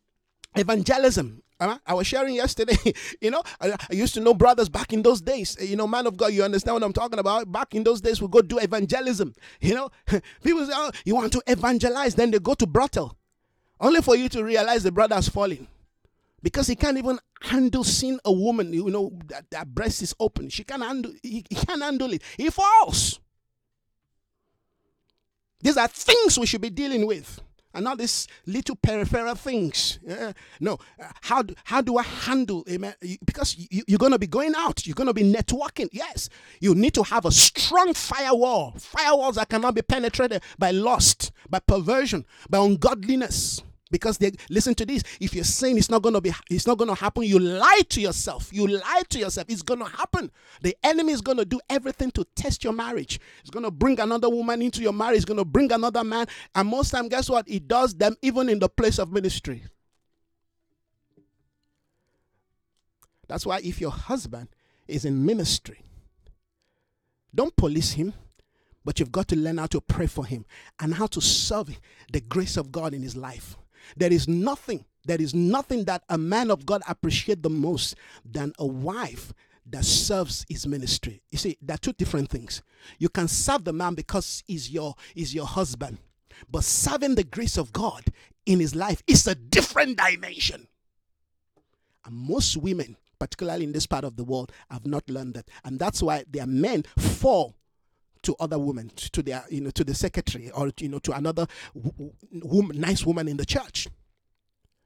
evangelism. 0.57 1.43
Uh, 1.59 1.79
I 1.87 1.95
was 1.95 2.07
sharing 2.07 2.35
yesterday, 2.35 2.77
you 3.21 3.31
know, 3.31 3.43
I, 3.61 3.73
I, 3.73 3.95
used 3.95 4.13
to 4.15 4.21
know 4.21 4.35
brothers 4.35 4.69
back 4.69 4.93
in 4.93 5.03
those 5.03 5.23
days. 5.23 5.57
You 5.59 5.77
know, 5.77 5.87
man 5.87 6.07
of 6.07 6.17
God, 6.17 6.33
you 6.35 6.43
understand 6.43 6.75
what 6.75 6.83
I'm 6.83 6.93
talking 6.93 7.19
about? 7.19 7.51
Back 7.51 7.75
in 7.75 7.83
those 7.83 8.03
days, 8.03 8.21
we 8.21 8.29
go 8.29 8.43
do 8.43 8.59
evangelism. 8.59 9.35
You 9.61 9.75
know, 9.75 9.91
people 10.45 10.67
say, 10.67 10.73
oh, 10.75 10.91
you 11.07 11.15
want 11.15 11.33
to 11.33 11.43
evangelize, 11.47 12.15
then 12.15 12.31
they 12.31 12.41
go 12.41 12.53
to 12.55 12.67
brothel, 12.67 13.17
only 13.81 14.03
for 14.03 14.17
you 14.17 14.29
to 14.31 14.45
realize 14.45 14.83
the 14.83 14.93
brother's 14.93 15.29
falling 15.29 15.67
because 16.47 16.69
he 16.69 16.77
can't 16.77 16.97
even 16.97 17.19
handle 17.43 17.83
seeing 17.83 18.21
a 18.25 18.31
woman, 18.31 18.73
you 18.73 18.89
know, 18.89 19.11
that, 19.27 19.51
that 19.51 19.67
breast 19.75 20.01
is 20.01 20.15
open. 20.21 20.49
She 20.49 20.63
can't 20.63 20.81
handle, 20.81 21.11
he, 21.21 21.45
he 21.51 21.57
can't 21.57 21.83
handle 21.83 22.13
it. 22.13 22.23
He 22.37 22.51
falls. 22.51 23.19
These 25.61 25.77
are 25.77 25.89
things 25.89 26.39
we 26.39 26.47
should 26.47 26.61
be 26.61 26.71
dealing 26.71 27.05
with 27.05 27.41
and 27.75 27.83
not 27.83 27.99
these 27.99 28.29
little 28.47 28.77
peripheral 28.77 29.35
things. 29.35 29.99
Yeah. 30.07 30.35
No, 30.61 30.79
uh, 31.03 31.11
how 31.21 31.43
do, 31.43 31.53
how 31.65 31.81
do 31.81 31.99
I 31.99 32.05
handle 32.05 32.65
amen? 32.71 32.95
Because 33.25 33.57
you, 33.59 33.83
you're 33.89 33.99
going 33.99 34.13
to 34.13 34.19
be 34.21 34.29
going 34.29 34.55
out, 34.57 34.87
you're 34.87 34.95
going 34.95 35.09
to 35.09 35.15
be 35.15 35.25
networking. 35.25 35.89
Yes, 35.91 36.29
you 36.61 36.77
need 36.77 36.95
to 36.95 37.03
have 37.03 37.25
a 37.25 37.33
strong 37.33 37.93
firewall, 37.93 38.75
firewalls 38.77 39.35
that 39.35 39.49
cannot 39.49 39.75
be 39.75 39.83
penetrated 39.83 40.43
by 40.61 40.71
lust, 40.71 41.33
by 41.51 41.59
perversion, 41.59 42.25
by 42.49 42.59
ungodliness 42.59 43.65
because 43.91 44.19
they 44.19 44.33
listen 44.51 44.75
to 44.75 44.87
this. 44.87 45.03
If 45.21 45.35
you're 45.35 45.45
saying 45.45 45.79
it's 45.79 45.91
not 45.91 46.03
going 46.03 46.15
to 46.15 46.21
be 46.21 46.33
it's 46.51 46.67
not 46.67 46.79
to 46.79 46.95
happen 46.95 47.25
you 47.25 47.39
lie 47.39 47.83
to 47.91 48.01
yourself. 48.01 48.53
You 48.53 48.67
lie 48.67 49.03
to 49.11 49.19
yourself. 49.19 49.47
It's 49.49 49.63
going 49.63 49.81
to 49.81 49.87
happen. 49.87 50.31
The 50.63 50.77
enemy 50.83 51.13
is 51.13 51.21
going 51.21 51.39
to 51.39 51.45
do 51.45 51.61
everything 51.71 52.11
to 52.13 52.25
test 52.35 52.65
your 52.65 52.73
marriage. 52.73 53.21
It's 53.41 53.51
going 53.51 53.65
to 53.65 53.71
bring 53.71 54.01
another 54.01 54.29
woman 54.29 54.63
into 54.63 54.83
your 54.83 54.93
marriage. 54.93 55.19
It's 55.19 55.25
going 55.25 55.39
to 55.39 55.45
bring 55.45 55.73
another 55.73 56.05
man. 56.05 56.27
And 56.55 56.69
most 56.69 56.91
time 56.91 57.09
guess 57.09 57.31
what? 57.31 57.49
It 57.49 57.69
does 57.69 57.95
them 57.95 58.17
even 58.23 58.49
in 58.49 58.59
the 58.59 58.69
place 58.69 58.99
of 58.99 59.13
ministry. 59.13 59.65
That's 63.29 63.45
why 63.45 63.61
if 63.63 63.81
your 63.81 63.91
husband 63.91 64.49
is 64.87 65.05
in 65.05 65.27
ministry 65.27 65.81
don't 67.35 67.55
police 67.57 67.93
him 67.93 68.15
but 68.85 69.01
you've 69.01 69.11
got 69.13 69.27
to 69.29 69.37
learn 69.37 69.59
how 69.59 69.67
to 69.67 69.81
pray 69.81 70.07
for 70.07 70.25
him 70.25 70.47
and 70.81 70.95
how 70.95 71.09
to 71.09 71.21
serve 71.21 71.77
the 72.13 72.21
grace 72.21 72.57
of 72.57 72.71
God 72.71 72.95
in 72.95 73.03
his 73.03 73.17
life. 73.17 73.57
There 73.97 74.13
is 74.13 74.29
nothing, 74.29 74.85
there 75.05 75.21
is 75.21 75.35
nothing 75.35 75.85
that 75.85 76.03
a 76.09 76.19
man 76.19 76.51
of 76.51 76.67
God 76.67 76.83
appreciate 76.89 77.43
the 77.43 77.51
most 77.51 77.97
than 78.25 78.53
a 78.59 78.67
wife 78.67 79.33
that 79.69 79.85
serves 79.85 80.47
his 80.49 80.67
ministry. 80.67 81.23
You 81.31 81.39
see, 81.39 81.59
there 81.61 81.75
are 81.75 81.79
two 81.79 81.93
different 81.93 82.31
things. 82.31 82.63
You 82.99 83.09
can 83.09 83.29
serve 83.29 83.65
the 83.65 83.73
man 83.73 83.95
because 83.95 84.43
he's 84.47 84.71
your 84.71 84.95
is 85.15 85.35
your 85.35 85.47
husband, 85.47 85.99
but 86.51 86.65
serving 86.65 87.17
the 87.17 87.25
grace 87.25 87.57
of 87.57 87.73
God 87.73 88.05
in 88.45 88.61
his 88.61 88.75
life 88.75 89.03
is 89.07 89.27
a 89.27 89.35
different 89.35 89.99
dimension. 89.99 90.69
And 92.05 92.15
most 92.15 92.57
women, 92.57 92.97
particularly 93.19 93.65
in 93.65 93.73
this 93.73 93.87
part 93.87 94.05
of 94.05 94.17
the 94.17 94.25
world, 94.25 94.53
have 94.71 94.87
not 94.87 95.09
learned 95.11 95.35
that. 95.35 95.49
And 95.65 95.79
that's 95.79 96.03
why 96.03 96.25
their 96.31 96.47
men 96.47 96.85
fall 96.97 97.57
to 98.23 98.35
other 98.41 98.59
women, 98.59 98.91
to 98.97 99.23
their, 99.23 99.45
you 99.51 99.61
know, 99.61 99.71
to 99.71 99.85
the 99.85 99.95
secretary 99.95 100.51
or 100.51 100.71
you 100.79 100.89
know, 100.89 100.99
to 101.01 101.13
another 101.13 101.47
woman, 102.33 102.81
nice 102.81 103.05
woman 103.05 103.29
in 103.29 103.37
the 103.37 103.47
church. 103.47 103.89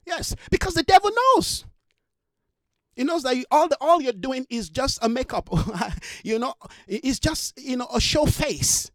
Yes, 0.07 0.35
because 0.51 0.75
the 0.75 0.83
devil 0.83 1.11
knows. 1.11 1.65
He 2.97 3.05
knows 3.05 3.23
that 3.23 3.37
you, 3.37 3.45
all 3.51 3.69
the, 3.69 3.77
all 3.81 4.03
you're 4.03 4.13
doing 4.13 4.47
is 4.51 4.69
just 4.69 4.99
a 5.03 5.09
makeup. 5.09 5.49
you 6.25 6.39
know, 6.39 6.55
it's 6.87 7.19
just 7.19 7.59
you 7.59 7.77
know 7.77 7.89
a 7.95 8.01
show 8.01 8.27
face. 8.27 8.91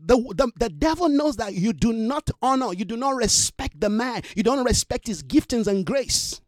The, 0.00 0.16
the, 0.16 0.50
the 0.56 0.68
devil 0.68 1.08
knows 1.08 1.36
that 1.36 1.54
you 1.54 1.72
do 1.72 1.92
not 1.92 2.30
honor, 2.40 2.72
you 2.72 2.84
do 2.84 2.96
not 2.96 3.16
respect 3.16 3.80
the 3.80 3.88
man, 3.90 4.22
you 4.36 4.44
don't 4.44 4.64
respect 4.64 5.08
his 5.08 5.24
giftings 5.24 5.66
and 5.66 5.84
grace. 5.84 6.40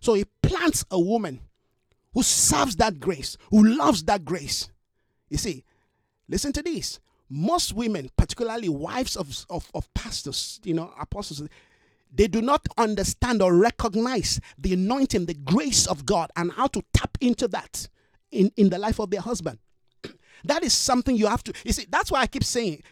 So 0.00 0.14
he 0.14 0.24
plants 0.42 0.84
a 0.90 0.98
woman 0.98 1.40
who 2.14 2.22
serves 2.22 2.76
that 2.76 2.98
grace, 2.98 3.36
who 3.50 3.64
loves 3.64 4.02
that 4.04 4.24
grace. 4.24 4.68
You 5.28 5.38
see, 5.38 5.64
listen 6.28 6.52
to 6.54 6.62
this. 6.62 7.00
Most 7.30 7.74
women, 7.74 8.10
particularly 8.16 8.68
wives 8.68 9.16
of, 9.16 9.44
of, 9.50 9.70
of 9.74 9.92
pastors, 9.94 10.60
you 10.64 10.74
know, 10.74 10.92
apostles, 10.98 11.42
they 12.12 12.26
do 12.26 12.40
not 12.40 12.66
understand 12.78 13.42
or 13.42 13.54
recognize 13.54 14.40
the 14.56 14.72
anointing, 14.72 15.26
the 15.26 15.34
grace 15.34 15.86
of 15.86 16.06
God, 16.06 16.30
and 16.36 16.52
how 16.52 16.68
to 16.68 16.82
tap 16.94 17.18
into 17.20 17.46
that 17.48 17.88
in, 18.30 18.50
in 18.56 18.70
the 18.70 18.78
life 18.78 18.98
of 18.98 19.10
their 19.10 19.20
husband. 19.20 19.58
that 20.44 20.64
is 20.64 20.72
something 20.72 21.16
you 21.16 21.26
have 21.26 21.44
to, 21.44 21.52
you 21.64 21.72
see, 21.72 21.86
that's 21.90 22.10
why 22.10 22.20
I 22.20 22.26
keep 22.26 22.44
saying, 22.44 22.82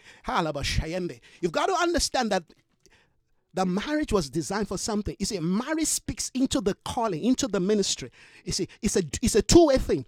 you've 1.41 1.53
got 1.53 1.67
to 1.67 1.75
understand 1.75 2.31
that 2.33 2.45
the 3.57 3.65
marriage 3.65 4.13
was 4.13 4.29
designed 4.29 4.69
for 4.69 4.77
something. 4.77 5.17
You 5.19 5.25
see, 5.25 5.41
marriage 5.41 5.87
speaks 5.87 6.31
into 6.35 6.61
the 6.61 6.75
calling, 6.85 7.25
into 7.25 7.49
the 7.49 7.59
ministry. 7.59 8.11
You 8.45 8.53
see, 8.53 8.69
it's 8.83 8.97
a 8.97 9.03
it's 9.23 9.35
a 9.35 9.41
two-way 9.41 9.79
thing. 9.79 10.05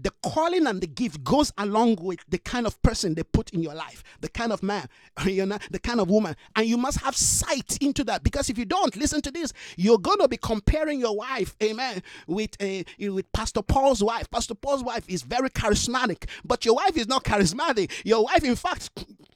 The 0.00 0.12
calling 0.22 0.66
and 0.66 0.80
the 0.80 0.86
gift 0.86 1.24
goes 1.24 1.52
along 1.58 1.96
with 2.00 2.20
the 2.28 2.38
kind 2.38 2.66
of 2.66 2.80
person 2.82 3.14
they 3.14 3.22
put 3.24 3.50
in 3.50 3.62
your 3.62 3.74
life, 3.74 4.02
the 4.20 4.28
kind 4.28 4.52
of 4.52 4.62
man, 4.62 4.88
you 5.24 5.46
know, 5.46 5.58
the 5.70 5.78
kind 5.78 6.00
of 6.00 6.08
woman. 6.08 6.36
And 6.56 6.66
you 6.66 6.76
must 6.76 7.00
have 7.00 7.16
sight 7.16 7.78
into 7.80 8.04
that 8.04 8.22
because 8.22 8.50
if 8.50 8.58
you 8.58 8.64
don't, 8.64 8.96
listen 8.96 9.20
to 9.22 9.30
this, 9.30 9.52
you're 9.76 9.98
gonna 9.98 10.28
be 10.28 10.36
comparing 10.36 11.00
your 11.00 11.16
wife, 11.16 11.56
amen, 11.62 12.02
with 12.26 12.56
uh, 12.60 12.64
a 13.00 13.08
with 13.08 13.30
Pastor 13.32 13.62
Paul's 13.62 14.02
wife. 14.02 14.30
Pastor 14.30 14.54
Paul's 14.54 14.84
wife 14.84 15.04
is 15.08 15.22
very 15.22 15.50
charismatic, 15.50 16.28
but 16.44 16.64
your 16.64 16.74
wife 16.76 16.96
is 16.96 17.08
not 17.08 17.24
charismatic. 17.24 17.90
Your 18.04 18.24
wife, 18.24 18.44
in 18.44 18.56
fact, 18.56 18.90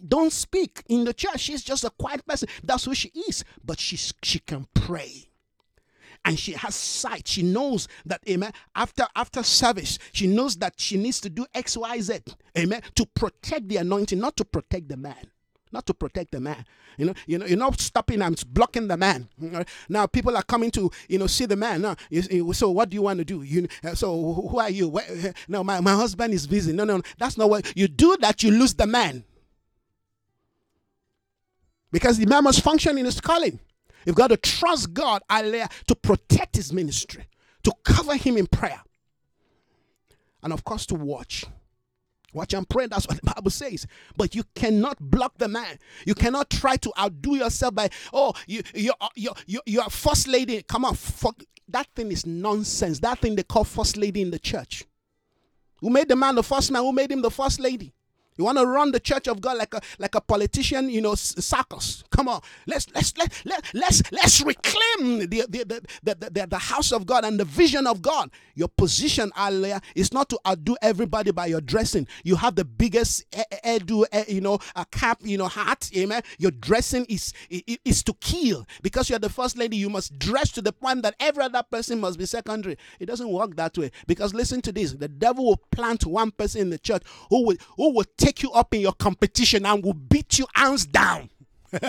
don't 0.07 0.33
speak 0.33 0.83
in 0.89 1.05
the 1.05 1.15
church. 1.15 1.41
She's 1.41 1.63
just 1.63 1.85
a 1.85 1.91
quiet 1.91 2.27
person. 2.27 2.49
That's 2.63 2.85
who 2.85 2.95
she 2.95 3.11
is. 3.29 3.45
But 3.65 3.79
she 3.79 3.97
she 3.97 4.39
can 4.41 4.67
pray. 4.75 5.32
And 6.25 6.39
she 6.39 6.53
has 6.53 6.75
sight. 6.75 7.27
She 7.27 7.43
knows 7.43 7.89
that, 8.07 8.23
amen, 8.29 8.53
after 8.77 9.07
after 9.17 9.43
service, 9.43 9.99
she 10.13 10.29
knows 10.29 10.57
that 10.59 10.75
she 10.79 10.97
needs 10.97 11.21
to 11.23 11.31
do 11.31 11.47
X, 11.53 11.77
Y, 11.77 12.01
Z, 12.01 12.21
amen, 12.57 12.83
to 12.95 13.07
protect 13.07 13.69
the 13.69 13.79
anointing, 13.79 14.21
not 14.21 14.37
to 14.37 14.45
protect 14.45 14.89
the 14.89 14.97
man 14.97 15.27
not 15.73 15.87
to 15.87 15.95
protect 15.95 16.33
the 16.33 16.41
man. 16.41 16.65
You 16.99 17.07
know, 17.07 17.15
you 17.27 17.39
know, 17.39 17.47
you're 17.47 17.59
not 17.59 17.81
stopping 17.81 18.21
and 18.21 18.43
blocking 18.53 18.87
the 18.87 18.97
man. 18.97 19.29
Now 19.89 20.07
people 20.07 20.37
are 20.37 20.43
coming 20.43 20.71
to 20.73 20.91
you 21.09 21.19
know 21.19 21.27
see 21.27 21.47
the 21.47 21.57
man. 21.57 21.83
Now, 21.83 21.97
so 22.53 22.71
what 22.71 22.91
do 22.91 22.95
you 22.95 23.03
want 23.03 23.19
to 23.19 23.25
do? 23.25 23.43
You 23.43 23.67
uh, 23.83 23.95
so 23.95 24.35
who 24.35 24.59
are 24.59 24.71
you? 24.71 24.99
Uh, 24.99 25.33
no, 25.49 25.65
my, 25.65 25.81
my 25.81 25.95
husband 25.95 26.35
is 26.35 26.47
busy. 26.47 26.73
No, 26.73 26.85
no, 26.85 26.99
no, 26.99 27.03
that's 27.19 27.39
not 27.39 27.49
what 27.49 27.73
you 27.77 27.89
do. 27.89 28.17
That 28.21 28.43
you 28.43 28.51
lose 28.51 28.75
the 28.75 28.87
man. 28.87 29.25
Because 31.91 32.19
the 32.19 32.27
man 32.27 32.45
must 32.45 32.63
function 32.63 32.99
in 32.99 33.05
his 33.05 33.21
calling. 33.21 33.59
You've 34.05 34.17
got 34.17 34.29
to 34.29 34.37
trust 34.37 34.93
God, 34.95 35.23
to 35.31 35.95
protect 36.01 36.57
his 36.57 36.73
ministry, 36.73 37.27
to 37.65 37.73
cover 37.85 38.17
him 38.17 38.37
in 38.37 38.47
prayer. 38.47 38.83
And 40.43 40.53
of 40.53 40.65
course, 40.65 40.87
to 40.87 40.95
watch. 40.95 41.45
Watch 42.33 42.55
and 42.55 42.69
pray. 42.69 42.87
That's 42.87 43.07
what 43.07 43.21
the 43.21 43.33
Bible 43.35 43.51
says. 43.51 43.87
But 44.17 44.35
you 44.35 44.45
cannot 44.55 44.99
block 44.99 45.37
the 45.39 45.49
man. 45.49 45.79
You 46.07 46.15
cannot 46.15 46.51
try 46.51 46.77
to 46.77 46.93
outdo 46.99 47.37
yourself 47.37 47.75
by, 47.75 47.91
oh, 48.13 48.33
you, 48.47 48.63
you, 48.75 48.93
you, 49.15 49.33
you, 49.47 49.61
you're 49.67 49.83
uh, 49.83 49.89
first 49.89 50.27
lady. 50.27 50.63
Come 50.63 50.85
on. 50.85 50.95
Fuck. 50.95 51.43
That 51.69 51.89
thing 51.95 52.11
is 52.11 52.25
nonsense. 52.25 53.01
That 53.01 53.19
thing 53.19 53.37
they 53.37 53.43
call 53.43 53.65
first 53.65 53.97
lady 53.97 54.23
in 54.23 54.31
the 54.31 54.39
church. 54.39 54.87
Who 55.81 55.91
made 55.91 56.09
the 56.09 56.17
man 56.17 56.35
the 56.35 56.43
first 56.43 56.71
man? 56.71 56.83
Who 56.83 56.93
made 56.93 57.11
him 57.11 57.23
the 57.23 57.31
first 57.31 57.61
lady? 57.61 57.93
You 58.37 58.45
want 58.45 58.59
to 58.59 58.67
run 58.67 58.93
the 58.93 59.01
church 59.01 59.29
of 59.29 59.41
God 59.41 59.59
like 59.59 59.75
a 59.75 59.81
like 59.99 60.15
a 60.15 60.21
politician, 60.21 60.89
you 60.89 61.01
know, 61.01 61.15
circus. 61.15 62.03
Come 62.11 62.29
on, 62.29 62.41
let's 62.67 62.87
let's 62.95 63.17
let 63.19 63.33
let 63.45 63.65
let's 63.75 64.03
let's 64.11 64.41
reclaim 64.41 65.19
the 65.29 65.45
the, 65.49 65.65
the 66.03 66.15
the, 66.15 66.47
the, 66.47 66.59
house 66.59 66.93
of 66.93 67.05
God 67.07 67.25
and 67.25 67.39
the 67.39 67.45
vision 67.45 67.87
of 67.87 68.01
God. 68.01 68.31
Your 68.55 68.69
position, 68.69 69.31
Aliyah, 69.37 69.83
is 69.95 70.13
not 70.13 70.29
to 70.31 70.39
outdo 70.47 70.77
everybody 70.81 71.31
by 71.31 71.47
your 71.47 71.61
dressing. 71.61 72.07
You 72.25 72.37
have 72.37 72.55
the 72.55 72.65
biggest 72.65 73.31
edu, 73.65 74.05
you 74.29 74.41
know, 74.41 74.59
a 74.77 74.85
cap, 74.87 75.19
you 75.23 75.37
know, 75.37 75.49
hat. 75.49 75.91
Amen. 75.97 76.23
Your 76.39 76.53
dressing 76.53 77.05
is 77.07 77.33
is 77.51 78.03
to 78.05 78.15
kill 78.15 78.67
because 78.83 79.11
you're 79.11 79.19
the 79.19 79.29
first 79.29 79.59
lady. 79.59 79.77
You 79.77 79.91
must 79.91 80.19
dress 80.19 80.51
to 80.53 80.63
the 80.63 80.73
point 80.73 81.03
that 81.03 81.15
every 81.21 81.45
other 81.45 81.63
person 81.63 82.01
must 82.01 82.19
be 82.19 82.27
secondary. 82.27 82.77
It 82.99 83.07
doesn't 83.07 83.29
work 83.29 83.57
that 83.57 83.77
way 83.77 83.91
because 84.07 84.33
listen 84.33 84.63
to 84.63 84.73
this: 84.73 84.93
the 84.93 85.09
devil 85.09 85.45
will 85.45 85.61
plant 85.71 86.07
one 86.07 86.31
person 86.31 86.63
in 86.63 86.71
the 86.71 86.79
church 86.79 87.03
who 87.29 87.45
will 87.47 87.57
who 87.77 87.93
will 87.95 88.05
take 88.23 88.43
you 88.43 88.53
up 88.53 88.73
in 88.75 88.81
your 88.81 88.93
competition 88.93 89.67
and 89.67 89.85
will 89.85 89.95
beat 89.95 90.39
you 90.39 90.47
hands 90.55 90.87
down. 90.87 91.29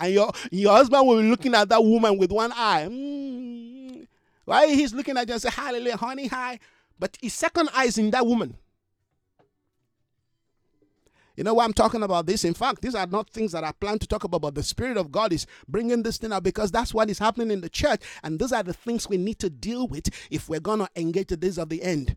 and 0.00 0.12
your 0.12 0.32
your 0.50 0.72
husband 0.72 1.06
will 1.06 1.20
be 1.20 1.28
looking 1.28 1.54
at 1.54 1.68
that 1.68 1.82
woman 1.82 2.18
with 2.18 2.30
one 2.30 2.52
eye. 2.52 2.86
Mm. 2.88 4.06
Why 4.44 4.68
he's 4.68 4.92
looking 4.92 5.16
at 5.16 5.26
you 5.26 5.34
and 5.34 5.42
say, 5.42 5.50
Hallelujah, 5.50 5.96
honey, 5.96 6.26
hi. 6.26 6.58
But 6.98 7.16
his 7.20 7.34
second 7.34 7.70
eye 7.74 7.86
is 7.86 7.98
in 7.98 8.10
that 8.10 8.26
woman. 8.26 8.56
You 11.36 11.44
know 11.44 11.54
why 11.54 11.64
I'm 11.64 11.72
talking 11.72 12.02
about 12.02 12.26
this? 12.26 12.44
In 12.44 12.52
fact, 12.52 12.82
these 12.82 12.94
are 12.94 13.06
not 13.06 13.30
things 13.30 13.52
that 13.52 13.64
I 13.64 13.72
plan 13.72 13.98
to 14.00 14.06
talk 14.06 14.22
about, 14.22 14.42
but 14.42 14.54
the 14.54 14.62
Spirit 14.62 14.98
of 14.98 15.10
God 15.10 15.32
is 15.32 15.46
bringing 15.66 16.02
this 16.02 16.18
thing 16.18 16.30
out 16.30 16.42
because 16.42 16.70
that's 16.70 16.92
what 16.92 17.08
is 17.08 17.18
happening 17.18 17.50
in 17.50 17.62
the 17.62 17.70
church. 17.70 18.02
And 18.22 18.38
those 18.38 18.52
are 18.52 18.62
the 18.62 18.74
things 18.74 19.08
we 19.08 19.16
need 19.16 19.38
to 19.38 19.48
deal 19.48 19.88
with 19.88 20.10
if 20.30 20.50
we're 20.50 20.60
going 20.60 20.80
to 20.80 20.88
engage 20.94 21.28
the 21.28 21.38
days 21.38 21.56
of 21.56 21.70
the 21.70 21.82
end. 21.82 22.16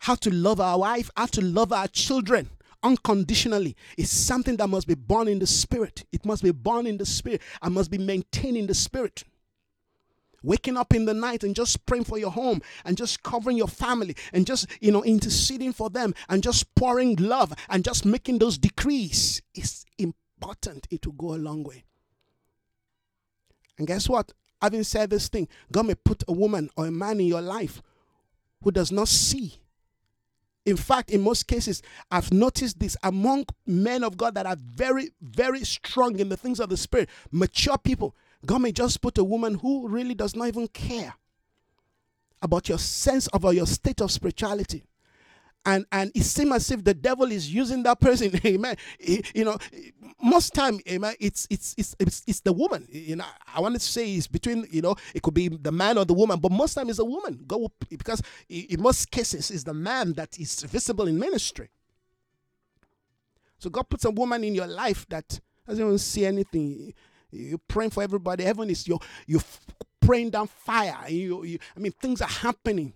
How 0.00 0.14
to 0.16 0.30
love 0.30 0.60
our 0.60 0.78
wife, 0.78 1.10
how 1.16 1.26
to 1.26 1.40
love 1.40 1.72
our 1.72 1.88
children 1.88 2.50
unconditionally 2.82 3.76
is 3.96 4.10
something 4.10 4.56
that 4.56 4.68
must 4.68 4.86
be 4.86 4.94
born 4.94 5.28
in 5.28 5.38
the 5.38 5.46
spirit. 5.46 6.04
It 6.12 6.24
must 6.24 6.42
be 6.42 6.50
born 6.50 6.86
in 6.86 6.96
the 6.96 7.06
spirit 7.06 7.42
and 7.62 7.74
must 7.74 7.90
be 7.90 7.98
maintained 7.98 8.56
in 8.56 8.66
the 8.66 8.74
spirit. 8.74 9.24
Waking 10.42 10.78
up 10.78 10.94
in 10.94 11.04
the 11.04 11.12
night 11.12 11.44
and 11.44 11.54
just 11.54 11.84
praying 11.84 12.04
for 12.04 12.18
your 12.18 12.30
home 12.30 12.62
and 12.86 12.96
just 12.96 13.22
covering 13.22 13.58
your 13.58 13.68
family 13.68 14.16
and 14.32 14.46
just, 14.46 14.66
you 14.80 14.90
know, 14.90 15.04
interceding 15.04 15.72
for 15.72 15.90
them 15.90 16.14
and 16.30 16.42
just 16.42 16.74
pouring 16.74 17.16
love 17.16 17.52
and 17.68 17.84
just 17.84 18.06
making 18.06 18.38
those 18.38 18.56
decrees 18.56 19.42
is 19.54 19.84
important. 19.98 20.86
It 20.90 21.04
will 21.04 21.12
go 21.12 21.34
a 21.34 21.36
long 21.36 21.62
way. 21.62 21.84
And 23.76 23.86
guess 23.86 24.08
what? 24.08 24.32
Having 24.62 24.84
said 24.84 25.10
this 25.10 25.28
thing, 25.28 25.48
God 25.70 25.86
may 25.86 25.94
put 25.94 26.22
a 26.26 26.32
woman 26.32 26.70
or 26.76 26.86
a 26.86 26.90
man 26.90 27.20
in 27.20 27.26
your 27.26 27.42
life 27.42 27.82
who 28.62 28.70
does 28.70 28.92
not 28.92 29.08
see 29.08 29.60
in 30.66 30.76
fact, 30.76 31.10
in 31.10 31.22
most 31.22 31.46
cases, 31.46 31.82
I've 32.10 32.32
noticed 32.32 32.78
this 32.78 32.96
among 33.02 33.46
men 33.66 34.04
of 34.04 34.16
God 34.16 34.34
that 34.34 34.46
are 34.46 34.56
very, 34.56 35.10
very 35.20 35.64
strong 35.64 36.18
in 36.18 36.28
the 36.28 36.36
things 36.36 36.60
of 36.60 36.68
the 36.68 36.76
Spirit, 36.76 37.08
mature 37.30 37.78
people. 37.78 38.14
God 38.44 38.60
may 38.60 38.72
just 38.72 39.00
put 39.00 39.18
a 39.18 39.24
woman 39.24 39.54
who 39.54 39.88
really 39.88 40.14
does 40.14 40.36
not 40.36 40.48
even 40.48 40.68
care 40.68 41.14
about 42.42 42.68
your 42.68 42.78
sense 42.78 43.26
of 43.28 43.44
or 43.44 43.52
your 43.52 43.66
state 43.66 44.00
of 44.00 44.10
spirituality 44.10 44.84
and 45.66 45.84
and 45.92 46.10
it 46.14 46.22
seems 46.22 46.52
as 46.52 46.70
if 46.70 46.82
the 46.84 46.94
devil 46.94 47.30
is 47.30 47.52
using 47.52 47.82
that 47.82 48.00
person. 48.00 48.32
Amen. 48.44 48.76
You 48.98 49.44
know 49.44 49.58
most 50.22 50.52
time 50.52 50.78
amen 50.88 51.14
it's 51.18 51.46
it's 51.50 51.74
it's 51.78 51.96
it's, 51.98 52.22
it's 52.26 52.40
the 52.40 52.52
woman. 52.52 52.86
You 52.90 53.16
know 53.16 53.24
i 53.54 53.60
wanted 53.60 53.80
to 53.80 53.86
say 53.86 54.12
it's 54.14 54.26
between 54.26 54.66
you 54.70 54.82
know 54.82 54.94
it 55.14 55.22
could 55.22 55.34
be 55.34 55.48
the 55.48 55.72
man 55.72 55.98
or 55.98 56.04
the 56.04 56.12
woman 56.14 56.38
but 56.38 56.52
most 56.52 56.74
time 56.74 56.88
it's 56.88 56.98
a 56.98 57.04
woman. 57.04 57.42
Go 57.46 57.70
because 57.88 58.22
in 58.48 58.80
most 58.80 59.10
cases 59.10 59.50
it's 59.50 59.64
the 59.64 59.74
man 59.74 60.12
that 60.14 60.38
is 60.38 60.62
visible 60.62 61.06
in 61.06 61.18
ministry. 61.18 61.68
So 63.58 63.70
god 63.70 63.88
puts 63.88 64.04
a 64.04 64.10
woman 64.10 64.44
in 64.44 64.54
your 64.54 64.66
life 64.66 65.06
that 65.10 65.40
doesn't 65.66 65.84
even 65.84 65.98
see 65.98 66.26
anything. 66.26 66.94
You're 67.30 67.58
praying 67.68 67.90
for 67.90 68.02
everybody. 68.02 68.44
Heaven 68.44 68.70
is 68.70 68.88
your 68.88 68.98
you're 69.26 69.42
praying 70.00 70.30
down 70.30 70.46
fire. 70.48 70.96
You, 71.08 71.44
you 71.44 71.58
i 71.76 71.80
mean 71.80 71.92
things 71.92 72.20
are 72.22 72.28
happening 72.28 72.94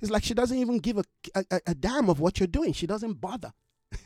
it's 0.00 0.10
like 0.10 0.24
she 0.24 0.34
doesn't 0.34 0.56
even 0.56 0.78
give 0.78 0.98
a, 0.98 1.04
a, 1.34 1.60
a 1.68 1.74
damn 1.74 2.08
of 2.08 2.20
what 2.20 2.40
you're 2.40 2.46
doing. 2.46 2.72
She 2.72 2.86
doesn't 2.86 3.20
bother. 3.20 3.52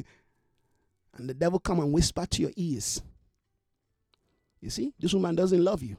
and 1.17 1.29
the 1.29 1.35
devil 1.35 1.59
come 1.59 1.81
and 1.81 1.93
whisper 1.93 2.27
to 2.27 2.43
your 2.43 2.51
ears. 2.57 3.01
You 4.61 4.71
see, 4.71 4.93
this 4.99 5.13
woman 5.13 5.35
doesn't 5.35 5.63
love 5.63 5.83
you. 5.83 5.97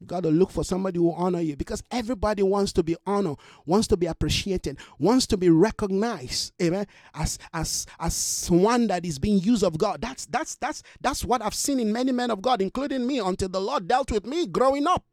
You 0.00 0.06
got 0.06 0.22
to 0.22 0.30
look 0.30 0.52
for 0.52 0.62
somebody 0.62 0.98
who 0.98 1.12
honor 1.12 1.40
you 1.40 1.56
because 1.56 1.82
everybody 1.90 2.44
wants 2.44 2.72
to 2.74 2.84
be 2.84 2.96
honored, 3.04 3.36
wants 3.66 3.88
to 3.88 3.96
be 3.96 4.06
appreciated, 4.06 4.78
wants 5.00 5.26
to 5.26 5.36
be 5.36 5.50
recognized, 5.50 6.52
amen, 6.62 6.86
as 7.14 7.40
as 7.52 7.84
as 7.98 8.46
one 8.48 8.86
that 8.86 9.04
is 9.04 9.18
being 9.18 9.40
used 9.40 9.64
of 9.64 9.76
God. 9.76 10.00
That's 10.00 10.26
that's 10.26 10.54
that's 10.54 10.84
that's 11.00 11.24
what 11.24 11.42
I've 11.42 11.54
seen 11.54 11.80
in 11.80 11.92
many 11.92 12.12
men 12.12 12.30
of 12.30 12.40
God, 12.40 12.62
including 12.62 13.04
me, 13.08 13.18
until 13.18 13.48
the 13.48 13.60
Lord 13.60 13.88
dealt 13.88 14.12
with 14.12 14.24
me 14.24 14.46
growing 14.46 14.86
up. 14.86 15.04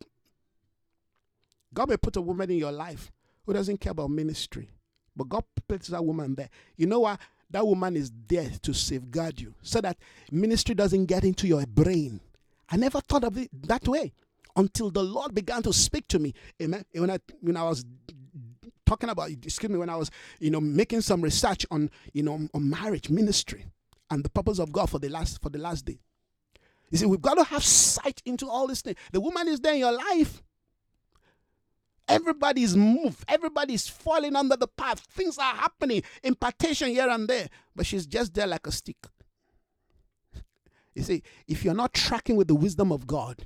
God 1.73 1.89
may 1.89 1.97
put 1.97 2.15
a 2.15 2.21
woman 2.21 2.51
in 2.51 2.57
your 2.57 2.71
life 2.71 3.11
who 3.45 3.53
doesn't 3.53 3.79
care 3.79 3.91
about 3.91 4.09
ministry, 4.09 4.69
but 5.15 5.29
God 5.29 5.43
puts 5.67 5.87
that 5.89 6.03
woman 6.03 6.35
there. 6.35 6.49
You 6.77 6.87
know 6.87 7.01
what? 7.01 7.19
That 7.51 7.65
woman 7.65 7.95
is 7.95 8.11
there 8.27 8.49
to 8.63 8.73
safeguard 8.73 9.39
you 9.39 9.53
so 9.61 9.81
that 9.81 9.97
ministry 10.31 10.75
doesn't 10.75 11.05
get 11.05 11.23
into 11.23 11.47
your 11.47 11.65
brain. 11.65 12.19
I 12.69 12.77
never 12.77 12.99
thought 13.01 13.23
of 13.23 13.37
it 13.37 13.49
that 13.67 13.87
way 13.87 14.13
until 14.55 14.89
the 14.89 15.03
Lord 15.03 15.35
began 15.35 15.61
to 15.63 15.73
speak 15.73 16.07
to 16.09 16.19
me. 16.19 16.33
Amen. 16.61 16.83
When 16.93 17.11
I 17.11 17.19
when 17.41 17.57
I 17.57 17.63
was 17.63 17.85
talking 18.85 19.09
about 19.09 19.29
excuse 19.29 19.69
me 19.69 19.77
when 19.77 19.89
I 19.89 19.95
was 19.95 20.11
you 20.39 20.51
know 20.51 20.61
making 20.61 21.01
some 21.01 21.21
research 21.21 21.65
on 21.71 21.89
you 22.13 22.23
know 22.23 22.47
on 22.53 22.69
marriage 22.69 23.09
ministry 23.09 23.65
and 24.11 24.23
the 24.23 24.29
purpose 24.29 24.59
of 24.59 24.71
God 24.71 24.89
for 24.89 24.99
the 24.99 25.09
last 25.09 25.41
for 25.41 25.49
the 25.49 25.59
last 25.59 25.85
day. 25.85 25.99
You 26.91 26.97
see, 26.97 27.05
we've 27.05 27.21
got 27.21 27.35
to 27.35 27.43
have 27.43 27.63
sight 27.63 28.21
into 28.25 28.47
all 28.47 28.67
these 28.67 28.81
things. 28.81 28.97
The 29.11 29.19
woman 29.19 29.47
is 29.47 29.59
there 29.59 29.73
in 29.73 29.79
your 29.79 29.91
life. 29.91 30.43
Everybody's 32.07 32.75
moved. 32.75 33.23
Everybody's 33.27 33.87
falling 33.87 34.35
under 34.35 34.55
the 34.55 34.67
path. 34.67 34.99
Things 34.99 35.37
are 35.37 35.55
happening. 35.55 36.03
Impartation 36.23 36.89
here 36.89 37.09
and 37.09 37.27
there. 37.27 37.49
But 37.75 37.85
she's 37.85 38.05
just 38.05 38.33
there 38.33 38.47
like 38.47 38.67
a 38.67 38.71
stick. 38.71 38.97
You 40.93 41.03
see, 41.03 41.23
if 41.47 41.65
you're 41.65 41.73
not 41.73 41.93
tracking 41.93 42.35
with 42.37 42.47
the 42.47 42.55
wisdom 42.55 42.91
of 42.91 43.05
God, 43.05 43.45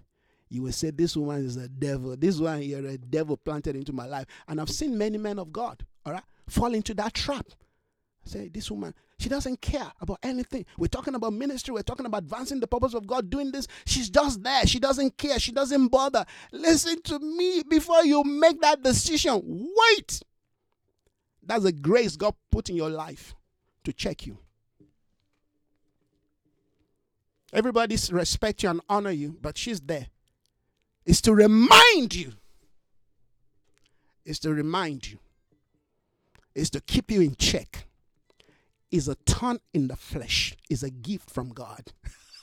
you 0.49 0.63
will 0.63 0.71
say, 0.71 0.91
This 0.91 1.15
woman 1.15 1.45
is 1.45 1.57
a 1.57 1.67
devil. 1.67 2.15
This 2.17 2.39
one 2.39 2.61
here, 2.61 2.85
a 2.85 2.97
devil 2.97 3.37
planted 3.37 3.75
into 3.75 3.93
my 3.93 4.05
life. 4.05 4.25
And 4.47 4.59
I've 4.59 4.69
seen 4.69 4.97
many 4.97 5.17
men 5.17 5.39
of 5.39 5.51
God, 5.51 5.85
all 6.05 6.13
right, 6.13 6.23
fall 6.47 6.73
into 6.73 6.93
that 6.95 7.13
trap. 7.13 7.47
Say, 8.25 8.49
This 8.49 8.69
woman, 8.69 8.93
she 9.19 9.29
doesn't 9.29 9.61
care 9.61 9.91
about 10.01 10.19
anything. 10.23 10.65
We're 10.77 10.87
talking 10.87 11.13
about 11.13 11.33
ministry, 11.33 11.73
we're 11.73 11.83
talking 11.83 12.05
about 12.05 12.23
advancing 12.23 12.59
the 12.59 12.67
purpose 12.67 12.93
of 12.93 13.05
God, 13.05 13.29
doing 13.29 13.51
this. 13.51 13.67
She's 13.85 14.09
just 14.09 14.41
there. 14.41 14.65
She 14.65 14.79
doesn't 14.79 15.17
care. 15.17 15.39
She 15.39 15.51
doesn't 15.51 15.89
bother. 15.89 16.25
Listen 16.51 17.01
to 17.03 17.19
me 17.19 17.61
before 17.69 18.03
you 18.03 18.23
make 18.23 18.61
that 18.61 18.81
decision. 18.81 19.41
Wait. 19.43 20.23
That's 21.43 21.65
a 21.65 21.71
grace 21.71 22.15
God 22.15 22.33
put 22.51 22.69
in 22.69 22.75
your 22.75 22.89
life 22.89 23.35
to 23.83 23.93
check 23.93 24.25
you. 24.25 24.37
Everybody 27.51 27.97
respect 28.11 28.63
you 28.63 28.69
and 28.69 28.81
honor 28.87 29.11
you, 29.11 29.37
but 29.41 29.57
she's 29.57 29.79
there 29.81 30.07
is 31.09 31.21
to 31.21 31.33
remind 31.33 32.13
you. 32.13 32.33
Is 34.25 34.37
to 34.39 34.53
remind 34.53 35.09
you. 35.09 35.17
Is 36.53 36.69
to 36.71 36.81
keep 36.81 37.09
you 37.09 37.21
in 37.21 37.35
check. 37.35 37.87
Is 38.91 39.07
a 39.07 39.15
ton 39.25 39.59
in 39.73 39.87
the 39.87 39.95
flesh. 39.95 40.55
Is 40.69 40.83
a 40.83 40.89
gift 40.89 41.29
from 41.29 41.49
God. 41.49 41.93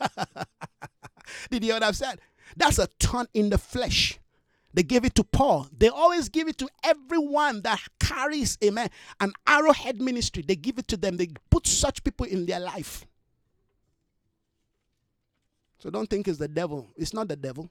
Did 1.51 1.65
you 1.65 1.69
hear 1.69 1.75
what 1.75 1.83
I've 1.83 1.97
said? 1.97 2.21
That's 2.57 2.79
a 2.79 2.89
ton 2.99 3.27
in 3.35 3.51
the 3.51 3.59
flesh. 3.59 4.19
They 4.73 4.83
gave 4.83 5.05
it 5.07 5.15
to 5.15 5.25
Paul. 5.25 5.69
They 5.77 5.89
always 5.89 6.29
give 6.29 6.49
it 6.49 6.59
to 6.59 6.69
everyone 6.85 7.63
that 7.63 7.81
carries, 7.99 8.59
amen, 8.63 8.91
an 9.21 9.33
arrowhead 9.47 10.03
ministry. 10.03 10.45
They 10.47 10.55
give 10.55 10.79
it 10.79 10.87
to 10.89 10.99
them. 10.99 11.17
They 11.17 11.29
put 11.51 11.67
such 11.67 12.05
people 12.05 12.27
in 12.27 12.45
their 12.45 12.61
life. 12.61 13.07
So 15.79 15.89
don't 15.89 16.09
think 16.11 16.29
it's 16.29 16.39
the 16.39 16.49
devil. 16.49 16.89
It's 16.97 17.15
not 17.15 17.29
the 17.29 17.37
devil. 17.37 17.71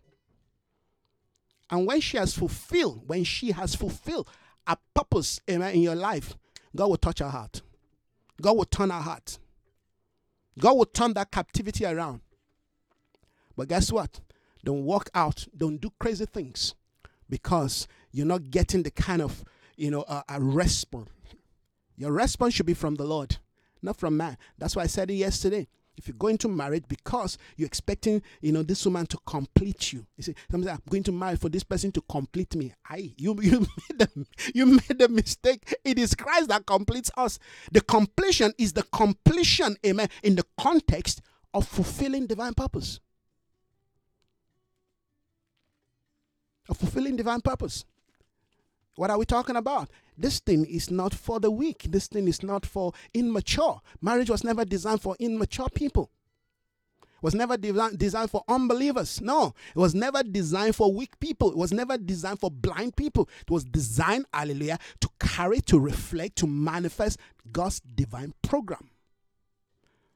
And 1.70 1.86
when 1.86 2.02
she 2.02 2.18
has 2.18 2.34
fulfilled, 2.34 3.04
when 3.08 3.24
she 3.24 3.52
has 3.52 3.76
fulfilled 3.76 4.28
a 4.66 4.78
purpose 4.94 5.40
amen, 5.50 5.76
in 5.76 5.82
your 5.82 5.96
life, 5.96 6.36
God 6.76 6.88
will 6.88 6.98
touch 6.98 7.20
her 7.20 7.30
heart. 7.30 7.62
God 8.42 8.58
will 8.58 8.66
turn 8.66 8.92
our 8.92 9.02
heart. 9.02 9.40
God 10.60 10.78
will 10.78 10.86
turn 10.86 11.14
that 11.14 11.32
captivity 11.32 11.86
around. 11.86 12.22
But 13.56 13.68
guess 13.68 13.92
what? 13.92 14.20
Don't 14.64 14.84
walk 14.84 15.10
out. 15.14 15.48
Don't 15.56 15.80
do 15.80 15.92
crazy 16.00 16.26
things 16.26 16.76
because 17.30 17.88
you're 18.12 18.26
not 18.26 18.52
getting 18.52 18.84
the 18.84 18.92
kind 18.92 19.22
of, 19.22 19.44
you 19.76 19.92
know, 19.92 20.02
uh, 20.04 20.24
a 20.30 20.42
response. 20.42 21.10
Your 21.98 22.12
response 22.12 22.54
should 22.54 22.66
be 22.66 22.74
from 22.74 22.96
the 22.96 23.06
Lord, 23.06 23.38
not 23.82 23.98
from 23.98 24.18
man. 24.18 24.38
That's 24.58 24.76
why 24.76 24.84
I 24.84 24.88
said 24.88 25.10
it 25.10 25.16
yesterday. 25.16 25.68
If 25.98 26.08
you're 26.08 26.18
go 26.18 26.28
into 26.28 26.48
marriage 26.48 26.84
because 26.88 27.38
you're 27.56 27.68
expecting, 27.68 28.22
you 28.42 28.52
know, 28.52 28.64
this 28.64 28.86
woman 28.86 29.06
to 29.08 29.18
complete 29.26 29.94
you. 29.94 30.06
You 30.18 30.24
see, 30.24 30.36
somebody 30.52 30.72
I'm 30.72 30.82
going 30.90 31.04
to 31.04 31.12
marry 31.12 31.38
for 31.38 31.50
this 31.50 31.64
person 31.64 31.92
to 31.94 32.02
complete 32.02 32.56
me. 32.56 32.74
I 32.90 33.14
you 33.18 33.36
you 33.42 33.60
made 33.60 34.00
the 34.00 34.26
you 34.54 34.66
made 34.66 35.00
the 35.00 35.08
mistake. 35.10 35.78
It 35.84 35.98
is 35.98 36.16
Christ 36.16 36.50
that 36.50 36.66
completes 36.66 37.12
us. 37.18 37.40
The 37.72 37.82
completion 37.82 38.54
is 38.58 38.74
the 38.74 38.84
completion, 38.84 39.78
amen, 39.86 40.10
in 40.24 40.36
the 40.36 40.46
context 40.58 41.22
of 41.54 41.68
fulfilling 41.68 42.28
divine 42.28 42.54
purpose. 42.54 43.00
Of 46.68 46.78
fulfilling 46.78 47.16
divine 47.16 47.42
purpose. 47.42 47.86
What 48.96 49.10
are 49.10 49.18
we 49.18 49.26
talking 49.26 49.56
about? 49.56 49.90
This 50.18 50.40
thing 50.40 50.66
is 50.66 50.90
not 50.90 51.14
for 51.14 51.40
the 51.40 51.52
weak. 51.52 51.86
This 51.90 52.08
thing 52.08 52.28
is 52.28 52.42
not 52.44 52.66
for 52.66 52.94
immature. 53.14 53.82
Marriage 54.02 54.30
was 54.30 54.44
never 54.44 54.66
designed 54.66 55.02
for 55.02 55.16
immature 55.20 55.68
people. 55.74 56.10
It 57.02 57.24
was 57.24 57.36
never 57.36 57.58
designed 57.58 58.30
for 58.30 58.44
unbelievers. 58.48 59.20
No, 59.20 59.54
it 59.76 59.80
was 59.80 59.96
never 59.96 60.22
designed 60.22 60.76
for 60.76 60.94
weak 60.94 61.20
people. 61.20 61.52
It 61.52 61.58
was 61.58 61.72
never 61.72 61.98
designed 61.98 62.40
for 62.40 62.52
blind 62.52 62.96
people. 62.96 63.30
It 63.42 63.50
was 63.50 63.64
designed, 63.64 64.26
hallelujah, 64.34 64.78
to 65.02 65.10
carry, 65.20 65.60
to 65.62 65.80
reflect, 65.80 66.36
to 66.38 66.48
manifest 66.48 67.20
God's 67.52 67.80
divine 67.80 68.34
program. 68.42 68.90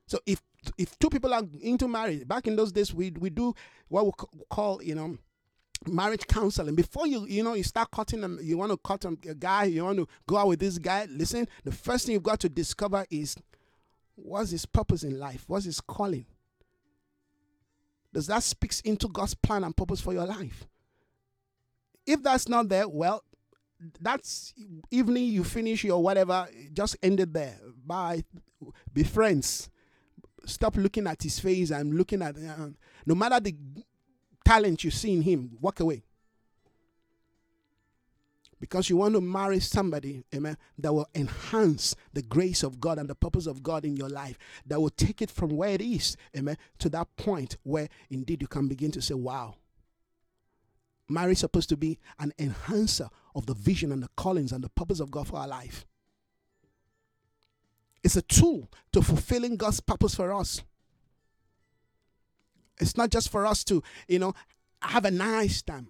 So 0.08 0.20
if 0.26 0.42
if 0.78 1.00
two 1.00 1.10
people 1.10 1.34
are 1.34 1.44
into 1.62 1.88
marriage, 1.88 2.28
back 2.28 2.48
in 2.48 2.56
those 2.56 2.72
days, 2.72 2.94
we 2.94 3.12
we 3.12 3.30
do 3.30 3.54
what 3.88 4.06
we 4.06 4.12
call, 4.50 4.84
you 4.84 4.96
know, 4.96 5.18
marriage 5.88 6.28
counseling. 6.28 6.76
Before 6.76 7.08
you 7.08 7.26
you 7.26 7.44
know 7.44 7.54
you 7.54 7.64
start 7.64 7.92
cutting 7.92 8.22
them 8.22 8.40
you 8.42 8.58
want 8.58 8.72
to 8.72 8.78
cut 8.78 9.06
a 9.06 9.16
guy 9.36 9.66
you 9.66 9.84
want 9.84 10.00
to 10.00 10.08
go 10.28 10.38
out 10.38 10.48
with 10.48 10.60
this 10.60 10.78
guy 10.78 11.08
listen 11.10 11.48
the 11.64 11.72
first 11.72 12.06
thing 12.06 12.14
you've 12.14 12.24
got 12.24 12.40
to 12.42 12.50
discover 12.50 13.06
is 13.10 13.36
what's 14.16 14.52
his 14.52 14.66
purpose 14.66 15.04
in 15.04 15.18
life? 15.20 15.46
What's 15.48 15.66
his 15.66 15.82
calling? 15.82 16.26
Does 18.14 18.28
that 18.28 18.44
speaks 18.44 18.82
into 18.82 19.08
god's 19.08 19.36
plan 19.36 19.64
and 19.64 19.76
purpose 19.76 20.02
for 20.02 20.14
your 20.14 20.26
life? 20.26 20.66
If 22.06 22.24
that's 22.24 22.50
not 22.50 22.70
there 22.70 22.88
well 22.88 23.24
that's 24.00 24.54
evening 24.92 25.26
you 25.26 25.44
finish 25.44 25.84
your 25.84 26.02
whatever 26.02 26.48
just 26.74 26.98
ended 27.02 27.34
there. 27.34 27.58
Bye. 27.86 28.24
Be 28.92 29.04
friends. 29.04 29.70
Stop 30.46 30.76
looking 30.76 31.08
at 31.08 31.22
his 31.22 31.40
face 31.40 31.72
and 31.72 31.96
looking 31.96 32.22
at 32.22 32.36
uh, 32.36 32.70
no 33.06 33.16
matter 33.16 33.40
the 33.40 33.56
talent 34.50 34.84
you 34.84 34.90
see 34.90 35.14
in 35.14 35.22
him, 35.22 35.52
walk 35.62 35.80
away. 35.80 36.02
Because 38.60 38.90
you 38.90 38.98
want 38.98 39.14
to 39.14 39.22
marry 39.22 39.60
somebody, 39.60 40.24
amen, 40.34 40.58
that 40.80 40.92
will 40.92 41.08
enhance 41.14 41.96
the 42.14 42.24
grace 42.24 42.64
of 42.64 42.80
God 42.80 42.98
and 42.98 43.08
the 43.08 43.14
purpose 43.14 43.46
of 43.46 43.62
God 43.62 43.86
in 43.86 43.96
your 43.96 44.10
life, 44.10 44.40
that 44.66 44.82
will 44.82 44.90
take 44.90 45.22
it 45.22 45.30
from 45.30 45.50
where 45.50 45.70
it 45.70 45.82
is, 45.82 46.18
amen, 46.36 46.58
to 46.80 46.90
that 46.90 47.16
point 47.16 47.58
where 47.62 47.90
indeed 48.10 48.42
you 48.42 48.48
can 48.48 48.68
begin 48.68 48.90
to 48.92 49.02
say, 49.04 49.14
wow. 49.14 49.54
Marriage 51.08 51.34
is 51.34 51.40
supposed 51.40 51.70
to 51.70 51.78
be 51.78 52.00
an 52.18 52.34
enhancer 52.40 53.08
of 53.36 53.46
the 53.46 53.54
vision 53.54 53.92
and 53.92 54.02
the 54.02 54.10
callings 54.18 54.52
and 54.52 54.64
the 54.64 54.70
purpose 54.70 55.00
of 55.00 55.12
God 55.12 55.28
for 55.28 55.38
our 55.38 55.48
life. 55.48 55.86
It's 58.04 58.18
a 58.18 58.24
tool 58.24 58.68
to 58.94 59.04
fulfilling 59.04 59.58
God's 59.58 59.80
purpose 59.80 60.16
for 60.16 60.34
us. 60.34 60.64
It's 62.80 62.98
not 62.98 63.10
just 63.10 63.30
for 63.30 63.46
us 63.46 63.64
to, 63.66 63.84
you 64.08 64.20
know, 64.20 64.34
have 64.82 65.06
a 65.06 65.12
nice 65.12 65.62
time. 65.62 65.88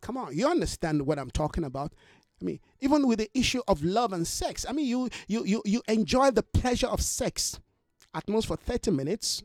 Come 0.00 0.16
on, 0.16 0.36
you 0.36 0.48
understand 0.48 1.06
what 1.06 1.18
I'm 1.18 1.30
talking 1.30 1.64
about. 1.64 1.92
I 2.40 2.44
mean, 2.44 2.60
even 2.80 3.06
with 3.06 3.18
the 3.18 3.30
issue 3.34 3.60
of 3.68 3.82
love 3.82 4.12
and 4.12 4.26
sex, 4.26 4.64
I 4.68 4.72
mean, 4.72 4.86
you 4.86 5.10
you 5.28 5.44
you 5.44 5.62
you 5.66 5.82
enjoy 5.88 6.30
the 6.30 6.42
pleasure 6.42 6.86
of 6.86 7.02
sex 7.02 7.60
at 8.14 8.28
most 8.28 8.46
for 8.46 8.56
30 8.56 8.92
minutes. 8.92 9.42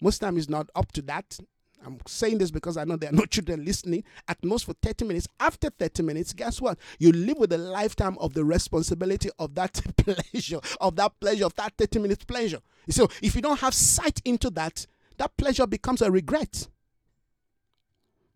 Most 0.00 0.18
time 0.18 0.36
is 0.36 0.48
not 0.48 0.68
up 0.74 0.90
to 0.92 1.02
that. 1.02 1.38
I'm 1.84 1.98
saying 2.06 2.38
this 2.38 2.50
because 2.50 2.76
I 2.76 2.84
know 2.84 2.96
there 2.96 3.10
are 3.10 3.14
no 3.14 3.24
children 3.30 3.64
listening. 3.64 4.04
At 4.28 4.44
most 4.44 4.64
for 4.66 4.74
30 4.82 5.04
minutes. 5.04 5.28
After 5.38 5.70
30 5.70 6.02
minutes, 6.02 6.32
guess 6.32 6.60
what? 6.60 6.78
You 6.98 7.12
live 7.12 7.38
with 7.38 7.52
a 7.52 7.58
lifetime 7.58 8.16
of 8.18 8.34
the 8.34 8.44
responsibility 8.44 9.30
of 9.38 9.54
that 9.54 9.80
pleasure, 9.96 10.60
of 10.80 10.96
that 10.96 11.12
pleasure, 11.20 11.46
of 11.46 11.54
that 11.56 11.74
30 11.78 12.00
minutes 12.00 12.24
pleasure. 12.24 12.60
So 12.88 13.08
if 13.22 13.34
you 13.34 13.42
don't 13.42 13.60
have 13.60 13.74
sight 13.74 14.20
into 14.24 14.50
that, 14.50 14.86
that 15.20 15.36
pleasure 15.36 15.66
becomes 15.66 16.00
a 16.00 16.10
regret. 16.10 16.66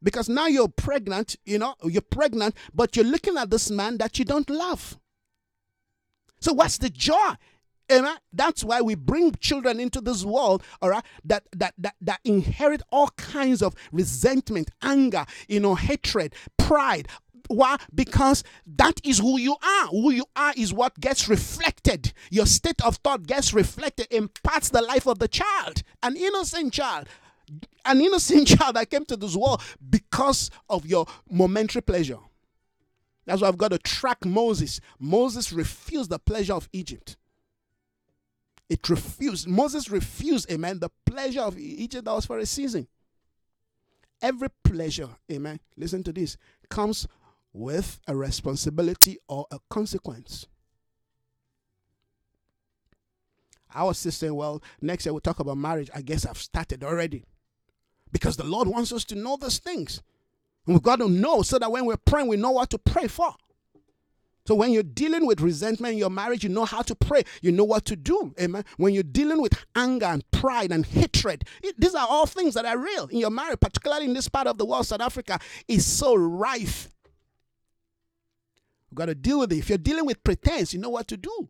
Because 0.02 0.28
now 0.28 0.47
you're 0.48 0.69
pregnant, 0.69 1.35
you 1.47 1.59
know, 1.59 1.74
you're 1.82 2.02
pregnant, 2.02 2.55
but 2.74 2.94
you're 2.94 3.06
looking 3.06 3.39
at 3.39 3.48
this 3.48 3.70
man 3.70 3.97
that 3.98 4.19
you 4.19 4.27
don't 4.27 4.51
love. 4.51 4.98
So, 6.40 6.52
what's 6.52 6.77
the 6.77 6.90
joy 6.90 7.36
Amen. 7.93 8.16
That's 8.32 8.65
why 8.65 8.81
we 8.81 8.94
bring 8.94 9.32
children 9.40 9.78
into 9.78 10.01
this 10.01 10.24
world, 10.24 10.62
all 10.81 10.89
right, 10.89 11.05
that 11.24 11.44
that 11.55 11.74
that 11.77 11.94
that 12.01 12.20
inherit 12.24 12.82
all 12.90 13.09
kinds 13.16 13.62
of 13.62 13.74
resentment, 13.93 14.70
anger, 14.82 15.27
you 15.48 15.61
know, 15.61 15.74
hatred, 15.74 16.35
pride. 16.56 17.09
Why? 17.48 17.76
Because 17.94 18.42
that 18.66 19.00
is 19.04 19.18
who 19.18 19.38
you 19.38 19.56
are. 19.62 19.86
Who 19.88 20.10
you 20.10 20.24
are 20.34 20.54
is 20.56 20.72
what 20.72 20.98
gets 20.98 21.28
reflected. 21.28 22.12
Your 22.30 22.46
state 22.46 22.82
of 22.84 22.96
thought 22.96 23.26
gets 23.26 23.52
reflected, 23.52 24.08
imparts 24.10 24.70
the 24.70 24.82
life 24.82 25.06
of 25.06 25.18
the 25.18 25.28
child, 25.28 25.82
an 26.02 26.16
innocent 26.16 26.72
child, 26.72 27.06
an 27.84 28.00
innocent 28.00 28.48
child 28.58 28.76
that 28.76 28.90
came 28.90 29.04
to 29.06 29.16
this 29.16 29.36
world 29.36 29.62
because 29.90 30.50
of 30.68 30.86
your 30.86 31.06
momentary 31.30 31.82
pleasure. 31.82 32.18
That's 33.26 33.42
why 33.42 33.48
I've 33.48 33.58
got 33.58 33.72
to 33.72 33.78
track 33.78 34.24
Moses. 34.24 34.80
Moses 34.98 35.52
refused 35.52 36.10
the 36.10 36.18
pleasure 36.18 36.54
of 36.54 36.68
Egypt. 36.72 37.16
It 38.68 38.88
refused. 38.88 39.46
Moses 39.46 39.90
refused, 39.90 40.50
amen, 40.50 40.78
the 40.78 40.90
pleasure 41.04 41.42
of 41.42 41.58
Egypt 41.58 42.04
that 42.04 42.12
was 42.14 42.26
for 42.26 42.38
a 42.38 42.46
season. 42.46 42.88
Every 44.22 44.48
pleasure, 44.62 45.08
amen, 45.30 45.60
listen 45.76 46.02
to 46.04 46.12
this, 46.12 46.38
comes 46.70 47.06
with 47.55 48.01
a 48.06 48.14
responsibility 48.14 49.16
or 49.28 49.47
a 49.51 49.59
consequence. 49.70 50.47
I 53.72 53.85
was 53.85 54.02
just 54.02 54.18
saying, 54.18 54.35
well, 54.35 54.62
next 54.82 55.06
year 55.06 55.12
we'll 55.12 55.20
talk 55.20 55.40
about 55.40 55.56
marriage. 55.56 55.90
I 55.94 56.02
guess 56.02 56.26
I've 56.26 56.36
started 56.36 56.85
already. 56.85 57.24
Because 58.12 58.36
the 58.36 58.44
Lord 58.44 58.68
wants 58.68 58.93
us 58.93 59.05
to 59.06 59.14
know 59.14 59.36
those 59.36 59.59
things. 59.59 60.02
And 60.66 60.74
we've 60.74 60.82
got 60.82 60.98
to 61.01 61.09
know 61.09 61.43
so 61.43 61.59
that 61.59 61.70
when 61.70 61.85
we're 61.85 61.97
praying, 61.97 62.28
we 62.28 62.36
know 62.36 62.52
what 62.52 62.70
to 62.70 62.78
pray 62.78 63.09
for. 63.09 63.35
So 64.47 64.55
when 64.55 64.72
you're 64.72 64.82
dealing 64.82 65.26
with 65.26 65.40
resentment 65.40 65.93
in 65.93 65.98
your 65.98 66.10
marriage, 66.10 66.44
you 66.44 66.51
know 66.51 66.66
how 66.66 66.82
to 66.82 66.94
pray. 66.94 67.24
You 67.40 67.51
know 67.51 67.64
what 67.64 67.86
to 67.86 67.97
do. 67.97 68.35
Amen. 68.39 68.64
When 68.76 68.93
you're 68.93 69.02
dealing 69.02 69.40
with 69.40 69.55
anger 69.74 70.06
and 70.06 70.31
pride 70.32 70.70
and 70.70 70.85
hatred, 70.85 71.44
it, 71.62 71.81
these 71.81 71.94
are 71.94 72.06
all 72.09 72.26
things 72.26 72.55
that 72.55 72.66
are 72.66 72.78
real 72.78 73.06
in 73.06 73.18
your 73.18 73.31
marriage, 73.31 73.60
particularly 73.60 74.05
in 74.05 74.12
this 74.12 74.28
part 74.28 74.47
of 74.47 74.59
the 74.59 74.66
world, 74.66 74.86
South 74.86 75.01
Africa 75.01 75.39
is 75.66 75.86
so 75.86 76.14
rife. 76.14 76.93
You've 78.94 78.98
got 78.98 79.06
to 79.06 79.16
deal 79.16 79.40
with 79.40 79.50
it. 79.50 79.58
If 79.58 79.68
you're 79.70 79.76
dealing 79.76 80.06
with 80.06 80.22
pretense, 80.22 80.72
you 80.72 80.78
know 80.78 80.88
what 80.88 81.08
to 81.08 81.16
do. 81.16 81.48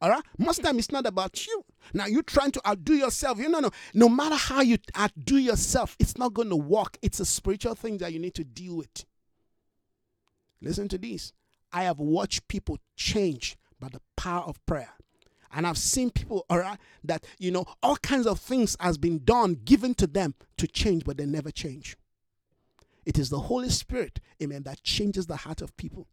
All 0.00 0.08
right? 0.08 0.22
Most 0.38 0.62
time 0.62 0.78
it's 0.78 0.90
not 0.90 1.04
about 1.04 1.46
you. 1.46 1.62
Now 1.92 2.06
you're 2.06 2.22
trying 2.22 2.52
to 2.52 2.66
outdo 2.66 2.94
yourself. 2.94 3.38
You 3.38 3.50
know, 3.50 3.60
no, 3.60 3.70
no 3.92 4.08
matter 4.08 4.36
how 4.36 4.62
you 4.62 4.78
outdo 4.98 5.36
yourself, 5.36 5.94
it's 6.00 6.16
not 6.16 6.32
going 6.32 6.48
to 6.48 6.56
work. 6.56 6.96
It's 7.02 7.20
a 7.20 7.26
spiritual 7.26 7.74
thing 7.74 7.98
that 7.98 8.14
you 8.14 8.18
need 8.18 8.32
to 8.36 8.44
deal 8.44 8.78
with. 8.78 9.04
Listen 10.62 10.88
to 10.88 10.96
this. 10.96 11.34
I 11.70 11.82
have 11.82 11.98
watched 11.98 12.48
people 12.48 12.78
change 12.96 13.58
by 13.78 13.88
the 13.90 14.00
power 14.16 14.44
of 14.44 14.64
prayer. 14.64 14.94
And 15.52 15.66
I've 15.66 15.76
seen 15.76 16.10
people, 16.10 16.46
all 16.48 16.60
right, 16.60 16.78
that, 17.04 17.26
you 17.38 17.50
know, 17.50 17.66
all 17.82 17.96
kinds 17.98 18.26
of 18.26 18.40
things 18.40 18.74
has 18.80 18.96
been 18.96 19.22
done, 19.22 19.60
given 19.66 19.92
to 19.96 20.06
them 20.06 20.34
to 20.56 20.66
change, 20.66 21.04
but 21.04 21.18
they 21.18 21.26
never 21.26 21.50
change. 21.50 21.98
It 23.04 23.18
is 23.18 23.28
the 23.28 23.40
Holy 23.40 23.68
Spirit, 23.68 24.18
amen, 24.42 24.62
that 24.62 24.82
changes 24.82 25.26
the 25.26 25.36
heart 25.36 25.60
of 25.60 25.76
people. 25.76 26.08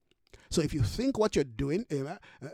So 0.50 0.62
if 0.62 0.74
you 0.74 0.82
think 0.82 1.18
what 1.18 1.36
you're 1.36 1.44
doing, 1.44 1.86
amen, 1.94 2.18
uh, 2.44 2.50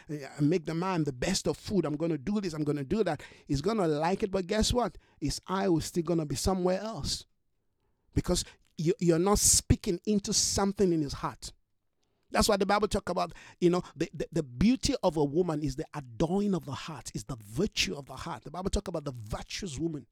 make 0.40 0.66
the 0.66 0.74
man 0.74 1.04
the 1.04 1.12
best 1.12 1.46
of 1.46 1.56
food, 1.56 1.84
I'm 1.84 1.96
going 1.96 2.10
to 2.10 2.18
do 2.18 2.40
this, 2.40 2.52
I'm 2.52 2.64
going 2.64 2.76
to 2.76 2.84
do 2.84 3.02
that, 3.04 3.22
he's 3.46 3.62
going 3.62 3.78
to 3.78 3.86
like 3.86 4.22
it, 4.22 4.30
but 4.30 4.46
guess 4.46 4.72
what? 4.72 4.98
His 5.20 5.40
eye 5.46 5.68
was 5.68 5.86
still 5.86 6.02
going 6.02 6.18
to 6.18 6.26
be 6.26 6.36
somewhere 6.36 6.80
else. 6.80 7.24
Because 8.14 8.44
you, 8.76 8.92
you're 8.98 9.18
not 9.18 9.38
speaking 9.38 10.00
into 10.06 10.32
something 10.32 10.92
in 10.92 11.00
his 11.00 11.14
heart. 11.14 11.52
That's 12.30 12.48
why 12.48 12.56
the 12.56 12.66
Bible 12.66 12.88
talk 12.88 13.08
about, 13.08 13.32
you 13.60 13.70
know, 13.70 13.82
the, 13.96 14.08
the, 14.14 14.26
the, 14.32 14.42
beauty 14.42 14.94
of 15.02 15.16
a 15.16 15.24
woman 15.24 15.62
is 15.62 15.76
the 15.76 15.86
adorning 15.94 16.54
of 16.54 16.64
the 16.64 16.72
heart, 16.72 17.10
is 17.14 17.24
the 17.24 17.36
virtue 17.36 17.96
of 17.96 18.06
the 18.06 18.14
heart. 18.14 18.44
The 18.44 18.50
Bible 18.50 18.70
talk 18.70 18.86
about 18.88 19.04
the 19.04 19.14
virtuous 19.24 19.78
woman. 19.78 20.06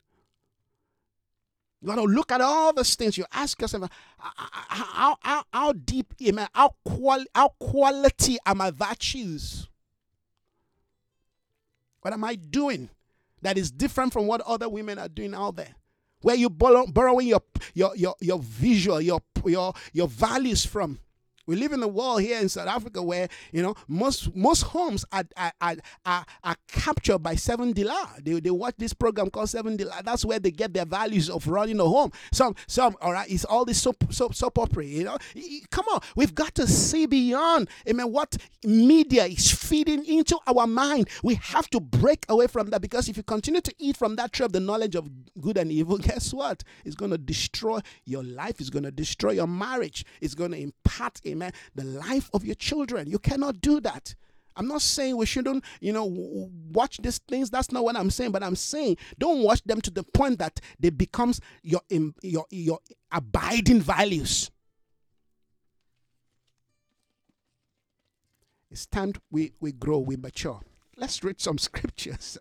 You 1.81 1.89
got 1.89 1.95
to 1.97 2.03
look 2.03 2.33
at 2.33 2.41
all 2.41 2.73
those 2.73 2.95
things. 2.95 3.17
You 3.17 3.25
ask 3.33 3.61
yourself, 3.61 3.89
how, 4.19 5.17
how, 5.21 5.45
how 5.53 5.73
deep, 5.73 6.13
how, 6.53 6.75
quali- 6.85 7.27
how 7.35 7.51
quality 7.61 8.39
are 8.45 8.55
my 8.55 8.71
virtues? 8.71 9.69
What 12.01 12.13
am 12.15 12.25
I 12.25 12.35
doing 12.35 12.91
that 13.43 13.57
is 13.57 13.71
different 13.71 14.13
from 14.13 14.27
what 14.27 14.41
other 14.41 14.69
women 14.69 14.99
are 14.99 15.09
doing 15.09 15.35
out 15.35 15.57
there? 15.57 15.75
Where 16.21 16.35
you 16.35 16.51
borrow, 16.51 16.87
borrowing 16.87 17.29
your, 17.29 17.43
your, 17.75 17.95
your, 17.97 18.15
your 18.21 18.41
visual, 18.41 19.01
your, 19.01 19.21
your, 19.45 19.73
your 19.93 20.09
values 20.09 20.67
from? 20.67 20.99
We 21.49 21.57
live 21.57 21.73
in 21.73 21.83
a 21.83 21.89
world 21.89 22.21
here 22.21 22.39
in 22.39 22.51
South 22.51 22.69
Africa 22.69 23.03
where 23.03 23.27
you 23.53 23.63
know 23.63 23.75
most 23.89 24.37
most 24.37 24.65
homes 24.65 25.07
are 25.11 25.25
are, 25.35 25.77
are, 26.05 26.27
are, 26.45 26.57
captured 26.69 27.21
by 27.21 27.35
7de 27.37 27.87
Laan. 27.87 28.23
They, 28.23 28.39
they 28.39 28.51
watch 28.51 28.75
this 28.77 28.93
program 28.93 29.31
called 29.31 29.49
7de 29.49 29.81
Laan. 29.81 30.05
That's 30.05 30.27
where 30.27 30.39
they 30.39 30.51
get 30.51 30.75
their 30.75 30.85
values 30.85 31.31
of 31.31 31.49
running 31.49 31.81
a 31.81 31.85
home. 31.85 32.13
Some 32.33 32.55
some 32.67 32.97
all 33.01 33.15
right. 33.15 33.31
It's 33.31 33.47
all 33.47 33.65
this 33.65 33.81
soap 33.81 34.13
soap 34.13 34.35
soap 34.35 34.59
opera. 34.59 34.85
You 34.85 35.05
know, 35.05 35.17
come 35.71 35.87
on. 35.91 36.01
We've 36.17 36.35
got 36.35 36.55
to 36.57 36.67
see 36.67 37.07
beyond. 37.07 37.71
I 37.89 37.95
mean, 37.95 38.13
what 38.13 38.37
media 38.63 39.25
is 39.25 39.51
feeding 39.51 40.05
into 40.05 40.39
our 40.47 40.67
mind. 40.67 41.09
We 41.23 41.37
have 41.37 41.71
to 41.71 41.81
break 41.81 42.27
away 42.29 42.47
from 42.47 42.69
that 42.71 42.83
because 42.83 43.09
if 43.09 43.17
you 43.17 43.23
continue 43.23 43.63
to 43.63 43.75
eat 43.79 43.97
from 43.97 44.17
that 44.17 44.33
tree 44.33 44.45
of 44.45 44.53
the 44.53 44.61
knowledge 44.61 44.95
of 44.95 45.09
good 45.41 45.57
and 45.57 45.73
evil, 45.73 45.97
guess 46.09 46.35
what? 46.35 46.63
It's 46.85 46.95
going 46.95 47.11
to 47.11 47.19
destroy 47.19 47.81
your 48.05 48.23
life. 48.23 48.61
It's 48.61 48.71
going 48.71 48.83
to 48.85 48.91
destroy 48.91 49.33
your 49.33 49.47
marriage. 49.47 50.05
It's 50.21 50.35
going 50.35 50.51
to 50.51 50.59
impact 50.59 51.23
a 51.25 51.35
amen, 51.39 51.53
the 51.75 51.85
life 51.85 52.31
of 52.35 52.45
your 52.45 52.55
children. 52.57 53.09
You 53.09 53.19
cannot 53.19 53.61
do 53.61 53.81
that. 53.81 54.15
I'm 54.57 54.67
not 54.67 54.83
saying 54.83 55.17
we 55.17 55.25
shouldn't, 55.25 55.65
you 55.81 55.93
know, 55.93 56.05
watch 56.73 56.99
these 56.99 57.19
things. 57.19 57.49
That's 57.49 57.71
not 57.71 57.85
what 57.85 57.97
I'm 57.97 58.11
saying. 58.11 58.33
But 58.33 58.43
I'm 58.43 58.57
saying 58.57 58.97
don't 59.19 59.43
watch 59.43 59.63
them 59.63 59.81
to 59.83 59.91
the 59.91 60.03
point 60.03 60.41
that 60.41 60.61
they 60.81 60.91
becomes 60.91 61.41
your 61.63 61.81
your 62.23 62.45
your 62.51 62.81
abiding 63.13 63.81
values. 63.81 64.51
It's 68.71 68.87
time 68.87 69.13
we 69.31 69.53
we 69.61 69.71
grow, 69.71 69.99
we 69.99 70.17
mature. 70.17 70.61
Let's 70.97 71.23
read 71.23 71.41
some 71.41 71.59
scriptures. 71.69 72.37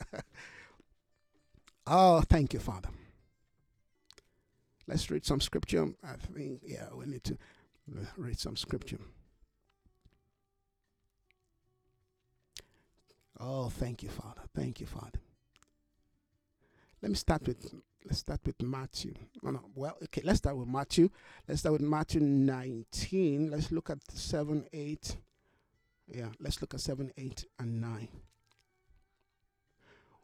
oh, 1.85 2.21
thank 2.21 2.53
you, 2.53 2.59
Father. 2.59 2.89
Let's 4.87 5.11
read 5.11 5.23
some 5.23 5.39
scripture. 5.39 5.85
I 6.03 6.13
think 6.33 6.61
yeah, 6.65 6.87
we 6.95 7.05
need 7.05 7.23
to 7.25 7.37
Uh, 7.89 8.05
read 8.17 8.39
some 8.39 8.55
scripture. 8.55 8.99
Oh, 13.39 13.69
thank 13.69 14.03
you, 14.03 14.09
Father. 14.09 14.41
Thank 14.55 14.79
you, 14.79 14.87
Father. 14.87 15.19
Let 17.01 17.09
me 17.09 17.15
start 17.15 17.45
with 17.45 17.73
let's 18.05 18.19
start 18.19 18.39
with 18.45 18.61
Matthew. 18.61 19.13
Oh, 19.45 19.51
no, 19.51 19.61
well, 19.75 19.97
okay, 20.05 20.21
let's 20.23 20.39
start 20.39 20.57
with 20.57 20.67
Matthew. 20.67 21.09
Let's 21.47 21.59
start 21.61 21.73
with 21.73 21.81
Matthew 21.81 22.21
19. 22.21 23.51
Let's 23.51 23.71
look 23.71 23.89
at 23.89 23.99
7, 24.11 24.65
8. 24.71 25.17
Yeah, 26.07 26.27
let's 26.39 26.61
look 26.61 26.73
at 26.73 26.79
7, 26.79 27.11
8, 27.17 27.45
and 27.59 27.81
9. 27.81 28.07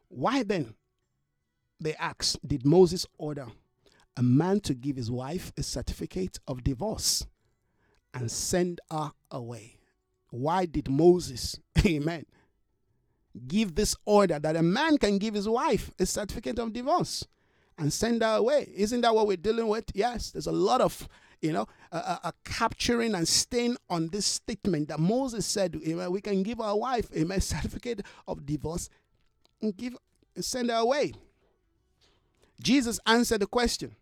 Why 0.08 0.42
then, 0.42 0.74
they 1.78 1.94
ask, 1.94 2.38
did 2.46 2.64
Moses 2.64 3.06
order 3.18 3.48
a 4.16 4.22
man 4.22 4.60
to 4.60 4.74
give 4.74 4.96
his 4.96 5.10
wife 5.10 5.52
a 5.58 5.62
certificate 5.62 6.38
of 6.48 6.64
divorce 6.64 7.26
and 8.14 8.30
send 8.30 8.80
her 8.90 9.12
away. 9.30 9.78
Why 10.30 10.66
did 10.66 10.88
Moses, 10.88 11.58
amen, 11.86 12.26
give 13.46 13.74
this 13.74 13.96
order 14.04 14.38
that 14.38 14.56
a 14.56 14.62
man 14.62 14.98
can 14.98 15.18
give 15.18 15.34
his 15.34 15.48
wife 15.48 15.90
a 15.98 16.06
certificate 16.06 16.58
of 16.58 16.72
divorce 16.72 17.26
and 17.76 17.92
send 17.92 18.22
her 18.22 18.36
away? 18.36 18.72
Isn't 18.74 19.02
that 19.02 19.14
what 19.14 19.26
we're 19.26 19.36
dealing 19.36 19.68
with? 19.68 19.84
Yes, 19.94 20.30
there's 20.30 20.46
a 20.46 20.52
lot 20.52 20.80
of 20.80 21.08
you 21.44 21.52
know, 21.52 21.68
a 21.92 22.32
capturing 22.42 23.14
and 23.14 23.28
staying 23.28 23.76
on 23.90 24.08
this 24.08 24.24
statement 24.24 24.88
that 24.88 24.98
Moses 24.98 25.44
said, 25.44 25.78
amen, 25.86 26.10
we 26.10 26.22
can 26.22 26.42
give 26.42 26.58
our 26.58 26.74
wife 26.74 27.10
a 27.14 27.40
certificate 27.40 28.00
of 28.26 28.46
divorce 28.46 28.88
and 29.60 29.76
give 29.76 29.94
send 30.40 30.70
her 30.70 30.76
away. 30.76 31.12
Jesus 32.62 32.98
answered 33.06 33.42
the 33.42 33.46
question. 33.46 33.94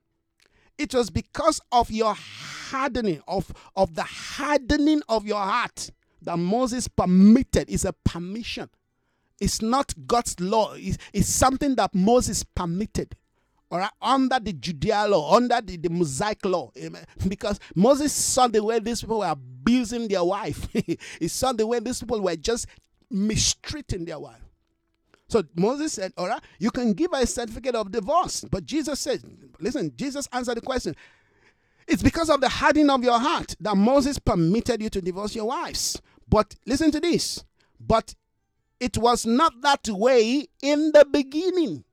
It 0.78 0.94
was 0.94 1.11
because 1.11 1.61
of 1.70 1.90
your 1.90 2.15
hardening, 2.16 3.23
of, 3.28 3.53
of 3.77 3.94
the 3.94 4.03
hardening 4.03 5.03
of 5.09 5.27
your 5.27 5.40
heart 5.40 5.90
that 6.23 6.39
Moses 6.39 6.89
permitted. 6.89 7.69
It's 7.69 7.85
a 7.85 7.93
permission. 7.93 8.70
It's 9.40 9.61
not 9.61 9.93
God's 10.07 10.39
law. 10.40 10.74
It's, 10.74 10.99
it's 11.12 11.28
something 11.28 11.74
that 11.77 11.94
Moses 11.94 12.44
permitted. 12.44 13.16
All 13.70 13.78
right, 13.78 13.90
under 14.03 14.39
the 14.39 14.53
Judea 14.53 15.07
law, 15.09 15.35
under 15.35 15.61
the, 15.62 15.78
the 15.78 15.89
Mosaic 15.89 16.44
law, 16.44 16.70
amen. 16.77 17.05
Because 17.27 17.59
Moses 17.74 18.12
saw 18.12 18.47
the 18.47 18.62
way 18.62 18.78
these 18.78 19.01
people 19.01 19.20
were 19.20 19.31
abusing 19.31 20.09
their 20.09 20.23
wife. 20.23 20.69
he 21.19 21.28
saw 21.28 21.53
the 21.53 21.66
way 21.66 21.81
these 21.81 21.99
people 22.01 22.20
were 22.20 22.36
just 22.36 22.66
mistreating 23.11 24.05
their 24.05 24.19
wife. 24.19 24.41
So 25.32 25.42
Moses 25.56 25.94
said, 25.94 26.12
All 26.18 26.28
right, 26.28 26.42
you 26.59 26.70
can 26.70 26.92
give 26.92 27.10
a 27.14 27.26
certificate 27.26 27.74
of 27.74 27.90
divorce. 27.90 28.44
But 28.50 28.66
Jesus 28.66 29.00
said, 29.00 29.22
Listen, 29.60 29.90
Jesus 29.96 30.28
answered 30.30 30.59
the 30.59 30.60
question. 30.60 30.94
It's 31.88 32.02
because 32.02 32.28
of 32.28 32.42
the 32.42 32.50
hardening 32.50 32.90
of 32.90 33.02
your 33.02 33.18
heart 33.18 33.56
that 33.60 33.74
Moses 33.74 34.18
permitted 34.18 34.82
you 34.82 34.90
to 34.90 35.00
divorce 35.00 35.34
your 35.34 35.46
wives. 35.46 35.98
But 36.28 36.54
listen 36.66 36.90
to 36.90 37.00
this. 37.00 37.42
But 37.80 38.14
it 38.78 38.98
was 38.98 39.24
not 39.24 39.54
that 39.62 39.88
way 39.88 40.48
in 40.60 40.92
the 40.92 41.06
beginning. 41.10 41.84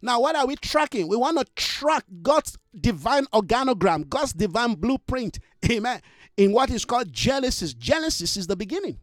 Now, 0.00 0.20
what 0.20 0.36
are 0.36 0.46
we 0.46 0.54
tracking? 0.54 1.08
We 1.08 1.16
want 1.16 1.38
to 1.38 1.44
track 1.56 2.04
God's 2.22 2.56
divine 2.80 3.24
organogram, 3.32 4.08
God's 4.08 4.32
divine 4.32 4.74
blueprint. 4.74 5.40
Amen. 5.68 6.00
In 6.36 6.52
what 6.52 6.70
is 6.70 6.84
called 6.84 7.12
Genesis. 7.12 7.74
Genesis 7.74 8.36
is 8.36 8.46
the 8.46 8.54
beginning. 8.56 9.00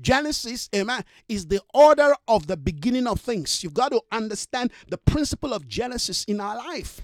Genesis, 0.00 0.68
amen, 0.74 1.04
is 1.28 1.46
the 1.46 1.60
order 1.74 2.14
of 2.26 2.46
the 2.46 2.56
beginning 2.56 3.06
of 3.06 3.20
things. 3.20 3.62
You've 3.62 3.74
got 3.74 3.90
to 3.92 4.00
understand 4.10 4.72
the 4.88 4.98
principle 4.98 5.52
of 5.52 5.68
Genesis 5.68 6.24
in 6.24 6.40
our 6.40 6.56
life. 6.56 7.02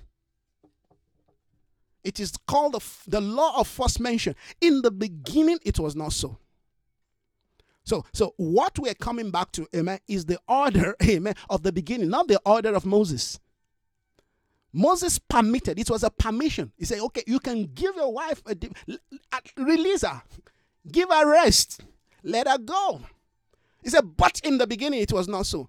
It 2.02 2.20
is 2.20 2.32
called 2.46 2.72
the, 2.72 2.80
the 3.06 3.20
law 3.20 3.60
of 3.60 3.68
first 3.68 4.00
mention. 4.00 4.34
In 4.60 4.80
the 4.82 4.90
beginning, 4.90 5.58
it 5.64 5.78
was 5.78 5.94
not 5.94 6.12
so. 6.12 6.38
So, 7.84 8.04
so 8.12 8.34
what 8.36 8.78
we're 8.78 8.94
coming 8.94 9.30
back 9.30 9.52
to, 9.52 9.66
amen, 9.74 9.98
is 10.08 10.24
the 10.26 10.38
order, 10.48 10.94
amen, 11.02 11.34
of 11.50 11.62
the 11.62 11.72
beginning, 11.72 12.08
not 12.08 12.28
the 12.28 12.40
order 12.44 12.74
of 12.74 12.86
Moses. 12.86 13.38
Moses 14.72 15.18
permitted, 15.18 15.78
it 15.78 15.90
was 15.90 16.04
a 16.04 16.10
permission. 16.10 16.72
He 16.76 16.84
said, 16.84 17.00
okay, 17.00 17.24
you 17.26 17.40
can 17.40 17.64
give 17.74 17.96
your 17.96 18.12
wife 18.12 18.42
a 18.46 18.54
release 19.56 20.02
her, 20.02 20.22
give 20.90 21.08
her 21.08 21.30
rest, 21.30 21.82
let 22.22 22.48
her 22.48 22.58
go. 22.58 23.00
He 23.82 23.90
said, 23.90 24.16
but 24.16 24.40
in 24.44 24.58
the 24.58 24.66
beginning 24.66 25.00
it 25.00 25.12
was 25.12 25.28
not 25.28 25.46
so. 25.46 25.68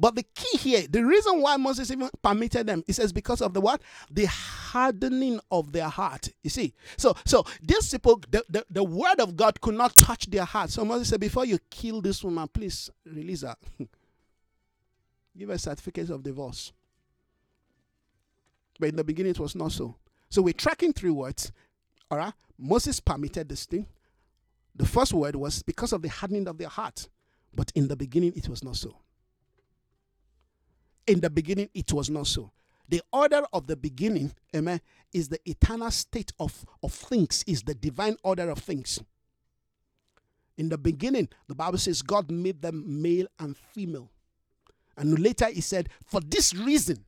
But 0.00 0.14
the 0.14 0.22
key 0.22 0.58
here, 0.58 0.86
the 0.88 1.04
reason 1.04 1.40
why 1.40 1.56
Moses 1.56 1.90
even 1.90 2.08
permitted 2.22 2.68
them, 2.68 2.84
he 2.86 2.92
says 2.92 3.12
because 3.12 3.42
of 3.42 3.52
the 3.52 3.60
what? 3.60 3.82
The 4.10 4.26
hardening 4.26 5.40
of 5.50 5.72
their 5.72 5.88
heart. 5.88 6.28
You 6.44 6.50
see, 6.50 6.72
so 6.96 7.16
so 7.24 7.44
these 7.60 7.90
people, 7.90 8.22
the, 8.30 8.44
the, 8.48 8.64
the 8.70 8.84
word 8.84 9.18
of 9.18 9.36
God 9.36 9.60
could 9.60 9.74
not 9.74 9.96
touch 9.96 10.26
their 10.26 10.44
heart. 10.44 10.70
So 10.70 10.84
Moses 10.84 11.08
said, 11.08 11.18
before 11.18 11.46
you 11.46 11.58
kill 11.68 12.00
this 12.00 12.22
woman, 12.22 12.46
please 12.46 12.90
release 13.04 13.42
her. 13.42 13.56
Give 15.36 15.48
her 15.48 15.56
a 15.56 15.58
certificate 15.58 16.10
of 16.10 16.22
divorce. 16.22 16.72
But 18.78 18.90
in 18.90 18.96
the 18.96 19.04
beginning, 19.04 19.30
it 19.30 19.40
was 19.40 19.56
not 19.56 19.72
so. 19.72 19.96
So 20.30 20.42
we're 20.42 20.52
tracking 20.54 20.92
three 20.92 21.10
words. 21.10 21.50
All 22.10 22.18
right. 22.18 22.32
Moses 22.56 23.00
permitted 23.00 23.48
this 23.48 23.66
thing. 23.66 23.86
The 24.76 24.86
first 24.86 25.12
word 25.12 25.36
was 25.36 25.62
because 25.62 25.92
of 25.92 26.02
the 26.02 26.08
hardening 26.08 26.48
of 26.48 26.58
their 26.58 26.68
heart. 26.68 27.08
But 27.54 27.72
in 27.74 27.88
the 27.88 27.96
beginning, 27.96 28.32
it 28.36 28.48
was 28.48 28.62
not 28.62 28.76
so. 28.76 28.96
In 31.06 31.20
the 31.20 31.30
beginning, 31.30 31.70
it 31.74 31.92
was 31.92 32.10
not 32.10 32.26
so. 32.26 32.52
The 32.88 33.02
order 33.12 33.42
of 33.52 33.66
the 33.66 33.76
beginning, 33.76 34.32
amen, 34.54 34.80
is 35.12 35.28
the 35.28 35.40
eternal 35.48 35.90
state 35.90 36.32
of, 36.38 36.64
of 36.82 36.92
things, 36.92 37.44
is 37.46 37.62
the 37.62 37.74
divine 37.74 38.16
order 38.22 38.50
of 38.50 38.58
things. 38.58 39.00
In 40.56 40.68
the 40.68 40.78
beginning, 40.78 41.28
the 41.46 41.54
Bible 41.54 41.78
says 41.78 42.02
God 42.02 42.30
made 42.30 42.62
them 42.62 42.84
male 43.02 43.26
and 43.38 43.56
female. 43.56 44.10
And 44.96 45.18
later 45.18 45.46
he 45.46 45.60
said, 45.60 45.88
For 46.04 46.20
this 46.20 46.54
reason, 46.54 47.04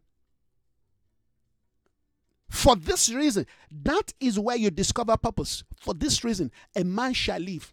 for 2.51 2.77
this 2.77 3.10
reason, 3.10 3.47
that 3.85 4.12
is 4.20 4.39
where 4.39 4.56
you 4.56 4.70
discover 4.70 5.16
purpose. 5.16 5.64
For 5.81 5.94
this 5.94 6.24
reason, 6.24 6.51
a 6.77 6.85
man 6.85 7.14
shall 7.14 7.40
live 7.40 7.72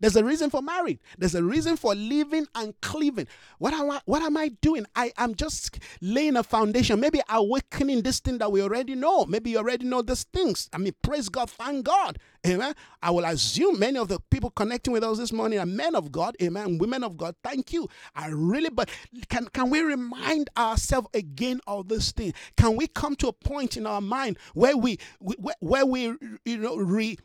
there's 0.00 0.16
a 0.16 0.24
reason 0.24 0.50
for 0.50 0.62
marrying. 0.62 0.98
There's 1.18 1.34
a 1.34 1.42
reason 1.42 1.76
for 1.76 1.94
living 1.94 2.46
and 2.54 2.74
cleaving. 2.80 3.26
What 3.58 3.72
am 3.74 3.90
I, 3.90 4.00
what 4.04 4.22
am 4.22 4.36
I 4.36 4.48
doing? 4.48 4.86
I 4.96 5.12
am 5.16 5.34
just 5.34 5.78
laying 6.00 6.36
a 6.36 6.42
foundation, 6.42 7.00
maybe 7.00 7.20
awakening 7.28 8.02
this 8.02 8.20
thing 8.20 8.38
that 8.38 8.50
we 8.52 8.62
already 8.62 8.94
know. 8.94 9.24
Maybe 9.26 9.50
you 9.50 9.58
already 9.58 9.86
know 9.86 10.02
these 10.02 10.24
things. 10.24 10.68
I 10.72 10.78
mean, 10.78 10.94
praise 11.02 11.28
God, 11.28 11.50
thank 11.50 11.84
God. 11.84 12.18
Amen. 12.46 12.74
I 13.02 13.10
will 13.10 13.24
assume 13.24 13.78
many 13.78 13.98
of 13.98 14.08
the 14.08 14.20
people 14.30 14.50
connecting 14.50 14.92
with 14.92 15.02
us 15.02 15.18
this 15.18 15.32
morning 15.32 15.58
are 15.58 15.66
men 15.66 15.94
of 15.94 16.12
God, 16.12 16.36
amen, 16.42 16.78
women 16.78 17.02
of 17.02 17.16
God. 17.16 17.34
Thank 17.42 17.72
you. 17.72 17.88
I 18.14 18.28
really, 18.28 18.68
but 18.70 18.90
can 19.28 19.46
can 19.48 19.70
we 19.70 19.80
remind 19.80 20.50
ourselves 20.56 21.08
again 21.14 21.60
of 21.66 21.88
this 21.88 22.12
thing? 22.12 22.34
Can 22.56 22.76
we 22.76 22.86
come 22.86 23.16
to 23.16 23.28
a 23.28 23.32
point 23.32 23.76
in 23.76 23.86
our 23.86 24.00
mind 24.02 24.38
where 24.52 24.76
we, 24.76 24.98
where, 25.20 25.54
where 25.60 25.86
we 25.86 26.14
you 26.44 26.58
know 26.58 26.76
re 26.76 27.16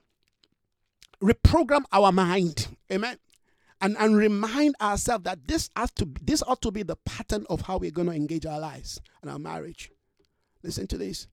reprogram 1.22 1.84
our 1.92 2.12
mind. 2.12 2.68
Amen. 2.92 3.18
And, 3.82 3.96
and 3.98 4.18
remind 4.18 4.76
ourselves 4.82 5.24
that 5.24 5.48
this 5.48 5.70
has 5.76 5.92
to 5.92 6.08
this 6.22 6.44
ought 6.44 6.62
to 6.64 6.72
be 6.72 6.84
the 6.84 6.98
pattern 6.98 7.46
of 7.50 7.62
how 7.62 7.78
we're 7.78 7.92
going 7.92 8.10
to 8.10 8.14
engage 8.14 8.46
our 8.46 8.60
lives 8.60 9.00
and 9.22 9.32
our 9.32 9.40
marriage. 9.40 9.92
Listen 10.64 10.86
to 10.88 10.98
this. 10.98 11.28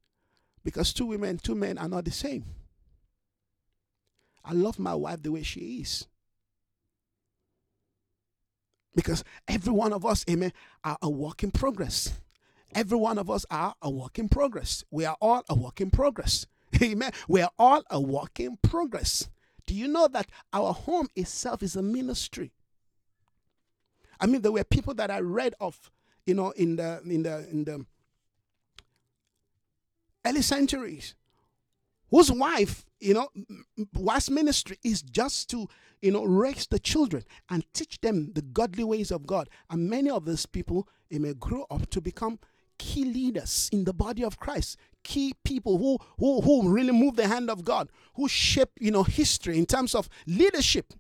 Because 0.62 0.92
two 0.92 1.06
women, 1.06 1.38
two 1.38 1.54
men 1.54 1.78
are 1.78 1.88
not 1.88 2.04
the 2.04 2.12
same. 2.12 2.44
I 4.44 4.52
love 4.52 4.78
my 4.78 4.94
wife 4.94 5.22
the 5.22 5.32
way 5.32 5.42
she 5.42 5.80
is. 5.80 6.06
Because 8.94 9.24
every 9.46 9.72
one 9.72 9.92
of 9.92 10.06
us, 10.06 10.24
amen, 10.30 10.52
are 10.84 10.96
a 11.02 11.10
work 11.10 11.42
in 11.42 11.50
progress. 11.50 12.12
Every 12.74 12.98
one 12.98 13.18
of 13.18 13.28
us 13.30 13.44
are 13.50 13.74
a 13.82 13.90
work 13.90 14.18
in 14.18 14.28
progress. 14.28 14.84
We 14.90 15.04
are 15.04 15.16
all 15.20 15.42
a 15.48 15.54
work 15.54 15.80
in 15.80 15.90
progress. 15.90 16.46
Amen. 16.82 17.12
We 17.28 17.40
are 17.40 17.50
all 17.58 17.82
a 17.90 18.00
work 18.00 18.40
in 18.40 18.58
progress. 18.58 19.28
Do 19.66 19.74
you 19.74 19.88
know 19.88 20.09
that 20.09 20.30
our 20.52 20.72
home 20.72 21.09
itself 21.16 21.62
is 21.62 21.76
a 21.76 21.82
ministry? 21.82 22.52
I 24.20 24.26
mean, 24.26 24.43
there 24.43 24.52
were 24.52 24.64
people 24.64 24.94
that 24.94 25.10
I 25.10 25.20
read 25.20 25.55
of, 25.60 25.90
you 26.24 26.34
know, 26.34 26.51
in 26.52 26.76
the 26.76 27.01
in 27.05 27.22
the 27.22 27.48
in 27.51 27.64
the 27.64 27.84
early 30.24 30.43
centuries, 30.43 31.14
whose 32.10 32.30
wife, 32.32 32.86
you 33.01 33.14
know, 33.14 33.28
wife's 33.94 34.30
ministry 34.30 34.78
is 34.82 35.02
just 35.02 35.51
to, 35.51 35.68
you 36.01 36.10
know, 36.12 36.24
raise 36.24 36.66
the 36.66 36.78
children 36.78 37.24
and 37.51 37.64
teach 37.74 38.01
them 38.01 38.32
the 38.34 38.43
godly 38.43 38.84
ways 38.84 39.10
of 39.10 39.26
God. 39.26 39.48
And 39.70 39.90
many 39.90 40.10
of 40.10 40.24
these 40.24 40.47
people, 40.47 40.88
they 41.10 41.18
may 41.18 41.34
grow 41.34 41.66
up 41.70 41.90
to 41.90 42.01
become 42.01 42.38
key 42.78 43.04
leaders 43.04 43.68
in 43.72 43.84
the 43.84 43.92
body 43.92 44.24
of 44.24 44.38
Christ, 44.38 44.78
key 45.02 45.34
people 45.44 45.78
who, 45.78 45.98
who, 46.18 46.40
who 46.40 46.68
really 46.68 46.92
move 46.92 47.16
the 47.16 47.28
hand 47.28 47.50
of 47.50 47.64
God, 47.64 47.88
who 48.14 48.28
shape, 48.28 48.70
you 48.80 48.90
know, 48.90 49.02
history 49.02 49.58
in 49.58 49.66
terms 49.66 49.94
of 49.94 50.08
leadership. 50.26 50.92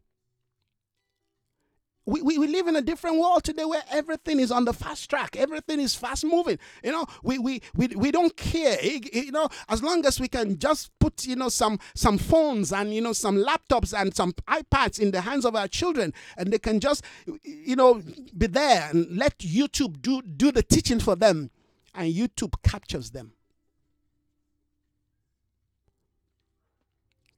We, 2.08 2.22
we, 2.22 2.38
we 2.38 2.46
live 2.46 2.68
in 2.68 2.76
a 2.76 2.80
different 2.80 3.18
world 3.18 3.42
today 3.42 3.64
where 3.64 3.82
everything 3.90 4.38
is 4.38 4.52
on 4.52 4.64
the 4.64 4.72
fast 4.72 5.10
track. 5.10 5.34
Everything 5.34 5.80
is 5.80 5.96
fast 5.96 6.24
moving. 6.24 6.56
You 6.84 6.92
know, 6.92 7.04
we, 7.24 7.36
we, 7.38 7.62
we, 7.74 7.88
we 7.88 8.12
don't 8.12 8.36
care. 8.36 8.78
You 8.80 9.32
know, 9.32 9.48
as 9.68 9.82
long 9.82 10.06
as 10.06 10.20
we 10.20 10.28
can 10.28 10.56
just 10.56 10.96
put, 11.00 11.26
you 11.26 11.34
know, 11.34 11.48
some, 11.48 11.80
some 11.96 12.16
phones 12.16 12.72
and, 12.72 12.94
you 12.94 13.00
know, 13.00 13.12
some 13.12 13.38
laptops 13.38 13.92
and 13.92 14.14
some 14.14 14.34
iPads 14.46 15.00
in 15.00 15.10
the 15.10 15.22
hands 15.22 15.44
of 15.44 15.56
our 15.56 15.66
children 15.66 16.14
and 16.36 16.52
they 16.52 16.60
can 16.60 16.78
just, 16.78 17.04
you 17.42 17.74
know, 17.74 18.00
be 18.38 18.46
there 18.46 18.88
and 18.88 19.16
let 19.16 19.36
YouTube 19.38 20.00
do, 20.00 20.22
do 20.22 20.52
the 20.52 20.62
teaching 20.62 21.00
for 21.00 21.16
them 21.16 21.50
and 21.96 22.12
YouTube 22.12 22.54
captures 22.62 23.10
them. 23.10 23.32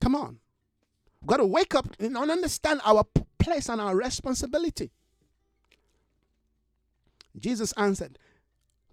Come 0.01 0.15
on. 0.15 0.39
We've 1.21 1.27
got 1.27 1.37
to 1.37 1.45
wake 1.45 1.75
up 1.75 1.87
and 1.99 2.17
understand 2.17 2.81
our 2.85 3.03
place 3.37 3.69
and 3.69 3.81
our 3.81 3.95
responsibility. 3.95 4.91
Jesus 7.37 7.73
answered, 7.73 8.17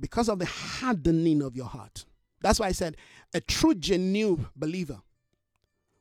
Because 0.01 0.29
of 0.29 0.39
the 0.39 0.47
hardening 0.47 1.43
of 1.43 1.57
your 1.57 1.67
heart. 1.67 2.05
That's 2.41 2.61
why 2.61 2.67
I 2.67 2.73
said, 2.73 2.97
a 3.35 3.41
true, 3.41 3.75
genuine 3.75 4.47
believer 4.55 5.01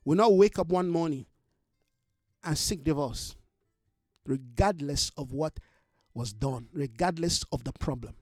will 0.04 0.16
not 0.16 0.36
wake 0.36 0.58
up 0.58 0.68
one 0.68 0.88
morning 0.88 1.26
and 2.44 2.56
seek 2.56 2.84
divorce, 2.84 3.34
regardless 4.24 5.10
of 5.16 5.32
what 5.32 5.58
was 6.14 6.32
done, 6.32 6.68
regardless 6.72 7.44
of 7.52 7.64
the 7.64 7.72
problem. 7.72 8.14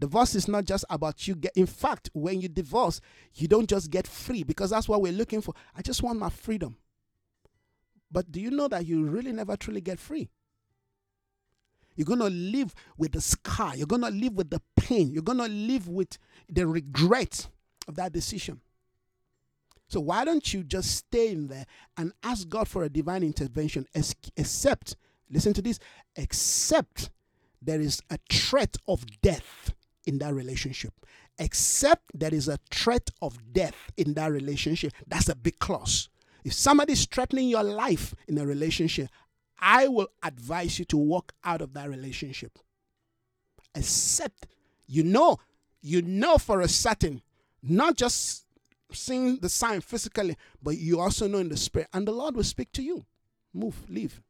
Divorce 0.00 0.34
is 0.34 0.48
not 0.48 0.64
just 0.64 0.86
about 0.88 1.28
you 1.28 1.34
get 1.34 1.52
in 1.54 1.66
fact, 1.66 2.08
when 2.14 2.40
you 2.40 2.48
divorce, 2.48 3.02
you 3.34 3.46
don't 3.46 3.68
just 3.68 3.90
get 3.90 4.06
free 4.06 4.42
because 4.42 4.70
that's 4.70 4.88
what 4.88 5.02
we're 5.02 5.12
looking 5.12 5.42
for. 5.42 5.54
I 5.76 5.82
just 5.82 6.02
want 6.02 6.18
my 6.18 6.30
freedom. 6.30 6.76
But 8.10 8.32
do 8.32 8.40
you 8.40 8.50
know 8.50 8.66
that 8.68 8.86
you 8.86 9.04
really 9.04 9.30
never 9.30 9.56
truly 9.58 9.82
get 9.82 9.98
free? 10.00 10.30
You're 11.96 12.06
going 12.06 12.20
to 12.20 12.30
live 12.30 12.74
with 12.96 13.12
the 13.12 13.20
scar. 13.20 13.76
You're 13.76 13.86
going 13.86 14.00
to 14.00 14.08
live 14.08 14.32
with 14.32 14.48
the 14.48 14.62
pain. 14.74 15.10
You're 15.10 15.22
going 15.22 15.38
to 15.38 15.48
live 15.48 15.86
with 15.86 16.16
the 16.48 16.66
regret 16.66 17.48
of 17.86 17.96
that 17.96 18.12
decision. 18.12 18.62
So 19.88 20.00
why 20.00 20.24
don't 20.24 20.54
you 20.54 20.62
just 20.62 20.96
stay 20.96 21.30
in 21.30 21.48
there 21.48 21.66
and 21.98 22.12
ask 22.22 22.48
God 22.48 22.68
for 22.68 22.84
a 22.84 22.88
divine 22.88 23.22
intervention, 23.22 23.86
except, 24.36 24.96
listen 25.28 25.52
to 25.52 25.60
this, 25.60 25.78
except 26.16 27.10
there 27.60 27.80
is 27.80 28.00
a 28.08 28.18
threat 28.30 28.78
of 28.88 29.04
death 29.20 29.74
in 30.06 30.18
that 30.18 30.34
relationship. 30.34 30.92
Except 31.38 32.02
there 32.14 32.34
is 32.34 32.48
a 32.48 32.58
threat 32.70 33.10
of 33.22 33.52
death 33.52 33.90
in 33.96 34.14
that 34.14 34.32
relationship. 34.32 34.92
That's 35.06 35.28
a 35.28 35.34
big 35.34 35.58
clause. 35.58 36.08
If 36.44 36.52
somebody 36.52 36.92
is 36.94 37.06
threatening 37.06 37.48
your 37.48 37.62
life 37.62 38.14
in 38.28 38.38
a 38.38 38.46
relationship, 38.46 39.08
I 39.58 39.88
will 39.88 40.08
advise 40.22 40.78
you 40.78 40.84
to 40.86 40.96
walk 40.96 41.32
out 41.44 41.60
of 41.60 41.74
that 41.74 41.88
relationship. 41.88 42.58
Except 43.74 44.46
you 44.86 45.04
know, 45.04 45.38
you 45.82 46.02
know 46.02 46.36
for 46.36 46.60
a 46.60 46.68
certain, 46.68 47.22
not 47.62 47.96
just 47.96 48.44
seeing 48.92 49.38
the 49.38 49.48
sign 49.48 49.80
physically, 49.80 50.36
but 50.62 50.76
you 50.78 50.98
also 50.98 51.28
know 51.28 51.38
in 51.38 51.48
the 51.48 51.56
spirit, 51.56 51.88
and 51.92 52.08
the 52.08 52.12
Lord 52.12 52.34
will 52.34 52.44
speak 52.44 52.72
to 52.72 52.82
you. 52.82 53.04
Move, 53.54 53.76
leave. 53.88 54.20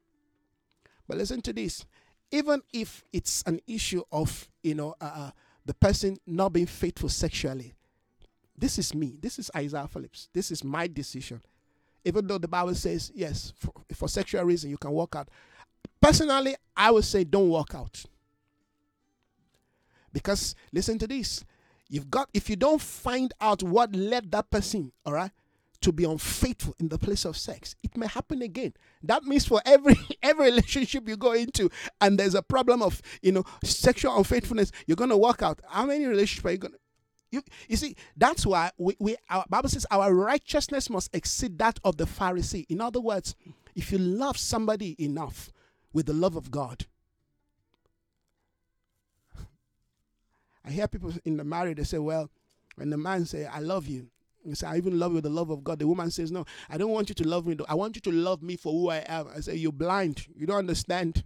But 1.08 1.16
listen 1.16 1.40
to 1.42 1.52
this. 1.52 1.86
Even 2.30 2.62
if 2.72 3.02
it's 3.12 3.42
an 3.46 3.60
issue 3.66 4.02
of, 4.12 4.48
you 4.62 4.74
know, 4.74 4.94
uh, 5.00 5.10
uh, 5.14 5.30
the 5.70 5.74
person 5.74 6.18
not 6.26 6.52
being 6.52 6.66
faithful 6.66 7.08
sexually, 7.08 7.74
this 8.58 8.76
is 8.76 8.92
me. 8.92 9.16
This 9.20 9.38
is 9.38 9.52
Isaiah 9.56 9.86
Phillips. 9.86 10.28
This 10.32 10.50
is 10.50 10.64
my 10.64 10.88
decision. 10.88 11.40
Even 12.04 12.26
though 12.26 12.38
the 12.38 12.48
Bible 12.48 12.74
says, 12.74 13.12
yes, 13.14 13.52
for, 13.54 13.72
for 13.94 14.08
sexual 14.08 14.42
reason, 14.42 14.68
you 14.68 14.76
can 14.76 14.90
walk 14.90 15.14
out. 15.14 15.28
Personally, 16.00 16.56
I 16.76 16.90
would 16.90 17.04
say 17.04 17.22
don't 17.22 17.48
walk 17.50 17.76
out. 17.76 18.04
Because 20.12 20.56
listen 20.72 20.98
to 20.98 21.06
this. 21.06 21.44
You've 21.88 22.10
got 22.10 22.28
if 22.34 22.50
you 22.50 22.56
don't 22.56 22.80
find 22.80 23.32
out 23.40 23.62
what 23.62 23.94
led 23.94 24.32
that 24.32 24.50
person, 24.50 24.90
all 25.06 25.12
right, 25.12 25.30
to 25.82 25.92
be 25.92 26.04
unfaithful 26.04 26.74
in 26.78 26.88
the 26.88 26.98
place 26.98 27.24
of 27.24 27.36
sex, 27.36 27.74
it 27.82 27.96
may 27.96 28.06
happen 28.06 28.42
again. 28.42 28.74
That 29.02 29.24
means 29.24 29.46
for 29.46 29.62
every 29.64 29.96
every 30.22 30.46
relationship 30.46 31.08
you 31.08 31.16
go 31.16 31.32
into 31.32 31.70
and 32.00 32.18
there's 32.18 32.34
a 32.34 32.42
problem 32.42 32.82
of, 32.82 33.00
you 33.22 33.32
know, 33.32 33.44
sexual 33.64 34.16
unfaithfulness, 34.16 34.72
you're 34.86 34.96
going 34.96 35.10
to 35.10 35.16
walk 35.16 35.42
out. 35.42 35.60
How 35.68 35.86
many 35.86 36.06
relationships 36.06 36.46
are 36.46 36.52
you 36.52 36.58
going 36.58 36.72
to 36.72 36.78
you, 37.32 37.42
you 37.68 37.76
see, 37.76 37.94
that's 38.16 38.44
why 38.44 38.70
we, 38.76 38.96
we 38.98 39.16
our 39.28 39.44
Bible 39.48 39.68
says 39.68 39.86
our 39.90 40.12
righteousness 40.12 40.90
must 40.90 41.14
exceed 41.14 41.58
that 41.58 41.78
of 41.84 41.96
the 41.96 42.04
Pharisee. 42.04 42.66
In 42.68 42.80
other 42.80 43.00
words, 43.00 43.36
if 43.76 43.92
you 43.92 43.98
love 43.98 44.36
somebody 44.36 44.96
enough 45.02 45.52
with 45.92 46.06
the 46.06 46.12
love 46.12 46.36
of 46.36 46.50
God, 46.50 46.86
I 50.64 50.70
hear 50.70 50.88
people 50.88 51.12
in 51.24 51.36
the 51.36 51.44
marriage 51.44 51.78
they 51.78 51.84
say, 51.84 51.98
well, 51.98 52.30
when 52.74 52.90
the 52.90 52.98
man 52.98 53.24
say, 53.24 53.46
I 53.46 53.60
love 53.60 53.86
you, 53.86 54.08
you 54.44 54.54
say, 54.54 54.66
I 54.66 54.76
even 54.76 54.98
love 54.98 55.12
you 55.12 55.16
with 55.16 55.24
the 55.24 55.30
love 55.30 55.50
of 55.50 55.62
God. 55.62 55.78
The 55.78 55.86
woman 55.86 56.10
says, 56.10 56.30
No, 56.30 56.44
I 56.68 56.78
don't 56.78 56.90
want 56.90 57.08
you 57.08 57.14
to 57.16 57.28
love 57.28 57.46
me. 57.46 57.56
I 57.68 57.74
want 57.74 57.96
you 57.96 58.00
to 58.02 58.12
love 58.12 58.42
me 58.42 58.56
for 58.56 58.72
who 58.72 58.90
I 58.90 58.98
am. 58.98 59.28
I 59.34 59.40
say, 59.40 59.56
You're 59.56 59.72
blind. 59.72 60.26
You 60.34 60.46
don't 60.46 60.58
understand. 60.58 61.24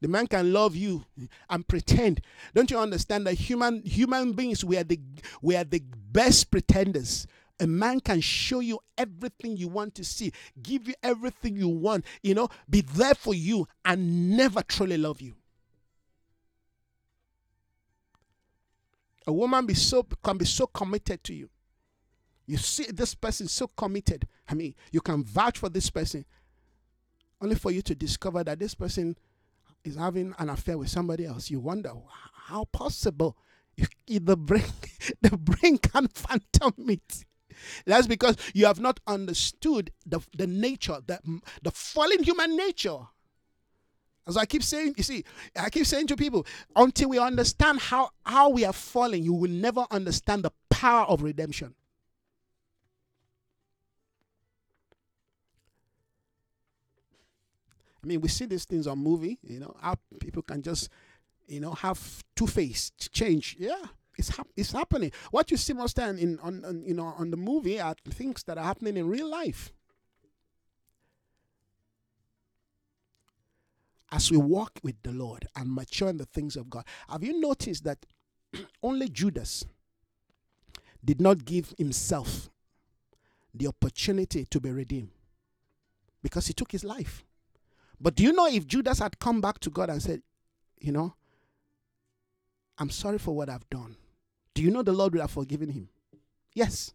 The 0.00 0.08
man 0.08 0.26
can 0.26 0.52
love 0.52 0.76
you 0.76 1.04
and 1.50 1.66
pretend. 1.66 2.20
Don't 2.54 2.70
you 2.70 2.78
understand 2.78 3.26
that 3.26 3.34
human 3.34 3.82
human 3.82 4.32
beings 4.32 4.64
we 4.64 4.76
are 4.76 4.84
the 4.84 5.00
we 5.42 5.56
are 5.56 5.64
the 5.64 5.82
best 6.12 6.50
pretenders. 6.50 7.26
A 7.60 7.66
man 7.66 7.98
can 7.98 8.20
show 8.20 8.60
you 8.60 8.78
everything 8.96 9.56
you 9.56 9.66
want 9.66 9.96
to 9.96 10.04
see, 10.04 10.32
give 10.62 10.86
you 10.86 10.94
everything 11.02 11.56
you 11.56 11.68
want, 11.68 12.04
you 12.22 12.32
know, 12.32 12.48
be 12.70 12.82
there 12.82 13.16
for 13.16 13.34
you 13.34 13.66
and 13.84 14.36
never 14.36 14.62
truly 14.62 14.96
love 14.96 15.20
you. 15.20 15.34
A 19.28 19.32
woman 19.32 19.66
be 19.66 19.74
so 19.74 20.02
can 20.24 20.38
be 20.38 20.46
so 20.46 20.66
committed 20.66 21.22
to 21.24 21.34
you. 21.34 21.50
You 22.46 22.56
see 22.56 22.84
this 22.84 23.14
person 23.14 23.46
so 23.46 23.66
committed. 23.66 24.26
I 24.48 24.54
mean, 24.54 24.74
you 24.90 25.02
can 25.02 25.22
vouch 25.22 25.58
for 25.58 25.68
this 25.68 25.90
person 25.90 26.24
only 27.42 27.54
for 27.54 27.70
you 27.70 27.82
to 27.82 27.94
discover 27.94 28.42
that 28.42 28.58
this 28.58 28.74
person 28.74 29.18
is 29.84 29.96
having 29.96 30.34
an 30.38 30.48
affair 30.48 30.78
with 30.78 30.88
somebody 30.88 31.26
else, 31.26 31.50
you 31.50 31.60
wonder 31.60 31.92
how 32.46 32.64
possible 32.64 33.36
the 34.06 34.36
brain 34.36 34.64
the 35.20 35.36
brain 35.36 35.76
can 35.76 36.08
phantom 36.08 36.72
it. 36.88 37.26
That's 37.84 38.06
because 38.06 38.36
you 38.54 38.64
have 38.64 38.80
not 38.80 38.98
understood 39.06 39.90
the, 40.06 40.20
the 40.34 40.46
nature, 40.46 41.00
the, 41.06 41.20
the 41.62 41.70
fallen 41.70 42.22
human 42.22 42.56
nature. 42.56 42.98
As 44.28 44.36
I 44.36 44.44
keep 44.44 44.62
saying, 44.62 44.94
you 44.98 45.02
see, 45.02 45.24
I 45.58 45.70
keep 45.70 45.86
saying 45.86 46.06
to 46.08 46.16
people, 46.16 46.46
until 46.76 47.08
we 47.08 47.18
understand 47.18 47.80
how, 47.80 48.10
how 48.26 48.50
we 48.50 48.66
are 48.66 48.74
falling, 48.74 49.24
you 49.24 49.32
will 49.32 49.50
never 49.50 49.86
understand 49.90 50.44
the 50.44 50.52
power 50.68 51.06
of 51.06 51.22
redemption. 51.22 51.74
I 58.04 58.06
mean, 58.06 58.20
we 58.20 58.28
see 58.28 58.44
these 58.44 58.66
things 58.66 58.86
on 58.86 58.98
movie, 58.98 59.38
you 59.42 59.60
know, 59.60 59.74
how 59.80 59.94
people 60.20 60.42
can 60.42 60.60
just, 60.60 60.90
you 61.46 61.60
know, 61.60 61.72
have 61.72 62.22
two 62.36 62.46
face 62.46 62.92
change. 63.10 63.56
Yeah, 63.58 63.82
it's 64.18 64.28
hap- 64.36 64.48
it's 64.56 64.72
happening. 64.72 65.10
What 65.30 65.50
you 65.50 65.56
see 65.56 65.72
most 65.72 65.94
time 65.94 66.18
in 66.18 66.38
on, 66.40 66.64
on 66.66 66.82
you 66.84 66.94
know 66.94 67.14
on 67.16 67.30
the 67.30 67.36
movie 67.36 67.80
are 67.80 67.94
things 68.10 68.42
that 68.44 68.58
are 68.58 68.64
happening 68.64 68.98
in 68.98 69.08
real 69.08 69.28
life. 69.28 69.72
As 74.10 74.30
we 74.30 74.38
walk 74.38 74.80
with 74.82 74.96
the 75.02 75.12
Lord 75.12 75.46
and 75.54 75.70
mature 75.70 76.08
in 76.08 76.16
the 76.16 76.24
things 76.24 76.56
of 76.56 76.70
God, 76.70 76.84
have 77.08 77.22
you 77.22 77.38
noticed 77.38 77.84
that 77.84 78.06
only 78.82 79.08
Judas 79.08 79.64
did 81.04 81.20
not 81.20 81.44
give 81.44 81.74
himself 81.78 82.50
the 83.54 83.66
opportunity 83.66 84.44
to 84.46 84.60
be 84.60 84.70
redeemed 84.70 85.10
because 86.22 86.46
he 86.46 86.52
took 86.52 86.72
his 86.72 86.84
life. 86.84 87.24
But 88.00 88.14
do 88.14 88.22
you 88.22 88.32
know 88.32 88.46
if 88.46 88.66
Judas 88.66 88.98
had 88.98 89.18
come 89.18 89.40
back 89.40 89.58
to 89.60 89.70
God 89.70 89.90
and 89.90 90.02
said, 90.02 90.22
you 90.80 90.92
know, 90.92 91.14
I'm 92.78 92.90
sorry 92.90 93.18
for 93.18 93.34
what 93.34 93.48
I've 93.48 93.68
done, 93.70 93.96
do 94.54 94.62
you 94.62 94.70
know 94.70 94.82
the 94.82 94.92
Lord 94.92 95.12
would 95.12 95.20
have 95.20 95.30
forgiven 95.30 95.70
him? 95.70 95.88
Yes. 96.54 96.92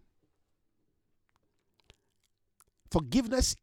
Forgiveness 2.90 3.56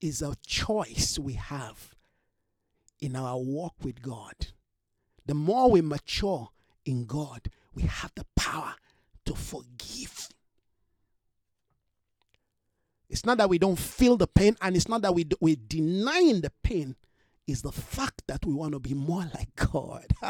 is 0.00 0.22
a 0.22 0.34
choice 0.46 1.18
we 1.18 1.34
have 1.34 1.94
in 3.00 3.16
our 3.16 3.38
walk 3.38 3.74
with 3.82 4.02
God. 4.02 4.34
The 5.26 5.34
more 5.34 5.70
we 5.70 5.80
mature 5.80 6.48
in 6.84 7.06
God, 7.06 7.50
we 7.74 7.82
have 7.82 8.12
the 8.14 8.26
power 8.36 8.74
to 9.26 9.34
forgive. 9.34 10.28
It's 13.08 13.26
not 13.26 13.38
that 13.38 13.48
we 13.48 13.58
don't 13.58 13.78
feel 13.78 14.16
the 14.16 14.26
pain, 14.26 14.56
and 14.62 14.76
it's 14.76 14.88
not 14.88 15.02
that 15.02 15.14
we 15.14 15.26
we're 15.40 15.56
denying 15.56 16.40
the 16.40 16.52
pain. 16.62 16.96
Is 17.46 17.62
the 17.62 17.72
fact 17.72 18.22
that 18.28 18.46
we 18.46 18.54
want 18.54 18.74
to 18.74 18.78
be 18.78 18.94
more 18.94 19.28
like 19.34 19.48
God. 19.56 20.06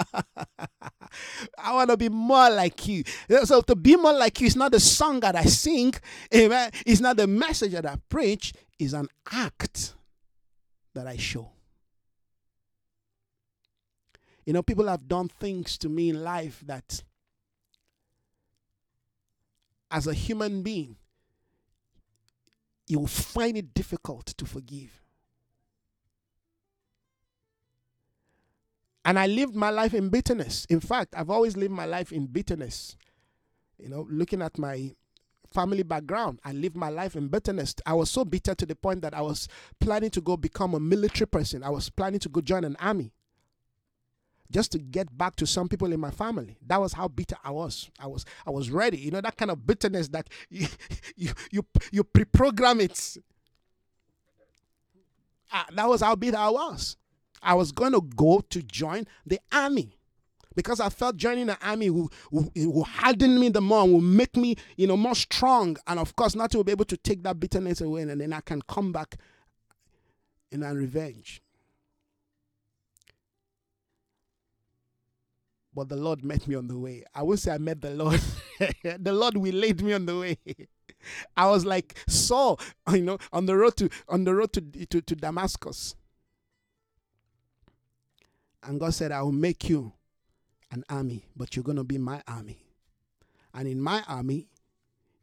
I 1.59 1.75
want 1.75 1.91
to 1.91 1.97
be 1.99 2.09
more 2.09 2.49
like 2.49 2.89
you. 2.89 3.05
So 3.45 3.61
to 3.61 3.77
be 3.77 3.97
more 3.97 4.15
like 4.15 4.41
you 4.41 4.47
is 4.47 4.57
not 4.57 4.73
the 4.73 4.81
song 4.81 5.21
that 5.21 5.37
I 5.37 5.45
sing. 5.45 5.93
Amen. 6.35 6.71
It's 6.87 7.03
not 7.03 7.19
the 7.19 7.27
message 7.27 7.73
that 7.73 7.85
I 7.85 7.97
preach. 8.09 8.55
It's 8.79 8.95
an 8.95 9.09
act 9.31 9.95
that 10.95 11.07
I 11.07 11.19
show. 11.19 11.51
You 14.51 14.55
know, 14.55 14.65
people 14.65 14.89
have 14.89 15.07
done 15.07 15.29
things 15.29 15.79
to 15.79 15.89
me 15.89 16.09
in 16.09 16.25
life 16.25 16.65
that, 16.67 17.05
as 19.93 20.09
a 20.09 20.13
human 20.13 20.65
being, 20.65 20.97
you 22.89 22.99
will 22.99 23.07
find 23.07 23.57
it 23.57 23.73
difficult 23.73 24.27
to 24.27 24.45
forgive. 24.45 25.05
And 29.05 29.21
I 29.21 29.29
lived 29.29 29.55
my 29.55 29.71
life 29.71 29.95
in 29.95 30.09
bitterness. 30.09 30.65
In 30.65 30.81
fact, 30.81 31.15
I've 31.17 31.31
always 31.31 31.57
lived 31.57 31.73
my 31.73 31.85
life 31.85 32.11
in 32.11 32.27
bitterness. 32.27 32.97
You 33.79 33.89
know, 33.89 34.09
looking 34.11 34.43
at 34.43 34.59
my 34.59 34.97
family 35.55 35.85
background, 35.85 36.41
I 36.45 36.55
lived 36.55 36.75
my 36.75 36.89
life 36.89 37.15
in 37.15 37.29
bitterness. 37.29 37.77
I 37.87 37.93
was 37.93 38.11
so 38.11 38.25
bitter 38.25 38.57
to 38.57 38.67
the 38.67 38.75
point 38.75 39.03
that 39.03 39.15
I 39.15 39.21
was 39.21 39.47
planning 39.79 40.11
to 40.11 40.21
go 40.21 40.37
become 40.37 40.75
a 40.75 40.81
military 40.81 41.29
person. 41.29 41.63
I 41.63 41.71
was 41.71 41.89
planning 41.89 42.19
to 42.19 42.29
go 42.29 42.41
join 42.41 42.65
an 42.65 42.75
army 42.81 43.13
just 44.51 44.73
to 44.73 44.79
get 44.79 45.17
back 45.17 45.37
to 45.37 45.47
some 45.47 45.69
people 45.69 45.93
in 45.93 46.01
my 46.01 46.11
family. 46.11 46.57
That 46.67 46.81
was 46.81 46.93
how 46.93 47.09
bitter 47.09 47.37
I 47.45 47.51
was. 47.51 47.91
I 47.99 48.07
was 48.07 48.25
I 48.47 48.51
was 48.51 48.71
ready. 48.71 48.99
You 48.99 49.11
know 49.11 49.21
that 49.21 49.37
kind 49.37 49.51
of 49.51 49.67
bitterness 49.67 50.09
that 50.09 50.29
you 50.51 50.67
you 51.17 51.33
you, 51.51 51.67
you 51.93 52.05
pre-program 52.05 52.81
it. 52.81 53.17
Uh, 55.53 55.65
that 55.73 55.89
was 55.89 56.01
how 56.01 56.15
bitter 56.15 56.37
I 56.37 56.51
was. 56.51 56.97
I 57.43 57.55
was 57.55 57.73
going 57.73 57.93
to 57.93 58.03
go 58.03 58.41
to 58.51 58.63
join 58.63 59.07
the 59.27 59.41
army 59.51 59.97
because 60.55 60.81
I 60.81 60.89
felt 60.91 61.17
joining 61.17 61.47
the 61.47 61.59
army 61.67 61.91
will, 61.91 62.13
will, 62.31 62.51
will 62.55 62.85
harden 62.85 63.41
me 63.41 63.49
the 63.49 63.61
more, 63.61 63.89
will 63.89 64.01
make 64.01 64.37
me, 64.37 64.57
you 64.77 64.87
know, 64.87 64.97
more 64.97 65.15
strong. 65.15 65.77
And 65.87 65.99
of 65.99 66.15
course, 66.17 66.35
not 66.35 66.51
to 66.53 66.63
be 66.63 66.73
able 66.73 66.85
to 66.87 66.97
take 66.97 67.23
that 67.23 67.41
bitterness 67.41 67.81
away 67.81 68.03
and 68.03 68.21
then 68.21 68.33
I 68.33 68.41
can 68.41 68.61
come 68.63 68.93
back 68.93 69.17
in 70.51 70.63
a 70.63 70.75
revenge. 70.75 71.43
But 75.75 75.89
the 75.89 75.97
Lord 75.97 76.25
met 76.25 76.47
me 76.49 76.55
on 76.55 76.67
the 76.67 76.79
way. 76.79 77.05
I 77.15 77.23
will 77.23 77.37
say 77.37 77.53
I 77.53 77.59
met 77.59 77.81
the 77.81 77.91
Lord. 77.91 78.21
the 78.83 79.13
Lord 79.13 79.37
lead 79.37 79.83
me 79.83 79.93
on 79.93 80.07
the 80.07 80.19
way. 80.19 80.39
I 81.37 81.49
was 81.49 81.65
like 81.65 81.97
Saul, 82.09 82.61
you 82.93 83.03
know, 83.03 83.19
on 83.33 83.47
the 83.47 83.57
road 83.57 83.77
to 83.77 83.89
on 84.09 84.25
the 84.25 84.35
road 84.35 84.53
to, 84.55 84.61
to, 84.61 85.01
to 85.01 85.15
Damascus. 85.15 85.95
And 88.63 88.79
God 88.79 88.93
said, 88.93 89.11
I 89.11 89.23
will 89.23 89.33
make 89.33 89.71
you 89.71 89.93
an 90.71 90.85
army, 90.91 91.25
but 91.35 91.57
you're 91.57 91.63
gonna 91.63 91.85
be 91.85 91.99
my 91.99 92.23
army. 92.29 92.59
And 93.55 93.67
in 93.67 93.81
my 93.81 94.03
army, 94.07 94.49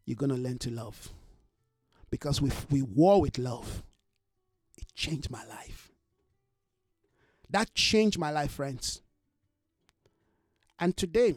you're 0.06 0.16
gonna 0.16 0.36
learn 0.36 0.58
to 0.60 0.72
love. 0.72 1.10
Because 2.10 2.42
we 2.42 2.52
we 2.70 2.82
war 2.82 3.22
with 3.22 3.38
love. 3.38 3.84
It 4.78 4.94
changed 4.96 5.30
my 5.30 5.46
life. 5.46 5.92
That 7.50 7.74
changed 7.74 8.18
my 8.18 8.32
life, 8.32 8.52
friends. 8.52 9.02
And 10.80 10.96
today, 10.96 11.36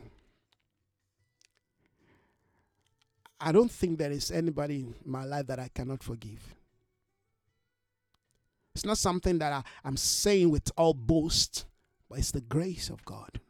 I 3.41 3.53
don't 3.53 3.71
think 3.71 3.99
there 3.99 4.12
is 4.12 4.31
anybody 4.31 4.81
in 4.81 4.95
my 5.05 5.25
life 5.25 5.47
that 5.47 5.59
I 5.59 5.69
cannot 5.69 6.03
forgive. 6.03 6.55
It's 8.75 8.85
not 8.85 8.99
something 8.99 9.39
that 9.39 9.53
I, 9.53 9.62
I'm 9.85 9.97
saying 9.97 10.51
with 10.51 10.71
all 10.77 10.95
boast, 10.95 11.65
but 12.09 12.19
it's 12.19 12.31
the 12.31 12.43
grace 12.43 12.91
of 12.91 13.05
God. 13.05 13.41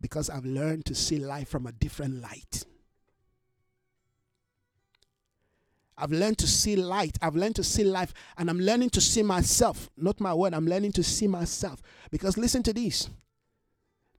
Because 0.00 0.28
I've 0.28 0.44
learned 0.44 0.84
to 0.86 0.94
see 0.94 1.18
life 1.18 1.48
from 1.48 1.66
a 1.66 1.72
different 1.72 2.20
light. 2.20 2.64
I've 5.96 6.12
learned 6.12 6.38
to 6.38 6.46
see 6.46 6.76
light. 6.76 7.16
I've 7.22 7.36
learned 7.36 7.56
to 7.56 7.64
see 7.64 7.84
life. 7.84 8.12
And 8.36 8.50
I'm 8.50 8.58
learning 8.58 8.90
to 8.90 9.00
see 9.00 9.22
myself. 9.22 9.90
Not 9.96 10.20
my 10.20 10.34
word. 10.34 10.52
I'm 10.52 10.66
learning 10.66 10.92
to 10.92 11.02
see 11.02 11.26
myself. 11.26 11.80
Because 12.10 12.36
listen 12.36 12.62
to 12.64 12.72
this. 12.72 13.08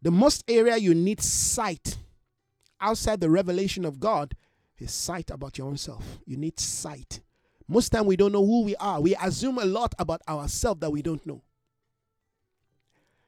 The 0.05 0.11
most 0.11 0.43
area 0.47 0.77
you 0.77 0.93
need 0.93 1.19
sight 1.19 1.97
outside 2.79 3.19
the 3.19 3.29
revelation 3.31 3.85
of 3.85 3.99
God 3.99 4.35
is 4.77 4.93
sight 4.93 5.31
about 5.31 5.57
your 5.57 5.65
own 5.65 5.77
self. 5.77 6.19
You 6.27 6.37
need 6.37 6.59
sight. 6.59 7.21
Most 7.67 7.89
time 7.89 8.05
we 8.05 8.15
don't 8.15 8.31
know 8.31 8.45
who 8.45 8.65
we 8.65 8.75
are. 8.75 9.01
We 9.01 9.15
assume 9.15 9.57
a 9.57 9.65
lot 9.65 9.95
about 9.97 10.21
ourselves 10.29 10.81
that 10.81 10.91
we 10.91 11.01
don't 11.01 11.25
know. 11.25 11.41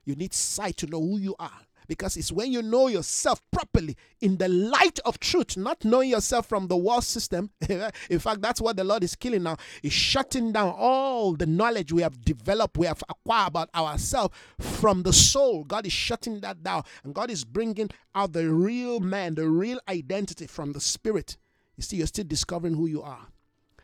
You 0.06 0.14
need 0.14 0.36
sight 0.36 0.78
to 0.78 0.86
know 0.86 1.02
who 1.02 1.18
you 1.18 1.36
are 1.40 1.62
because 1.88 2.18
it's 2.18 2.32
when 2.32 2.52
you 2.52 2.62
know 2.62 2.88
yourself 2.88 3.42
properly 3.52 3.96
in 4.22 4.38
the 4.38 4.48
light 4.48 5.00
of 5.06 5.20
truth, 5.20 5.58
not 5.58 5.84
knowing 5.86 6.10
yourself 6.10 6.46
from 6.48 6.68
the 6.68 6.78
world 6.78 7.04
system. 7.04 7.50
in 8.10 8.20
fact, 8.20 8.42
that's 8.42 8.62
what 8.62 8.78
the 8.78 8.84
Lord 8.84 9.04
is 9.04 9.16
killing 9.16 9.44
now. 9.44 9.58
Is 9.84 9.94
shutting 9.94 10.52
down 10.52 10.74
all 10.78 11.34
the 11.34 11.46
knowledge 11.46 11.94
we 11.94 12.02
have 12.02 12.24
developed, 12.24 12.78
we 12.78 12.88
have 12.88 13.04
acquired 13.10 13.50
about 13.50 13.70
ourselves 13.76 14.36
from 14.60 15.04
the 15.04 15.14
soul. 15.14 15.64
God 15.64 15.86
is 15.86 15.94
shutting 15.94 16.40
that 16.42 16.64
down, 16.64 16.84
and 17.04 17.14
God 17.14 17.32
is 17.32 17.44
bringing 17.44 17.90
out 18.14 18.34
the 18.34 18.50
real 18.50 19.00
man, 19.00 19.36
the 19.36 19.48
real 19.48 19.80
identity 19.88 20.48
from 20.48 20.74
the 20.74 20.82
spirit. 20.82 21.38
You 21.76 21.84
see, 21.84 21.98
you're 21.98 22.08
still 22.08 22.26
discovering 22.26 22.74
who 22.74 22.88
you 22.88 23.02
are. 23.04 23.28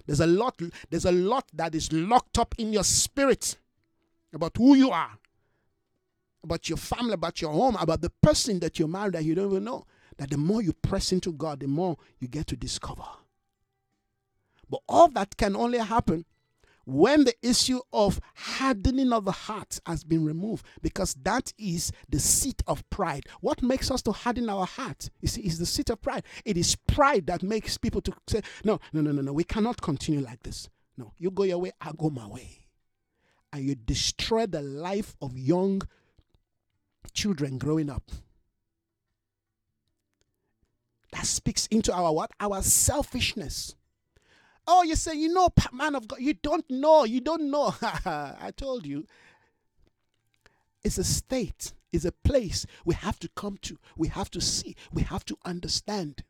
There's 0.06 0.20
a 0.20 0.28
lot. 0.28 0.60
There's 0.90 1.06
a 1.06 1.12
lot 1.12 1.46
that 1.54 1.76
is 1.76 1.92
locked 1.94 2.38
up 2.38 2.56
in 2.58 2.74
your 2.74 2.84
spirit 2.84 3.58
about 4.34 4.58
who 4.58 4.76
you 4.76 4.90
are 4.90 5.12
about 6.44 6.70
your 6.70 6.78
family, 6.78 7.14
about 7.14 7.42
your 7.42 7.52
home, 7.52 7.76
about 7.80 8.02
the 8.02 8.12
person 8.22 8.60
that 8.60 8.80
you're 8.80 8.88
married 8.88 9.14
that 9.14 9.24
you 9.24 9.36
don't 9.36 9.52
even 9.52 9.64
know. 9.64 9.86
That 10.18 10.30
the 10.30 10.38
more 10.38 10.62
you 10.62 10.74
press 10.74 11.12
into 11.12 11.32
God, 11.32 11.62
the 11.62 11.68
more 11.68 11.98
you 12.20 12.28
get 12.28 12.48
to 12.48 12.56
discover. 12.56 13.06
But 14.70 14.82
all 14.88 15.08
that 15.10 15.38
can 15.38 15.56
only 15.56 15.80
happen 15.80 16.26
when 16.86 17.24
the 17.24 17.34
issue 17.42 17.80
of 17.92 18.20
hardening 18.36 19.14
of 19.14 19.26
the 19.26 19.32
heart 19.32 19.80
has 19.86 20.04
been 20.04 20.26
removed, 20.26 20.66
because 20.82 21.14
that 21.24 21.54
is 21.58 21.92
the 22.10 22.20
seat 22.20 22.62
of 22.68 22.88
pride. 22.90 23.26
What 23.40 23.64
makes 23.64 23.90
us 23.90 24.02
to 24.04 24.12
harden 24.12 24.50
our 24.50 24.66
heart? 24.66 25.10
You 25.22 25.28
see, 25.30 25.42
is 25.42 25.60
the 25.60 25.66
seat 25.66 25.90
of 25.90 26.02
pride. 26.02 26.24
It 26.44 26.58
is 26.58 26.76
pride 26.76 27.28
that 27.28 27.42
makes 27.42 27.78
people 27.78 28.02
to 28.02 28.14
say, 28.28 28.42
No, 28.64 28.80
no, 28.92 29.02
no, 29.02 29.12
no, 29.12 29.22
no, 29.22 29.34
we 29.34 29.44
cannot 29.46 29.82
continue 29.82 30.22
like 30.22 30.44
this. 30.44 30.70
No, 30.98 31.14
you 31.18 31.32
go 31.32 31.44
your 31.44 31.60
way, 31.60 31.72
I 31.82 31.92
go 31.98 32.10
my 32.10 32.28
way. 32.28 32.66
And 33.52 33.64
you 33.64 33.76
destroy 33.76 34.46
the 34.46 34.62
life 34.62 35.16
of 35.22 35.38
young 35.38 35.84
children 37.12 37.58
growing 37.58 37.90
up. 37.90 38.12
That 41.12 41.26
speaks 41.26 41.68
into 41.68 41.94
our 41.94 42.14
what? 42.14 42.32
Our 42.40 42.62
selfishness. 42.62 43.76
Oh, 44.66 44.84
you 44.84 44.96
say, 44.96 45.16
you 45.16 45.34
know, 45.34 45.50
man 45.72 45.96
of 45.96 46.08
God, 46.08 46.20
you 46.20 46.34
don't 46.34 46.70
know, 46.70 47.04
you 47.04 47.22
don't 47.22 47.52
know. 47.52 47.76
I 47.82 48.52
told 48.56 48.86
you. 48.86 49.06
It's 50.84 50.98
a 50.98 51.04
state, 51.04 51.74
it's 51.94 52.04
a 52.06 52.12
place 52.12 52.66
we 52.84 52.96
have 52.96 53.18
to 53.20 53.30
come 53.30 53.58
to, 53.62 53.78
we 53.96 54.10
have 54.10 54.30
to 54.32 54.42
see, 54.42 54.76
we 54.92 55.04
have 55.04 55.24
to 55.26 55.38
understand. 55.46 56.24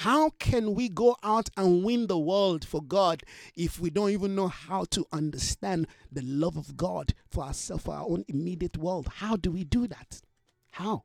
How 0.00 0.28
can 0.38 0.74
we 0.74 0.90
go 0.90 1.16
out 1.22 1.48
and 1.56 1.82
win 1.82 2.06
the 2.06 2.18
world 2.18 2.66
for 2.66 2.82
God 2.82 3.22
if 3.54 3.80
we 3.80 3.88
don't 3.88 4.10
even 4.10 4.34
know 4.34 4.48
how 4.48 4.84
to 4.90 5.06
understand 5.10 5.86
the 6.12 6.20
love 6.20 6.58
of 6.58 6.76
God 6.76 7.14
for 7.30 7.44
ourselves, 7.44 7.84
for 7.84 7.94
our 7.94 8.04
own 8.06 8.22
immediate 8.28 8.76
world? 8.76 9.08
How 9.08 9.36
do 9.36 9.50
we 9.50 9.64
do 9.64 9.86
that? 9.86 10.20
How? 10.72 11.04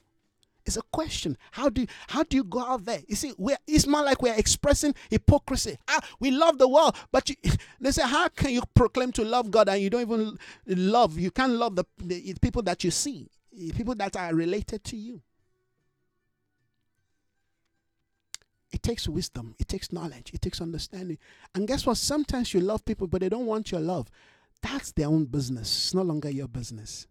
It's 0.65 0.75
a 0.75 0.81
question. 0.91 1.37
How 1.51 1.69
do 1.69 1.81
you, 1.81 1.87
how 2.09 2.23
do 2.23 2.35
you 2.35 2.43
go 2.43 2.59
out 2.59 2.83
there? 2.83 2.99
You 3.07 3.15
see, 3.15 3.33
we're, 3.37 3.55
it's 3.65 3.87
not 3.87 4.03
like 4.03 4.21
we're 4.21 4.35
expressing 4.35 4.93
hypocrisy. 5.09 5.77
Ah, 5.87 6.01
we 6.19 6.29
love 6.29 6.57
the 6.57 6.67
world, 6.67 6.97
but 7.13 7.29
you, 7.29 7.37
they 7.79 7.91
say, 7.91 8.03
how 8.03 8.27
can 8.27 8.51
you 8.51 8.61
proclaim 8.73 9.13
to 9.13 9.23
love 9.23 9.49
God 9.51 9.69
and 9.69 9.81
you 9.81 9.89
don't 9.89 10.01
even 10.01 10.37
love? 10.67 11.17
You 11.17 11.31
can't 11.31 11.53
love 11.53 11.77
the, 11.77 11.85
the 11.97 12.35
people 12.41 12.61
that 12.63 12.83
you 12.83 12.91
see, 12.91 13.29
people 13.73 13.95
that 13.95 14.17
are 14.17 14.35
related 14.35 14.83
to 14.83 14.97
you. 14.97 15.21
It 18.71 18.83
takes 18.83 19.07
wisdom, 19.07 19.55
it 19.59 19.67
takes 19.67 19.91
knowledge, 19.91 20.31
it 20.33 20.41
takes 20.41 20.61
understanding. 20.61 21.17
And 21.53 21.67
guess 21.67 21.85
what? 21.85 21.97
Sometimes 21.97 22.53
you 22.53 22.61
love 22.61 22.85
people, 22.85 23.07
but 23.07 23.21
they 23.21 23.29
don't 23.29 23.45
want 23.45 23.71
your 23.71 23.81
love. 23.81 24.09
That's 24.61 24.91
their 24.91 25.07
own 25.07 25.25
business. 25.25 25.67
It's 25.67 25.93
no 25.93 26.03
longer 26.03 26.29
your 26.29 26.47
business. 26.47 27.07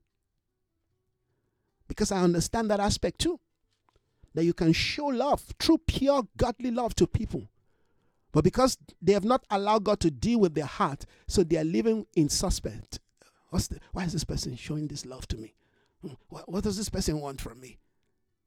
Because 1.86 2.12
I 2.12 2.22
understand 2.22 2.70
that 2.70 2.80
aspect 2.80 3.18
too. 3.18 3.40
That 4.34 4.44
you 4.44 4.54
can 4.54 4.72
show 4.72 5.06
love, 5.06 5.42
true, 5.58 5.78
pure, 5.86 6.22
godly 6.36 6.70
love 6.70 6.94
to 6.94 7.06
people. 7.06 7.48
But 8.32 8.44
because 8.44 8.78
they 9.02 9.12
have 9.12 9.24
not 9.24 9.44
allowed 9.50 9.84
God 9.84 10.00
to 10.00 10.10
deal 10.10 10.38
with 10.38 10.54
their 10.54 10.66
heart, 10.66 11.04
so 11.26 11.42
they 11.42 11.56
are 11.56 11.64
living 11.64 12.06
in. 12.14 12.28
What's 13.48 13.66
the, 13.66 13.80
why 13.92 14.04
is 14.04 14.12
this 14.12 14.24
person 14.24 14.54
showing 14.56 14.86
this 14.86 15.04
love 15.04 15.26
to 15.28 15.36
me? 15.36 15.54
Hmm, 16.00 16.14
what, 16.28 16.50
what 16.50 16.62
does 16.62 16.76
this 16.76 16.88
person 16.88 17.20
want 17.20 17.40
from 17.40 17.60
me? 17.60 17.78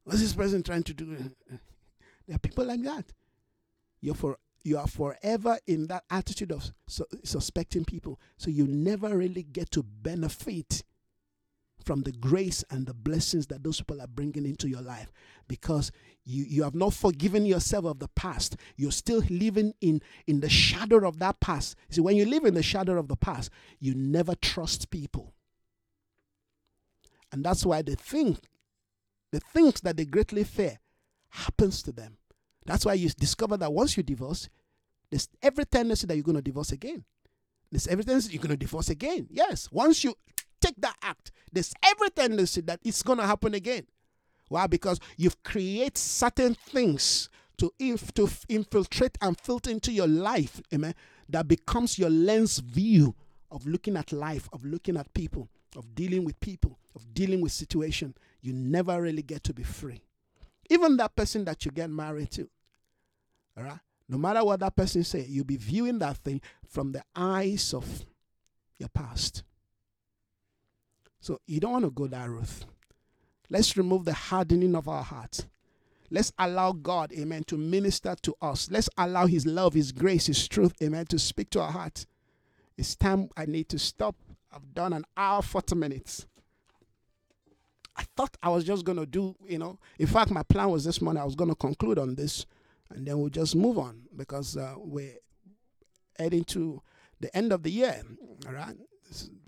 What's 0.06 0.22
this 0.22 0.34
person 0.34 0.64
trying 0.64 0.84
to 0.84 0.94
do? 0.94 1.18
There 2.27 2.35
are 2.35 2.39
people 2.39 2.65
like 2.65 2.83
that. 2.83 3.05
You're 4.01 4.15
for 4.15 4.37
you 4.63 4.77
are 4.77 4.87
forever 4.87 5.57
in 5.67 5.87
that 5.87 6.05
attitude 6.09 6.51
of 6.51 6.71
su- 6.87 7.05
suspecting 7.23 7.83
people, 7.83 8.19
so 8.37 8.49
you 8.49 8.65
never 8.65 9.17
really 9.17 9.43
get 9.43 9.71
to 9.71 9.83
benefit 9.83 10.83
from 11.83 12.01
the 12.03 12.11
grace 12.13 12.63
and 12.69 12.85
the 12.85 12.93
blessings 12.93 13.47
that 13.47 13.63
those 13.63 13.79
people 13.79 14.01
are 14.01 14.07
bringing 14.07 14.45
into 14.45 14.69
your 14.69 14.81
life 14.81 15.11
because 15.47 15.91
you, 16.23 16.45
you 16.45 16.63
have 16.63 16.75
not 16.75 16.93
forgiven 16.93 17.45
yourself 17.45 17.85
of 17.85 17.99
the 17.99 18.07
past. 18.09 18.55
You're 18.77 18.91
still 18.91 19.21
living 19.29 19.73
in 19.81 20.01
in 20.25 20.39
the 20.39 20.49
shadow 20.49 21.07
of 21.07 21.19
that 21.19 21.39
past. 21.39 21.75
See 21.89 22.01
when 22.01 22.15
you 22.15 22.25
live 22.25 22.45
in 22.45 22.53
the 22.53 22.63
shadow 22.63 22.97
of 22.97 23.07
the 23.07 23.17
past 23.17 23.49
you 23.79 23.93
never 23.93 24.35
trust 24.35 24.89
people. 24.89 25.33
And 27.31 27.43
that's 27.43 27.65
why 27.65 27.81
they 27.81 27.95
think 27.95 28.39
the 29.31 29.39
things 29.39 29.81
that 29.81 29.97
they 29.97 30.05
greatly 30.05 30.43
fear 30.43 30.79
happens 31.34 31.81
to 31.84 31.91
them. 31.91 32.18
That's 32.65 32.85
why 32.85 32.93
you 32.93 33.10
discover 33.10 33.57
that 33.57 33.73
once 33.73 33.97
you 33.97 34.03
divorce, 34.03 34.49
there's 35.10 35.27
every 35.41 35.65
tendency 35.65 36.07
that 36.07 36.15
you're 36.15 36.23
going 36.23 36.35
to 36.35 36.41
divorce 36.41 36.72
again. 36.72 37.03
There's 37.72 37.88
every 37.88 38.03
tendency 38.03 38.34
you're 38.34 38.41
going 38.41 38.51
to 38.51 38.57
divorce 38.57 38.89
again. 38.89 39.27
Yes, 39.30 39.69
once 39.72 40.03
you 40.03 40.14
take 40.61 40.76
that 40.77 40.95
act, 41.01 41.31
there's 41.51 41.73
every 41.84 42.10
tendency 42.11 42.61
that 42.61 42.80
it's 42.84 43.01
going 43.03 43.18
to 43.18 43.26
happen 43.26 43.53
again. 43.53 43.85
Why? 44.47 44.68
Because 44.68 44.99
you've 45.18 45.41
created 45.43 45.97
certain 45.97 46.53
things 46.53 47.30
to, 47.57 47.72
inf- 47.80 48.14
to 48.14 48.30
infiltrate 48.47 49.18
and 49.22 49.39
filter 49.39 49.72
into 49.72 49.91
your 49.91 50.07
life, 50.07 50.61
amen, 50.73 50.93
that 51.30 51.47
becomes 51.47 51.97
your 51.97 52.10
lens 52.10 52.60
view 52.60 53.15
of 53.51 53.65
looking 53.65 53.97
at 53.97 54.11
life, 54.11 54.47
of 54.53 54.64
looking 54.64 54.97
at 54.97 55.14
people, 55.14 55.49
of 55.76 55.95
dealing 55.95 56.26
with 56.26 56.39
people, 56.39 56.80
of 56.95 57.14
dealing 57.14 57.41
with 57.41 57.51
situation. 57.51 58.14
You 58.41 58.53
never 58.53 59.01
really 59.01 59.23
get 59.23 59.43
to 59.45 59.53
be 59.53 59.64
free. 59.64 60.03
Even 60.69 60.98
that 60.98 61.15
person 61.15 61.45
that 61.45 61.65
you 61.65 61.72
get 61.72 61.90
married 61.90 62.31
to. 62.31 62.49
All 63.57 63.64
right? 63.64 63.80
No 64.10 64.18
matter 64.18 64.44
what 64.44 64.60
that 64.60 64.76
person 64.76 65.03
say, 65.03 65.26
you'll 65.27 65.45
be 65.45 65.57
viewing 65.57 65.99
that 65.99 66.18
thing 66.18 66.41
from 66.68 66.91
the 66.91 67.03
eyes 67.15 67.73
of 67.73 68.06
your 68.77 68.90
past. 68.90 69.44
So 71.19 71.40
you 71.48 71.60
don't 71.60 71.72
want 71.72 71.85
to 71.85 71.91
go 71.91 72.07
that 72.07 72.30
route. 72.30 72.65
Let's 73.49 73.77
remove 73.77 74.06
the 74.06 74.14
hardening 74.14 74.76
of 74.76 74.88
our 74.88 75.03
heart. 75.03 75.45
Let's 76.11 76.31
allow 76.38 76.73
God, 76.73 77.14
amen, 77.14 77.45
to 77.45 77.57
minister 77.57 78.15
to 78.23 78.35
us. 78.41 78.69
Let's 78.69 78.90
allow 78.98 79.26
His 79.26 79.45
love, 79.45 79.73
His 79.73 79.91
grace, 79.91 80.27
His 80.27 80.48
truth, 80.48 80.73
amen, 80.81 81.06
to 81.07 81.18
speak 81.18 81.49
to 81.52 81.61
our 81.61 81.72
heart. 81.72 82.06
It's 82.77 82.95
time 82.95 83.30
I 83.38 83.45
need 83.45 83.69
to 83.69 83.80
stop. 83.80 84.15
I've 84.53 84.73
done 84.73 84.94
an 84.94 85.06
hour, 85.18 85.41
40 85.41 85.76
minutes. 85.76 86.27
I 87.95 88.03
thought 88.18 88.36
I 88.41 88.49
was 88.49 88.64
just 88.64 88.86
going 88.86 88.98
to 88.98 89.06
do, 89.06 89.36
you 89.48 89.60
know, 89.60 89.80
in 89.99 90.07
fact, 90.07 90.32
my 90.32 90.44
plan 90.44 90.70
was 90.70 90.84
this 90.84 91.02
morning, 91.02 91.22
I 91.22 91.26
was 91.26 91.36
going 91.36 91.49
to 91.49 91.56
conclude 91.56 91.99
on 91.99 92.15
this 92.15 92.45
and 92.94 93.07
then 93.07 93.20
we'll 93.20 93.30
just 93.30 93.56
move 93.56 93.78
on 93.78 94.03
because 94.15 94.57
uh, 94.57 94.76
we're 94.78 95.15
heading 96.18 96.44
to 96.45 96.82
the 97.20 97.36
end 97.36 97.52
of 97.52 97.64
the 97.64 97.72
year. 97.72 98.02
All 98.48 98.53
right. 98.53 98.76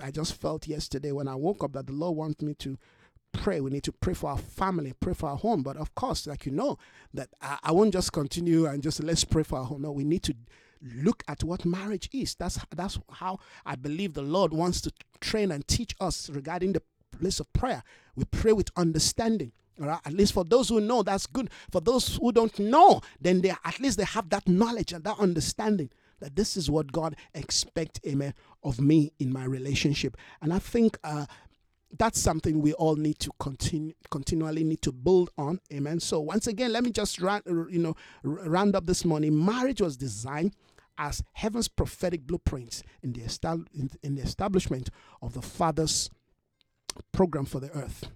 I 0.02 0.12
just 0.12 0.40
felt 0.40 0.68
yesterday 0.68 1.12
when 1.12 1.28
I 1.28 1.36
woke 1.36 1.64
up 1.64 1.74
that 1.74 1.88
the 1.88 1.94
Lord 1.94 2.18
wants 2.18 2.42
me 2.42 2.54
to 2.56 2.78
pray. 3.34 3.60
We 3.62 3.72
need 3.72 3.84
to 3.84 3.92
pray 3.92 4.14
for 4.14 4.30
our 4.30 4.38
family, 4.38 4.94
pray 5.00 5.14
for 5.14 5.30
our 5.30 5.38
home. 5.38 5.64
But 5.64 5.78
of 5.78 5.94
course, 5.96 6.28
like 6.28 6.46
you 6.46 6.52
know, 6.52 6.78
that 7.14 7.30
I, 7.42 7.58
I 7.64 7.72
won't 7.72 7.94
just 7.94 8.14
continue 8.14 8.66
and 8.66 8.84
just 8.84 9.04
let's 9.04 9.24
pray 9.24 9.44
for 9.44 9.60
our 9.60 9.66
home. 9.66 9.82
No, 9.82 9.92
we 9.92 10.04
need 10.04 10.24
to 10.24 10.36
look 10.82 11.24
at 11.28 11.44
what 11.44 11.66
marriage 11.66 12.10
is. 12.14 12.36
That's 12.36 12.60
that's 12.76 13.00
how 13.12 13.40
I 13.66 13.76
believe 13.76 14.14
the 14.14 14.22
Lord 14.22 14.54
wants 14.54 14.82
to 14.82 14.92
train 15.20 15.52
and 15.52 15.68
teach 15.68 15.96
us 16.00 16.30
regarding 16.30 16.74
the 16.74 16.84
place 17.16 17.40
of 17.40 17.52
prayer. 17.54 17.84
We 18.16 18.26
pray 18.26 18.54
with 18.54 18.70
understanding. 18.76 19.52
All 19.80 19.88
right, 19.88 20.00
at 20.06 20.14
least 20.14 20.34
for 20.34 20.46
those 20.46 20.70
who 20.70 20.80
know, 20.80 21.04
that's 21.04 21.26
good. 21.28 21.50
For 21.70 21.82
those 21.82 22.16
who 22.16 22.32
don't 22.32 22.58
know, 22.60 23.02
then 23.20 23.42
they 23.42 23.50
at 23.50 23.80
least 23.80 23.98
they 23.98 24.06
have 24.06 24.30
that 24.30 24.48
knowledge 24.48 24.94
and 24.94 25.04
that 25.04 25.20
understanding 25.20 25.90
that 26.22 26.36
this 26.36 26.56
is 26.56 26.72
what 26.72 26.94
God 26.94 27.18
expects, 27.34 28.00
amen, 28.08 28.34
of 28.64 28.80
me 28.80 29.12
in 29.20 29.34
my 29.34 29.44
relationship. 29.44 30.16
And 30.42 30.54
I 30.54 30.60
think 30.60 30.98
uh, 31.04 31.26
that's 31.98 32.20
something 32.20 32.62
we 32.62 32.74
all 32.74 32.96
need 32.96 33.20
to 33.20 33.32
continue 33.40 33.94
continually 34.10 34.64
need 34.64 34.82
to 34.82 34.92
build 34.92 35.30
on 35.38 35.60
amen 35.72 36.00
so 36.00 36.20
once 36.20 36.48
again 36.48 36.74
let 36.74 36.84
me 36.84 36.92
just 36.92 37.22
run 37.22 37.42
you 37.70 37.80
know 37.80 37.96
round 38.24 38.76
up 38.76 38.86
this 38.86 39.06
morning 39.06 39.46
marriage 39.46 39.82
was 39.82 39.96
designed 39.96 40.54
as 40.98 41.24
heaven's 41.34 41.68
prophetic 41.68 42.26
blueprints 42.26 42.84
in 43.04 43.14
the, 43.14 43.66
in 44.04 44.16
the 44.16 44.22
establishment 44.22 44.90
of 45.22 45.34
the 45.34 45.42
father's 45.42 46.10
program 47.12 47.46
for 47.46 47.60
the 47.60 47.72
earth 47.72 48.10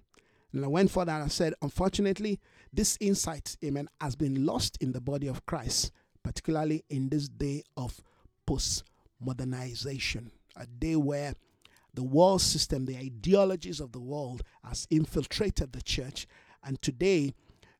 and 0.52 0.64
i 0.64 0.68
went 0.68 0.90
further 0.90 1.12
and 1.12 1.24
i 1.24 1.28
said 1.28 1.54
unfortunately 1.62 2.38
this 2.72 2.96
insight 3.00 3.56
amen 3.64 3.88
has 4.00 4.16
been 4.16 4.44
lost 4.44 4.76
in 4.80 4.92
the 4.92 5.00
body 5.00 5.26
of 5.26 5.44
christ 5.46 5.92
particularly 6.22 6.84
in 6.88 7.08
this 7.08 7.28
day 7.28 7.62
of 7.76 8.00
post 8.46 8.84
modernization 9.20 10.30
a 10.56 10.66
day 10.66 10.96
where 10.96 11.34
the 11.94 12.02
world 12.02 12.40
system, 12.40 12.86
the 12.86 12.96
ideologies 12.96 13.80
of 13.80 13.92
the 13.92 14.00
world 14.00 14.42
has 14.64 14.86
infiltrated 14.90 15.72
the 15.72 15.82
church. 15.82 16.26
And 16.64 16.80
today, 16.82 17.34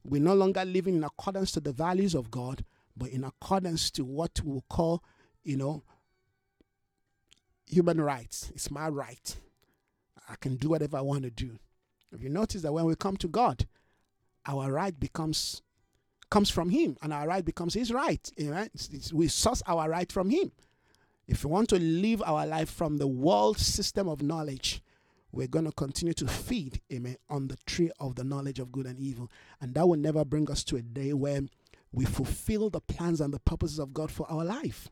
we're 0.05 0.21
no 0.21 0.35
longer 0.35 0.65
living 0.65 0.97
in 0.97 1.05
accordance 1.05 1.53
to 1.53 1.61
the 1.61 1.73
values 1.73 2.15
of 2.15 2.31
God, 2.31 2.65
but 2.97 3.11
in 3.11 3.25
accordance 3.25 3.91
to 3.93 4.05
what 4.05 4.41
we 4.43 4.53
will 4.53 4.65
call, 4.69 5.05
you 5.45 5.57
know, 5.57 5.85
human 7.67 8.01
rights. 8.01 8.51
It's 8.55 8.71
my 8.71 8.89
right. 8.89 9.37
I 10.31 10.36
can 10.36 10.57
do 10.57 10.70
whatever 10.70 10.97
I 10.97 11.01
want 11.01 11.24
to 11.24 11.31
do. 11.31 11.59
If 12.12 12.23
you 12.23 12.28
notice 12.28 12.62
that 12.62 12.73
when 12.73 12.85
we 12.85 12.94
come 12.94 13.16
to 13.19 13.28
God, 13.28 13.66
our 14.47 14.73
right 14.73 14.98
becomes 14.98 15.62
comes 16.31 16.48
from 16.48 16.70
Him, 16.70 16.97
and 17.02 17.12
our 17.12 17.27
right 17.27 17.44
becomes 17.44 17.74
His 17.74 17.93
right. 17.93 18.31
Know? 18.39 18.69
It's, 18.73 18.89
it's, 18.93 19.12
we 19.12 19.27
source 19.27 19.62
our 19.66 19.90
right 19.90 20.11
from 20.11 20.31
Him. 20.31 20.52
If 21.27 21.44
we 21.44 21.51
want 21.51 21.69
to 21.70 21.78
live 21.78 22.23
our 22.24 22.47
life 22.47 22.70
from 22.70 22.98
the 22.98 23.09
world 23.09 23.59
system 23.59 24.09
of 24.09 24.23
knowledge, 24.23 24.81
we're 25.32 25.48
going 25.48 25.65
to 25.65 25.73
continue 25.73 26.12
to 26.15 26.27
feed, 26.27 26.81
amen, 26.93 27.16
on 27.28 27.48
the 27.48 27.57
tree 27.66 27.90
of 28.01 28.15
the 28.15 28.24
knowledge 28.24 28.59
of 28.59 28.73
good 28.73 28.86
and 28.86 28.98
evil. 28.98 29.31
And 29.61 29.74
that 29.74 29.89
will 29.89 29.98
never 29.98 30.24
bring 30.24 30.51
us 30.51 30.65
to 30.65 30.77
a 30.77 30.82
day 30.82 31.12
where 31.12 31.43
we 31.93 32.05
fulfill 32.05 32.70
the 32.70 32.81
plans 32.81 33.20
and 33.20 33.32
the 33.32 33.40
purposes 33.40 33.78
of 33.78 33.93
God 33.93 34.11
for 34.11 34.31
our 34.31 34.44
life. 34.44 34.89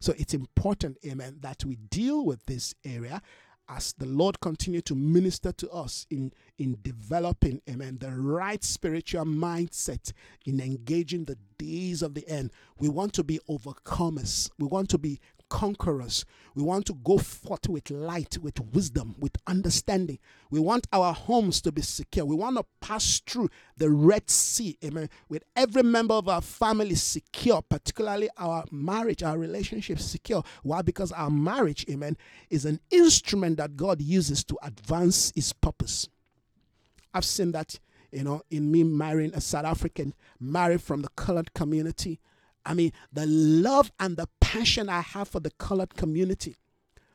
So 0.00 0.14
it's 0.18 0.34
important, 0.34 0.98
amen, 1.06 1.38
that 1.40 1.64
we 1.64 1.76
deal 1.76 2.24
with 2.24 2.44
this 2.46 2.74
area 2.84 3.22
as 3.68 3.92
the 3.94 4.06
Lord 4.06 4.40
continue 4.40 4.80
to 4.82 4.94
minister 4.94 5.52
to 5.52 5.70
us 5.70 6.06
in, 6.10 6.32
in 6.58 6.78
developing, 6.82 7.62
amen, 7.68 7.98
the 8.00 8.10
right 8.10 8.62
spiritual 8.62 9.24
mindset 9.24 10.12
in 10.44 10.60
engaging 10.60 11.24
the 11.24 11.38
days 11.58 12.02
of 12.02 12.14
the 12.14 12.28
end. 12.28 12.50
We 12.78 12.88
want 12.88 13.12
to 13.14 13.24
be 13.24 13.40
overcomers. 13.48 14.50
We 14.58 14.66
want 14.66 14.90
to 14.90 14.98
be 14.98 15.20
conquerors. 15.52 16.24
We 16.54 16.62
want 16.62 16.86
to 16.86 16.94
go 16.94 17.18
forth 17.18 17.68
with 17.68 17.90
light, 17.90 18.38
with 18.38 18.58
wisdom, 18.58 19.14
with 19.18 19.36
understanding. 19.46 20.18
We 20.50 20.60
want 20.60 20.86
our 20.94 21.12
homes 21.12 21.60
to 21.60 21.70
be 21.70 21.82
secure. 21.82 22.24
We 22.24 22.34
want 22.34 22.56
to 22.56 22.64
pass 22.80 23.20
through 23.26 23.50
the 23.76 23.90
Red 23.90 24.30
Sea, 24.30 24.78
amen, 24.82 25.10
with 25.28 25.44
every 25.54 25.82
member 25.82 26.14
of 26.14 26.26
our 26.26 26.40
family 26.40 26.94
secure, 26.94 27.60
particularly 27.60 28.30
our 28.38 28.64
marriage, 28.72 29.22
our 29.22 29.36
relationship 29.36 29.98
secure. 29.98 30.42
Why? 30.62 30.80
Because 30.80 31.12
our 31.12 31.30
marriage, 31.30 31.84
amen, 31.90 32.16
is 32.48 32.64
an 32.64 32.80
instrument 32.90 33.58
that 33.58 33.76
God 33.76 34.00
uses 34.00 34.42
to 34.44 34.58
advance 34.62 35.32
his 35.34 35.52
purpose. 35.52 36.08
I've 37.12 37.26
seen 37.26 37.52
that, 37.52 37.78
you 38.10 38.24
know, 38.24 38.40
in 38.50 38.72
me 38.72 38.84
marrying 38.84 39.34
a 39.34 39.40
South 39.42 39.66
African, 39.66 40.14
married 40.40 40.80
from 40.80 41.02
the 41.02 41.10
colored 41.10 41.52
community. 41.52 42.20
I 42.64 42.72
mean, 42.74 42.92
the 43.12 43.26
love 43.26 43.90
and 43.98 44.16
the 44.16 44.28
passion 44.52 44.88
I 44.88 45.00
have 45.00 45.28
for 45.28 45.40
the 45.40 45.50
colored 45.52 45.94
community 45.96 46.56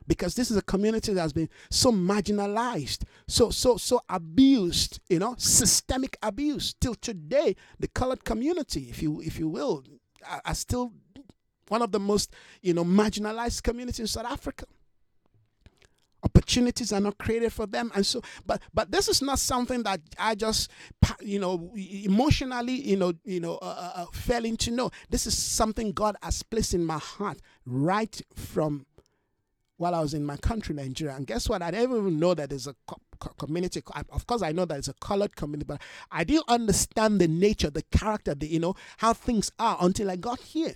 because 0.07 0.35
this 0.35 0.49
is 0.49 0.57
a 0.57 0.61
community 0.61 1.13
that's 1.13 1.33
been 1.33 1.49
so 1.69 1.91
marginalized, 1.91 3.03
so 3.27 3.49
so 3.49 3.77
so 3.77 4.01
abused, 4.09 4.99
you 5.09 5.19
know, 5.19 5.35
systemic 5.37 6.17
abuse. 6.23 6.73
Till 6.79 6.95
today, 6.95 7.55
the 7.79 7.87
colored 7.89 8.23
community, 8.23 8.87
if 8.89 9.03
you 9.03 9.21
if 9.21 9.37
you 9.37 9.47
will, 9.47 9.83
are, 10.27 10.41
are 10.45 10.55
still 10.55 10.93
one 11.67 11.81
of 11.81 11.91
the 11.91 11.99
most 11.99 12.33
you 12.61 12.73
know 12.73 12.85
marginalized 12.85 13.61
communities 13.63 13.99
in 13.99 14.07
South 14.07 14.25
Africa 14.25 14.65
opportunities 16.27 16.91
are 16.91 16.99
not 16.99 17.17
created 17.17 17.51
for 17.53 17.65
them. 17.65 17.91
And 17.95 18.05
so 18.05 18.21
but 18.45 18.61
but 18.73 18.91
this 18.91 19.07
is 19.07 19.21
not 19.21 19.39
something 19.39 19.83
that 19.83 20.01
i 20.19 20.35
just 20.35 20.69
you 21.21 21.39
know 21.39 21.71
emotionally 21.75 22.73
you 22.73 22.97
know 22.97 23.13
you 23.23 23.39
know 23.39 23.55
uh, 23.61 23.65
uh, 23.65 24.01
uh, 24.01 24.05
fell 24.11 24.45
into. 24.45 24.71
No 24.71 24.91
this 25.09 25.25
is 25.25 25.37
something 25.37 25.91
god 25.91 26.15
has 26.21 26.43
placed 26.43 26.73
in 26.73 26.83
my 26.85 26.97
heart 26.97 27.39
right 27.65 28.21
from 28.35 28.85
while 29.77 29.95
i 29.95 30.01
was 30.01 30.13
in 30.13 30.25
my 30.25 30.37
country 30.37 30.75
nigeria. 30.75 31.15
And 31.15 31.25
guess 31.25 31.47
what? 31.49 31.61
I 31.61 31.71
didn't 31.71 31.91
even 31.95 32.19
know 32.19 32.33
that 32.33 32.49
there's 32.49 32.67
a 32.67 32.75
co- 32.87 33.01
community. 33.39 33.81
Of 34.09 34.27
course 34.27 34.41
i 34.41 34.51
know 34.51 34.65
that 34.65 34.77
it's 34.77 34.87
a 34.87 34.93
colored 34.93 35.35
community 35.35 35.65
but 35.67 35.81
i 36.11 36.23
didn't 36.23 36.47
understand 36.47 37.19
the 37.19 37.27
nature 37.27 37.69
the 37.69 37.83
character 37.83 38.35
the 38.35 38.47
you 38.47 38.59
know 38.59 38.75
how 38.97 39.13
things 39.13 39.51
are 39.59 39.77
until 39.81 40.11
i 40.11 40.15
got 40.15 40.39
here 40.39 40.75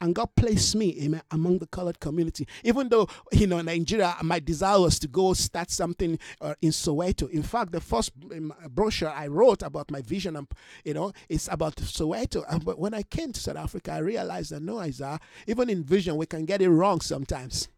and 0.00 0.14
God 0.14 0.34
placed 0.34 0.74
me 0.76 0.96
amen, 1.02 1.22
among 1.30 1.58
the 1.58 1.66
colored 1.66 2.00
community. 2.00 2.46
Even 2.64 2.88
though, 2.88 3.06
you 3.32 3.46
know, 3.46 3.60
Nigeria, 3.60 4.16
my 4.22 4.38
desire 4.38 4.80
was 4.80 4.98
to 5.00 5.08
go 5.08 5.34
start 5.34 5.70
something 5.70 6.18
uh, 6.40 6.54
in 6.62 6.70
Soweto. 6.70 7.28
In 7.30 7.42
fact, 7.42 7.72
the 7.72 7.80
first 7.80 8.12
um, 8.32 8.52
brochure 8.70 9.10
I 9.10 9.26
wrote 9.26 9.62
about 9.62 9.90
my 9.90 10.00
vision, 10.00 10.36
um, 10.36 10.48
you 10.84 10.94
know, 10.94 11.12
it's 11.28 11.48
about 11.50 11.76
Soweto. 11.76 12.44
but 12.64 12.78
when 12.78 12.94
I 12.94 13.02
came 13.02 13.32
to 13.32 13.40
South 13.40 13.56
Africa, 13.56 13.92
I 13.92 13.98
realized 13.98 14.52
that 14.52 14.62
no, 14.62 14.78
Isaiah, 14.78 15.20
even 15.46 15.68
in 15.68 15.84
vision, 15.84 16.16
we 16.16 16.26
can 16.26 16.44
get 16.46 16.62
it 16.62 16.70
wrong 16.70 17.00
sometimes. 17.00 17.68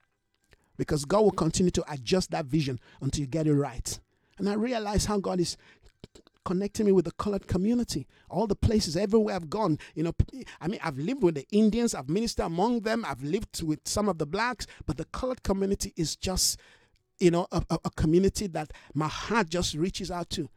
Because 0.77 1.05
God 1.05 1.23
will 1.23 1.33
continue 1.33 1.71
to 1.73 1.85
adjust 1.93 2.31
that 2.31 2.47
vision 2.47 2.81
until 3.01 3.21
you 3.21 3.27
get 3.27 3.47
it 3.47 3.55
right. 3.55 3.99
And 4.39 4.49
I 4.49 4.55
realized 4.55 5.07
how 5.07 5.19
God 5.19 5.39
is 5.41 5.57
connecting 6.45 6.87
me 6.87 6.93
with 6.93 7.05
the 7.05 7.13
colored 7.13 7.47
community. 7.47 8.07
All 8.29 8.47
the 8.47 8.57
places, 8.57 8.97
everywhere 8.97 9.35
I've 9.35 9.51
gone, 9.51 9.79
you 9.95 10.03
know, 10.03 10.13
I 10.61 10.69
mean, 10.69 10.81
I've 10.83 10.99
lived 10.99 11.23
with 11.23 11.35
the 11.37 11.47
Indians, 11.51 11.95
I've 11.95 12.09
ministered 12.09 12.47
among 12.47 12.81
them, 12.81 13.05
I've 13.07 13.23
lived 13.23 13.63
with 13.63 13.81
some 13.85 14.09
of 14.09 14.19
the 14.19 14.27
blacks, 14.27 14.67
but 14.87 14.97
the 14.97 15.05
colored 15.07 15.43
community 15.43 15.93
is 15.97 16.17
just, 16.17 16.59
you 17.19 17.31
know, 17.31 17.47
a, 17.53 17.63
a, 17.71 17.79
a 17.85 17.91
community 17.91 18.47
that 18.49 18.73
my 18.95 19.09
heart 19.09 19.49
just 19.49 19.75
reaches 19.75 20.11
out 20.11 20.31
to. 20.31 20.49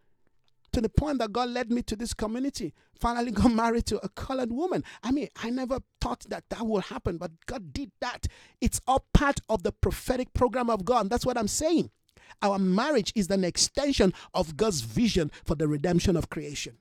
To 0.74 0.82
the 0.82 0.90
point 0.90 1.20
that 1.20 1.32
God 1.32 1.50
led 1.50 1.72
me 1.72 1.82
to 1.84 1.96
this 1.96 2.14
community. 2.14 2.74
Finally, 3.00 3.32
got 3.32 3.54
married 3.54 3.86
to 3.86 4.00
a 4.04 4.10
colored 4.10 4.52
woman. 4.52 4.84
I 5.04 5.12
mean, 5.12 5.30
I 5.42 5.50
never 5.50 5.80
thought 6.02 6.26
that 6.30 6.44
that 6.50 6.66
would 6.66 6.86
happen, 6.86 7.18
but 7.18 7.32
God 7.46 7.72
did 7.72 7.92
that. 8.02 8.28
It's 8.60 8.82
all 8.86 9.06
part 9.14 9.40
of 9.48 9.64
the 9.64 9.72
prophetic 9.72 10.34
program 10.34 10.70
of 10.70 10.84
God. 10.84 11.10
That's 11.10 11.26
what 11.26 11.38
I'm 11.38 11.48
saying. 11.48 11.92
Our 12.42 12.60
marriage 12.60 13.12
is 13.16 13.30
an 13.30 13.44
extension 13.44 14.14
of 14.34 14.58
God's 14.58 14.82
vision 14.82 15.32
for 15.44 15.56
the 15.56 15.68
redemption 15.68 16.16
of 16.16 16.30
creation. 16.30 16.78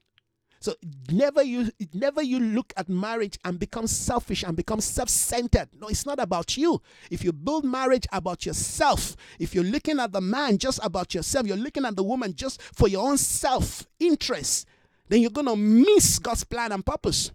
So 0.60 0.74
never 1.12 1.42
you 1.42 1.70
never 1.92 2.22
you 2.22 2.40
look 2.40 2.72
at 2.78 2.88
marriage 2.88 3.38
and 3.44 3.58
become 3.58 3.86
selfish 3.86 4.42
and 4.42 4.56
become 4.56 4.80
self-centered. 4.80 5.68
No, 5.78 5.88
it's 5.88 6.06
not 6.06 6.18
about 6.18 6.56
you. 6.56 6.80
If 7.10 7.22
you 7.22 7.34
build 7.34 7.66
marriage 7.66 8.06
about 8.12 8.46
yourself, 8.46 9.14
if 9.38 9.54
you're 9.54 9.62
looking 9.62 10.00
at 10.00 10.12
the 10.12 10.22
man 10.22 10.56
just 10.56 10.80
about 10.82 11.14
yourself, 11.14 11.46
you're 11.46 11.58
looking 11.58 11.84
at 11.84 11.96
the 11.96 12.02
woman 12.02 12.34
just 12.34 12.62
for 12.62 12.88
your 12.88 13.06
own 13.06 13.18
self-interest, 13.18 14.66
then 15.08 15.20
you're 15.20 15.30
to 15.30 15.54
miss 15.54 16.18
God's 16.18 16.44
plan 16.44 16.72
and 16.72 16.86
purpose. 16.86 17.30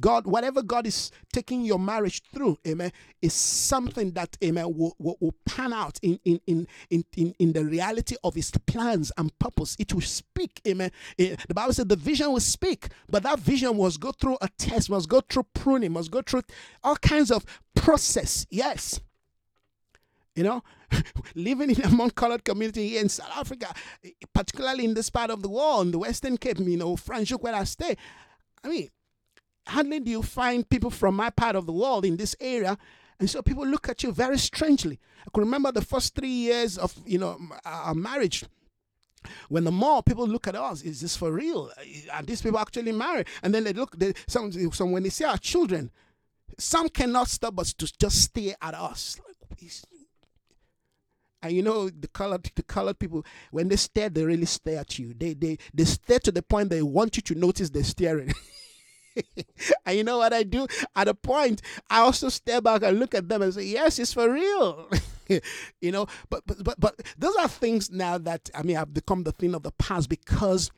God, 0.00 0.26
whatever 0.26 0.62
God 0.62 0.86
is 0.86 1.10
taking 1.32 1.62
your 1.64 1.78
marriage 1.78 2.22
through, 2.34 2.58
amen, 2.66 2.92
is 3.22 3.32
something 3.32 4.12
that, 4.12 4.36
amen, 4.44 4.76
will, 4.76 4.94
will, 4.98 5.16
will 5.18 5.34
pan 5.46 5.72
out 5.72 5.98
in, 6.02 6.20
in, 6.26 6.40
in, 6.46 6.66
in, 6.90 7.34
in, 7.38 7.52
the 7.54 7.64
reality 7.64 8.14
of 8.22 8.34
his 8.34 8.50
plans 8.66 9.10
and 9.16 9.36
purpose. 9.38 9.76
It 9.78 9.94
will 9.94 10.02
speak, 10.02 10.60
amen. 10.68 10.90
Eh, 11.18 11.36
the 11.48 11.54
Bible 11.54 11.72
said 11.72 11.88
the 11.88 11.96
vision 11.96 12.30
will 12.30 12.40
speak, 12.40 12.88
but 13.08 13.22
that 13.22 13.38
vision 13.40 13.78
must 13.78 13.98
go 13.98 14.12
through 14.12 14.36
a 14.42 14.48
test, 14.58 14.90
must 14.90 15.08
go 15.08 15.22
through 15.22 15.46
pruning, 15.54 15.92
must 15.92 16.10
go 16.10 16.20
through 16.20 16.42
all 16.84 16.96
kinds 16.96 17.30
of 17.30 17.46
process. 17.74 18.46
Yes. 18.50 19.00
You 20.34 20.44
know, 20.44 20.62
living 21.34 21.70
in 21.70 21.80
a 21.80 21.88
non-colored 21.88 22.44
community 22.44 22.90
here 22.90 23.00
in 23.00 23.08
South 23.08 23.32
Africa, 23.34 23.74
eh, 24.04 24.10
particularly 24.34 24.84
in 24.84 24.92
this 24.92 25.08
part 25.08 25.30
of 25.30 25.42
the 25.42 25.48
world, 25.48 25.86
in 25.86 25.92
the 25.92 25.98
Western 25.98 26.36
Cape, 26.36 26.58
you 26.58 26.76
know, 26.76 26.94
Franschhoek 26.94 27.40
where 27.40 27.54
I 27.54 27.64
stay. 27.64 27.96
I 28.62 28.68
mean, 28.68 28.88
hardly 29.68 30.00
do 30.00 30.10
you 30.10 30.22
find 30.22 30.68
people 30.68 30.90
from 30.90 31.16
my 31.16 31.30
part 31.30 31.54
of 31.56 31.66
the 31.66 31.72
world 31.72 32.04
in 32.04 32.16
this 32.16 32.34
area. 32.40 32.76
And 33.20 33.28
so 33.28 33.42
people 33.42 33.66
look 33.66 33.88
at 33.88 34.02
you 34.02 34.12
very 34.12 34.38
strangely. 34.38 34.98
I 35.26 35.30
can 35.32 35.42
remember 35.42 35.72
the 35.72 35.84
first 35.84 36.14
three 36.14 36.28
years 36.28 36.78
of, 36.78 36.94
you 37.04 37.18
know, 37.18 37.38
our 37.64 37.94
marriage. 37.94 38.44
When 39.48 39.64
the 39.64 39.72
more 39.72 40.02
people 40.02 40.26
look 40.26 40.46
at 40.46 40.54
us, 40.54 40.82
is 40.82 41.00
this 41.00 41.16
for 41.16 41.32
real? 41.32 41.70
Are 42.12 42.22
these 42.22 42.40
people 42.40 42.58
actually 42.58 42.92
married? 42.92 43.26
And 43.42 43.52
then 43.52 43.64
they 43.64 43.72
look, 43.72 43.98
they, 43.98 44.14
some, 44.26 44.52
some 44.72 44.92
when 44.92 45.02
they 45.02 45.08
see 45.08 45.24
our 45.24 45.36
children, 45.36 45.90
some 46.56 46.88
cannot 46.88 47.28
stop 47.28 47.58
us 47.58 47.74
to 47.74 47.92
just 47.98 48.22
stare 48.22 48.54
at 48.62 48.74
us. 48.74 49.20
And 51.42 51.52
you 51.52 51.62
know 51.62 51.88
the 51.88 52.08
colored 52.08 52.50
the 52.56 52.64
colored 52.64 52.98
people 52.98 53.24
when 53.52 53.68
they 53.68 53.76
stare, 53.76 54.08
they 54.08 54.24
really 54.24 54.44
stare 54.44 54.80
at 54.80 54.98
you. 54.98 55.14
They 55.14 55.34
they 55.34 55.58
they 55.72 55.84
stare 55.84 56.18
to 56.20 56.32
the 56.32 56.42
point 56.42 56.70
they 56.70 56.82
want 56.82 57.16
you 57.16 57.22
to 57.22 57.34
notice 57.36 57.70
they're 57.70 57.84
staring. 57.84 58.34
and 59.86 59.96
you 59.96 60.04
know 60.04 60.18
what 60.18 60.32
I 60.32 60.42
do? 60.42 60.66
At 60.94 61.08
a 61.08 61.14
point, 61.14 61.62
I 61.90 62.00
also 62.00 62.28
step 62.28 62.64
back 62.64 62.82
and 62.82 62.98
look 62.98 63.14
at 63.14 63.28
them 63.28 63.42
and 63.42 63.52
say, 63.52 63.64
"Yes, 63.64 63.98
it's 63.98 64.12
for 64.12 64.30
real." 64.30 64.88
you 65.80 65.92
know, 65.92 66.06
but 66.30 66.46
but 66.46 66.62
but 66.62 66.80
but 66.80 66.94
those 67.18 67.36
are 67.36 67.48
things 67.48 67.90
now 67.90 68.18
that 68.18 68.50
I 68.54 68.62
mean 68.62 68.76
have 68.76 68.94
become 68.94 69.24
the 69.24 69.32
thing 69.32 69.54
of 69.54 69.62
the 69.62 69.72
past 69.72 70.08
because 70.08 70.70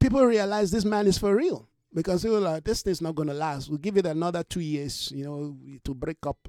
people 0.00 0.24
realize 0.24 0.70
this 0.70 0.84
man 0.84 1.06
is 1.06 1.18
for 1.18 1.34
real. 1.34 1.68
Because 1.92 2.24
were 2.24 2.40
like, 2.40 2.64
this 2.64 2.82
thing's 2.82 3.00
not 3.00 3.14
going 3.14 3.28
to 3.28 3.34
last. 3.34 3.68
We'll 3.68 3.78
give 3.78 3.96
it 3.96 4.04
another 4.04 4.42
two 4.42 4.58
years, 4.58 5.12
you 5.14 5.24
know, 5.24 5.56
to 5.84 5.94
break 5.94 6.26
up 6.26 6.48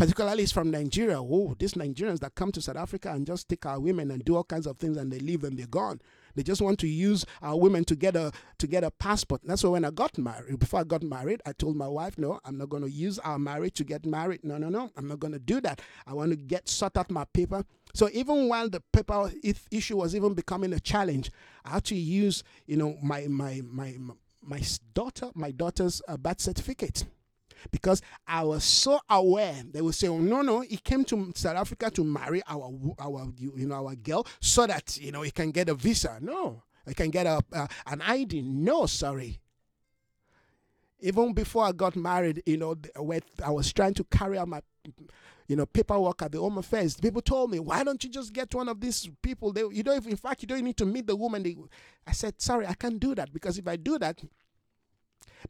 particularly 0.00 0.46
from 0.46 0.70
Nigeria. 0.70 1.20
Oh, 1.20 1.54
these 1.58 1.74
Nigerians 1.74 2.20
that 2.20 2.34
come 2.34 2.50
to 2.52 2.62
South 2.62 2.76
Africa 2.76 3.12
and 3.12 3.26
just 3.26 3.50
take 3.50 3.66
our 3.66 3.78
women 3.78 4.10
and 4.10 4.24
do 4.24 4.34
all 4.34 4.44
kinds 4.44 4.66
of 4.66 4.78
things 4.78 4.96
and 4.96 5.12
they 5.12 5.18
leave 5.18 5.44
and 5.44 5.58
they're 5.58 5.66
gone. 5.66 6.00
They 6.34 6.42
just 6.42 6.60
want 6.60 6.78
to 6.80 6.88
use 6.88 7.24
our 7.42 7.58
women 7.58 7.84
to 7.84 7.96
get 7.96 8.16
a 8.16 8.32
to 8.58 8.66
get 8.66 8.84
a 8.84 8.90
passport. 8.90 9.42
That's 9.44 9.64
why 9.64 9.70
when 9.70 9.84
I 9.84 9.90
got 9.90 10.16
married, 10.18 10.58
before 10.58 10.80
I 10.80 10.84
got 10.84 11.02
married, 11.02 11.42
I 11.46 11.52
told 11.52 11.76
my 11.76 11.88
wife, 11.88 12.18
no, 12.18 12.40
I'm 12.44 12.58
not 12.58 12.68
going 12.68 12.82
to 12.82 12.90
use 12.90 13.18
our 13.20 13.38
marriage 13.38 13.74
to 13.74 13.84
get 13.84 14.06
married. 14.06 14.44
No, 14.44 14.58
no, 14.58 14.68
no, 14.68 14.90
I'm 14.96 15.08
not 15.08 15.20
going 15.20 15.32
to 15.32 15.38
do 15.38 15.60
that. 15.62 15.80
I 16.06 16.14
want 16.14 16.30
to 16.30 16.36
get 16.36 16.68
sort 16.68 16.96
out 16.96 17.10
my 17.10 17.24
paper. 17.32 17.64
So 17.94 18.08
even 18.12 18.48
while 18.48 18.68
the 18.68 18.80
paper 18.92 19.32
issue 19.70 19.96
was 19.96 20.14
even 20.14 20.34
becoming 20.34 20.72
a 20.72 20.80
challenge, 20.80 21.30
I 21.64 21.70
had 21.70 21.84
to 21.84 21.96
use, 21.96 22.42
you 22.66 22.76
know, 22.76 22.96
my 23.02 23.26
my 23.26 23.62
my 23.64 23.96
my 24.42 24.60
daughter, 24.94 25.30
my 25.34 25.50
daughter's 25.50 26.00
uh, 26.08 26.16
birth 26.16 26.40
certificate 26.40 27.04
because 27.70 28.02
I 28.26 28.42
was 28.44 28.64
so 28.64 29.00
aware. 29.08 29.62
They 29.70 29.80
would 29.80 29.94
say, 29.94 30.08
oh, 30.08 30.18
"No, 30.18 30.42
no, 30.42 30.60
he 30.60 30.76
came 30.76 31.04
to 31.06 31.32
South 31.34 31.56
Africa 31.56 31.90
to 31.90 32.04
marry 32.04 32.42
our 32.48 32.72
our 32.98 33.28
you 33.36 33.66
know 33.66 33.86
our 33.86 33.94
girl 33.94 34.26
so 34.40 34.66
that 34.66 34.96
you 34.96 35.12
know 35.12 35.22
he 35.22 35.30
can 35.30 35.50
get 35.50 35.68
a 35.68 35.74
visa." 35.74 36.18
No, 36.20 36.62
he 36.86 36.94
can 36.94 37.10
get 37.10 37.26
a 37.26 37.42
uh, 37.52 37.66
an 37.86 38.02
ID. 38.02 38.42
No, 38.42 38.86
sorry. 38.86 39.40
Even 41.02 41.32
before 41.32 41.64
I 41.64 41.72
got 41.72 41.96
married, 41.96 42.42
you 42.44 42.58
know, 42.58 42.76
I 43.42 43.50
was 43.50 43.72
trying 43.72 43.94
to 43.94 44.04
carry 44.04 44.36
out 44.36 44.48
my 44.48 44.60
you 45.50 45.56
know, 45.56 45.66
paperwork 45.66 46.22
at 46.22 46.30
the 46.30 46.38
home 46.38 46.58
affairs. 46.58 46.94
People 46.94 47.20
told 47.20 47.50
me, 47.50 47.58
why 47.58 47.82
don't 47.82 48.04
you 48.04 48.08
just 48.08 48.32
get 48.32 48.54
one 48.54 48.68
of 48.68 48.80
these 48.80 49.10
people? 49.20 49.52
They, 49.52 49.62
you 49.62 49.82
don't, 49.82 49.96
even, 49.96 50.12
in 50.12 50.16
fact, 50.16 50.42
you 50.42 50.46
don't 50.46 50.62
need 50.62 50.76
to 50.76 50.86
meet 50.86 51.08
the 51.08 51.16
woman. 51.16 51.42
They, 51.42 51.56
I 52.06 52.12
said, 52.12 52.40
sorry, 52.40 52.68
I 52.68 52.74
can't 52.74 53.00
do 53.00 53.16
that 53.16 53.32
because 53.32 53.58
if 53.58 53.66
I 53.66 53.74
do 53.74 53.98
that, 53.98 54.22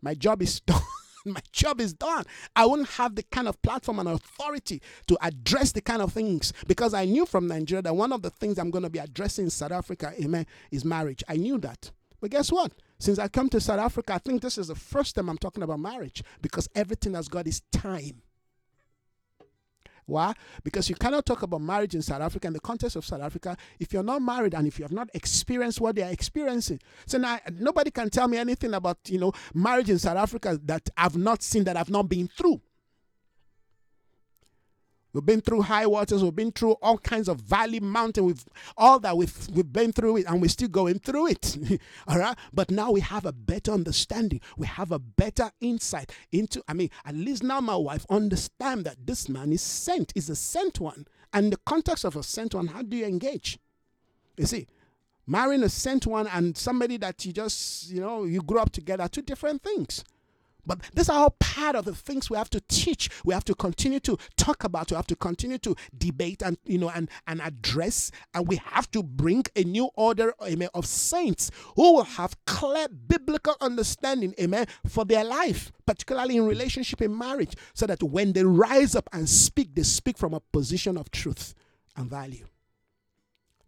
my 0.01 0.15
job 0.15 0.41
is 0.41 0.59
done. 0.67 0.81
my 1.25 1.41
job 1.53 1.81
is 1.81 1.93
done. 1.93 2.25
I 2.57 2.67
wouldn't 2.67 2.89
have 2.91 3.15
the 3.15 3.23
kind 3.25 3.49
of 3.49 3.61
platform 3.63 3.99
and 3.99 4.09
authority 4.09 4.83
to 5.07 5.19
address 5.23 5.73
the 5.73 5.81
kind 5.81 6.03
of 6.03 6.13
things 6.13 6.53
because 6.67 6.95
I 6.95 7.05
knew 7.05 7.27
from 7.27 7.47
Nigeria 7.47 7.83
that 7.83 7.97
one 7.97 8.13
of 8.13 8.23
the 8.23 8.31
things 8.31 8.59
I'm 8.59 8.71
going 8.71 8.85
to 8.85 8.91
be 8.91 8.99
addressing 8.99 9.45
in 9.45 9.51
South 9.51 9.73
Africa, 9.73 10.13
amen, 10.23 10.47
is 10.71 10.85
marriage. 10.85 11.23
I 11.29 11.37
knew 11.37 11.59
that. 11.59 11.91
But 12.21 12.31
guess 12.31 12.53
what? 12.53 12.73
Since 12.99 13.19
I 13.19 13.29
come 13.29 13.49
to 13.51 13.61
South 13.61 13.81
Africa, 13.81 14.15
I 14.15 14.19
think 14.19 14.43
this 14.43 14.59
is 14.59 14.69
the 14.69 14.75
first 14.75 15.15
time 15.15 15.31
I'm 15.31 15.39
talking 15.39 15.63
about 15.63 15.81
marriage 15.81 16.23
because 16.43 16.69
everything 16.75 17.15
has 17.15 17.29
got 17.29 17.47
its 17.47 17.63
time. 17.73 18.23
Why? 20.11 20.35
Because 20.65 20.89
you 20.89 20.97
cannot 20.97 21.25
talk 21.25 21.43
about 21.43 21.61
marriage 21.61 21.95
in 21.95 22.03
South 22.03 22.21
Africa 22.21 22.49
in 22.49 22.53
the 22.53 22.61
context 22.61 22.97
of 22.97 23.05
South 23.05 23.23
Africa 23.23 23.57
if 23.79 23.93
you're 23.93 24.03
not 24.03 24.21
married 24.21 24.55
and 24.55 24.67
if 24.67 24.79
you 24.79 24.85
have 24.85 24.93
not 24.93 25.09
experienced 25.15 25.81
what 25.81 25.95
they 25.95 26.03
are 26.03 26.11
experiencing. 26.11 26.81
So 27.07 27.19
now 27.19 27.39
nobody 27.59 27.91
can 27.91 28.11
tell 28.11 28.29
me 28.29 28.37
anything 28.37 28.75
about 28.75 28.99
you 29.07 29.19
know 29.19 29.33
marriage 29.55 29.89
in 29.89 29.99
South 29.99 30.17
Africa 30.17 30.59
that 30.65 30.91
I've 30.97 31.17
not 31.17 31.43
seen 31.43 31.65
that 31.65 31.77
I've 31.77 31.91
not 31.91 32.09
been 32.09 32.29
through. 32.29 32.61
We've 35.13 35.25
been 35.27 35.41
through 35.41 35.63
high 35.63 35.87
waters. 35.87 36.23
We've 36.23 36.35
been 36.35 36.53
through 36.53 36.73
all 36.83 36.99
kinds 36.99 37.29
of 37.29 37.41
valley, 37.41 37.81
mountain. 37.81 38.25
We've 38.25 38.45
all 38.77 39.01
that 39.01 39.17
we've 39.17 39.49
we've 39.53 39.73
been 39.73 39.93
through 39.93 40.19
it, 40.19 40.27
and 40.27 40.41
we're 40.41 40.49
still 40.49 40.69
going 40.69 41.01
through 41.01 41.29
it. 41.29 41.81
all 42.09 42.19
right. 42.19 42.37
But 42.53 42.71
now 42.71 42.93
we 42.93 43.01
have 43.01 43.27
a 43.27 43.33
better 43.33 43.73
understanding. 43.73 44.41
We 44.57 44.67
have 44.67 44.93
a 44.93 44.99
better 44.99 45.51
insight 45.61 46.13
into. 46.31 46.63
I 46.69 46.75
mean, 46.75 46.91
at 47.05 47.15
least 47.15 47.43
now 47.43 47.61
my 47.61 47.77
wife 47.77 48.07
understand 48.09 48.87
that 48.87 49.07
this 49.07 49.29
man 49.29 49.53
is 49.53 49.63
sent. 49.63 50.13
Is 50.15 50.31
a 50.31 50.37
sent 50.37 50.79
one. 50.81 51.07
And 51.33 51.53
the 51.53 51.59
context 51.59 52.05
of 52.05 52.17
a 52.17 52.23
sent 52.23 52.55
one, 52.55 52.69
how 52.69 52.83
do 52.83 52.97
you 52.97 53.07
engage? 53.07 53.59
You 54.37 54.47
see, 54.47 54.67
marrying 55.27 55.63
a 55.63 55.69
sent 55.69 56.07
one 56.07 56.27
and 56.27 56.57
somebody 56.57 56.97
that 56.97 57.25
you 57.25 57.33
just 57.33 57.91
you 57.91 58.01
know 58.01 58.25
you 58.25 58.43
grew 58.43 58.61
up 58.61 58.71
together, 58.71 59.09
two 59.09 59.23
different 59.23 59.63
things. 59.63 60.05
But 60.67 60.81
these 60.95 61.09
are 61.09 61.19
all 61.19 61.37
part 61.39 61.77
of 61.77 61.85
the 61.85 61.95
things 61.95 62.31
we 62.31 62.37
have 62.37 62.51
to 62.51 62.61
teach. 62.69 63.09
We 63.25 63.35
have 63.35 63.45
to 63.45 63.55
continue 63.55 64.01
to 64.01 64.17
talk 64.37 64.65
about. 64.65 64.91
We 64.91 64.97
have 64.97 65.07
to 65.09 65.17
continue 65.17 65.59
to 65.59 65.75
debate 65.97 66.43
and 66.43 66.59
you 66.65 66.79
know 66.79 66.91
and 66.91 67.09
and 67.27 67.41
address. 67.41 68.11
And 68.35 68.49
we 68.49 68.57
have 68.57 68.91
to 68.93 69.03
bring 69.03 69.45
a 69.57 69.65
new 69.65 69.91
order, 69.97 70.35
amen, 70.43 70.69
of 70.75 70.87
saints 70.87 71.51
who 71.77 71.95
will 71.95 72.05
have 72.05 72.37
clear 72.47 72.89
biblical 72.89 73.57
understanding, 73.61 74.35
amen, 74.41 74.67
for 74.87 75.05
their 75.05 75.25
life, 75.25 75.73
particularly 75.87 76.37
in 76.37 76.47
relationship 76.47 77.03
in 77.03 77.17
marriage, 77.17 77.55
so 77.75 77.87
that 77.87 78.03
when 78.03 78.33
they 78.33 78.45
rise 78.45 78.95
up 78.95 79.09
and 79.13 79.29
speak, 79.29 79.75
they 79.75 79.83
speak 79.83 80.19
from 80.19 80.35
a 80.35 80.41
position 80.41 80.97
of 80.97 81.11
truth 81.11 81.55
and 81.97 82.09
value. 82.09 82.47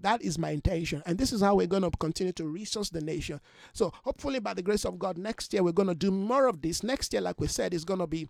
That 0.02 0.22
is 0.22 0.38
my 0.38 0.50
intention. 0.50 1.02
And 1.06 1.18
this 1.18 1.32
is 1.32 1.40
how 1.40 1.54
we're 1.54 1.66
going 1.66 1.82
to 1.82 1.90
continue 1.90 2.32
to 2.34 2.44
resource 2.46 2.90
the 2.90 3.00
nation. 3.00 3.40
So, 3.72 3.92
hopefully, 4.04 4.40
by 4.40 4.54
the 4.54 4.62
grace 4.62 4.84
of 4.84 4.98
God, 4.98 5.16
next 5.16 5.52
year 5.52 5.62
we're 5.62 5.72
going 5.72 5.88
to 5.88 5.94
do 5.94 6.10
more 6.10 6.46
of 6.46 6.60
this. 6.60 6.82
Next 6.82 7.12
year, 7.12 7.22
like 7.22 7.40
we 7.40 7.46
said, 7.46 7.72
is 7.72 7.84
going 7.84 8.00
to 8.00 8.06
be 8.06 8.28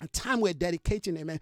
a 0.00 0.08
time 0.08 0.40
we're 0.40 0.54
dedicating, 0.54 1.16
amen, 1.16 1.40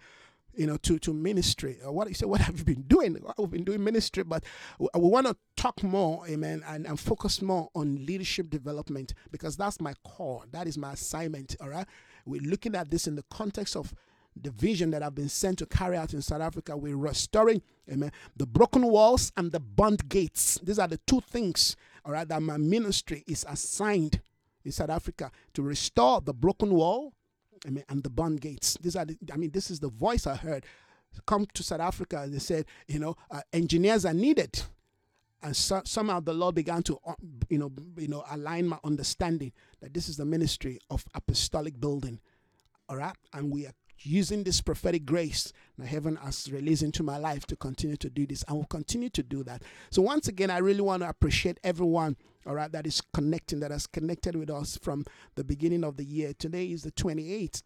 you 0.55 0.67
know, 0.67 0.77
to, 0.77 0.99
to 0.99 1.13
ministry. 1.13 1.77
Uh, 1.85 1.91
what 1.91 2.07
you 2.07 2.13
say, 2.13 2.25
what 2.25 2.41
have 2.41 2.57
you 2.59 2.65
been 2.65 2.83
doing? 2.83 3.17
We've 3.37 3.49
been 3.49 3.63
doing 3.63 3.83
ministry, 3.83 4.23
but 4.23 4.43
we, 4.79 4.87
we 4.95 5.07
want 5.07 5.27
to 5.27 5.35
talk 5.55 5.81
more, 5.83 6.27
amen, 6.27 6.63
and, 6.67 6.85
and 6.85 6.99
focus 6.99 7.41
more 7.41 7.69
on 7.75 8.05
leadership 8.05 8.49
development 8.49 9.13
because 9.31 9.57
that's 9.57 9.81
my 9.81 9.93
core. 10.03 10.43
That 10.51 10.67
is 10.67 10.77
my 10.77 10.93
assignment, 10.93 11.55
all 11.59 11.69
right? 11.69 11.87
We're 12.25 12.41
looking 12.41 12.75
at 12.75 12.89
this 12.89 13.07
in 13.07 13.15
the 13.15 13.25
context 13.29 13.75
of 13.75 13.93
the 14.39 14.51
vision 14.51 14.91
that 14.91 15.03
I've 15.03 15.15
been 15.15 15.29
sent 15.29 15.59
to 15.59 15.65
carry 15.65 15.97
out 15.97 16.13
in 16.13 16.21
South 16.21 16.41
Africa. 16.41 16.75
We're 16.75 16.97
restoring, 16.97 17.61
amen, 17.91 18.11
the 18.35 18.45
broken 18.45 18.87
walls 18.87 19.31
and 19.37 19.51
the 19.51 19.59
burnt 19.59 20.09
gates. 20.09 20.59
These 20.63 20.79
are 20.79 20.87
the 20.87 20.97
two 21.05 21.21
things, 21.21 21.75
all 22.05 22.13
right, 22.13 22.27
that 22.27 22.41
my 22.41 22.57
ministry 22.57 23.23
is 23.27 23.45
assigned 23.47 24.21
in 24.63 24.71
South 24.71 24.89
Africa 24.89 25.31
to 25.53 25.61
restore 25.61 26.21
the 26.21 26.33
broken 26.33 26.73
wall, 26.73 27.13
amen, 27.67 27.83
and 27.89 28.03
the 28.03 28.09
burnt 28.09 28.41
gates. 28.41 28.77
These 28.81 28.95
are, 28.95 29.05
the, 29.05 29.17
I 29.31 29.37
mean, 29.37 29.51
this 29.51 29.69
is 29.69 29.79
the 29.79 29.89
voice 29.89 30.25
I 30.27 30.35
heard. 30.35 30.65
Come 31.27 31.45
to 31.53 31.63
South 31.63 31.81
Africa, 31.81 32.25
they 32.27 32.39
said, 32.39 32.65
you 32.87 32.99
know, 32.99 33.15
uh, 33.29 33.41
engineers 33.53 34.05
are 34.05 34.15
needed 34.15 34.63
and 35.43 35.55
so, 35.55 35.81
somehow 35.83 36.21
the 36.21 36.33
Lord 36.33 36.55
began 36.55 36.81
to, 36.83 36.97
uh, 37.05 37.15
you 37.49 37.57
know, 37.57 37.71
you 37.97 38.07
know, 38.07 38.23
align 38.31 38.67
my 38.67 38.79
understanding 38.83 39.51
that 39.81 39.93
this 39.93 40.07
is 40.07 40.15
the 40.15 40.25
ministry 40.25 40.79
of 40.89 41.05
apostolic 41.13 41.79
building, 41.79 42.19
all 42.87 42.95
right, 42.95 43.15
and 43.33 43.51
we 43.51 43.67
are 43.67 43.73
using 43.99 44.43
this 44.43 44.61
prophetic 44.61 45.05
grace 45.05 45.53
that 45.77 45.87
heaven 45.87 46.17
has 46.17 46.51
released 46.51 46.83
into 46.83 47.03
my 47.03 47.17
life 47.17 47.45
to 47.47 47.55
continue 47.55 47.95
to 47.97 48.09
do 48.09 48.25
this. 48.25 48.43
I 48.47 48.53
will 48.53 48.65
continue 48.65 49.09
to 49.09 49.23
do 49.23 49.43
that. 49.43 49.63
So 49.91 50.01
once 50.01 50.27
again, 50.27 50.49
I 50.49 50.57
really 50.57 50.81
want 50.81 51.03
to 51.03 51.09
appreciate 51.09 51.59
everyone, 51.63 52.17
all 52.45 52.55
right, 52.55 52.71
that 52.71 52.85
is 52.85 53.01
connecting, 53.13 53.59
that 53.61 53.71
has 53.71 53.87
connected 53.87 54.35
with 54.35 54.49
us 54.49 54.77
from 54.77 55.05
the 55.35 55.43
beginning 55.43 55.83
of 55.83 55.97
the 55.97 56.03
year. 56.03 56.33
Today 56.37 56.65
is 56.65 56.83
the 56.83 56.91
28th, 56.91 57.63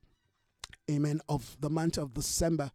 amen, 0.89 1.21
of 1.27 1.57
the 1.59 1.69
month 1.69 1.97
of 1.97 2.13
December 2.13 2.71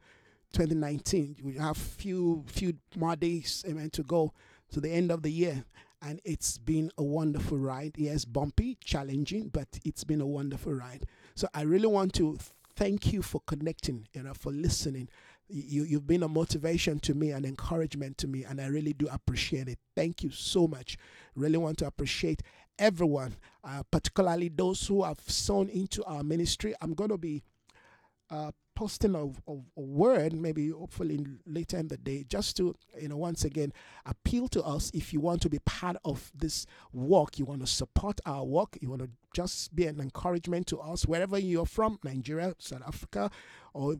2019. 0.52 1.36
We 1.42 1.54
have 1.54 1.76
few 1.76 2.44
few 2.46 2.74
more 2.96 3.16
days, 3.16 3.64
amen, 3.68 3.90
to 3.90 4.02
go 4.02 4.32
to 4.72 4.80
the 4.80 4.90
end 4.90 5.10
of 5.10 5.22
the 5.22 5.30
year. 5.30 5.64
And 6.04 6.20
it's 6.24 6.58
been 6.58 6.90
a 6.98 7.02
wonderful 7.04 7.58
ride. 7.58 7.94
Yes, 7.96 8.24
bumpy, 8.24 8.76
challenging, 8.84 9.50
but 9.50 9.68
it's 9.84 10.02
been 10.02 10.20
a 10.20 10.26
wonderful 10.26 10.72
ride. 10.72 11.06
So 11.36 11.46
I 11.54 11.62
really 11.62 11.86
want 11.86 12.12
to 12.14 12.38
thank 12.76 13.12
you 13.12 13.22
for 13.22 13.40
connecting, 13.46 14.06
you 14.12 14.22
know, 14.22 14.34
for 14.34 14.52
listening. 14.52 15.08
You, 15.48 15.84
you've 15.84 16.06
been 16.06 16.22
a 16.22 16.28
motivation 16.28 16.98
to 17.00 17.14
me, 17.14 17.30
an 17.30 17.44
encouragement 17.44 18.18
to 18.18 18.28
me, 18.28 18.44
and 18.44 18.60
I 18.60 18.66
really 18.66 18.92
do 18.92 19.08
appreciate 19.10 19.68
it. 19.68 19.78
Thank 19.94 20.22
you 20.22 20.30
so 20.30 20.66
much. 20.66 20.96
Really 21.34 21.58
want 21.58 21.78
to 21.78 21.86
appreciate 21.86 22.42
everyone, 22.78 23.36
uh, 23.62 23.82
particularly 23.90 24.48
those 24.48 24.86
who 24.86 25.02
have 25.04 25.20
sown 25.26 25.68
into 25.68 26.02
our 26.04 26.22
ministry. 26.22 26.74
I'm 26.80 26.94
going 26.94 27.10
to 27.10 27.18
be 27.18 27.42
uh, 28.30 28.52
posting 28.74 29.14
of, 29.14 29.40
of 29.46 29.64
a 29.76 29.80
word, 29.80 30.32
maybe 30.32 30.70
hopefully 30.70 31.24
later 31.46 31.78
in 31.78 31.88
the 31.88 31.96
day, 31.96 32.24
just 32.28 32.56
to, 32.56 32.74
you 33.00 33.08
know, 33.08 33.16
once 33.16 33.44
again 33.44 33.72
appeal 34.06 34.48
to 34.48 34.62
us 34.62 34.90
if 34.94 35.12
you 35.12 35.20
want 35.20 35.42
to 35.42 35.48
be 35.48 35.58
part 35.60 35.96
of 36.04 36.30
this 36.34 36.66
work, 36.92 37.38
you 37.38 37.44
want 37.44 37.60
to 37.60 37.66
support 37.66 38.20
our 38.26 38.44
work, 38.44 38.78
you 38.80 38.88
want 38.88 39.02
to 39.02 39.10
just 39.34 39.74
be 39.74 39.86
an 39.86 40.00
encouragement 40.00 40.66
to 40.68 40.78
us, 40.78 41.06
wherever 41.06 41.38
you're 41.38 41.66
from, 41.66 41.98
Nigeria, 42.04 42.54
South 42.58 42.82
Africa, 42.86 43.30
or 43.72 43.96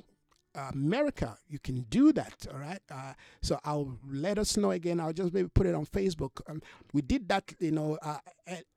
America, 0.54 1.38
you 1.48 1.58
can 1.58 1.82
do 1.88 2.12
that. 2.12 2.46
All 2.52 2.58
right. 2.58 2.80
Uh, 2.90 3.14
so 3.40 3.58
I'll 3.64 3.98
let 4.10 4.38
us 4.38 4.56
know 4.56 4.70
again. 4.72 5.00
I'll 5.00 5.12
just 5.12 5.32
maybe 5.32 5.48
put 5.48 5.66
it 5.66 5.74
on 5.74 5.86
Facebook. 5.86 6.42
Um, 6.46 6.60
we 6.92 7.02
did 7.02 7.28
that, 7.28 7.52
you 7.58 7.70
know, 7.70 7.98
uh, 8.02 8.18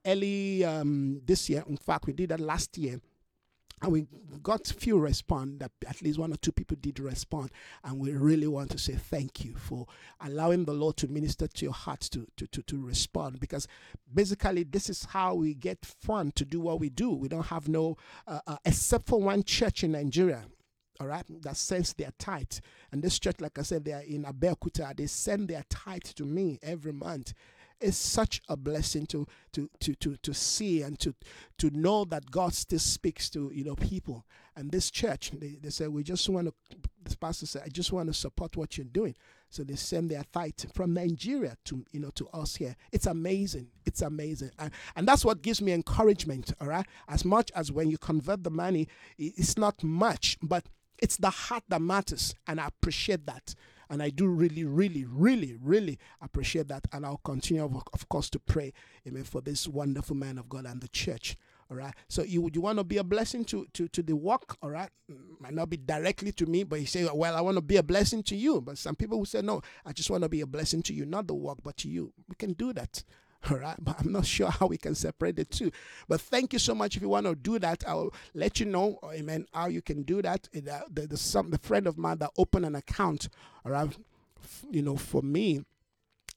early 0.06 0.64
um, 0.64 1.22
this 1.26 1.50
year. 1.50 1.64
In 1.68 1.78
fact, 1.78 2.06
we 2.08 2.14
did 2.14 2.30
that 2.30 2.40
last 2.40 2.78
year 2.78 3.00
and 3.82 3.92
we 3.92 4.08
got 4.42 4.66
few 4.68 4.98
respond 4.98 5.60
that 5.60 5.72
at 5.88 6.02
least 6.02 6.20
one 6.20 6.32
or 6.32 6.38
two 6.38 6.52
people 6.52 6.78
did 6.80 7.00
respond 7.00 7.52
and 7.84 8.00
we 8.00 8.12
really 8.12 8.48
want 8.48 8.70
to 8.70 8.78
say 8.78 8.94
thank 8.94 9.44
you 9.44 9.56
for 9.56 9.86
allowing 10.22 10.66
the 10.66 10.74
lord 10.74 10.96
to 10.98 11.08
minister 11.08 11.48
to 11.48 11.66
your 11.66 11.74
hearts 11.74 12.10
to 12.10 12.28
to 12.38 12.48
to, 12.48 12.62
to 12.64 12.86
respond 12.86 13.40
because 13.40 13.68
basically 14.14 14.64
this 14.64 14.90
is 14.90 15.06
how 15.06 15.34
we 15.34 15.54
get 15.54 15.84
fun 15.86 16.32
to 16.32 16.46
do 16.46 16.60
what 16.60 16.80
we 16.80 16.90
do 16.90 17.12
we 17.12 17.28
don't 17.28 17.48
have 17.48 17.68
no 17.68 17.98
uh, 18.28 18.40
uh, 18.48 18.58
except 18.66 19.08
for 19.08 19.20
one 19.22 19.44
church 19.44 19.84
in 19.84 19.92
nigeria 19.92 20.46
all 21.02 21.08
right, 21.08 21.26
that 21.42 21.58
sends 21.58 21.94
their 21.94 22.12
tithe. 22.18 22.60
And 22.92 23.04
this 23.04 23.20
church, 23.20 23.42
like 23.42 23.60
I 23.60 23.64
said, 23.64 23.84
they 23.84 23.92
are 23.92 24.02
in 24.02 24.24
Abeokuta. 24.24 24.96
They 24.96 25.08
send 25.08 25.50
their 25.50 25.64
tithe 25.70 26.04
to 26.16 26.24
me 26.24 26.58
every 26.64 26.94
month 26.94 27.34
it's 27.82 27.98
such 27.98 28.42
a 28.50 28.58
blessing 28.58 29.06
to 29.08 29.28
to 29.54 29.70
to 29.80 29.96
to 29.96 30.18
to 30.18 30.34
see 30.34 30.82
and 30.82 31.00
to 31.00 31.14
to 31.58 31.70
know 31.72 32.06
that 32.06 32.32
God 32.32 32.54
still 32.54 32.80
speaks 32.80 33.30
to 33.32 33.52
you 33.54 33.64
know 33.64 33.76
people. 33.76 34.26
And 34.58 34.72
this 34.72 34.90
church, 34.90 35.32
they, 35.32 35.58
they 35.62 35.70
say 35.70 35.88
we 35.88 36.04
just 36.04 36.28
want 36.30 36.48
to. 36.48 36.54
This 37.04 37.16
pastor 37.16 37.46
said, 37.46 37.64
I 37.66 37.70
just 37.70 37.92
want 37.92 38.08
to 38.08 38.14
support 38.14 38.56
what 38.56 38.78
you're 38.78 38.86
doing. 38.86 39.16
So 39.50 39.64
they 39.64 39.76
send 39.76 40.10
their 40.10 40.24
fight 40.24 40.66
from 40.74 40.94
Nigeria 40.94 41.56
to 41.66 41.86
you 41.92 42.00
know 42.00 42.12
to 42.16 42.28
us 42.30 42.56
here. 42.56 42.76
It's 42.92 43.06
amazing. 43.06 43.68
It's 43.86 44.02
amazing, 44.02 44.52
and 44.60 44.72
and 44.96 45.08
that's 45.08 45.26
what 45.26 45.42
gives 45.42 45.62
me 45.62 45.72
encouragement. 45.74 46.54
All 46.60 46.68
right, 46.68 46.86
as 47.08 47.26
much 47.26 47.52
as 47.56 47.72
when 47.72 47.90
you 47.90 47.98
convert 47.98 48.44
the 48.44 48.50
money, 48.52 48.88
it's 49.18 49.58
not 49.58 49.84
much, 49.84 50.38
but 50.42 50.66
it's 50.98 51.18
the 51.18 51.30
heart 51.30 51.64
that 51.70 51.82
matters, 51.82 52.34
and 52.48 52.60
I 52.60 52.68
appreciate 52.68 53.26
that. 53.26 53.54
And 53.90 54.02
I 54.02 54.10
do 54.10 54.28
really, 54.28 54.64
really, 54.64 55.06
really, 55.06 55.56
really 55.62 55.99
appreciate 56.22 56.68
that. 56.70 56.88
And 56.91 57.06
I'll 57.06 57.22
continue, 57.24 57.64
of, 57.64 58.10
course, 58.10 58.30
to 58.32 58.40
pray, 58.40 58.74
amen, 59.07 59.24
for 59.24 59.41
this 59.41 59.68
wonderful 59.68 60.16
man 60.16 60.38
of 60.38 60.49
God 60.49 60.66
and 60.66 60.82
the 60.82 60.88
church. 60.88 61.38
All 61.72 61.78
right. 61.78 61.94
So 62.07 62.22
you 62.22 62.48
you 62.53 62.62
want 62.62 62.78
to 62.78 62.84
be 62.84 62.98
a 62.98 63.03
blessing 63.03 63.44
to, 63.45 63.66
to, 63.74 63.88
to 63.88 64.03
the 64.03 64.16
work, 64.16 64.56
all 64.62 64.70
right? 64.70 64.90
Mm, 65.12 65.40
might 65.41 65.53
not 65.53 65.68
be 65.68 65.78
directly 65.78 66.32
to 66.34 66.45
me, 66.45 66.64
but 66.64 66.80
you 66.80 66.86
say, 66.86 67.10
well, 67.12 67.36
I 67.36 67.41
want 67.41 67.57
to 67.57 67.62
be 67.62 67.78
a 67.78 67.84
blessing 67.84 68.22
to 68.24 68.36
you. 68.36 68.62
But 68.62 68.78
some 68.78 68.95
people 68.95 69.18
will 69.18 69.26
say, 69.26 69.41
no, 69.41 69.62
I 69.84 69.91
just 69.91 70.12
want 70.12 70.22
to 70.24 70.30
be 70.30 70.41
a 70.41 70.45
blessing 70.45 70.84
to 70.84 70.94
you, 70.94 71.06
not 71.06 71.26
the 71.26 71.34
work, 71.34 71.57
but 71.64 71.76
to 71.78 71.90
you. 71.90 72.14
We 72.30 72.36
can 72.36 72.53
do 72.53 72.72
that. 72.74 73.03
All 73.52 73.58
right, 73.58 73.76
but 73.80 74.00
I'm 74.00 74.12
not 74.12 74.26
sure 74.26 74.50
how 74.50 74.68
we 74.68 74.78
can 74.78 74.96
separate 74.96 75.36
the 75.36 75.46
two. 75.46 75.72
But 76.08 76.22
thank 76.22 76.54
you 76.54 76.60
so 76.60 76.74
much. 76.74 76.96
If 76.96 77.02
you 77.02 77.10
want 77.10 77.26
to 77.28 77.36
do 77.36 77.60
that, 77.60 77.84
I'll 77.88 78.14
let 78.34 78.60
you 78.60 78.66
know, 78.66 79.00
amen, 79.14 79.46
how 79.54 79.68
you 79.68 79.82
can 79.82 80.04
do 80.04 80.22
that. 80.22 80.50
The, 80.52 80.74
uh, 80.74 80.82
the, 80.92 81.08
the, 81.08 81.18
some, 81.18 81.52
the 81.52 81.60
friend 81.60 81.86
of 81.86 81.98
mine 81.98 82.18
that 82.20 82.32
opened 82.38 82.66
an 82.66 82.76
account, 82.76 83.30
all 83.66 83.72
right, 83.72 83.96
you 84.72 84.82
know, 84.82 84.96
for 84.96 85.22
me 85.22 85.62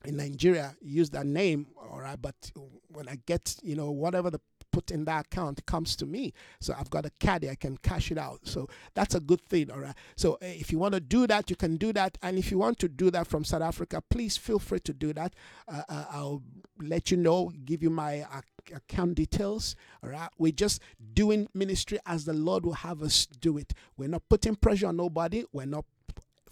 in 0.04 0.16
Nigeria, 0.16 0.76
use 0.82 1.10
that 1.10 1.26
name, 1.26 1.66
all 1.90 2.00
right. 2.00 2.20
But 2.20 2.52
when 2.88 3.08
I 3.08 3.18
get, 3.26 3.56
you 3.62 3.74
know, 3.74 3.90
whatever 3.90 4.30
the 4.30 4.40
put 4.78 4.92
in 4.92 5.04
that 5.06 5.26
account 5.26 5.66
comes 5.66 5.96
to 5.96 6.06
me. 6.06 6.32
So 6.60 6.72
I've 6.78 6.88
got 6.88 7.04
a 7.04 7.10
caddy, 7.18 7.50
I 7.50 7.56
can 7.56 7.76
cash 7.78 8.12
it 8.12 8.18
out. 8.18 8.40
So 8.44 8.68
that's 8.94 9.16
a 9.16 9.20
good 9.20 9.40
thing, 9.40 9.72
all 9.72 9.80
right. 9.80 9.94
So 10.14 10.34
uh, 10.34 10.38
if 10.42 10.70
you 10.70 10.78
want 10.78 10.94
to 10.94 11.00
do 11.00 11.26
that, 11.26 11.50
you 11.50 11.56
can 11.56 11.76
do 11.76 11.92
that. 11.94 12.16
And 12.22 12.38
if 12.38 12.52
you 12.52 12.58
want 12.58 12.78
to 12.78 12.88
do 12.88 13.10
that 13.10 13.26
from 13.26 13.42
South 13.42 13.62
Africa, 13.62 14.00
please 14.08 14.36
feel 14.36 14.60
free 14.60 14.78
to 14.80 14.92
do 14.92 15.12
that. 15.14 15.34
Uh, 15.66 15.82
uh, 15.88 16.04
I'll 16.10 16.42
let 16.80 17.10
you 17.10 17.16
know, 17.16 17.50
give 17.64 17.82
you 17.82 17.90
my 17.90 18.24
account 18.72 19.16
details. 19.16 19.74
All 20.04 20.10
right. 20.10 20.30
We're 20.38 20.52
just 20.52 20.80
doing 21.12 21.48
ministry 21.54 21.98
as 22.06 22.24
the 22.24 22.34
Lord 22.34 22.64
will 22.64 22.74
have 22.74 23.02
us 23.02 23.26
do 23.26 23.58
it. 23.58 23.74
We're 23.96 24.08
not 24.08 24.28
putting 24.28 24.54
pressure 24.54 24.86
on 24.86 24.96
nobody. 24.96 25.44
We're 25.52 25.66
not 25.66 25.86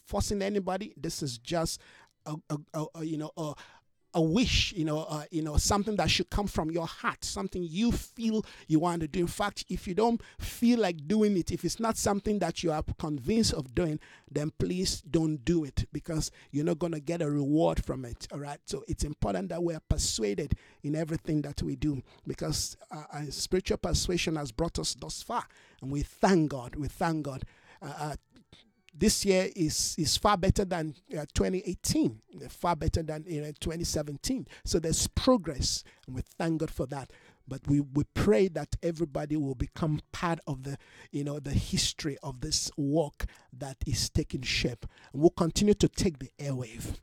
forcing 0.05 0.43
anybody. 0.43 0.95
This 0.97 1.23
is 1.23 1.39
just 1.39 1.81
a, 2.27 2.35
a, 2.75 2.87
a 2.97 3.05
you 3.05 3.17
know 3.17 3.31
a, 3.37 3.55
a 4.17 4.21
wish, 4.21 4.73
you 4.73 4.85
know, 4.85 5.01
uh, 5.11 5.25
you 5.31 5.43
know, 5.43 5.59
something 5.59 5.95
that 5.97 6.11
should 6.11 6.31
come 6.31 6.47
from 6.47 6.71
your 6.71 6.87
heart, 6.87 7.23
something 7.23 7.63
you 7.63 7.93
feel 7.93 8.43
you 8.67 8.79
want 8.79 9.03
to 9.03 9.07
do. 9.07 9.21
In 9.21 9.27
fact, 9.27 9.67
if 9.69 9.87
you 9.87 9.95
don't 9.95 10.23
feel 10.41 10.81
like 10.81 11.07
doing 11.07 11.37
it, 11.37 11.53
if 11.53 11.67
it's 11.67 11.79
not 11.79 11.99
something 11.99 12.39
that 12.39 12.63
you 12.63 12.73
are 12.73 12.83
convinced 12.99 13.53
of 13.53 13.75
doing, 13.75 14.01
then 14.31 14.53
please 14.59 15.03
don't 15.03 15.45
do 15.45 15.65
it 15.65 15.85
because 15.93 16.31
you're 16.51 16.65
not 16.65 16.79
going 16.79 16.95
to 16.95 17.01
get 17.01 17.21
a 17.21 17.31
reward 17.31 17.85
from 17.85 18.07
it. 18.07 18.27
All 18.33 18.39
right. 18.39 18.59
So 18.65 18.85
it's 18.89 19.05
important 19.05 19.51
that 19.51 19.63
we 19.63 19.75
are 19.75 19.83
persuaded 19.87 20.55
in 20.83 20.97
everything 20.97 21.43
that 21.43 21.63
we 21.63 21.77
do 21.77 22.03
because 22.27 22.75
uh, 22.91 23.03
uh 23.13 23.23
spiritual 23.29 23.77
persuasion 23.77 24.37
has 24.37 24.51
brought 24.51 24.79
us 24.79 24.95
thus 24.95 25.23
far, 25.23 25.45
and 25.83 25.93
we 25.93 26.01
thank 26.03 26.51
God. 26.51 26.75
We 26.75 26.89
thank 26.89 27.25
God. 27.25 27.45
Uh, 27.83 27.93
uh 27.99 28.17
this 28.99 29.25
year 29.25 29.49
is 29.55 29.95
is 29.99 30.17
far 30.17 30.37
better 30.37 30.65
than 30.65 30.95
uh, 31.13 31.25
2018, 31.35 32.21
far 32.49 32.77
better 32.77 33.03
than 33.03 33.25
you 33.27 33.41
know, 33.43 33.53
2017. 33.61 34.47
So 34.65 34.79
there's 34.79 35.07
progress, 35.09 35.85
and 36.07 36.17
we 36.17 36.23
thank 36.39 36.61
God 36.61 36.71
for 36.71 36.87
that. 36.87 37.11
But 37.49 37.61
we, 37.69 37.81
we 37.81 38.03
pray 38.15 38.49
that 38.49 38.75
everybody 38.83 39.37
will 39.37 39.55
become 39.55 40.01
part 40.13 40.41
of 40.47 40.65
the 40.65 40.79
you 41.13 41.25
know 41.25 41.39
the 41.39 41.51
history 41.51 42.17
of 42.23 42.41
this 42.41 42.71
work 42.77 43.27
that 43.53 43.77
is 43.87 44.09
taking 44.09 44.43
shape. 44.43 44.87
And 45.13 45.23
we'll 45.23 45.31
continue 45.31 45.75
to 45.75 45.89
take 45.89 46.19
the 46.19 46.31
airwave. 46.39 46.97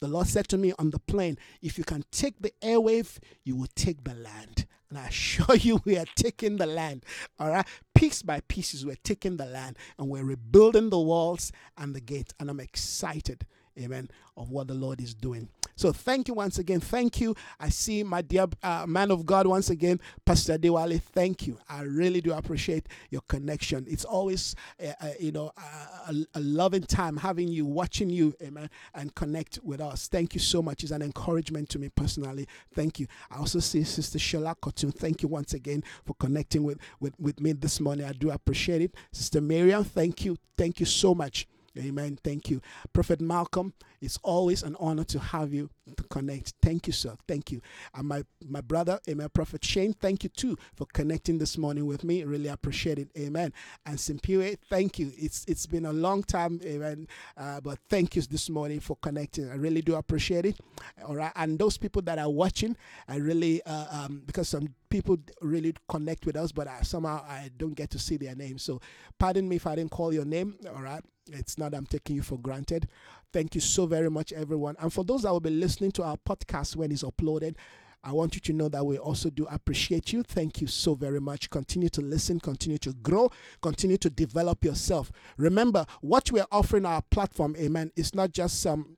The 0.00 0.08
Lord 0.08 0.28
said 0.28 0.48
to 0.48 0.56
me 0.56 0.72
on 0.78 0.90
the 0.90 0.98
plane, 0.98 1.36
if 1.60 1.76
you 1.76 1.84
can 1.84 2.04
take 2.10 2.40
the 2.40 2.54
airwave, 2.62 3.18
you 3.44 3.54
will 3.54 3.68
take 3.74 4.02
the 4.04 4.14
land. 4.14 4.66
And 4.90 4.98
I 4.98 5.06
assure 5.08 5.56
you, 5.56 5.80
we 5.84 5.96
are 5.96 6.06
taking 6.16 6.56
the 6.56 6.66
land. 6.66 7.04
All 7.38 7.50
right. 7.50 7.66
Piece 7.94 8.22
by 8.22 8.40
pieces, 8.48 8.84
we're 8.84 8.96
taking 9.04 9.36
the 9.36 9.46
land 9.46 9.76
and 9.98 10.08
we're 10.08 10.24
rebuilding 10.24 10.90
the 10.90 10.98
walls 11.00 11.52
and 11.78 11.94
the 11.94 12.00
gate. 12.00 12.34
And 12.40 12.50
I'm 12.50 12.60
excited, 12.60 13.46
amen, 13.78 14.10
of 14.36 14.50
what 14.50 14.68
the 14.68 14.74
Lord 14.74 15.00
is 15.00 15.14
doing. 15.14 15.48
So 15.80 15.94
thank 15.94 16.28
you 16.28 16.34
once 16.34 16.58
again. 16.58 16.78
Thank 16.78 17.22
you. 17.22 17.34
I 17.58 17.70
see 17.70 18.02
my 18.02 18.20
dear 18.20 18.44
uh, 18.62 18.84
man 18.86 19.10
of 19.10 19.24
God 19.24 19.46
once 19.46 19.70
again, 19.70 19.98
Pastor 20.26 20.58
Dewale. 20.58 21.00
Thank 21.00 21.46
you. 21.46 21.56
I 21.70 21.84
really 21.84 22.20
do 22.20 22.34
appreciate 22.34 22.86
your 23.08 23.22
connection. 23.22 23.86
It's 23.88 24.04
always, 24.04 24.54
uh, 24.78 24.92
uh, 25.00 25.12
you 25.18 25.32
know, 25.32 25.50
a, 25.56 26.14
a, 26.34 26.40
loving 26.40 26.82
time 26.82 27.16
having 27.16 27.48
you, 27.48 27.64
watching 27.64 28.10
you, 28.10 28.34
amen, 28.42 28.68
and 28.94 29.14
connect 29.14 29.58
with 29.62 29.80
us. 29.80 30.06
Thank 30.06 30.34
you 30.34 30.40
so 30.40 30.60
much. 30.60 30.82
It's 30.82 30.92
an 30.92 31.00
encouragement 31.00 31.70
to 31.70 31.78
me 31.78 31.88
personally. 31.88 32.46
Thank 32.74 33.00
you. 33.00 33.06
I 33.30 33.38
also 33.38 33.58
see 33.58 33.82
Sister 33.82 34.18
Shola 34.18 34.56
Kotun. 34.56 34.94
Thank 34.94 35.22
you 35.22 35.30
once 35.30 35.54
again 35.54 35.82
for 36.04 36.12
connecting 36.12 36.62
with, 36.62 36.78
with, 37.00 37.18
with 37.18 37.40
me 37.40 37.52
this 37.52 37.80
morning. 37.80 38.04
I 38.04 38.12
do 38.12 38.30
appreciate 38.30 38.82
it. 38.82 38.94
Sister 39.12 39.40
Miriam, 39.40 39.84
thank 39.84 40.26
you. 40.26 40.36
Thank 40.58 40.78
you 40.78 40.84
so 40.84 41.14
much. 41.14 41.48
Amen. 41.78 42.18
Thank 42.22 42.50
you. 42.50 42.60
Prophet 42.92 43.20
Malcolm, 43.20 43.72
it's 44.00 44.18
always 44.22 44.62
an 44.62 44.76
honor 44.80 45.04
to 45.04 45.18
have 45.18 45.52
you 45.52 45.70
to 45.96 46.02
connect. 46.04 46.54
Thank 46.62 46.86
you, 46.86 46.92
sir. 46.92 47.14
Thank 47.28 47.52
you. 47.52 47.60
And 47.94 48.08
my, 48.08 48.22
my 48.48 48.60
brother, 48.60 48.98
Amen. 49.08 49.28
Prophet 49.32 49.64
Shane, 49.64 49.92
thank 49.92 50.24
you 50.24 50.30
too 50.30 50.56
for 50.74 50.86
connecting 50.92 51.38
this 51.38 51.58
morning 51.58 51.86
with 51.86 52.04
me. 52.04 52.24
Really 52.24 52.48
appreciate 52.48 52.98
it. 52.98 53.08
Amen. 53.18 53.52
And 53.86 53.98
Simpiwe, 53.98 54.56
thank 54.68 54.98
you. 54.98 55.12
It's 55.16 55.44
it's 55.46 55.66
been 55.66 55.86
a 55.86 55.92
long 55.92 56.22
time, 56.22 56.60
Amen. 56.64 57.08
Uh, 57.36 57.60
but 57.60 57.78
thank 57.88 58.16
you 58.16 58.22
this 58.22 58.48
morning 58.48 58.80
for 58.80 58.96
connecting. 59.02 59.50
I 59.50 59.54
really 59.56 59.82
do 59.82 59.94
appreciate 59.96 60.46
it. 60.46 60.58
All 61.06 61.16
right. 61.16 61.32
And 61.36 61.58
those 61.58 61.76
people 61.76 62.02
that 62.02 62.18
are 62.18 62.30
watching, 62.30 62.76
I 63.08 63.16
really 63.16 63.62
uh, 63.64 63.86
um, 63.90 64.22
because 64.26 64.48
some 64.48 64.74
people 64.88 65.18
really 65.40 65.74
connect 65.88 66.26
with 66.26 66.36
us, 66.36 66.52
but 66.52 66.68
I, 66.68 66.82
somehow 66.82 67.24
I 67.26 67.50
don't 67.56 67.74
get 67.74 67.90
to 67.90 67.98
see 67.98 68.16
their 68.16 68.34
name. 68.34 68.58
So 68.58 68.80
pardon 69.18 69.48
me 69.48 69.56
if 69.56 69.66
I 69.66 69.76
didn't 69.76 69.90
call 69.92 70.12
your 70.12 70.24
name. 70.24 70.56
All 70.74 70.82
right. 70.82 71.02
It's 71.32 71.58
not 71.58 71.74
I'm 71.74 71.86
taking 71.86 72.16
you 72.16 72.22
for 72.22 72.38
granted. 72.38 72.88
Thank 73.32 73.54
you 73.54 73.60
so 73.60 73.86
very 73.86 74.10
much, 74.10 74.32
everyone. 74.32 74.76
And 74.80 74.92
for 74.92 75.04
those 75.04 75.22
that 75.22 75.30
will 75.30 75.40
be 75.40 75.50
listening 75.50 75.92
to 75.92 76.02
our 76.02 76.16
podcast 76.16 76.74
when 76.76 76.90
it's 76.90 77.04
uploaded, 77.04 77.54
I 78.02 78.12
want 78.12 78.34
you 78.34 78.40
to 78.40 78.52
know 78.52 78.68
that 78.70 78.84
we 78.84 78.96
also 78.98 79.28
do 79.28 79.46
appreciate 79.50 80.12
you. 80.12 80.22
Thank 80.22 80.60
you 80.60 80.66
so 80.66 80.94
very 80.94 81.20
much. 81.20 81.50
Continue 81.50 81.90
to 81.90 82.00
listen, 82.00 82.40
continue 82.40 82.78
to 82.78 82.94
grow, 82.94 83.30
continue 83.60 83.98
to 83.98 84.08
develop 84.08 84.64
yourself. 84.64 85.12
Remember, 85.36 85.84
what 86.00 86.32
we're 86.32 86.46
offering 86.50 86.86
our 86.86 87.02
platform, 87.02 87.54
amen, 87.58 87.92
is 87.96 88.14
not 88.14 88.32
just 88.32 88.62
some 88.62 88.96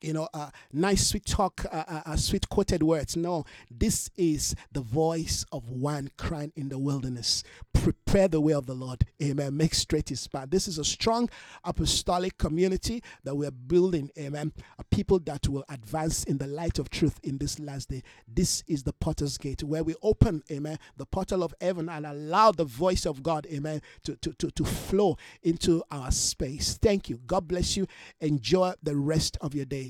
you 0.00 0.12
know, 0.12 0.28
uh, 0.34 0.50
nice 0.72 1.08
sweet 1.08 1.26
talk, 1.26 1.64
uh, 1.70 1.84
uh, 1.86 2.02
uh, 2.06 2.16
sweet 2.16 2.48
quoted 2.48 2.82
words. 2.82 3.16
No, 3.16 3.44
this 3.70 4.10
is 4.16 4.54
the 4.72 4.80
voice 4.80 5.44
of 5.52 5.68
one 5.70 6.10
crying 6.16 6.52
in 6.56 6.68
the 6.68 6.78
wilderness. 6.78 7.44
Prepare 7.72 8.28
the 8.28 8.40
way 8.40 8.52
of 8.52 8.66
the 8.66 8.74
Lord. 8.74 9.04
Amen. 9.22 9.56
Make 9.56 9.74
straight 9.74 10.08
his 10.08 10.26
path. 10.26 10.50
This 10.50 10.68
is 10.68 10.78
a 10.78 10.84
strong 10.84 11.28
apostolic 11.64 12.38
community 12.38 13.02
that 13.24 13.34
we're 13.34 13.50
building. 13.50 14.10
Amen. 14.18 14.52
A 14.78 14.84
people 14.84 15.18
that 15.20 15.48
will 15.48 15.64
advance 15.68 16.24
in 16.24 16.38
the 16.38 16.46
light 16.46 16.78
of 16.78 16.90
truth 16.90 17.18
in 17.22 17.38
this 17.38 17.58
last 17.58 17.88
day. 17.88 18.02
This 18.26 18.62
is 18.66 18.82
the 18.82 18.92
potter's 18.92 19.38
gate 19.38 19.62
where 19.62 19.82
we 19.84 19.94
open, 20.02 20.42
amen, 20.50 20.78
the 20.96 21.06
portal 21.06 21.42
of 21.42 21.54
heaven 21.60 21.88
and 21.88 22.06
allow 22.06 22.52
the 22.52 22.64
voice 22.64 23.06
of 23.06 23.22
God, 23.22 23.46
amen, 23.52 23.82
to, 24.04 24.16
to, 24.16 24.32
to, 24.34 24.50
to 24.50 24.64
flow 24.64 25.16
into 25.42 25.82
our 25.90 26.10
space. 26.10 26.78
Thank 26.80 27.08
you. 27.08 27.20
God 27.26 27.48
bless 27.48 27.76
you. 27.76 27.86
Enjoy 28.20 28.72
the 28.82 28.96
rest 28.96 29.38
of 29.40 29.54
your 29.54 29.64
day. 29.64 29.89